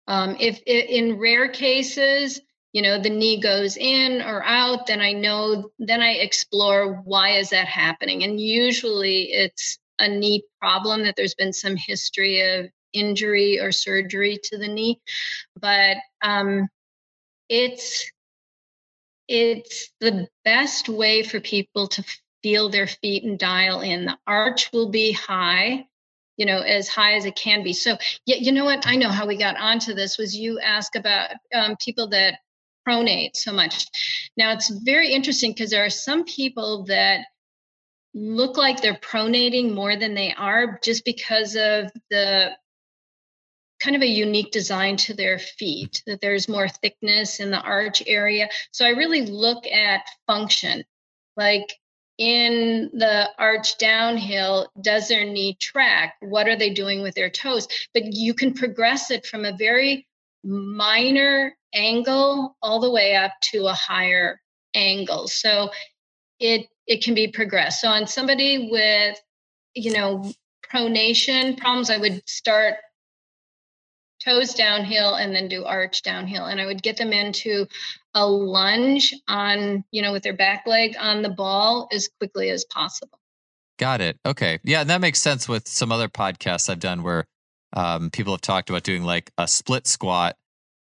Um, 0.07 0.35
if, 0.39 0.59
if 0.65 0.89
in 0.89 1.17
rare 1.17 1.47
cases 1.47 2.41
you 2.73 2.81
know 2.81 2.99
the 2.99 3.09
knee 3.09 3.39
goes 3.39 3.77
in 3.77 4.21
or 4.21 4.43
out 4.43 4.87
then 4.87 5.01
i 5.01 5.11
know 5.11 5.69
then 5.79 6.01
i 6.01 6.11
explore 6.11 7.01
why 7.03 7.31
is 7.31 7.49
that 7.49 7.67
happening. 7.67 8.23
And 8.23 8.39
usually 8.39 9.31
it's 9.31 9.79
a 9.99 10.07
knee 10.07 10.43
problem 10.59 11.03
that 11.03 11.15
there's 11.15 11.35
been 11.35 11.53
some 11.53 11.75
history 11.75 12.41
of 12.41 12.69
injury 12.93 13.59
or 13.59 13.71
surgery 13.71 14.39
to 14.45 14.57
the 14.57 14.67
knee. 14.67 14.99
But 15.59 15.97
um, 16.21 16.67
it's 17.49 18.11
it's 19.27 19.91
the 20.01 20.27
best 20.43 20.89
way 20.89 21.23
for 21.23 21.39
people 21.39 21.87
to 21.87 22.03
feel 22.43 22.69
their 22.69 22.87
feet 22.87 23.23
and 23.23 23.39
dial 23.39 23.81
in. 23.81 24.05
The 24.05 24.17
arch 24.27 24.71
will 24.73 24.89
be 24.89 25.11
high 25.11 25.87
you 26.37 26.45
know 26.45 26.61
as 26.61 26.87
high 26.87 27.13
as 27.13 27.25
it 27.25 27.35
can 27.35 27.63
be. 27.63 27.73
So 27.73 27.97
yeah 28.25 28.37
you 28.39 28.51
know 28.51 28.65
what? 28.65 28.87
I 28.87 28.95
know 28.95 29.09
how 29.09 29.27
we 29.27 29.37
got 29.37 29.57
onto 29.57 29.93
this 29.93 30.17
was 30.17 30.35
you 30.35 30.59
ask 30.59 30.95
about 30.95 31.31
um, 31.53 31.75
people 31.79 32.07
that 32.09 32.39
pronate 32.87 33.35
so 33.35 33.51
much. 33.51 33.87
Now 34.37 34.53
it's 34.53 34.69
very 34.69 35.11
interesting 35.11 35.51
because 35.51 35.69
there 35.69 35.85
are 35.85 35.89
some 35.89 36.23
people 36.23 36.85
that 36.85 37.25
look 38.13 38.57
like 38.57 38.81
they're 38.81 38.99
pronating 38.99 39.73
more 39.73 39.95
than 39.95 40.13
they 40.13 40.33
are 40.33 40.79
just 40.83 41.05
because 41.05 41.55
of 41.55 41.91
the 42.09 42.51
kind 43.81 43.95
of 43.95 44.01
a 44.01 44.07
unique 44.07 44.51
design 44.51 44.95
to 44.95 45.13
their 45.13 45.39
feet 45.39 46.03
that 46.05 46.21
there's 46.21 46.47
more 46.47 46.67
thickness 46.67 47.39
in 47.39 47.49
the 47.49 47.59
arch 47.59 48.03
area. 48.05 48.47
So 48.71 48.85
i 48.85 48.89
really 48.89 49.25
look 49.25 49.65
at 49.65 50.05
function. 50.27 50.83
Like 51.35 51.73
in 52.17 52.91
the 52.93 53.29
arch 53.39 53.77
downhill 53.77 54.69
does 54.79 55.07
their 55.07 55.25
knee 55.25 55.57
track? 55.59 56.15
What 56.19 56.47
are 56.47 56.55
they 56.55 56.69
doing 56.69 57.01
with 57.01 57.15
their 57.15 57.29
toes? 57.29 57.67
But 57.93 58.13
you 58.13 58.33
can 58.33 58.53
progress 58.53 59.09
it 59.09 59.25
from 59.25 59.45
a 59.45 59.57
very 59.57 60.07
minor 60.43 61.55
angle 61.73 62.55
all 62.61 62.79
the 62.79 62.91
way 62.91 63.15
up 63.15 63.31
to 63.51 63.67
a 63.67 63.73
higher 63.73 64.41
angle. 64.73 65.27
So 65.27 65.71
it 66.39 66.67
it 66.87 67.03
can 67.03 67.13
be 67.13 67.27
progressed. 67.27 67.81
So 67.81 67.89
on 67.89 68.07
somebody 68.07 68.69
with 68.71 69.17
you 69.75 69.93
know 69.93 70.31
pronation 70.71 71.57
problems, 71.57 71.89
I 71.89 71.97
would 71.97 72.27
start 72.27 72.75
toes 74.23 74.53
downhill 74.53 75.15
and 75.15 75.35
then 75.35 75.47
do 75.47 75.65
arch 75.65 76.03
downhill 76.03 76.45
and 76.45 76.61
I 76.61 76.65
would 76.65 76.83
get 76.83 76.97
them 76.97 77.11
into 77.11 77.65
a 78.13 78.25
lunge 78.25 79.13
on, 79.27 79.83
you 79.91 80.01
know, 80.01 80.11
with 80.11 80.23
their 80.23 80.35
back 80.35 80.67
leg 80.67 80.95
on 80.99 81.21
the 81.21 81.29
ball 81.29 81.87
as 81.91 82.07
quickly 82.19 82.49
as 82.49 82.65
possible. 82.65 83.19
Got 83.79 84.01
it. 84.01 84.19
Okay. 84.25 84.59
Yeah, 84.63 84.83
that 84.83 85.01
makes 85.01 85.19
sense 85.19 85.49
with 85.49 85.67
some 85.67 85.91
other 85.91 86.07
podcasts 86.07 86.69
I've 86.69 86.79
done 86.79 87.03
where 87.03 87.25
um, 87.73 88.11
people 88.11 88.33
have 88.33 88.41
talked 88.41 88.69
about 88.69 88.83
doing 88.83 89.03
like 89.03 89.31
a 89.37 89.47
split 89.47 89.87
squat 89.87 90.35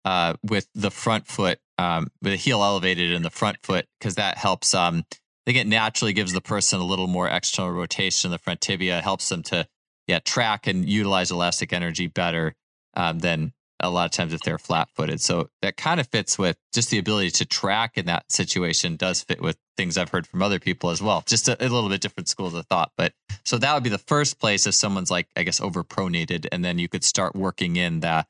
uh, 0.08 0.32
with 0.42 0.66
the 0.74 0.90
front 0.90 1.26
foot, 1.26 1.58
um, 1.76 2.08
with 2.22 2.32
the 2.32 2.36
heel 2.36 2.62
elevated 2.62 3.10
in 3.10 3.20
the 3.20 3.28
front 3.28 3.58
foot, 3.62 3.84
because 3.98 4.14
that 4.14 4.38
helps. 4.38 4.72
Um, 4.72 5.04
I 5.12 5.52
think 5.52 5.58
it 5.58 5.66
naturally 5.66 6.14
gives 6.14 6.32
the 6.32 6.40
person 6.40 6.80
a 6.80 6.84
little 6.84 7.08
more 7.08 7.28
external 7.28 7.72
rotation 7.72 8.28
in 8.28 8.32
the 8.32 8.38
front 8.38 8.62
tibia. 8.62 9.02
Helps 9.02 9.28
them 9.28 9.42
to 9.44 9.66
yeah 10.06 10.20
track 10.20 10.66
and 10.66 10.88
utilize 10.88 11.30
elastic 11.30 11.74
energy 11.74 12.06
better 12.06 12.54
um, 12.94 13.18
than 13.18 13.52
a 13.80 13.90
lot 13.90 14.06
of 14.06 14.10
times 14.12 14.32
if 14.32 14.40
they're 14.40 14.58
flat 14.58 14.88
footed. 14.96 15.20
So 15.20 15.50
that 15.60 15.76
kind 15.76 16.00
of 16.00 16.08
fits 16.08 16.38
with 16.38 16.56
just 16.72 16.88
the 16.88 16.98
ability 16.98 17.32
to 17.32 17.44
track 17.44 17.98
in 17.98 18.06
that 18.06 18.32
situation 18.32 18.96
does 18.96 19.22
fit 19.22 19.42
with 19.42 19.58
things 19.76 19.98
I've 19.98 20.08
heard 20.08 20.26
from 20.26 20.42
other 20.42 20.58
people 20.58 20.88
as 20.88 21.02
well. 21.02 21.22
Just 21.26 21.48
a, 21.48 21.62
a, 21.62 21.68
little 21.68 21.90
bit 21.90 22.00
different 22.00 22.28
schools 22.28 22.54
of 22.54 22.66
thought. 22.66 22.92
But 22.96 23.12
so 23.44 23.58
that 23.58 23.74
would 23.74 23.84
be 23.84 23.90
the 23.90 23.98
first 23.98 24.40
place 24.40 24.66
if 24.66 24.74
someone's 24.74 25.10
like, 25.10 25.28
I 25.36 25.42
guess, 25.42 25.60
overpronated. 25.60 26.46
And 26.50 26.64
then 26.64 26.78
you 26.78 26.88
could 26.88 27.04
start 27.04 27.36
working 27.36 27.76
in 27.76 28.00
that 28.00 28.26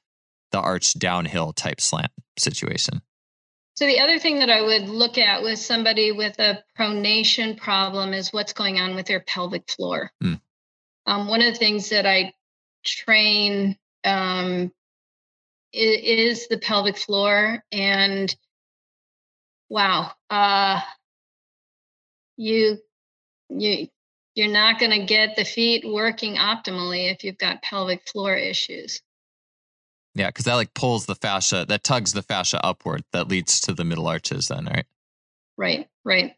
the 0.52 0.60
arch 0.60 0.94
downhill 0.94 1.52
type 1.52 1.80
slant 1.80 2.12
situation. 2.38 3.02
So 3.78 3.86
the 3.86 4.00
other 4.00 4.18
thing 4.18 4.40
that 4.40 4.50
I 4.50 4.60
would 4.60 4.88
look 4.88 5.18
at 5.18 5.42
with 5.42 5.58
somebody 5.60 6.10
with 6.10 6.38
a 6.40 6.64
pronation 6.76 7.56
problem 7.56 8.12
is 8.12 8.32
what's 8.32 8.52
going 8.52 8.80
on 8.80 8.96
with 8.96 9.06
their 9.06 9.20
pelvic 9.20 9.70
floor. 9.70 10.10
Mm. 10.22 10.40
Um, 11.06 11.28
one 11.28 11.42
of 11.42 11.52
the 11.52 11.58
things 11.58 11.90
that 11.90 12.04
I 12.04 12.32
train 12.84 13.78
um, 14.04 14.72
is, 15.72 16.40
is, 16.40 16.48
the 16.48 16.58
pelvic 16.58 16.98
floor, 16.98 17.62
and 17.70 18.34
wow, 19.68 20.10
uh, 20.28 20.80
you 22.36 22.78
you 23.48 23.88
you're 24.34 24.48
not 24.52 24.78
going 24.78 24.92
to 24.92 25.06
get 25.06 25.36
the 25.36 25.44
feet 25.44 25.84
working 25.86 26.36
optimally 26.36 27.12
if 27.12 27.24
you've 27.24 27.38
got 27.38 27.62
pelvic 27.62 28.08
floor 28.08 28.34
issues. 28.34 29.02
Yeah, 30.18 30.26
because 30.26 30.46
that 30.46 30.54
like 30.54 30.74
pulls 30.74 31.06
the 31.06 31.14
fascia, 31.14 31.64
that 31.68 31.84
tugs 31.84 32.12
the 32.12 32.22
fascia 32.22 32.60
upward, 32.64 33.04
that 33.12 33.28
leads 33.28 33.60
to 33.60 33.72
the 33.72 33.84
middle 33.84 34.08
arches. 34.08 34.48
Then, 34.48 34.66
right? 34.66 34.84
Right. 35.56 35.88
Right. 36.04 36.34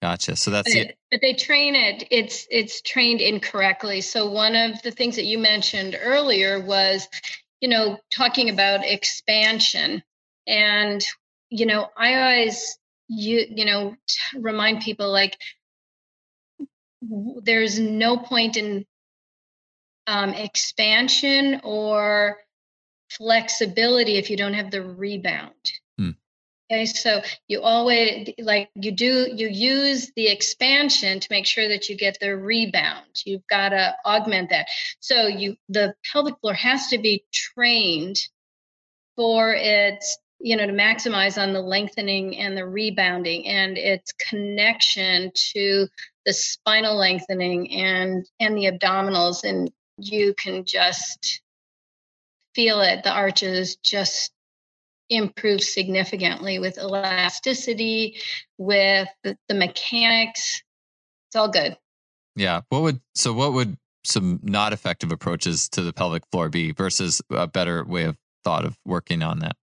Gotcha. 0.00 0.36
So 0.36 0.50
that's 0.50 0.72
but, 0.72 0.80
it, 0.80 0.98
but 1.10 1.20
they 1.20 1.34
train 1.34 1.74
it. 1.74 2.04
It's 2.10 2.46
it's 2.50 2.80
trained 2.80 3.20
incorrectly. 3.20 4.00
So 4.00 4.30
one 4.30 4.56
of 4.56 4.80
the 4.80 4.90
things 4.90 5.16
that 5.16 5.26
you 5.26 5.38
mentioned 5.38 5.98
earlier 6.00 6.58
was, 6.58 7.06
you 7.60 7.68
know, 7.68 7.98
talking 8.10 8.48
about 8.48 8.86
expansion, 8.86 10.02
and 10.46 11.04
you 11.50 11.66
know, 11.66 11.88
I 11.94 12.14
always 12.14 12.78
you 13.08 13.44
you 13.50 13.66
know 13.66 13.96
remind 14.34 14.80
people 14.80 15.12
like 15.12 15.36
there's 17.02 17.78
no 17.78 18.16
point 18.16 18.56
in 18.56 18.86
um, 20.06 20.30
expansion 20.32 21.60
or 21.64 22.38
flexibility 23.10 24.16
if 24.16 24.30
you 24.30 24.36
don't 24.36 24.54
have 24.54 24.70
the 24.70 24.82
rebound. 24.82 25.72
Hmm. 25.98 26.10
Okay, 26.70 26.86
so 26.86 27.22
you 27.46 27.62
always 27.62 28.30
like 28.38 28.70
you 28.74 28.90
do 28.90 29.28
you 29.32 29.48
use 29.48 30.10
the 30.16 30.28
expansion 30.28 31.20
to 31.20 31.28
make 31.30 31.46
sure 31.46 31.68
that 31.68 31.88
you 31.88 31.96
get 31.96 32.18
the 32.20 32.36
rebound. 32.36 33.22
You've 33.24 33.46
got 33.46 33.68
to 33.70 33.94
augment 34.04 34.50
that. 34.50 34.66
So 35.00 35.26
you 35.26 35.56
the 35.68 35.94
pelvic 36.12 36.34
floor 36.40 36.54
has 36.54 36.88
to 36.88 36.98
be 36.98 37.24
trained 37.32 38.18
for 39.16 39.54
its 39.54 40.18
you 40.40 40.56
know 40.56 40.66
to 40.66 40.72
maximize 40.72 41.40
on 41.40 41.52
the 41.52 41.60
lengthening 41.60 42.36
and 42.36 42.56
the 42.56 42.66
rebounding 42.66 43.46
and 43.46 43.78
its 43.78 44.12
connection 44.12 45.30
to 45.52 45.86
the 46.26 46.32
spinal 46.32 46.96
lengthening 46.96 47.72
and 47.72 48.28
and 48.40 48.56
the 48.56 48.64
abdominals 48.64 49.44
and 49.44 49.70
you 49.98 50.34
can 50.34 50.64
just 50.64 51.40
feel 52.56 52.80
it 52.80 53.04
the 53.04 53.12
arches 53.12 53.76
just 53.76 54.32
improve 55.10 55.62
significantly 55.62 56.58
with 56.58 56.78
elasticity, 56.78 58.16
with 58.58 59.08
the, 59.22 59.36
the 59.48 59.54
mechanics. 59.54 60.62
It's 61.28 61.36
all 61.36 61.50
good. 61.50 61.76
Yeah. 62.34 62.62
What 62.70 62.82
would 62.82 63.00
so 63.14 63.32
what 63.32 63.52
would 63.52 63.76
some 64.04 64.40
not 64.42 64.72
effective 64.72 65.12
approaches 65.12 65.68
to 65.70 65.82
the 65.82 65.92
pelvic 65.92 66.24
floor 66.32 66.48
be 66.48 66.72
versus 66.72 67.20
a 67.30 67.46
better 67.46 67.84
way 67.84 68.04
of 68.04 68.16
thought 68.42 68.64
of 68.64 68.76
working 68.84 69.22
on 69.22 69.40
that? 69.40 69.56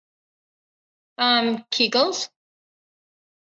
Um, 1.18 1.64
Kegels. 1.72 2.30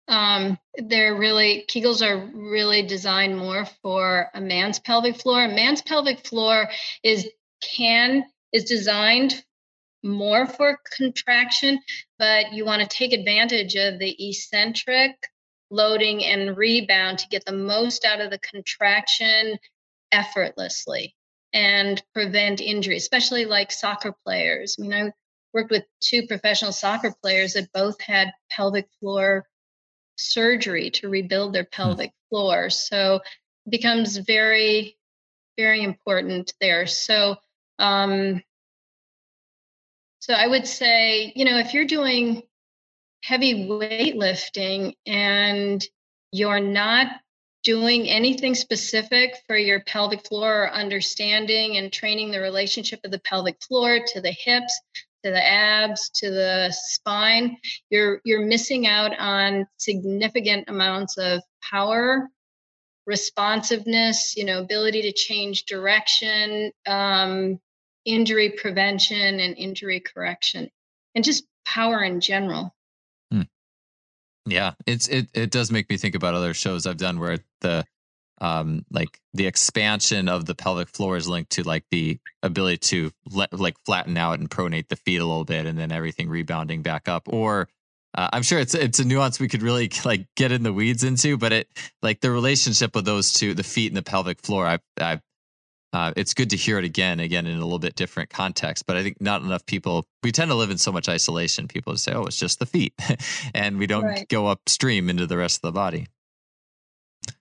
Um, 0.07 0.59
they're 0.77 1.15
really 1.15 1.65
Kegels 1.67 2.05
are 2.05 2.29
really 2.33 2.83
designed 2.83 3.37
more 3.37 3.65
for 3.81 4.29
a 4.33 4.41
man's 4.41 4.79
pelvic 4.79 5.17
floor. 5.17 5.43
A 5.43 5.49
man's 5.49 5.81
pelvic 5.81 6.25
floor 6.25 6.69
is 7.03 7.27
can 7.61 8.25
is 8.56 8.64
designed 8.64 9.44
more 10.02 10.45
for 10.45 10.80
contraction, 10.95 11.80
but 12.18 12.53
you 12.53 12.64
want 12.64 12.82
to 12.82 12.88
take 12.88 13.11
advantage 13.11 13.76
of 13.76 13.99
the 13.99 14.30
eccentric 14.30 15.11
loading 15.69 16.23
and 16.23 16.56
rebound 16.56 17.19
to 17.19 17.27
get 17.27 17.44
the 17.44 17.52
most 17.52 18.06
out 18.06 18.22
of 18.22 18.30
the 18.32 18.40
contraction 18.40 19.57
effortlessly 20.11 21.15
and 21.53 22.02
prevent 22.14 22.61
injury, 22.61 22.98
especially 22.98 23.45
like 23.45 23.72
soccer 23.72 24.14
players. 24.26 24.77
I 24.80 24.84
mean, 24.84 24.94
I 24.94 25.11
worked 25.53 25.72
with 25.72 25.84
two 25.99 26.27
professional 26.27 26.72
soccer 26.72 27.14
players 27.22 27.53
that 27.53 27.73
both 27.73 27.99
had 27.99 28.32
pelvic 28.49 28.88
floor 28.99 29.45
surgery 30.18 30.91
to 30.91 31.10
rebuild 31.10 31.53
their 31.53 31.64
hmm. 31.64 31.82
pelvic 31.82 32.11
floor. 32.30 32.69
So 32.69 33.15
it 33.65 33.69
becomes 33.69 34.15
very, 34.18 34.98
very 35.57 35.84
important 35.84 36.53
there. 36.61 36.88
So 36.88 37.38
um, 37.80 38.41
so 40.19 40.34
I 40.34 40.47
would 40.47 40.65
say, 40.65 41.34
you 41.35 41.45
know, 41.45 41.57
if 41.57 41.73
you're 41.73 41.85
doing 41.85 42.41
heavy 43.23 43.68
weightlifting 43.68 44.93
and 45.06 45.85
you're 46.31 46.60
not 46.60 47.07
doing 47.64 48.07
anything 48.07 48.56
specific 48.56 49.35
for 49.47 49.57
your 49.57 49.81
pelvic 49.81 50.26
floor 50.27 50.64
or 50.64 50.72
understanding 50.72 51.77
and 51.77 51.91
training 51.91 52.31
the 52.31 52.39
relationship 52.39 52.99
of 53.03 53.11
the 53.11 53.19
pelvic 53.19 53.61
floor 53.61 53.99
to 54.06 54.22
the 54.22 54.31
hips 54.31 54.80
to 55.23 55.31
the 55.31 55.43
abs 55.43 56.11
to 56.11 56.30
the 56.30 56.72
spine 56.72 57.57
you're 57.89 58.22
you're 58.23 58.45
missing 58.45 58.85
out 58.85 59.18
on 59.18 59.65
significant 59.77 60.69
amounts 60.69 61.18
of 61.18 61.41
power 61.68 62.30
responsiveness 63.07 64.38
you 64.38 64.45
know 64.45 64.60
ability 64.60 65.02
to 65.02 65.11
change 65.11 65.65
direction 65.65 66.72
um, 66.85 67.60
injury 68.06 68.52
prevention 68.52 69.40
and 69.40 69.57
injury 69.57 69.99
correction 69.99 70.69
and 71.14 71.23
just 71.23 71.45
power 71.65 72.03
in 72.03 72.22
general. 72.22 72.73
Hmm. 73.32 73.44
Yeah, 74.45 74.73
it's 74.86 75.07
it 75.07 75.30
it 75.34 75.52
does 75.52 75.72
make 75.72 75.90
me 75.90 75.98
think 75.98 76.15
about 76.15 76.36
other 76.36 76.53
shows 76.53 76.86
I've 76.86 76.98
done 76.98 77.19
where 77.19 77.40
the 77.61 77.86
um 78.41 78.86
like 78.91 79.19
the 79.34 79.48
expansion 79.48 80.27
of 80.27 80.45
the 80.45 80.56
pelvic 80.56 80.90
floor 80.90 81.15
is 81.18 81.27
linked 81.27 81.52
to 81.53 81.64
like 81.64 81.86
the 81.90 82.19
ability 82.44 82.77
to 82.77 83.11
let 83.32 83.53
like 83.53 83.76
flatten 83.86 84.18
out 84.18 84.40
and 84.40 84.49
pronate 84.49 84.90
the 84.90 84.98
feet 84.98 85.22
a 85.22 85.26
little 85.26 85.45
bit 85.45 85.65
and 85.65 85.80
then 85.80 85.91
everything 85.91 86.27
rebounding 86.27 86.82
back 86.82 87.07
up 87.07 87.30
or 87.32 87.69
uh, 88.15 88.30
I'm 88.32 88.44
sure 88.44 88.60
it's 88.60 88.73
it's 88.73 88.99
a 88.99 89.06
nuance 89.06 89.40
we 89.40 89.48
could 89.48 89.61
really 89.61 89.91
like 90.06 90.27
get 90.36 90.52
in 90.52 90.64
the 90.64 90.73
weeds 90.73 91.03
into, 91.03 91.38
but 91.38 91.52
it 91.52 91.68
like 92.02 92.22
the 92.22 92.32
relationship 92.32 92.95
of 92.95 93.06
those 93.06 93.34
two, 93.34 93.53
the 93.53 93.64
feet 93.64 93.88
and 93.88 93.98
the 93.98 94.02
pelvic 94.02 94.41
floor. 94.41 94.65
I've 94.65 94.82
I've 94.99 95.22
uh, 95.95 96.11
it's 96.17 96.34
good 96.34 96.49
to 96.49 96.57
hear 96.57 96.77
it 96.77 96.84
again, 96.84 97.22
again 97.22 97.45
in 97.47 97.57
a 97.57 97.63
little 97.63 97.80
bit 97.80 97.95
different 97.95 98.30
context. 98.30 98.85
But 98.85 98.97
I 98.97 99.03
think 99.03 99.22
not 99.22 99.43
enough 99.43 99.65
people. 99.65 100.05
We 100.23 100.34
tend 100.34 100.51
to 100.51 100.55
live 100.55 100.69
in 100.69 100.77
so 100.77 100.91
much 100.91 101.07
isolation. 101.07 101.69
People 101.69 101.93
just 101.93 102.03
say, 102.03 102.11
"Oh, 102.11 102.26
it's 102.26 102.38
just 102.38 102.59
the 102.59 102.65
feet," 102.65 102.93
and 103.55 103.77
we 103.77 103.88
don't 103.88 104.03
right. 104.03 104.27
go 104.27 104.47
upstream 104.47 105.09
into 105.09 105.26
the 105.26 105.38
rest 105.38 105.59
of 105.59 105.61
the 105.61 105.72
body. 105.72 106.07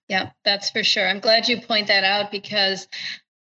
Yeah, 0.09 0.31
that's 0.45 0.71
for 0.71 0.85
sure. 0.85 1.05
I'm 1.05 1.19
glad 1.19 1.49
you 1.49 1.61
point 1.63 1.89
that 1.89 2.05
out 2.05 2.31
because 2.31 2.87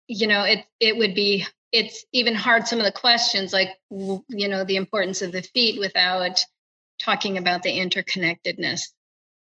you 0.09 0.27
know 0.27 0.43
it 0.43 0.65
it 0.81 0.97
would 0.97 1.15
be 1.15 1.45
it's 1.71 2.03
even 2.11 2.35
hard 2.35 2.67
some 2.67 2.79
of 2.79 2.85
the 2.85 2.91
questions 2.91 3.53
like 3.53 3.69
you 3.89 4.49
know 4.49 4.65
the 4.65 4.75
importance 4.75 5.21
of 5.21 5.31
the 5.31 5.41
feet 5.41 5.79
without 5.79 6.43
talking 6.99 7.38
about 7.38 7.63
the 7.63 7.79
interconnectedness. 7.79 8.89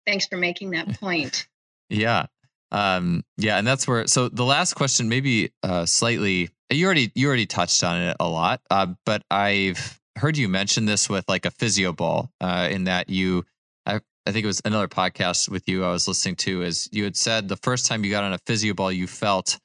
Thanks 0.07 0.25
for 0.25 0.37
making 0.37 0.71
that 0.71 0.99
point. 0.99 1.47
yeah 1.89 2.25
um, 2.73 3.23
yeah, 3.37 3.57
and 3.57 3.65
that's 3.65 3.87
where. 3.87 4.07
So 4.07 4.27
the 4.27 4.43
last 4.43 4.73
question, 4.73 5.07
maybe 5.07 5.51
uh, 5.61 5.85
slightly, 5.85 6.49
you 6.71 6.85
already 6.85 7.11
you 7.13 7.27
already 7.27 7.45
touched 7.45 7.83
on 7.83 8.01
it 8.01 8.17
a 8.19 8.27
lot, 8.27 8.61
uh, 8.71 8.87
but 9.05 9.21
I've 9.29 10.01
heard 10.17 10.37
you 10.37 10.49
mention 10.49 10.85
this 10.85 11.07
with 11.07 11.23
like 11.29 11.45
a 11.45 11.51
physio 11.51 11.93
ball, 11.93 12.31
uh, 12.41 12.67
in 12.71 12.85
that 12.85 13.09
you, 13.09 13.45
I, 13.85 13.99
I 14.25 14.31
think 14.31 14.43
it 14.43 14.47
was 14.47 14.61
another 14.65 14.87
podcast 14.87 15.49
with 15.49 15.69
you 15.69 15.83
I 15.85 15.91
was 15.91 16.07
listening 16.07 16.35
to, 16.37 16.63
is 16.63 16.89
you 16.91 17.03
had 17.03 17.15
said 17.15 17.47
the 17.47 17.57
first 17.57 17.85
time 17.85 18.03
you 18.03 18.09
got 18.09 18.23
on 18.23 18.33
a 18.33 18.39
physio 18.47 18.73
ball, 18.73 18.91
you 18.91 19.05
felt 19.05 19.59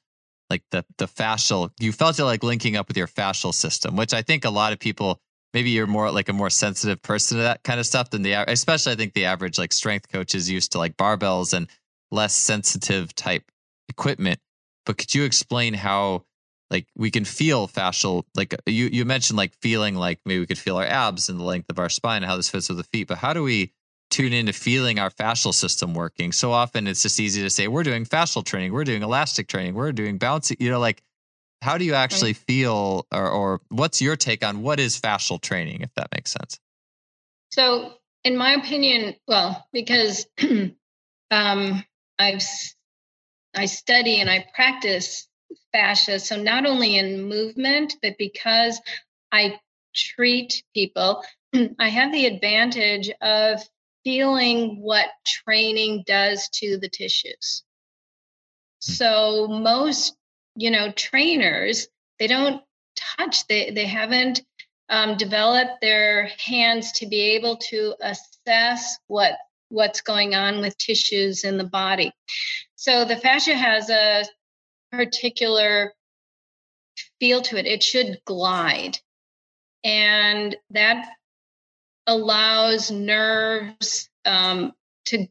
like 0.51 0.61
the 0.69 0.85
the 0.99 1.07
fascial, 1.07 1.71
you 1.79 1.91
felt 1.91 2.19
it 2.19 2.25
like 2.25 2.43
linking 2.43 2.75
up 2.75 2.87
with 2.87 2.97
your 2.97 3.07
fascial 3.07 3.53
system, 3.53 3.95
which 3.95 4.13
I 4.13 4.21
think 4.21 4.45
a 4.45 4.51
lot 4.51 4.71
of 4.71 4.79
people 4.79 5.19
maybe 5.53 5.71
you're 5.71 5.87
more 5.87 6.11
like 6.11 6.29
a 6.29 6.33
more 6.33 6.51
sensitive 6.51 7.01
person 7.01 7.37
to 7.37 7.43
that 7.43 7.63
kind 7.63 7.79
of 7.79 7.87
stuff 7.87 8.11
than 8.11 8.21
the 8.21 8.33
especially 8.51 8.93
I 8.93 8.95
think 8.95 9.13
the 9.13 9.25
average 9.25 9.57
like 9.57 9.73
strength 9.73 10.11
coach 10.11 10.35
is 10.35 10.47
used 10.47 10.73
to 10.73 10.77
like 10.77 10.95
barbells 10.95 11.53
and 11.55 11.67
less 12.11 12.33
sensitive 12.33 13.13
type 13.15 13.51
equipment. 13.87 14.39
But 14.85 14.97
could 14.97 15.13
you 15.13 15.23
explain 15.23 15.73
how 15.73 16.25
like 16.71 16.87
we 16.95 17.11
can 17.11 17.25
feel 17.25 17.67
fascial 17.67 18.23
like 18.35 18.55
you 18.65 18.89
you 18.91 19.05
mentioned 19.05 19.37
like 19.37 19.53
feeling 19.61 19.95
like 19.95 20.19
maybe 20.25 20.39
we 20.39 20.45
could 20.45 20.57
feel 20.57 20.77
our 20.77 20.85
abs 20.85 21.29
and 21.29 21.39
the 21.39 21.43
length 21.43 21.69
of 21.69 21.79
our 21.79 21.89
spine 21.89 22.17
and 22.17 22.25
how 22.25 22.35
this 22.35 22.49
fits 22.49 22.69
with 22.69 22.77
the 22.77 22.83
feet 22.83 23.07
but 23.07 23.17
how 23.17 23.33
do 23.33 23.43
we 23.43 23.71
tune 24.09 24.33
into 24.33 24.53
feeling 24.53 24.99
our 24.99 25.09
fascial 25.09 25.53
system 25.53 25.93
working 25.93 26.31
so 26.31 26.51
often 26.51 26.87
it's 26.87 27.01
just 27.01 27.19
easy 27.19 27.41
to 27.41 27.49
say 27.49 27.67
we're 27.67 27.83
doing 27.83 28.05
fascial 28.05 28.43
training 28.43 28.73
we're 28.73 28.83
doing 28.83 29.03
elastic 29.03 29.47
training 29.47 29.73
we're 29.73 29.91
doing 29.91 30.17
bouncy 30.17 30.55
you 30.59 30.69
know 30.69 30.79
like 30.79 31.01
how 31.61 31.77
do 31.77 31.83
you 31.83 31.93
actually 31.93 32.29
right. 32.29 32.37
feel 32.37 33.05
or, 33.11 33.29
or 33.29 33.61
what's 33.69 34.01
your 34.01 34.15
take 34.15 34.45
on 34.45 34.61
what 34.61 34.79
is 34.79 34.99
fascial 34.99 35.39
training 35.39 35.81
if 35.81 35.93
that 35.95 36.07
makes 36.13 36.31
sense 36.31 36.59
so 37.51 37.93
in 38.23 38.37
my 38.37 38.53
opinion 38.53 39.15
well 39.27 39.67
because 39.71 40.25
um 41.31 41.83
I've 42.19 42.43
I 43.55 43.65
study 43.65 44.21
and 44.21 44.29
I 44.29 44.45
practice 44.53 45.27
fascia. 45.71 46.19
So 46.19 46.41
not 46.41 46.65
only 46.65 46.97
in 46.97 47.23
movement, 47.23 47.95
but 48.01 48.17
because 48.17 48.79
I 49.31 49.59
treat 49.95 50.63
people, 50.73 51.23
I 51.79 51.89
have 51.89 52.11
the 52.11 52.25
advantage 52.27 53.09
of 53.21 53.67
feeling 54.03 54.81
what 54.81 55.07
training 55.25 56.03
does 56.05 56.49
to 56.49 56.77
the 56.77 56.89
tissues. 56.89 57.63
Hmm. 58.83 58.91
So 58.91 59.47
most, 59.47 60.15
you 60.55 60.71
know, 60.71 60.91
trainers, 60.91 61.87
they 62.19 62.27
don't 62.27 62.61
touch, 62.95 63.47
they 63.47 63.71
they 63.71 63.85
haven't 63.85 64.41
um, 64.89 65.17
developed 65.17 65.81
their 65.81 66.31
hands 66.43 66.91
to 66.93 67.07
be 67.07 67.35
able 67.35 67.57
to 67.57 67.95
assess 68.01 68.97
what 69.07 69.33
what's 69.69 70.01
going 70.01 70.35
on 70.35 70.61
with 70.61 70.77
tissues 70.77 71.43
in 71.43 71.57
the 71.57 71.63
body. 71.63 72.11
So 72.75 73.05
the 73.05 73.15
fascia 73.15 73.55
has 73.55 73.89
a 73.89 74.25
particular 74.91 75.93
feel 77.19 77.41
to 77.43 77.57
it. 77.57 77.65
It 77.65 77.83
should 77.83 78.19
glide. 78.25 78.97
And 79.83 80.55
that 80.71 81.07
allows 82.07 82.91
nerves 82.91 84.09
um, 84.25 84.73
to 85.05 85.27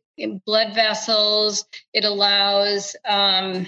blood 0.47 0.75
vessels, 0.75 1.67
it 1.93 2.05
allows 2.05 2.97
um, 3.05 3.67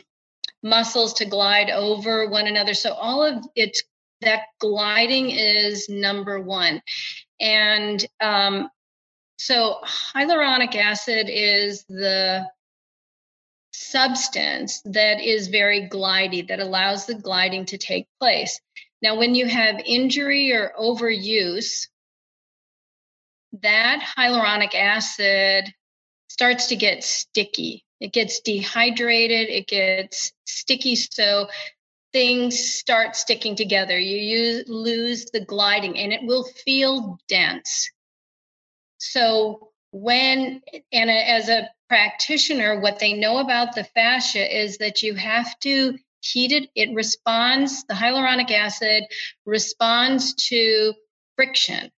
muscles 0.63 1.15
to 1.15 1.25
glide 1.25 1.71
over 1.71 2.29
one 2.29 2.47
another. 2.47 2.75
So 2.75 2.93
all 2.93 3.23
of 3.23 3.45
it's 3.55 3.83
that 4.21 4.43
gliding 4.59 5.31
is 5.31 5.89
number 5.89 6.41
one. 6.41 6.83
And 7.41 8.05
um, 8.21 8.69
so, 9.41 9.79
hyaluronic 10.15 10.77
acid 10.77 11.31
is 11.31 11.85
the 11.85 12.47
substance 13.73 14.83
that 14.85 15.23
is 15.23 15.49
very 15.49 15.89
glidy, 15.89 16.47
that 16.49 16.61
allows 16.61 17.07
the 17.07 17.15
gliding 17.15 17.65
to 17.65 17.79
take 17.79 18.07
place. 18.21 18.61
Now, 19.01 19.17
when 19.17 19.35
you 19.35 19.47
have 19.47 19.81
injury 19.87 20.53
or 20.53 20.75
overuse, 20.79 21.89
that 23.63 24.07
hyaluronic 24.15 24.75
acid 24.75 25.73
starts 26.29 26.67
to 26.67 26.77
get 26.77 27.03
sticky. 27.03 27.87
It 27.99 28.13
gets 28.13 28.41
dehydrated, 28.41 29.49
it 29.49 29.67
gets 29.67 30.35
sticky. 30.45 30.97
So 30.97 31.49
things 32.13 32.59
start 32.59 33.17
sticking 33.17 33.57
together. 33.57 33.99
You 33.99 34.19
use, 34.19 34.69
lose 34.69 35.31
the 35.33 35.43
gliding 35.43 35.99
and 35.99 36.13
it 36.13 36.21
will 36.25 36.45
feel 36.45 37.19
dense. 37.27 37.91
So, 39.01 39.71
when, 39.93 40.61
and 40.93 41.11
as 41.11 41.49
a 41.49 41.69
practitioner, 41.89 42.81
what 42.81 43.01
they 43.01 43.15
know 43.15 43.39
about 43.39 43.75
the 43.75 43.83
fascia 43.83 44.61
is 44.61 44.79
that 44.79 45.03
you 45.03 45.15
have 45.15 45.59
to 45.61 45.99
heat 46.21 46.53
it. 46.53 46.71
It 46.77 46.95
responds, 46.95 47.85
the 47.85 47.95
hyaluronic 47.95 48.53
acid 48.53 49.05
responds 49.47 50.35
to 50.49 50.95
friction, 51.35 51.91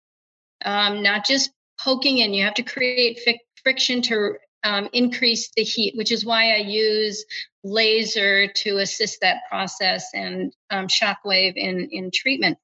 um, 0.64 1.02
not 1.02 1.26
just 1.26 1.52
poking 1.80 2.19
in. 2.19 2.34
You 2.34 2.45
have 2.45 2.53
to 2.53 2.64
create 2.64 3.19
fi- 3.26 3.41
friction 3.64 4.02
to 4.03 4.36
um, 4.64 4.88
increase 4.94 5.52
the 5.56 5.64
heat, 5.64 5.98
which 5.98 6.11
is 6.11 6.23
why 6.23 6.53
I 6.53 6.57
use 6.57 7.26
laser 7.64 8.48
to 8.48 8.78
assist 8.78 9.22
that 9.22 9.41
process 9.49 10.07
and 10.14 10.53
um, 10.69 10.88
shockwave 10.88 11.56
in, 11.56 11.90
in 11.91 12.11
treatment. 12.14 12.60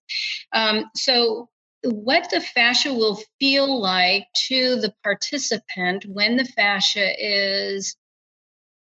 Um, 0.54 0.86
so, 0.96 1.50
what 1.92 2.30
the 2.30 2.42
fascia 2.42 2.94
will 2.94 3.20
feel 3.40 3.80
like 3.80 4.28
to 4.48 4.78
the 4.78 4.94
participant 5.04 6.06
when 6.08 6.38
the 6.38 6.46
fascia 6.46 7.14
is 7.18 7.96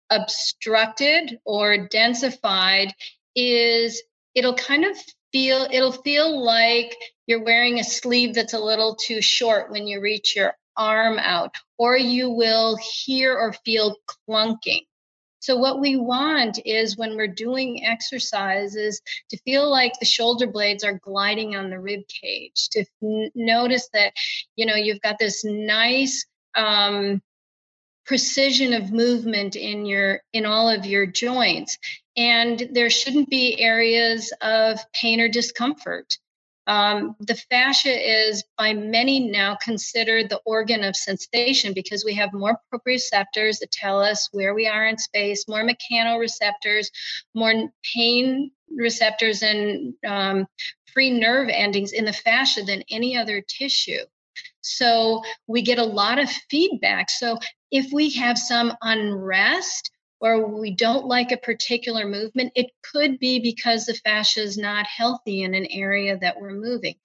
obstructed 0.10 1.40
or 1.46 1.88
densified 1.88 2.92
is 3.36 4.04
it'll 4.36 4.56
kind 4.56 4.86
of 4.86 4.98
feel 5.32 5.68
it'll 5.72 5.92
feel 5.92 6.44
like 6.44 6.96
you're 7.28 7.44
wearing 7.44 7.80
a 7.80 7.84
sleeve 7.84 8.36
that's 8.36 8.54
a 8.54 8.60
little 8.60 8.96
too 8.96 9.22
short 9.22 9.72
when 9.72 9.88
you 9.88 10.02
reach 10.02 10.36
your 10.36 10.54
arm 10.76 11.20
out, 11.20 11.56
or 11.78 11.98
you 11.98 12.30
will 12.30 12.78
hear 12.78 13.38
or 13.38 13.54
feel 13.66 13.96
clunking. 14.30 14.82
So, 15.42 15.58
what 15.58 15.80
we 15.80 15.96
want 15.96 16.60
is 16.66 16.98
when 16.98 17.16
we're 17.18 17.28
doing 17.28 17.84
exercises 17.84 19.02
to 19.30 19.38
feel 19.40 19.70
like 19.70 19.94
the 20.00 20.06
shoulder 20.06 20.46
blades 20.48 20.84
are 20.84 21.00
gliding 21.04 21.56
on 21.56 21.70
the 21.70 21.80
rib 21.80 22.02
cage, 22.08 22.70
to 22.70 22.86
n- 23.04 23.32
notice 23.34 23.90
that, 23.94 24.14
you 24.56 24.68
know, 24.68 24.76
you've 24.76 25.02
got 25.02 25.18
this 25.18 25.44
nice 25.44 26.26
um, 26.56 27.22
precision 28.06 28.74
of 28.74 28.92
movement 28.92 29.56
in 29.56 29.86
your 29.86 30.22
in 30.32 30.46
all 30.46 30.70
of 30.70 30.86
your 30.86 31.08
joints. 31.08 31.78
And 32.16 32.70
there 32.72 32.90
shouldn't 32.92 33.30
be 33.30 33.60
areas 33.60 34.32
of 34.42 34.80
pain 34.94 35.22
or 35.22 35.28
discomfort 35.28 36.18
um, 36.68 37.16
the 37.20 37.36
fascia 37.36 38.30
is 38.30 38.44
by 38.58 38.74
many 38.74 39.32
now 39.32 39.58
considered 39.62 40.30
the 40.30 40.42
organ 40.46 40.84
of 40.84 40.96
sensation 40.96 41.74
because 41.74 42.06
we 42.06 42.14
have 42.16 42.34
more 42.34 42.60
proprioceptors 42.72 43.60
that 43.60 43.72
tell 43.72 44.02
us 44.02 44.30
where 44.32 44.54
we 44.54 44.68
are 44.68 44.86
in 44.86 44.98
space, 44.98 45.48
more 45.48 45.68
mechanoreceptors, 45.68 46.88
more 47.34 47.70
pain 47.94 48.52
receptors, 48.76 49.42
and 49.42 49.94
um, 50.08 50.48
free 50.94 51.10
nerve 51.10 51.50
endings 51.52 51.94
in 51.94 52.06
the 52.06 52.14
fascia 52.14 52.62
than 52.64 52.84
any 52.90 53.18
other 53.18 53.42
tissue. 53.42 54.04
So 54.62 55.24
we 55.48 55.64
get 55.64 55.80
a 55.80 55.84
lot 55.84 56.20
of 56.20 56.30
feedback. 56.50 57.10
So 57.10 57.40
if 57.72 57.92
we 57.92 58.12
have 58.12 58.38
some 58.38 58.74
unrest, 58.82 59.92
or 60.22 60.48
we 60.48 60.72
don't 60.72 61.06
like 61.08 61.32
a 61.32 61.38
particular 61.38 62.08
movement, 62.08 62.54
it 62.56 62.68
could 62.84 63.18
be 63.20 63.40
because 63.40 63.86
the 63.86 63.96
fascia 63.96 64.42
is 64.42 64.58
not 64.58 64.86
healthy 64.86 65.42
in 65.42 65.56
an 65.56 65.66
area 65.66 66.18
that 66.20 66.40
we're 66.40 66.54
moving. 66.54 66.96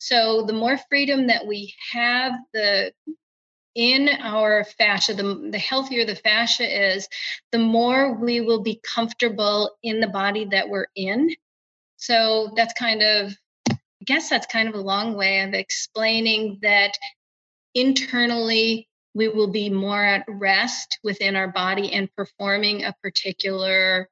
So 0.00 0.44
the 0.46 0.52
more 0.52 0.78
freedom 0.90 1.28
that 1.28 1.46
we 1.46 1.74
have 1.92 2.32
the 2.52 2.92
in 3.74 4.08
our 4.20 4.64
fascia, 4.64 5.14
the, 5.14 5.48
the 5.50 5.58
healthier 5.58 6.04
the 6.04 6.14
fascia 6.14 6.94
is, 6.94 7.08
the 7.50 7.58
more 7.58 8.14
we 8.14 8.40
will 8.40 8.62
be 8.62 8.80
comfortable 8.84 9.76
in 9.82 10.00
the 10.00 10.06
body 10.06 10.44
that 10.52 10.68
we're 10.68 10.86
in. 10.94 11.34
So 11.96 12.52
that's 12.54 12.72
kind 12.74 13.02
of, 13.02 13.36
I 13.70 13.76
guess 14.04 14.30
that's 14.30 14.46
kind 14.46 14.68
of 14.68 14.74
a 14.74 14.80
long 14.80 15.16
way 15.16 15.40
of 15.40 15.54
explaining 15.54 16.60
that 16.62 16.96
internally 17.74 18.88
we 19.14 19.28
will 19.28 19.48
be 19.48 19.70
more 19.70 20.04
at 20.04 20.24
rest 20.28 20.98
within 21.02 21.36
our 21.36 21.48
body 21.48 21.92
and 21.92 22.14
performing 22.16 22.84
a 22.84 22.94
particular 23.02 24.08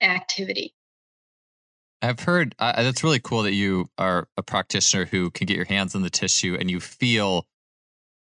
activity. 0.00 0.74
I've 2.00 2.20
heard 2.20 2.54
uh, 2.58 2.82
that's 2.82 3.04
really 3.04 3.20
cool 3.20 3.42
that 3.42 3.52
you 3.52 3.88
are 3.96 4.28
a 4.36 4.42
practitioner 4.42 5.04
who 5.04 5.30
can 5.30 5.46
get 5.46 5.56
your 5.56 5.66
hands 5.66 5.94
on 5.94 6.02
the 6.02 6.10
tissue 6.10 6.56
and 6.58 6.70
you 6.70 6.80
feel 6.80 7.46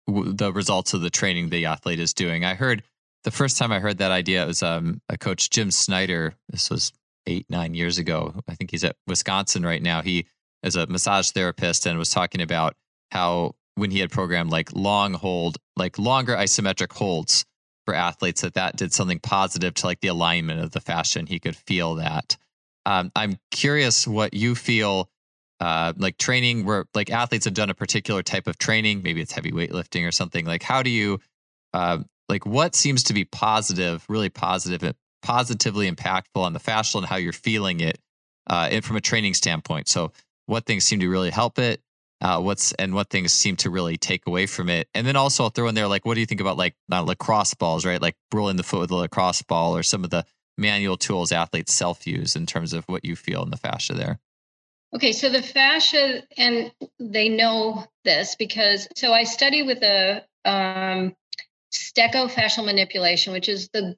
w- 0.07 0.33
the 0.33 0.53
results 0.53 0.93
of 0.93 1.01
the 1.01 1.09
training 1.09 1.49
the 1.49 1.65
athlete 1.65 2.01
is 2.01 2.13
doing. 2.13 2.45
I 2.45 2.55
heard 2.55 2.83
the 3.25 3.31
first 3.31 3.57
time 3.57 3.73
I 3.73 3.81
heard 3.81 3.99
that 3.99 4.11
idea 4.11 4.43
it 4.43 4.47
was 4.47 4.63
um, 4.63 5.01
a 5.09 5.17
coach 5.17 5.49
Jim 5.49 5.71
Snyder. 5.71 6.35
This 6.51 6.69
was 6.69 6.93
eight 7.27 7.47
nine 7.49 7.73
years 7.75 7.97
ago. 7.97 8.35
I 8.49 8.55
think 8.55 8.71
he's 8.71 8.85
at 8.85 8.97
Wisconsin 9.07 9.65
right 9.65 9.83
now. 9.83 10.03
He 10.03 10.27
is 10.63 10.77
a 10.77 10.87
massage 10.87 11.31
therapist 11.31 11.87
and 11.87 11.99
was 11.99 12.11
talking 12.11 12.43
about 12.43 12.77
how 13.11 13.55
when 13.75 13.91
he 13.91 14.01
had 14.01 14.11
programmed 14.11 14.51
like 14.51 14.73
long 14.75 15.15
hold, 15.15 15.59
like 15.77 15.99
longer 15.99 16.35
isometric 16.35 16.93
holds 16.93 17.45
for 17.87 17.95
athletes, 17.95 18.43
that 18.43 18.55
that 18.55 18.77
did 18.77 18.93
something 18.93 19.19
positive 19.21 19.75
to 19.75 19.87
like 19.87 20.01
the 20.01 20.09
alignment 20.09 20.61
of 20.61 20.71
the 20.73 20.81
fascia, 20.81 21.19
and 21.19 21.29
he 21.29 21.39
could 21.39 21.57
feel 21.57 21.97
that. 21.97 22.37
Um, 22.87 23.13
I'm 23.15 23.39
curious 23.51 24.07
what 24.07 24.35
you 24.35 24.55
feel 24.55 25.09
uh, 25.61 25.93
like 25.99 26.17
training 26.17 26.65
where 26.65 26.87
like 26.95 27.11
athletes 27.11 27.45
have 27.45 27.55
done 27.55 27.71
a 27.71 27.75
particular 27.75 28.23
type 28.23 28.47
of 28.47 28.59
training, 28.59 29.03
maybe 29.03 29.21
it's 29.21 29.33
heavy 29.33 29.53
weightlifting 29.53 30.07
or 30.07 30.13
something. 30.13 30.47
Like, 30.47 30.63
how 30.63 30.83
do 30.83 30.91
you, 30.91 31.21
uh, 31.75 31.99
like, 32.29 32.47
what 32.47 32.75
seems 32.75 33.03
to 33.05 33.15
be 33.15 33.25
positive, 33.25 34.05
really 34.09 34.31
positive, 34.31 34.95
positively 35.23 35.91
impactful 35.91 36.37
on 36.37 36.55
the 36.55 36.59
fascia 36.59 36.99
and 36.99 37.07
how 37.07 37.17
you're 37.17 37.33
feeling 37.33 37.81
it, 37.81 37.99
uh, 38.47 38.81
from 38.81 38.97
a 38.97 39.01
training 39.01 39.35
standpoint? 39.35 39.89
So, 39.89 40.13
what 40.47 40.65
things 40.65 40.85
seem 40.85 41.01
to 41.01 41.09
really 41.09 41.31
help 41.31 41.59
it? 41.59 41.83
Uh, 42.21 42.39
what's 42.39 42.73
and 42.73 42.95
what 42.95 43.09
things 43.09 43.33
seem 43.33 43.57
to 43.57 43.71
really 43.71 43.97
take 43.97 44.27
away 44.27 44.45
from 44.45 44.69
it. 44.69 44.89
And 44.95 45.07
then 45.07 45.17
also 45.17 45.45
I'll 45.45 45.51
throw 45.51 45.69
in 45.69 45.75
there 45.75 45.89
like, 45.89 46.05
what 46.05 46.15
do 46.15 46.21
you 46.21 46.27
think 46.27 46.43
about 46.43 46.59
like 46.59 46.75
lacrosse 46.91 47.55
balls, 47.55 47.87
right? 47.87 48.01
Like 48.01 48.17
rolling 48.35 48.57
the 48.57 48.63
foot 48.63 48.81
with 48.81 48.91
a 48.91 48.97
lacrosse 48.97 49.41
ball, 49.43 49.75
or 49.75 49.83
some 49.83 50.05
of 50.05 50.11
the 50.11 50.27
manual 50.59 50.97
tools 50.97 51.33
athletes 51.33 51.73
self 51.73 52.07
use 52.07 52.37
in 52.37 52.47
terms 52.47 52.73
of 52.73 52.85
what 52.85 53.05
you 53.05 53.17
feel 53.17 53.43
in 53.43 53.51
the 53.51 53.57
fascia 53.57 53.95
there. 53.95 54.21
Okay, 54.95 55.13
so 55.13 55.31
the 55.31 55.43
fascia, 55.43 56.23
and 56.37 56.73
they 56.99 57.29
know 57.29 57.87
this 58.05 58.35
because 58.37 58.89
so 58.97 59.13
I 59.13 59.25
study 59.25 59.63
with 59.63 59.83
a 59.83 60.25
um, 60.45 61.15
Stecco 61.73 62.29
fascial 62.29 62.65
manipulation, 62.65 63.33
which 63.33 63.49
is 63.49 63.69
the 63.69 63.97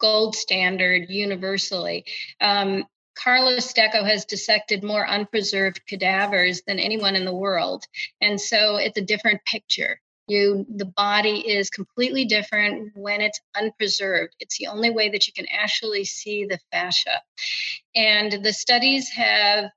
gold 0.00 0.34
standard 0.34 1.10
universally. 1.10 2.06
Um, 2.40 2.84
Carlos 3.14 3.72
Stecco 3.72 4.04
has 4.04 4.24
dissected 4.24 4.82
more 4.82 5.06
unpreserved 5.06 5.86
cadavers 5.86 6.62
than 6.66 6.78
anyone 6.78 7.16
in 7.16 7.24
the 7.24 7.34
world. 7.34 7.84
And 8.20 8.40
so 8.40 8.76
it's 8.76 8.98
a 8.98 9.02
different 9.02 9.44
picture. 9.44 10.00
You 10.28 10.64
the 10.68 10.84
body 10.84 11.40
is 11.46 11.68
completely 11.68 12.24
different 12.24 12.92
when 12.94 13.20
it's 13.20 13.40
unpreserved. 13.54 14.34
It's 14.38 14.56
the 14.58 14.68
only 14.68 14.90
way 14.90 15.10
that 15.10 15.26
you 15.26 15.32
can 15.32 15.46
actually 15.50 16.04
see 16.04 16.44
the 16.44 16.60
fascia. 16.70 17.20
And 17.94 18.44
the 18.44 18.52
studies 18.52 19.08
have 19.10 19.70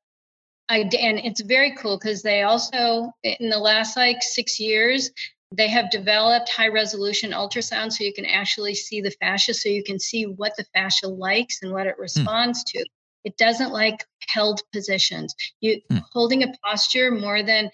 I, 0.70 0.80
and 0.80 1.20
it's 1.20 1.41
very 1.41 1.76
cool 1.76 1.98
because 1.98 2.22
they 2.22 2.41
also 2.44 3.12
in 3.24 3.49
the 3.49 3.60
last 3.60 3.95
like 3.98 4.24
six 4.24 4.60
years 4.60 5.12
they 5.52 5.68
have 5.68 5.91
developed 5.91 6.49
high 6.49 6.70
resolution 6.70 7.32
ultrasound 7.32 7.91
so 7.91 8.03
you 8.03 8.14
can 8.14 8.26
actually 8.26 8.74
see 8.74 8.99
the 8.99 9.12
fascia 9.12 9.53
so 9.53 9.70
you 9.70 9.84
can 9.84 9.99
see 9.99 10.26
what 10.26 10.53
the 10.57 10.66
fascia 10.74 11.07
likes 11.07 11.62
and 11.62 11.72
what 11.72 11.86
it 11.86 11.95
hmm. 11.95 12.02
responds 12.02 12.62
hmm. 12.62 12.80
to 12.80 12.86
it 13.26 13.38
doesn't 13.38 13.73
like 13.73 14.06
held 14.30 14.61
positions. 14.72 15.35
You 15.60 15.81
hmm. 15.89 15.97
holding 16.14 16.43
a 16.43 16.53
posture 16.64 17.11
more 17.11 17.43
than 17.43 17.72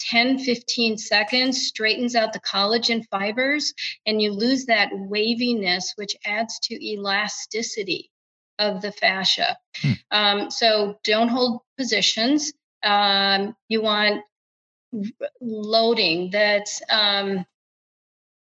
10, 0.00 0.40
15 0.40 0.98
seconds 0.98 1.62
straightens 1.62 2.16
out 2.16 2.32
the 2.32 2.40
collagen 2.40 3.04
fibers 3.10 3.72
and 4.06 4.20
you 4.20 4.32
lose 4.32 4.66
that 4.66 4.90
waviness, 4.92 5.92
which 5.96 6.16
adds 6.26 6.58
to 6.64 6.84
elasticity 6.84 8.10
of 8.58 8.82
the 8.82 8.92
fascia. 8.92 9.56
Hmm. 9.76 9.92
Um, 10.10 10.50
so 10.50 10.98
don't 11.04 11.28
hold 11.28 11.60
positions. 11.78 12.52
Um, 12.82 13.54
you 13.68 13.82
want 13.82 14.22
loading 15.40 16.30
that's 16.30 16.80
um, 16.90 17.44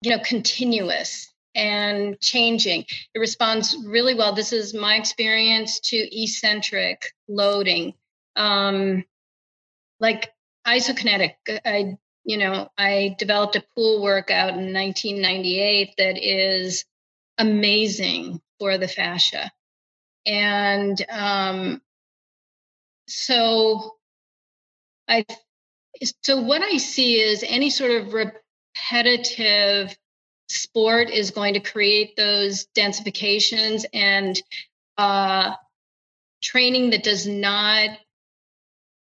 you 0.01 0.11
know 0.11 0.19
continuous 0.19 1.32
and 1.55 2.19
changing. 2.19 2.85
It 3.13 3.19
responds 3.19 3.75
really 3.85 4.15
well. 4.15 4.33
This 4.33 4.53
is 4.53 4.73
my 4.73 4.95
experience 4.95 5.79
to 5.81 5.97
eccentric 5.97 7.13
loading. 7.27 7.93
Um, 8.35 9.03
like 9.99 10.33
isokinetic, 10.65 11.35
I 11.47 11.97
you 12.25 12.37
know, 12.37 12.69
I 12.77 13.15
developed 13.19 13.55
a 13.55 13.65
pool 13.75 14.01
workout 14.01 14.51
in 14.51 14.73
1998 14.73 15.95
that 15.97 16.17
is 16.17 16.85
amazing 17.37 18.41
for 18.59 18.77
the 18.77 18.87
fascia. 18.87 19.51
And 20.25 21.05
um, 21.09 21.81
so 23.07 23.95
I 25.07 25.25
so 26.23 26.41
what 26.41 26.61
I 26.61 26.77
see 26.77 27.19
is 27.19 27.43
any 27.45 27.69
sort 27.69 27.91
of 27.91 28.13
repetitive 28.13 29.95
sport 30.53 31.09
is 31.09 31.31
going 31.31 31.55
to 31.55 31.59
create 31.59 32.15
those 32.15 32.67
densifications 32.75 33.85
and 33.93 34.41
uh, 34.97 35.53
training 36.41 36.91
that 36.91 37.03
does 37.03 37.25
not 37.25 37.89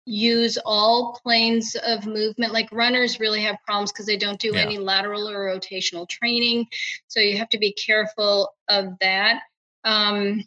use 0.06 0.58
all 0.66 1.20
planes 1.22 1.76
of 1.76 2.06
movement. 2.06 2.54
Like 2.54 2.70
runners 2.72 3.20
really 3.20 3.42
have 3.42 3.58
problems 3.66 3.92
because 3.92 4.06
they 4.06 4.18
don't 4.18 4.40
do 4.40 4.52
yeah. 4.54 4.62
any 4.62 4.78
lateral 4.78 5.30
or 5.30 5.48
rotational 5.48 6.08
training. 6.08 6.66
So 7.08 7.20
you 7.20 7.38
have 7.38 7.50
to 7.50 7.58
be 7.58 7.74
careful 7.74 8.54
of 8.70 8.98
that. 9.02 9.42
Um, 9.84 10.44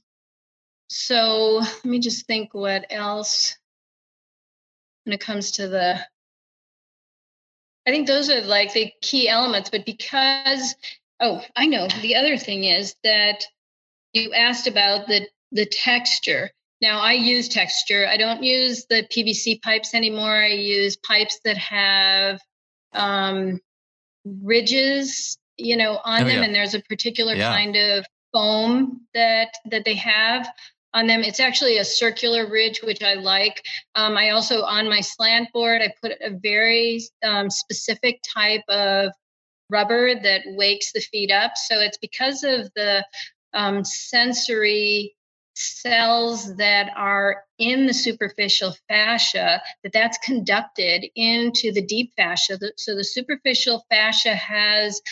so 0.89 1.61
let 1.61 1.85
me 1.85 2.01
just 2.01 2.27
think 2.27 2.55
what 2.55 2.87
else 2.91 3.57
when 5.05 5.13
it 5.13 5.21
comes 5.21 5.53
to 5.53 5.69
the 5.69 6.01
I 7.86 7.90
think 7.90 8.07
those 8.07 8.31
are 8.31 8.43
like 8.43 8.73
the 8.73 8.93
key 9.01 9.28
elements, 9.28 9.70
but 9.70 9.86
because 9.86 10.74
oh, 11.20 11.43
I 11.57 11.66
know 11.66 11.89
the 12.02 12.16
other 12.16 12.36
thing 12.36 12.65
is 12.65 12.94
that 13.05 13.44
you 14.12 14.32
asked 14.32 14.66
about 14.66 15.07
the 15.07 15.28
the 15.52 15.66
texture. 15.66 16.51
Now 16.81 17.01
I 17.01 17.12
use 17.12 17.48
texture. 17.48 18.07
I 18.07 18.16
don't 18.16 18.43
use 18.43 18.86
the 18.89 19.07
PVC 19.11 19.61
pipes 19.61 19.94
anymore. 19.94 20.35
I 20.35 20.48
use 20.48 20.97
pipes 20.97 21.40
that 21.44 21.59
have 21.59 22.40
um, 22.93 23.61
ridges, 24.24 25.39
you 25.57 25.77
know, 25.77 26.01
on 26.05 26.23
oh, 26.23 26.24
them, 26.24 26.39
yeah. 26.39 26.44
and 26.44 26.55
there's 26.55 26.74
a 26.74 26.82
particular 26.82 27.35
yeah. 27.35 27.51
kind 27.51 27.77
of 27.77 28.07
foam 28.32 29.02
that 29.15 29.55
that 29.66 29.85
they 29.85 29.94
have 29.94 30.48
on 30.95 31.07
them. 31.07 31.23
It's 31.23 31.41
actually 31.41 31.79
a 31.79 31.85
circular 31.85 32.49
ridge, 32.49 32.81
which 32.83 33.03
I 33.03 33.15
like. 33.15 33.62
Um, 33.95 34.17
I 34.17 34.31
also, 34.31 34.62
on 34.62 34.89
my 34.89 35.01
slant 35.01 35.53
board, 35.53 35.83
I 35.83 35.93
put 36.03 36.12
a 36.21 36.31
very 36.31 37.01
um, 37.23 37.51
specific 37.51 38.21
type 38.35 38.65
of 38.69 39.12
rubber 39.71 40.15
that 40.21 40.43
wakes 40.47 40.93
the 40.93 41.01
feet 41.01 41.31
up. 41.31 41.53
So 41.57 41.79
it's 41.79 41.99
because 41.99 42.43
of 42.43 42.71
the 42.75 43.05
um, 43.55 43.85
sensory 43.85 45.15
cells 45.55 46.57
that 46.57 46.91
are 46.97 47.45
in 47.59 47.87
the 47.87 47.95
superficial 47.95 48.75
fascia 48.89 49.61
that 49.83 49.93
that's 49.93 50.19
conducted 50.19 51.05
into 51.17 51.73
the 51.73 51.85
deep 51.85 52.12
fascia 52.17 52.59
so 52.77 52.95
the 52.95 53.05
superficial 53.05 53.85
fascia 53.91 54.35
has 54.35 55.03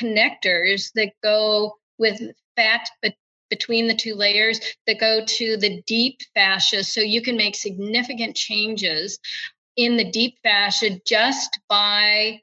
connectors 0.00 0.90
that 0.94 1.12
go 1.22 1.74
with 1.98 2.20
fat 2.56 2.88
but 3.02 3.14
between 3.50 3.86
the 3.86 3.94
two 3.94 4.14
layers 4.14 4.60
that 4.86 5.00
go 5.00 5.24
to 5.26 5.56
the 5.56 5.82
deep 5.86 6.20
fascia. 6.34 6.84
So 6.84 7.00
you 7.00 7.20
can 7.20 7.36
make 7.36 7.54
significant 7.54 8.36
changes 8.36 9.18
in 9.76 9.96
the 9.96 10.10
deep 10.10 10.38
fascia 10.42 11.00
just 11.06 11.58
by 11.68 12.40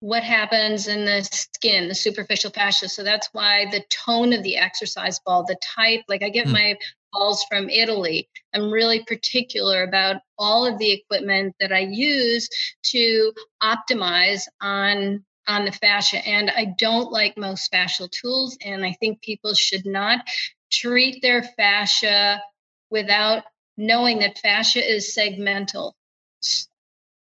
what 0.00 0.22
happens 0.22 0.88
in 0.88 1.04
the 1.04 1.22
skin, 1.22 1.88
the 1.88 1.94
superficial 1.94 2.50
fascia. 2.50 2.88
So 2.88 3.02
that's 3.02 3.28
why 3.32 3.66
the 3.70 3.84
tone 3.90 4.32
of 4.32 4.42
the 4.42 4.56
exercise 4.56 5.18
ball, 5.20 5.44
the 5.44 5.56
type, 5.62 6.02
like 6.08 6.22
I 6.22 6.28
get 6.28 6.46
mm. 6.46 6.52
my 6.52 6.78
balls 7.12 7.44
from 7.48 7.70
Italy. 7.70 8.28
I'm 8.54 8.70
really 8.70 9.02
particular 9.04 9.82
about 9.82 10.16
all 10.38 10.66
of 10.66 10.78
the 10.78 10.92
equipment 10.92 11.54
that 11.60 11.72
I 11.72 11.80
use 11.90 12.48
to 12.92 13.32
optimize 13.62 14.42
on 14.60 15.24
on 15.46 15.64
the 15.64 15.72
fascia. 15.72 16.26
And 16.26 16.50
I 16.50 16.74
don't 16.78 17.12
like 17.12 17.36
most 17.36 17.72
fascial 17.72 18.10
tools. 18.10 18.56
And 18.64 18.84
I 18.84 18.92
think 19.00 19.22
people 19.22 19.54
should 19.54 19.86
not 19.86 20.26
treat 20.70 21.22
their 21.22 21.42
fascia 21.42 22.42
without 22.90 23.44
knowing 23.76 24.20
that 24.20 24.38
fascia 24.38 24.82
is 24.82 25.14
segmental. 25.16 25.92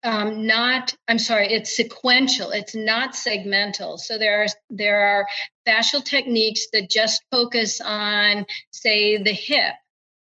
Um, 0.05 0.47
not 0.47 0.94
i'm 1.09 1.18
sorry 1.18 1.52
it's 1.52 1.74
sequential 1.74 2.52
it's 2.52 2.76
not 2.76 3.14
segmental 3.14 3.98
so 3.98 4.18
there 4.18 4.43
are 4.43 4.47
there 4.70 5.01
are 5.01 5.26
fascial 5.66 6.05
techniques 6.05 6.68
that 6.72 6.88
just 6.88 7.24
focus 7.32 7.80
on 7.80 8.47
say 8.70 9.16
the 9.20 9.32
hip 9.32 9.74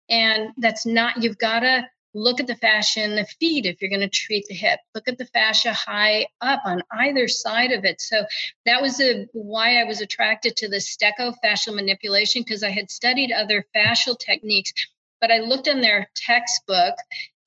and 0.09 0.49
that's 0.57 0.85
not 0.85 1.23
you've 1.23 1.39
got 1.39 1.61
to 1.61 1.87
look 2.13 2.39
at 2.39 2.47
the 2.47 2.55
fascia 2.55 3.03
in 3.03 3.15
the 3.15 3.25
feet 3.39 3.65
if 3.65 3.81
you're 3.81 3.89
going 3.89 4.01
to 4.01 4.09
treat 4.09 4.45
the 4.47 4.53
hip. 4.53 4.79
Look 4.93 5.07
at 5.07 5.17
the 5.17 5.25
fascia 5.25 5.73
high 5.73 6.27
up 6.41 6.61
on 6.65 6.83
either 6.91 7.27
side 7.27 7.71
of 7.71 7.85
it. 7.85 8.01
So 8.01 8.25
that 8.65 8.81
was 8.81 8.99
a, 9.01 9.27
why 9.33 9.81
i 9.81 9.83
was 9.83 10.01
attracted 10.01 10.55
to 10.57 10.69
the 10.69 10.77
stecco 10.77 11.33
fascial 11.43 11.75
manipulation 11.75 12.41
because 12.41 12.63
i 12.63 12.69
had 12.69 12.89
studied 12.89 13.31
other 13.31 13.65
fascial 13.75 14.17
techniques 14.17 14.73
but 15.21 15.31
i 15.31 15.39
looked 15.39 15.67
in 15.67 15.81
their 15.81 16.09
textbook 16.15 16.95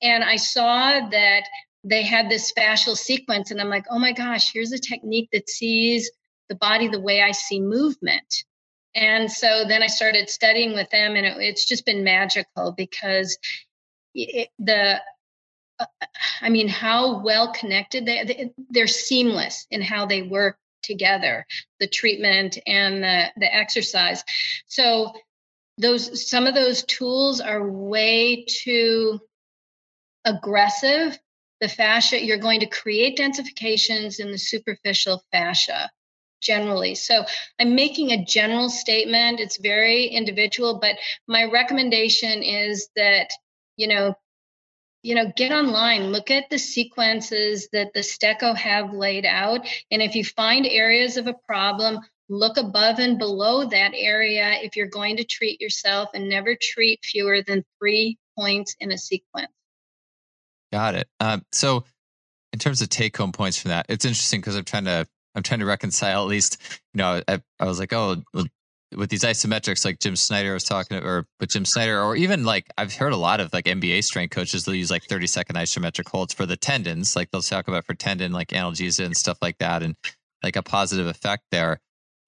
and 0.01 0.23
i 0.23 0.35
saw 0.35 1.07
that 1.09 1.43
they 1.83 2.03
had 2.03 2.29
this 2.29 2.53
fascial 2.57 2.95
sequence 2.95 3.51
and 3.51 3.61
i'm 3.61 3.69
like 3.69 3.85
oh 3.89 3.99
my 3.99 4.13
gosh 4.13 4.51
here's 4.53 4.71
a 4.71 4.79
technique 4.79 5.29
that 5.33 5.49
sees 5.49 6.09
the 6.49 6.55
body 6.55 6.87
the 6.87 6.99
way 6.99 7.21
i 7.21 7.31
see 7.31 7.59
movement. 7.59 8.43
And 8.95 9.31
so 9.31 9.63
then 9.67 9.83
I 9.83 9.87
started 9.87 10.27
studying 10.27 10.73
with 10.73 10.89
them, 10.89 11.15
and 11.15 11.23
it, 11.23 11.37
it's 11.37 11.67
just 11.67 11.85
been 11.85 12.03
magical 12.03 12.71
because 12.71 13.37
the 14.13 15.01
uh, 15.79 15.85
I 16.41 16.49
mean, 16.49 16.67
how 16.67 17.21
well 17.21 17.53
connected 17.53 18.05
they 18.05 18.51
they're 18.69 18.87
seamless 18.87 19.67
in 19.69 19.81
how 19.81 20.05
they 20.05 20.21
work 20.23 20.57
together, 20.83 21.45
the 21.79 21.87
treatment 21.87 22.57
and 22.65 23.03
the 23.03 23.31
the 23.37 23.53
exercise. 23.53 24.23
So 24.67 25.13
those 25.77 26.29
some 26.29 26.47
of 26.47 26.55
those 26.55 26.83
tools 26.83 27.41
are 27.41 27.69
way 27.69 28.45
too 28.45 29.19
aggressive. 30.25 31.17
The 31.59 31.69
fascia, 31.69 32.23
you're 32.23 32.37
going 32.37 32.59
to 32.59 32.67
create 32.67 33.17
densifications 33.17 34.19
in 34.19 34.31
the 34.31 34.37
superficial 34.37 35.23
fascia 35.31 35.89
generally. 36.39 36.93
So 36.93 37.25
I'm 37.59 37.73
making 37.73 38.11
a 38.11 38.23
general 38.23 38.69
statement. 38.69 39.39
It's 39.39 39.57
very 39.57 40.05
individual, 40.05 40.79
but 40.79 40.97
my 41.27 41.45
recommendation 41.45 42.43
is 42.43 42.89
that 42.95 43.29
you 43.77 43.87
know, 43.87 44.15
you 45.03 45.15
know, 45.15 45.31
get 45.35 45.51
online, 45.51 46.11
look 46.11 46.31
at 46.31 46.49
the 46.49 46.59
sequences 46.59 47.69
that 47.71 47.93
the 47.93 48.01
Stecco 48.01 48.55
have 48.55 48.91
laid 48.91 49.25
out. 49.25 49.65
And 49.89 50.01
if 50.01 50.15
you 50.15 50.25
find 50.25 50.65
areas 50.65 51.15
of 51.17 51.27
a 51.27 51.35
problem, 51.47 51.99
look 52.27 52.57
above 52.57 52.99
and 52.99 53.17
below 53.17 53.65
that 53.65 53.93
area 53.95 54.55
if 54.61 54.75
you're 54.75 54.87
going 54.87 55.17
to 55.17 55.23
treat 55.23 55.61
yourself 55.61 56.09
and 56.13 56.27
never 56.27 56.57
treat 56.59 56.99
fewer 57.05 57.41
than 57.41 57.63
three 57.79 58.17
points 58.37 58.75
in 58.79 58.91
a 58.91 58.97
sequence. 58.97 59.47
Got 60.73 60.95
it. 60.95 61.07
Um, 61.19 61.45
so, 61.53 61.85
in 62.51 62.59
terms 62.59 62.81
of 62.81 62.89
take 62.89 63.15
home 63.15 63.31
points 63.31 63.57
from 63.57 63.69
that, 63.69 63.85
it's 63.87 64.03
interesting 64.03 64.41
because 64.41 64.55
I'm 64.55 64.65
trying 64.65 64.85
to 64.85 65.07
I'm 65.35 65.43
trying 65.43 65.59
to 65.59 65.65
reconcile 65.65 66.23
at 66.23 66.27
least. 66.27 66.57
You 66.93 66.97
know, 66.97 67.21
I, 67.27 67.41
I 67.59 67.65
was 67.65 67.79
like, 67.79 67.93
oh, 67.93 68.23
with 68.95 69.09
these 69.09 69.23
isometrics 69.23 69.83
like 69.83 69.99
Jim 69.99 70.15
Snyder 70.15 70.53
was 70.53 70.63
talking 70.63 70.97
or 70.97 71.25
with 71.39 71.49
Jim 71.49 71.65
Snyder 71.65 72.01
or 72.01 72.15
even 72.15 72.45
like 72.45 72.67
I've 72.77 72.93
heard 72.93 73.11
a 73.11 73.17
lot 73.17 73.39
of 73.39 73.51
like 73.51 73.65
NBA 73.65 74.03
strength 74.03 74.31
coaches 74.31 74.63
they'll 74.63 74.75
use 74.75 74.89
like 74.89 75.03
30 75.03 75.27
second 75.27 75.55
isometric 75.57 76.09
holds 76.09 76.33
for 76.33 76.45
the 76.45 76.55
tendons 76.55 77.15
like 77.15 77.29
they'll 77.31 77.41
talk 77.41 77.67
about 77.67 77.85
for 77.85 77.93
tendon 77.93 78.31
like 78.31 78.49
analgesia 78.49 79.05
and 79.05 79.17
stuff 79.17 79.37
like 79.41 79.57
that 79.57 79.83
and 79.83 79.95
like 80.41 80.55
a 80.55 80.63
positive 80.63 81.07
effect 81.07 81.43
there. 81.51 81.79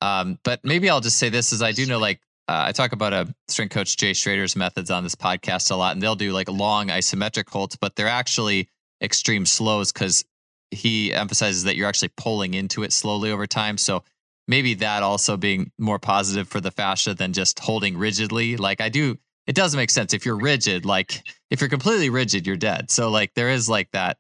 Um, 0.02 0.38
but 0.44 0.60
maybe 0.64 0.90
I'll 0.90 1.02
just 1.02 1.18
say 1.18 1.30
this 1.30 1.54
as 1.54 1.62
I 1.62 1.72
do 1.72 1.86
know 1.86 2.00
like 2.00 2.20
uh, 2.50 2.64
I 2.68 2.72
talk 2.72 2.92
about 2.92 3.14
a 3.14 3.34
strength 3.48 3.74
coach 3.74 3.96
Jay 3.96 4.14
Schroeder's 4.14 4.56
methods 4.56 4.92
on 4.92 5.04
this 5.04 5.16
podcast 5.16 5.72
a 5.72 5.76
lot 5.76 5.94
and 5.94 6.02
they'll 6.02 6.16
do 6.16 6.34
like 6.34 6.50
long 6.50 6.88
isometric 6.88 7.50
holds 7.50 7.78
but 7.78 7.96
they're 7.96 8.08
actually 8.08 8.68
extreme 9.02 9.46
slows 9.46 9.94
because 9.94 10.26
he 10.72 11.14
emphasizes 11.14 11.64
that 11.64 11.78
you're 11.78 11.88
actually 11.88 12.12
pulling 12.18 12.54
into 12.54 12.84
it 12.84 12.92
slowly 12.92 13.32
over 13.32 13.48
time 13.48 13.78
so 13.78 14.04
maybe 14.50 14.74
that 14.74 15.04
also 15.04 15.38
being 15.38 15.72
more 15.78 16.00
positive 16.00 16.48
for 16.48 16.60
the 16.60 16.72
fascia 16.72 17.14
than 17.14 17.32
just 17.34 17.60
holding 17.60 17.96
rigidly. 17.96 18.58
Like 18.58 18.82
I 18.82 18.90
do, 18.90 19.16
it 19.46 19.54
does 19.54 19.76
make 19.76 19.92
sense. 19.92 20.12
If 20.12 20.26
you're 20.26 20.40
rigid, 20.40 20.86
like 20.86 21.22
if 21.52 21.62
you're 21.62 21.70
completely 21.70 22.10
rigid, 22.10 22.48
you're 22.48 22.58
dead. 22.58 22.90
So 22.90 23.12
like 23.12 23.36
there 23.36 23.52
is 23.52 23.70
like 23.70 23.92
that 23.92 24.18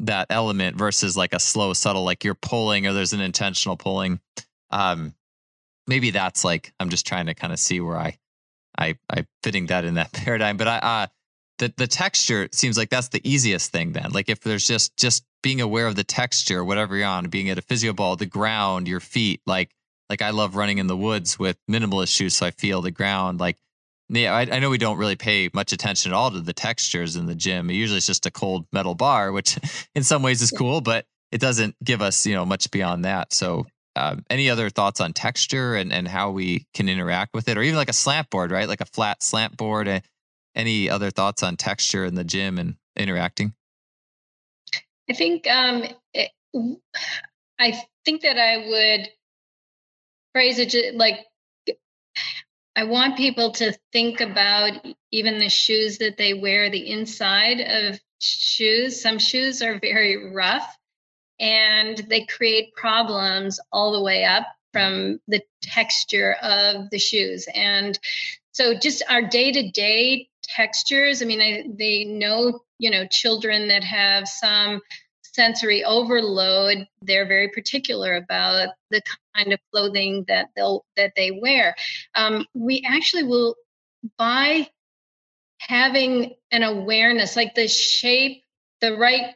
that 0.00 0.26
element 0.30 0.76
versus 0.76 1.16
like 1.16 1.32
a 1.32 1.38
slow, 1.38 1.72
subtle, 1.74 2.02
like 2.02 2.24
you're 2.24 2.34
pulling 2.34 2.88
or 2.88 2.92
there's 2.92 3.12
an 3.12 3.20
intentional 3.20 3.76
pulling. 3.76 4.20
Um, 4.70 5.14
maybe 5.86 6.10
that's 6.10 6.44
like 6.44 6.72
I'm 6.80 6.90
just 6.90 7.06
trying 7.06 7.26
to 7.26 7.34
kind 7.34 7.52
of 7.52 7.60
see 7.60 7.80
where 7.80 7.96
I 7.96 8.18
I 8.76 8.98
I 9.08 9.26
fitting 9.44 9.66
that 9.66 9.84
in 9.84 9.94
that 9.94 10.12
paradigm. 10.12 10.56
But 10.56 10.66
I 10.66 10.78
uh 10.78 11.06
the 11.58 11.72
the 11.76 11.86
texture 11.86 12.48
seems 12.50 12.76
like 12.76 12.90
that's 12.90 13.10
the 13.10 13.20
easiest 13.22 13.70
thing 13.70 13.92
then. 13.92 14.10
Like 14.10 14.28
if 14.28 14.40
there's 14.40 14.66
just 14.66 14.96
just 14.96 15.24
being 15.42 15.60
aware 15.60 15.86
of 15.86 15.96
the 15.96 16.04
texture, 16.04 16.64
whatever 16.64 16.96
you're 16.96 17.06
on, 17.06 17.28
being 17.28 17.48
at 17.50 17.58
a 17.58 17.62
physio 17.62 17.92
ball, 17.92 18.16
the 18.16 18.26
ground, 18.26 18.88
your 18.88 19.00
feet, 19.00 19.40
like 19.46 19.70
like 20.10 20.22
I 20.22 20.30
love 20.30 20.56
running 20.56 20.78
in 20.78 20.86
the 20.86 20.96
woods 20.96 21.38
with 21.38 21.58
minimalist 21.70 22.16
shoes, 22.16 22.36
so 22.36 22.46
I 22.46 22.50
feel 22.50 22.80
the 22.80 22.90
ground. 22.90 23.40
Like 23.40 23.58
yeah, 24.08 24.34
I, 24.34 24.42
I 24.50 24.58
know 24.58 24.70
we 24.70 24.78
don't 24.78 24.96
really 24.96 25.16
pay 25.16 25.50
much 25.52 25.72
attention 25.72 26.12
at 26.12 26.14
all 26.14 26.30
to 26.30 26.40
the 26.40 26.54
textures 26.54 27.16
in 27.16 27.26
the 27.26 27.34
gym. 27.34 27.70
Usually 27.70 27.98
it's 27.98 28.06
just 28.06 28.26
a 28.26 28.30
cold 28.30 28.66
metal 28.72 28.94
bar, 28.94 29.32
which 29.32 29.58
in 29.94 30.02
some 30.02 30.22
ways 30.22 30.42
is 30.42 30.50
cool, 30.50 30.80
but 30.80 31.04
it 31.30 31.40
doesn't 31.40 31.76
give 31.84 32.02
us 32.02 32.26
you 32.26 32.34
know 32.34 32.44
much 32.44 32.70
beyond 32.70 33.04
that. 33.04 33.32
So 33.32 33.66
um, 33.98 34.24
any 34.30 34.48
other 34.48 34.70
thoughts 34.70 35.00
on 35.00 35.12
texture 35.12 35.74
and, 35.74 35.92
and 35.92 36.06
how 36.06 36.30
we 36.30 36.66
can 36.72 36.88
interact 36.88 37.34
with 37.34 37.48
it 37.48 37.58
or 37.58 37.62
even 37.62 37.76
like 37.76 37.88
a 37.88 37.94
slant 37.94 38.30
board 38.30 38.52
right 38.52 38.68
like 38.68 38.80
a 38.80 38.86
flat 38.86 39.24
slant 39.24 39.56
board 39.56 40.02
any 40.54 40.88
other 40.88 41.10
thoughts 41.10 41.42
on 41.42 41.56
texture 41.56 42.04
in 42.04 42.14
the 42.14 42.22
gym 42.22 42.58
and 42.58 42.76
interacting 42.94 43.54
I 45.10 45.14
think 45.14 45.46
um, 45.46 45.84
it, 46.12 46.30
I 47.58 47.82
think 48.04 48.22
that 48.22 48.38
I 48.38 48.68
would 48.68 49.08
phrase 50.32 50.58
it 50.58 50.94
like 50.96 51.26
I 52.76 52.84
want 52.84 53.16
people 53.16 53.50
to 53.52 53.76
think 53.92 54.20
about 54.20 54.72
even 55.10 55.38
the 55.38 55.48
shoes 55.48 55.98
that 55.98 56.16
they 56.16 56.34
wear, 56.34 56.70
the 56.70 56.90
inside 56.90 57.60
of 57.60 57.98
shoes. 58.20 59.02
Some 59.02 59.18
shoes 59.18 59.62
are 59.62 59.80
very 59.80 60.32
rough 60.32 60.76
and 61.40 61.96
they 62.08 62.24
create 62.24 62.74
problems 62.74 63.58
all 63.72 63.92
the 63.92 64.02
way 64.02 64.24
up 64.24 64.46
from 64.72 65.18
the 65.26 65.42
texture 65.60 66.36
of 66.42 66.90
the 66.90 66.98
shoes. 66.98 67.48
And 67.52 67.98
so 68.52 68.74
just 68.74 69.02
our 69.08 69.22
day-to-day 69.22 70.28
textures, 70.42 71.22
I 71.22 71.24
mean, 71.24 71.40
I, 71.40 71.64
they 71.76 72.04
know, 72.04 72.60
you 72.78 72.90
know, 72.90 73.06
children 73.06 73.68
that 73.68 73.84
have 73.84 74.28
some 74.28 74.80
sensory 75.22 75.84
overload, 75.84 76.86
they're 77.02 77.26
very 77.26 77.48
particular 77.48 78.16
about 78.16 78.70
the 78.90 79.02
kind 79.36 79.52
of 79.52 79.60
clothing 79.72 80.24
that 80.28 80.48
they'll 80.56 80.84
that 80.96 81.12
they 81.16 81.30
wear. 81.30 81.76
Um, 82.14 82.46
we 82.54 82.84
actually 82.86 83.24
will 83.24 83.56
by 84.16 84.68
having 85.58 86.34
an 86.50 86.62
awareness, 86.62 87.36
like 87.36 87.54
the 87.54 87.68
shape, 87.68 88.42
the 88.80 88.96
right 88.96 89.34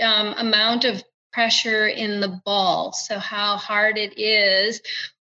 um, 0.00 0.34
amount 0.36 0.84
of 0.84 1.02
pressure 1.32 1.86
in 1.86 2.20
the 2.20 2.40
ball. 2.44 2.92
So 2.92 3.18
how 3.18 3.56
hard 3.56 3.98
it 3.98 4.18
is 4.18 4.80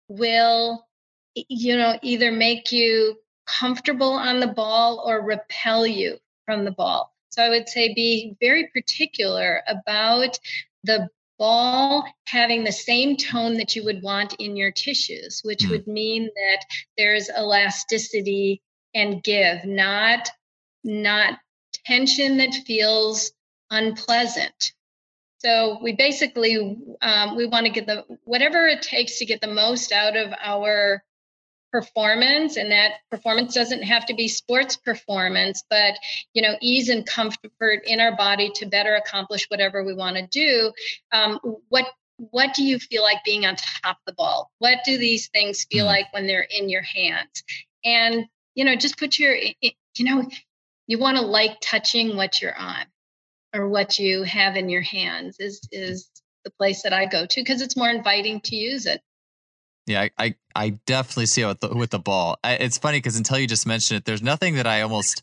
will, 0.08 0.86
you 1.34 1.76
know, 1.76 1.98
either 2.02 2.32
make 2.32 2.72
you 2.72 3.18
comfortable 3.46 4.12
on 4.12 4.40
the 4.40 4.48
ball 4.48 5.04
or 5.06 5.22
repel 5.22 5.86
you 5.86 6.18
from 6.46 6.66
the 6.66 6.72
ball. 6.72 7.14
So 7.30 7.44
I 7.44 7.50
would 7.50 7.68
say 7.68 7.94
be 7.94 8.36
very 8.40 8.70
particular 8.74 9.62
about 9.68 10.40
the 10.84 11.10
ball 11.38 12.06
having 12.26 12.64
the 12.64 12.72
same 12.72 13.18
tone 13.18 13.56
that 13.56 13.76
you 13.76 13.84
would 13.84 14.02
want 14.02 14.36
in 14.36 14.56
your 14.56 14.72
tissues, 14.72 15.42
which 15.44 15.60
mm. 15.60 15.72
would 15.72 15.88
mean 15.88 16.30
that 16.34 16.66
there's 16.98 17.30
elasticity 17.30 18.62
and 18.94 19.22
give, 19.22 19.66
not 19.66 20.30
not 20.84 21.40
tension 21.86 22.38
that 22.38 22.54
feels 22.66 23.32
unpleasant. 23.70 24.74
So 25.40 25.80
we 25.82 25.94
basically 25.94 26.78
um, 27.02 27.36
we 27.36 27.46
want 27.48 27.66
to 27.66 27.72
get 27.72 27.86
the 27.86 28.06
whatever 28.24 28.68
it 28.68 28.82
takes 28.82 29.20
to 29.20 29.26
get 29.26 29.42
the 29.42 29.48
most 29.48 29.92
out 29.92 30.16
of 30.16 30.34
our 30.42 31.04
performance 31.76 32.56
and 32.56 32.72
that 32.72 32.92
performance 33.12 33.54
doesn't 33.54 33.82
have 33.82 34.06
to 34.06 34.14
be 34.14 34.30
sports 34.30 34.78
performance 34.78 35.62
but 35.70 35.96
you 36.34 36.42
know 36.42 36.56
ease 36.62 36.88
and 36.88 37.06
comfort 37.06 37.82
in 37.86 38.00
our 38.00 38.16
body 38.16 38.50
to 38.56 38.66
better 38.66 38.96
accomplish 38.96 39.46
whatever 39.50 39.84
we 39.84 39.94
want 39.94 40.16
to 40.16 40.26
do 40.28 40.72
um, 41.12 41.38
what 41.68 41.86
what 42.32 42.54
do 42.54 42.64
you 42.64 42.80
feel 42.80 43.04
like 43.04 43.18
being 43.26 43.46
on 43.46 43.58
top 43.58 43.98
of 43.98 44.06
the 44.08 44.14
ball 44.14 44.50
what 44.60 44.80
do 44.86 44.98
these 44.98 45.28
things 45.28 45.66
feel 45.70 45.84
mm. 45.84 45.90
like 45.90 46.06
when 46.14 46.28
they're 46.28 46.48
in 46.50 46.70
your 46.70 46.82
hands 46.82 47.44
and 47.84 48.24
you 48.54 48.64
know 48.64 48.78
just 48.78 48.98
put 48.98 49.20
your 49.20 49.36
you 49.36 49.74
know 50.00 50.26
you 50.88 50.98
want 50.98 51.18
to 51.18 51.24
like 51.24 51.58
touching 51.62 52.16
what 52.16 52.42
you're 52.42 52.58
on 52.58 52.86
or 53.54 53.68
what 53.68 54.00
you 54.00 54.24
have 54.24 54.56
in 54.56 54.70
your 54.70 54.82
hands 54.82 55.36
is 55.42 55.60
is 55.74 56.10
the 56.46 56.52
place 56.52 56.84
that 56.84 56.94
I 56.94 57.06
go 57.06 57.26
to 57.26 57.42
because 57.42 57.62
it's 57.62 57.76
more 57.76 57.90
inviting 57.90 58.40
to 58.42 58.56
use 58.56 58.86
it. 58.86 59.02
Yeah, 59.88 60.08
I 60.18 60.36
I, 60.56 60.70
definitely 60.86 61.28
see 61.28 61.42
it 61.42 61.48
with 61.48 61.60
the, 61.60 61.76
with 61.76 61.90
the 61.92 62.00
ball. 62.00 62.40
I, 62.44 62.54
it's 62.54 62.78
funny 62.78 62.98
because 62.98 63.18
until 63.18 63.38
you 63.38 63.46
just 63.46 63.68
mentioned 63.68 64.00
it, 64.00 64.06
there's 64.06 64.24
nothing 64.24 64.56
that 64.56 64.66
I 64.66 64.82
almost 64.82 65.22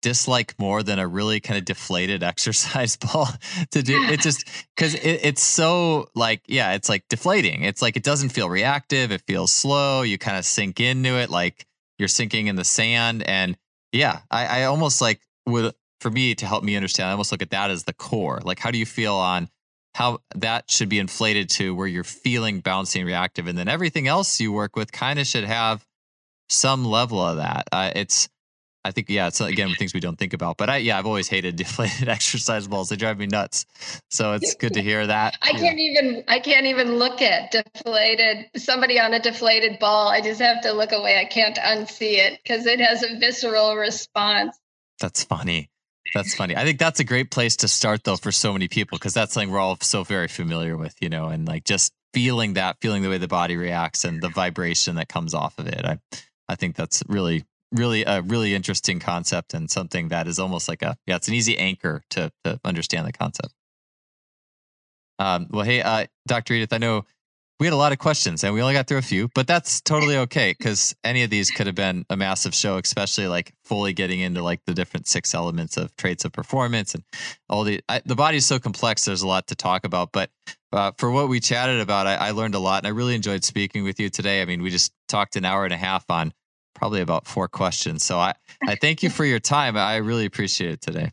dislike 0.00 0.54
more 0.58 0.82
than 0.82 0.98
a 0.98 1.06
really 1.06 1.40
kind 1.40 1.58
of 1.58 1.64
deflated 1.64 2.22
exercise 2.22 2.96
ball 2.96 3.28
to 3.70 3.82
do. 3.82 4.02
It 4.04 4.20
just 4.20 4.46
because 4.76 4.94
it, 4.94 5.20
it's 5.22 5.42
so 5.42 6.08
like 6.14 6.42
yeah, 6.46 6.72
it's 6.72 6.88
like 6.88 7.04
deflating. 7.08 7.64
It's 7.64 7.82
like 7.82 7.96
it 7.96 8.02
doesn't 8.02 8.30
feel 8.30 8.48
reactive. 8.48 9.12
It 9.12 9.22
feels 9.26 9.52
slow. 9.52 10.02
You 10.02 10.18
kind 10.18 10.38
of 10.38 10.44
sink 10.44 10.80
into 10.80 11.18
it 11.18 11.30
like 11.30 11.66
you're 11.98 12.08
sinking 12.08 12.46
in 12.46 12.56
the 12.56 12.64
sand. 12.64 13.22
And 13.28 13.56
yeah, 13.92 14.20
I, 14.30 14.62
I 14.62 14.64
almost 14.64 15.00
like 15.00 15.20
would 15.46 15.74
for 16.02 16.10
me 16.10 16.34
to 16.34 16.46
help 16.46 16.64
me 16.64 16.76
understand, 16.76 17.08
I 17.08 17.12
almost 17.12 17.32
look 17.32 17.42
at 17.42 17.50
that 17.50 17.70
as 17.70 17.84
the 17.84 17.92
core. 17.92 18.40
Like, 18.44 18.58
how 18.58 18.70
do 18.72 18.78
you 18.78 18.84
feel 18.84 19.14
on 19.14 19.48
how 19.94 20.20
that 20.34 20.70
should 20.70 20.88
be 20.88 20.98
inflated 20.98 21.50
to 21.50 21.74
where 21.74 21.86
you're 21.86 22.04
feeling 22.04 22.60
bouncing 22.60 23.04
reactive, 23.04 23.46
and 23.46 23.58
then 23.58 23.68
everything 23.68 24.08
else 24.08 24.40
you 24.40 24.52
work 24.52 24.76
with 24.76 24.90
kind 24.92 25.18
of 25.18 25.26
should 25.26 25.44
have 25.44 25.84
some 26.48 26.84
level 26.84 27.20
of 27.20 27.36
that. 27.36 27.68
Uh, 27.70 27.90
it's, 27.94 28.28
I 28.84 28.90
think, 28.90 29.08
yeah, 29.10 29.28
it's 29.28 29.40
again 29.40 29.74
things 29.74 29.92
we 29.92 30.00
don't 30.00 30.18
think 30.18 30.32
about. 30.32 30.56
But 30.56 30.70
I, 30.70 30.76
yeah, 30.78 30.98
I've 30.98 31.06
always 31.06 31.28
hated 31.28 31.56
deflated 31.56 32.08
exercise 32.08 32.66
balls; 32.66 32.88
they 32.88 32.96
drive 32.96 33.18
me 33.18 33.26
nuts. 33.26 33.66
So 34.10 34.32
it's 34.32 34.54
good 34.58 34.74
to 34.74 34.82
hear 34.82 35.06
that. 35.06 35.36
I 35.42 35.52
can't 35.52 35.78
even, 35.78 36.24
I 36.26 36.38
can't 36.40 36.66
even 36.66 36.96
look 36.96 37.20
at 37.20 37.50
deflated 37.50 38.50
somebody 38.56 38.98
on 38.98 39.12
a 39.12 39.20
deflated 39.20 39.78
ball. 39.78 40.08
I 40.08 40.22
just 40.22 40.40
have 40.40 40.62
to 40.62 40.72
look 40.72 40.92
away. 40.92 41.18
I 41.18 41.26
can't 41.26 41.56
unsee 41.56 42.18
it 42.18 42.40
because 42.42 42.66
it 42.66 42.80
has 42.80 43.02
a 43.02 43.18
visceral 43.18 43.76
response. 43.76 44.58
That's 45.00 45.24
funny. 45.24 45.71
That's 46.14 46.34
funny. 46.34 46.56
I 46.56 46.64
think 46.64 46.78
that's 46.78 47.00
a 47.00 47.04
great 47.04 47.30
place 47.30 47.56
to 47.56 47.68
start 47.68 48.04
though 48.04 48.16
for 48.16 48.32
so 48.32 48.52
many 48.52 48.68
people 48.68 48.98
because 48.98 49.14
that's 49.14 49.32
something 49.32 49.50
we're 49.50 49.60
all 49.60 49.78
so 49.80 50.04
very 50.04 50.28
familiar 50.28 50.76
with, 50.76 50.94
you 51.00 51.08
know, 51.08 51.28
and 51.28 51.46
like 51.46 51.64
just 51.64 51.92
feeling 52.12 52.54
that, 52.54 52.76
feeling 52.82 53.02
the 53.02 53.08
way 53.08 53.18
the 53.18 53.28
body 53.28 53.56
reacts 53.56 54.04
and 54.04 54.22
the 54.22 54.28
vibration 54.28 54.96
that 54.96 55.08
comes 55.08 55.32
off 55.32 55.58
of 55.58 55.66
it. 55.66 55.84
I 55.84 55.98
I 56.48 56.54
think 56.54 56.76
that's 56.76 57.02
really 57.08 57.44
really 57.72 58.04
a 58.04 58.20
really 58.20 58.54
interesting 58.54 59.00
concept 59.00 59.54
and 59.54 59.70
something 59.70 60.08
that 60.08 60.26
is 60.26 60.38
almost 60.38 60.68
like 60.68 60.82
a 60.82 60.96
yeah, 61.06 61.16
it's 61.16 61.28
an 61.28 61.34
easy 61.34 61.56
anchor 61.58 62.02
to 62.10 62.30
to 62.44 62.60
understand 62.64 63.06
the 63.06 63.12
concept. 63.12 63.54
Um, 65.18 65.46
well, 65.50 65.64
hey, 65.64 65.80
uh, 65.80 66.06
Dr. 66.26 66.54
Edith, 66.54 66.72
I 66.72 66.78
know 66.78 67.04
we 67.62 67.66
had 67.66 67.74
a 67.74 67.76
lot 67.76 67.92
of 67.92 67.98
questions 68.00 68.42
and 68.42 68.52
we 68.52 68.60
only 68.60 68.74
got 68.74 68.88
through 68.88 68.98
a 68.98 69.02
few, 69.02 69.28
but 69.36 69.46
that's 69.46 69.80
totally 69.80 70.16
okay 70.16 70.52
because 70.58 70.96
any 71.04 71.22
of 71.22 71.30
these 71.30 71.48
could 71.48 71.68
have 71.68 71.76
been 71.76 72.04
a 72.10 72.16
massive 72.16 72.52
show, 72.52 72.76
especially 72.76 73.28
like 73.28 73.54
fully 73.62 73.92
getting 73.92 74.18
into 74.18 74.42
like 74.42 74.60
the 74.66 74.74
different 74.74 75.06
six 75.06 75.32
elements 75.32 75.76
of 75.76 75.94
traits 75.94 76.24
of 76.24 76.32
performance 76.32 76.92
and 76.92 77.04
all 77.48 77.62
the 77.62 77.80
I, 77.88 78.02
the 78.04 78.16
body 78.16 78.38
is 78.38 78.46
so 78.46 78.58
complex. 78.58 79.04
There's 79.04 79.22
a 79.22 79.28
lot 79.28 79.46
to 79.46 79.54
talk 79.54 79.84
about, 79.84 80.10
but 80.10 80.28
uh, 80.72 80.90
for 80.98 81.12
what 81.12 81.28
we 81.28 81.38
chatted 81.38 81.78
about, 81.78 82.08
I, 82.08 82.16
I 82.16 82.30
learned 82.32 82.56
a 82.56 82.58
lot 82.58 82.78
and 82.78 82.88
I 82.88 82.90
really 82.90 83.14
enjoyed 83.14 83.44
speaking 83.44 83.84
with 83.84 84.00
you 84.00 84.10
today. 84.10 84.42
I 84.42 84.44
mean, 84.44 84.60
we 84.60 84.70
just 84.70 84.92
talked 85.06 85.36
an 85.36 85.44
hour 85.44 85.64
and 85.64 85.72
a 85.72 85.76
half 85.76 86.10
on 86.10 86.32
probably 86.74 87.00
about 87.00 87.28
four 87.28 87.46
questions. 87.46 88.04
So 88.04 88.18
I, 88.18 88.34
I 88.66 88.74
thank 88.74 89.04
you 89.04 89.08
for 89.08 89.24
your 89.24 89.38
time. 89.38 89.76
I 89.76 89.98
really 89.98 90.26
appreciate 90.26 90.72
it 90.72 90.80
today. 90.80 91.12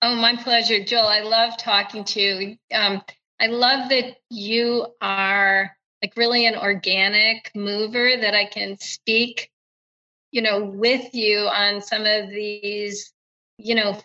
Oh, 0.00 0.14
my 0.14 0.36
pleasure, 0.36 0.84
Joel. 0.84 1.08
I 1.08 1.22
love 1.22 1.56
talking 1.56 2.04
to 2.04 2.20
you. 2.20 2.56
Um, 2.72 3.02
I 3.42 3.46
love 3.46 3.88
that 3.88 4.18
you 4.30 4.86
are 5.00 5.76
like 6.00 6.16
really 6.16 6.46
an 6.46 6.54
organic 6.54 7.50
mover 7.56 8.12
that 8.20 8.34
I 8.34 8.44
can 8.44 8.78
speak, 8.78 9.50
you 10.30 10.42
know, 10.42 10.64
with 10.64 11.12
you 11.12 11.38
on 11.38 11.82
some 11.82 12.04
of 12.04 12.30
these, 12.30 13.12
you 13.58 13.74
know, 13.74 13.98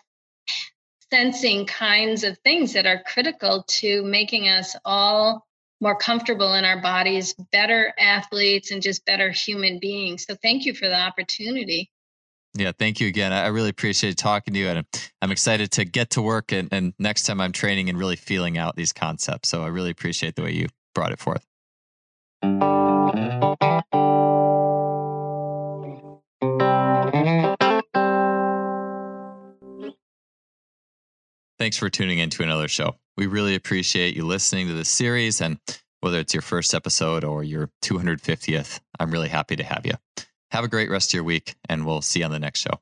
sensing 1.12 1.66
kinds 1.66 2.24
of 2.24 2.36
things 2.38 2.72
that 2.72 2.86
are 2.86 3.00
critical 3.04 3.62
to 3.68 4.02
making 4.02 4.48
us 4.48 4.74
all 4.84 5.46
more 5.80 5.96
comfortable 5.96 6.54
in 6.54 6.64
our 6.64 6.82
bodies, 6.82 7.32
better 7.52 7.94
athletes, 7.96 8.72
and 8.72 8.82
just 8.82 9.06
better 9.06 9.30
human 9.30 9.78
beings. 9.78 10.26
So 10.28 10.34
thank 10.34 10.64
you 10.64 10.74
for 10.74 10.88
the 10.88 10.98
opportunity. 10.98 11.92
Yeah, 12.58 12.72
thank 12.76 13.00
you 13.00 13.06
again. 13.06 13.32
I 13.32 13.46
really 13.46 13.68
appreciate 13.68 14.16
talking 14.16 14.52
to 14.52 14.58
you, 14.58 14.68
and 14.68 14.84
I'm 15.22 15.30
excited 15.30 15.70
to 15.72 15.84
get 15.84 16.10
to 16.10 16.22
work 16.22 16.50
and, 16.50 16.68
and 16.72 16.92
next 16.98 17.22
time 17.22 17.40
I'm 17.40 17.52
training 17.52 17.88
and 17.88 17.96
really 17.96 18.16
feeling 18.16 18.58
out 18.58 18.74
these 18.74 18.92
concepts. 18.92 19.48
So 19.48 19.62
I 19.62 19.68
really 19.68 19.90
appreciate 19.90 20.34
the 20.34 20.42
way 20.42 20.52
you 20.52 20.66
brought 20.92 21.12
it 21.12 21.20
forth. 21.20 21.46
Thanks 31.60 31.76
for 31.76 31.88
tuning 31.88 32.18
in 32.18 32.30
to 32.30 32.42
another 32.42 32.66
show. 32.66 32.96
We 33.16 33.26
really 33.26 33.54
appreciate 33.54 34.16
you 34.16 34.24
listening 34.24 34.66
to 34.66 34.74
this 34.74 34.88
series, 34.88 35.40
and 35.40 35.60
whether 36.00 36.18
it's 36.18 36.34
your 36.34 36.42
first 36.42 36.74
episode 36.74 37.22
or 37.22 37.44
your 37.44 37.70
250th, 37.82 38.80
I'm 38.98 39.12
really 39.12 39.28
happy 39.28 39.54
to 39.54 39.64
have 39.64 39.86
you. 39.86 39.94
Have 40.50 40.64
a 40.64 40.68
great 40.68 40.90
rest 40.90 41.10
of 41.10 41.14
your 41.14 41.24
week, 41.24 41.56
and 41.68 41.84
we'll 41.84 42.00
see 42.00 42.20
you 42.20 42.24
on 42.24 42.30
the 42.30 42.38
next 42.38 42.60
show. 42.60 42.80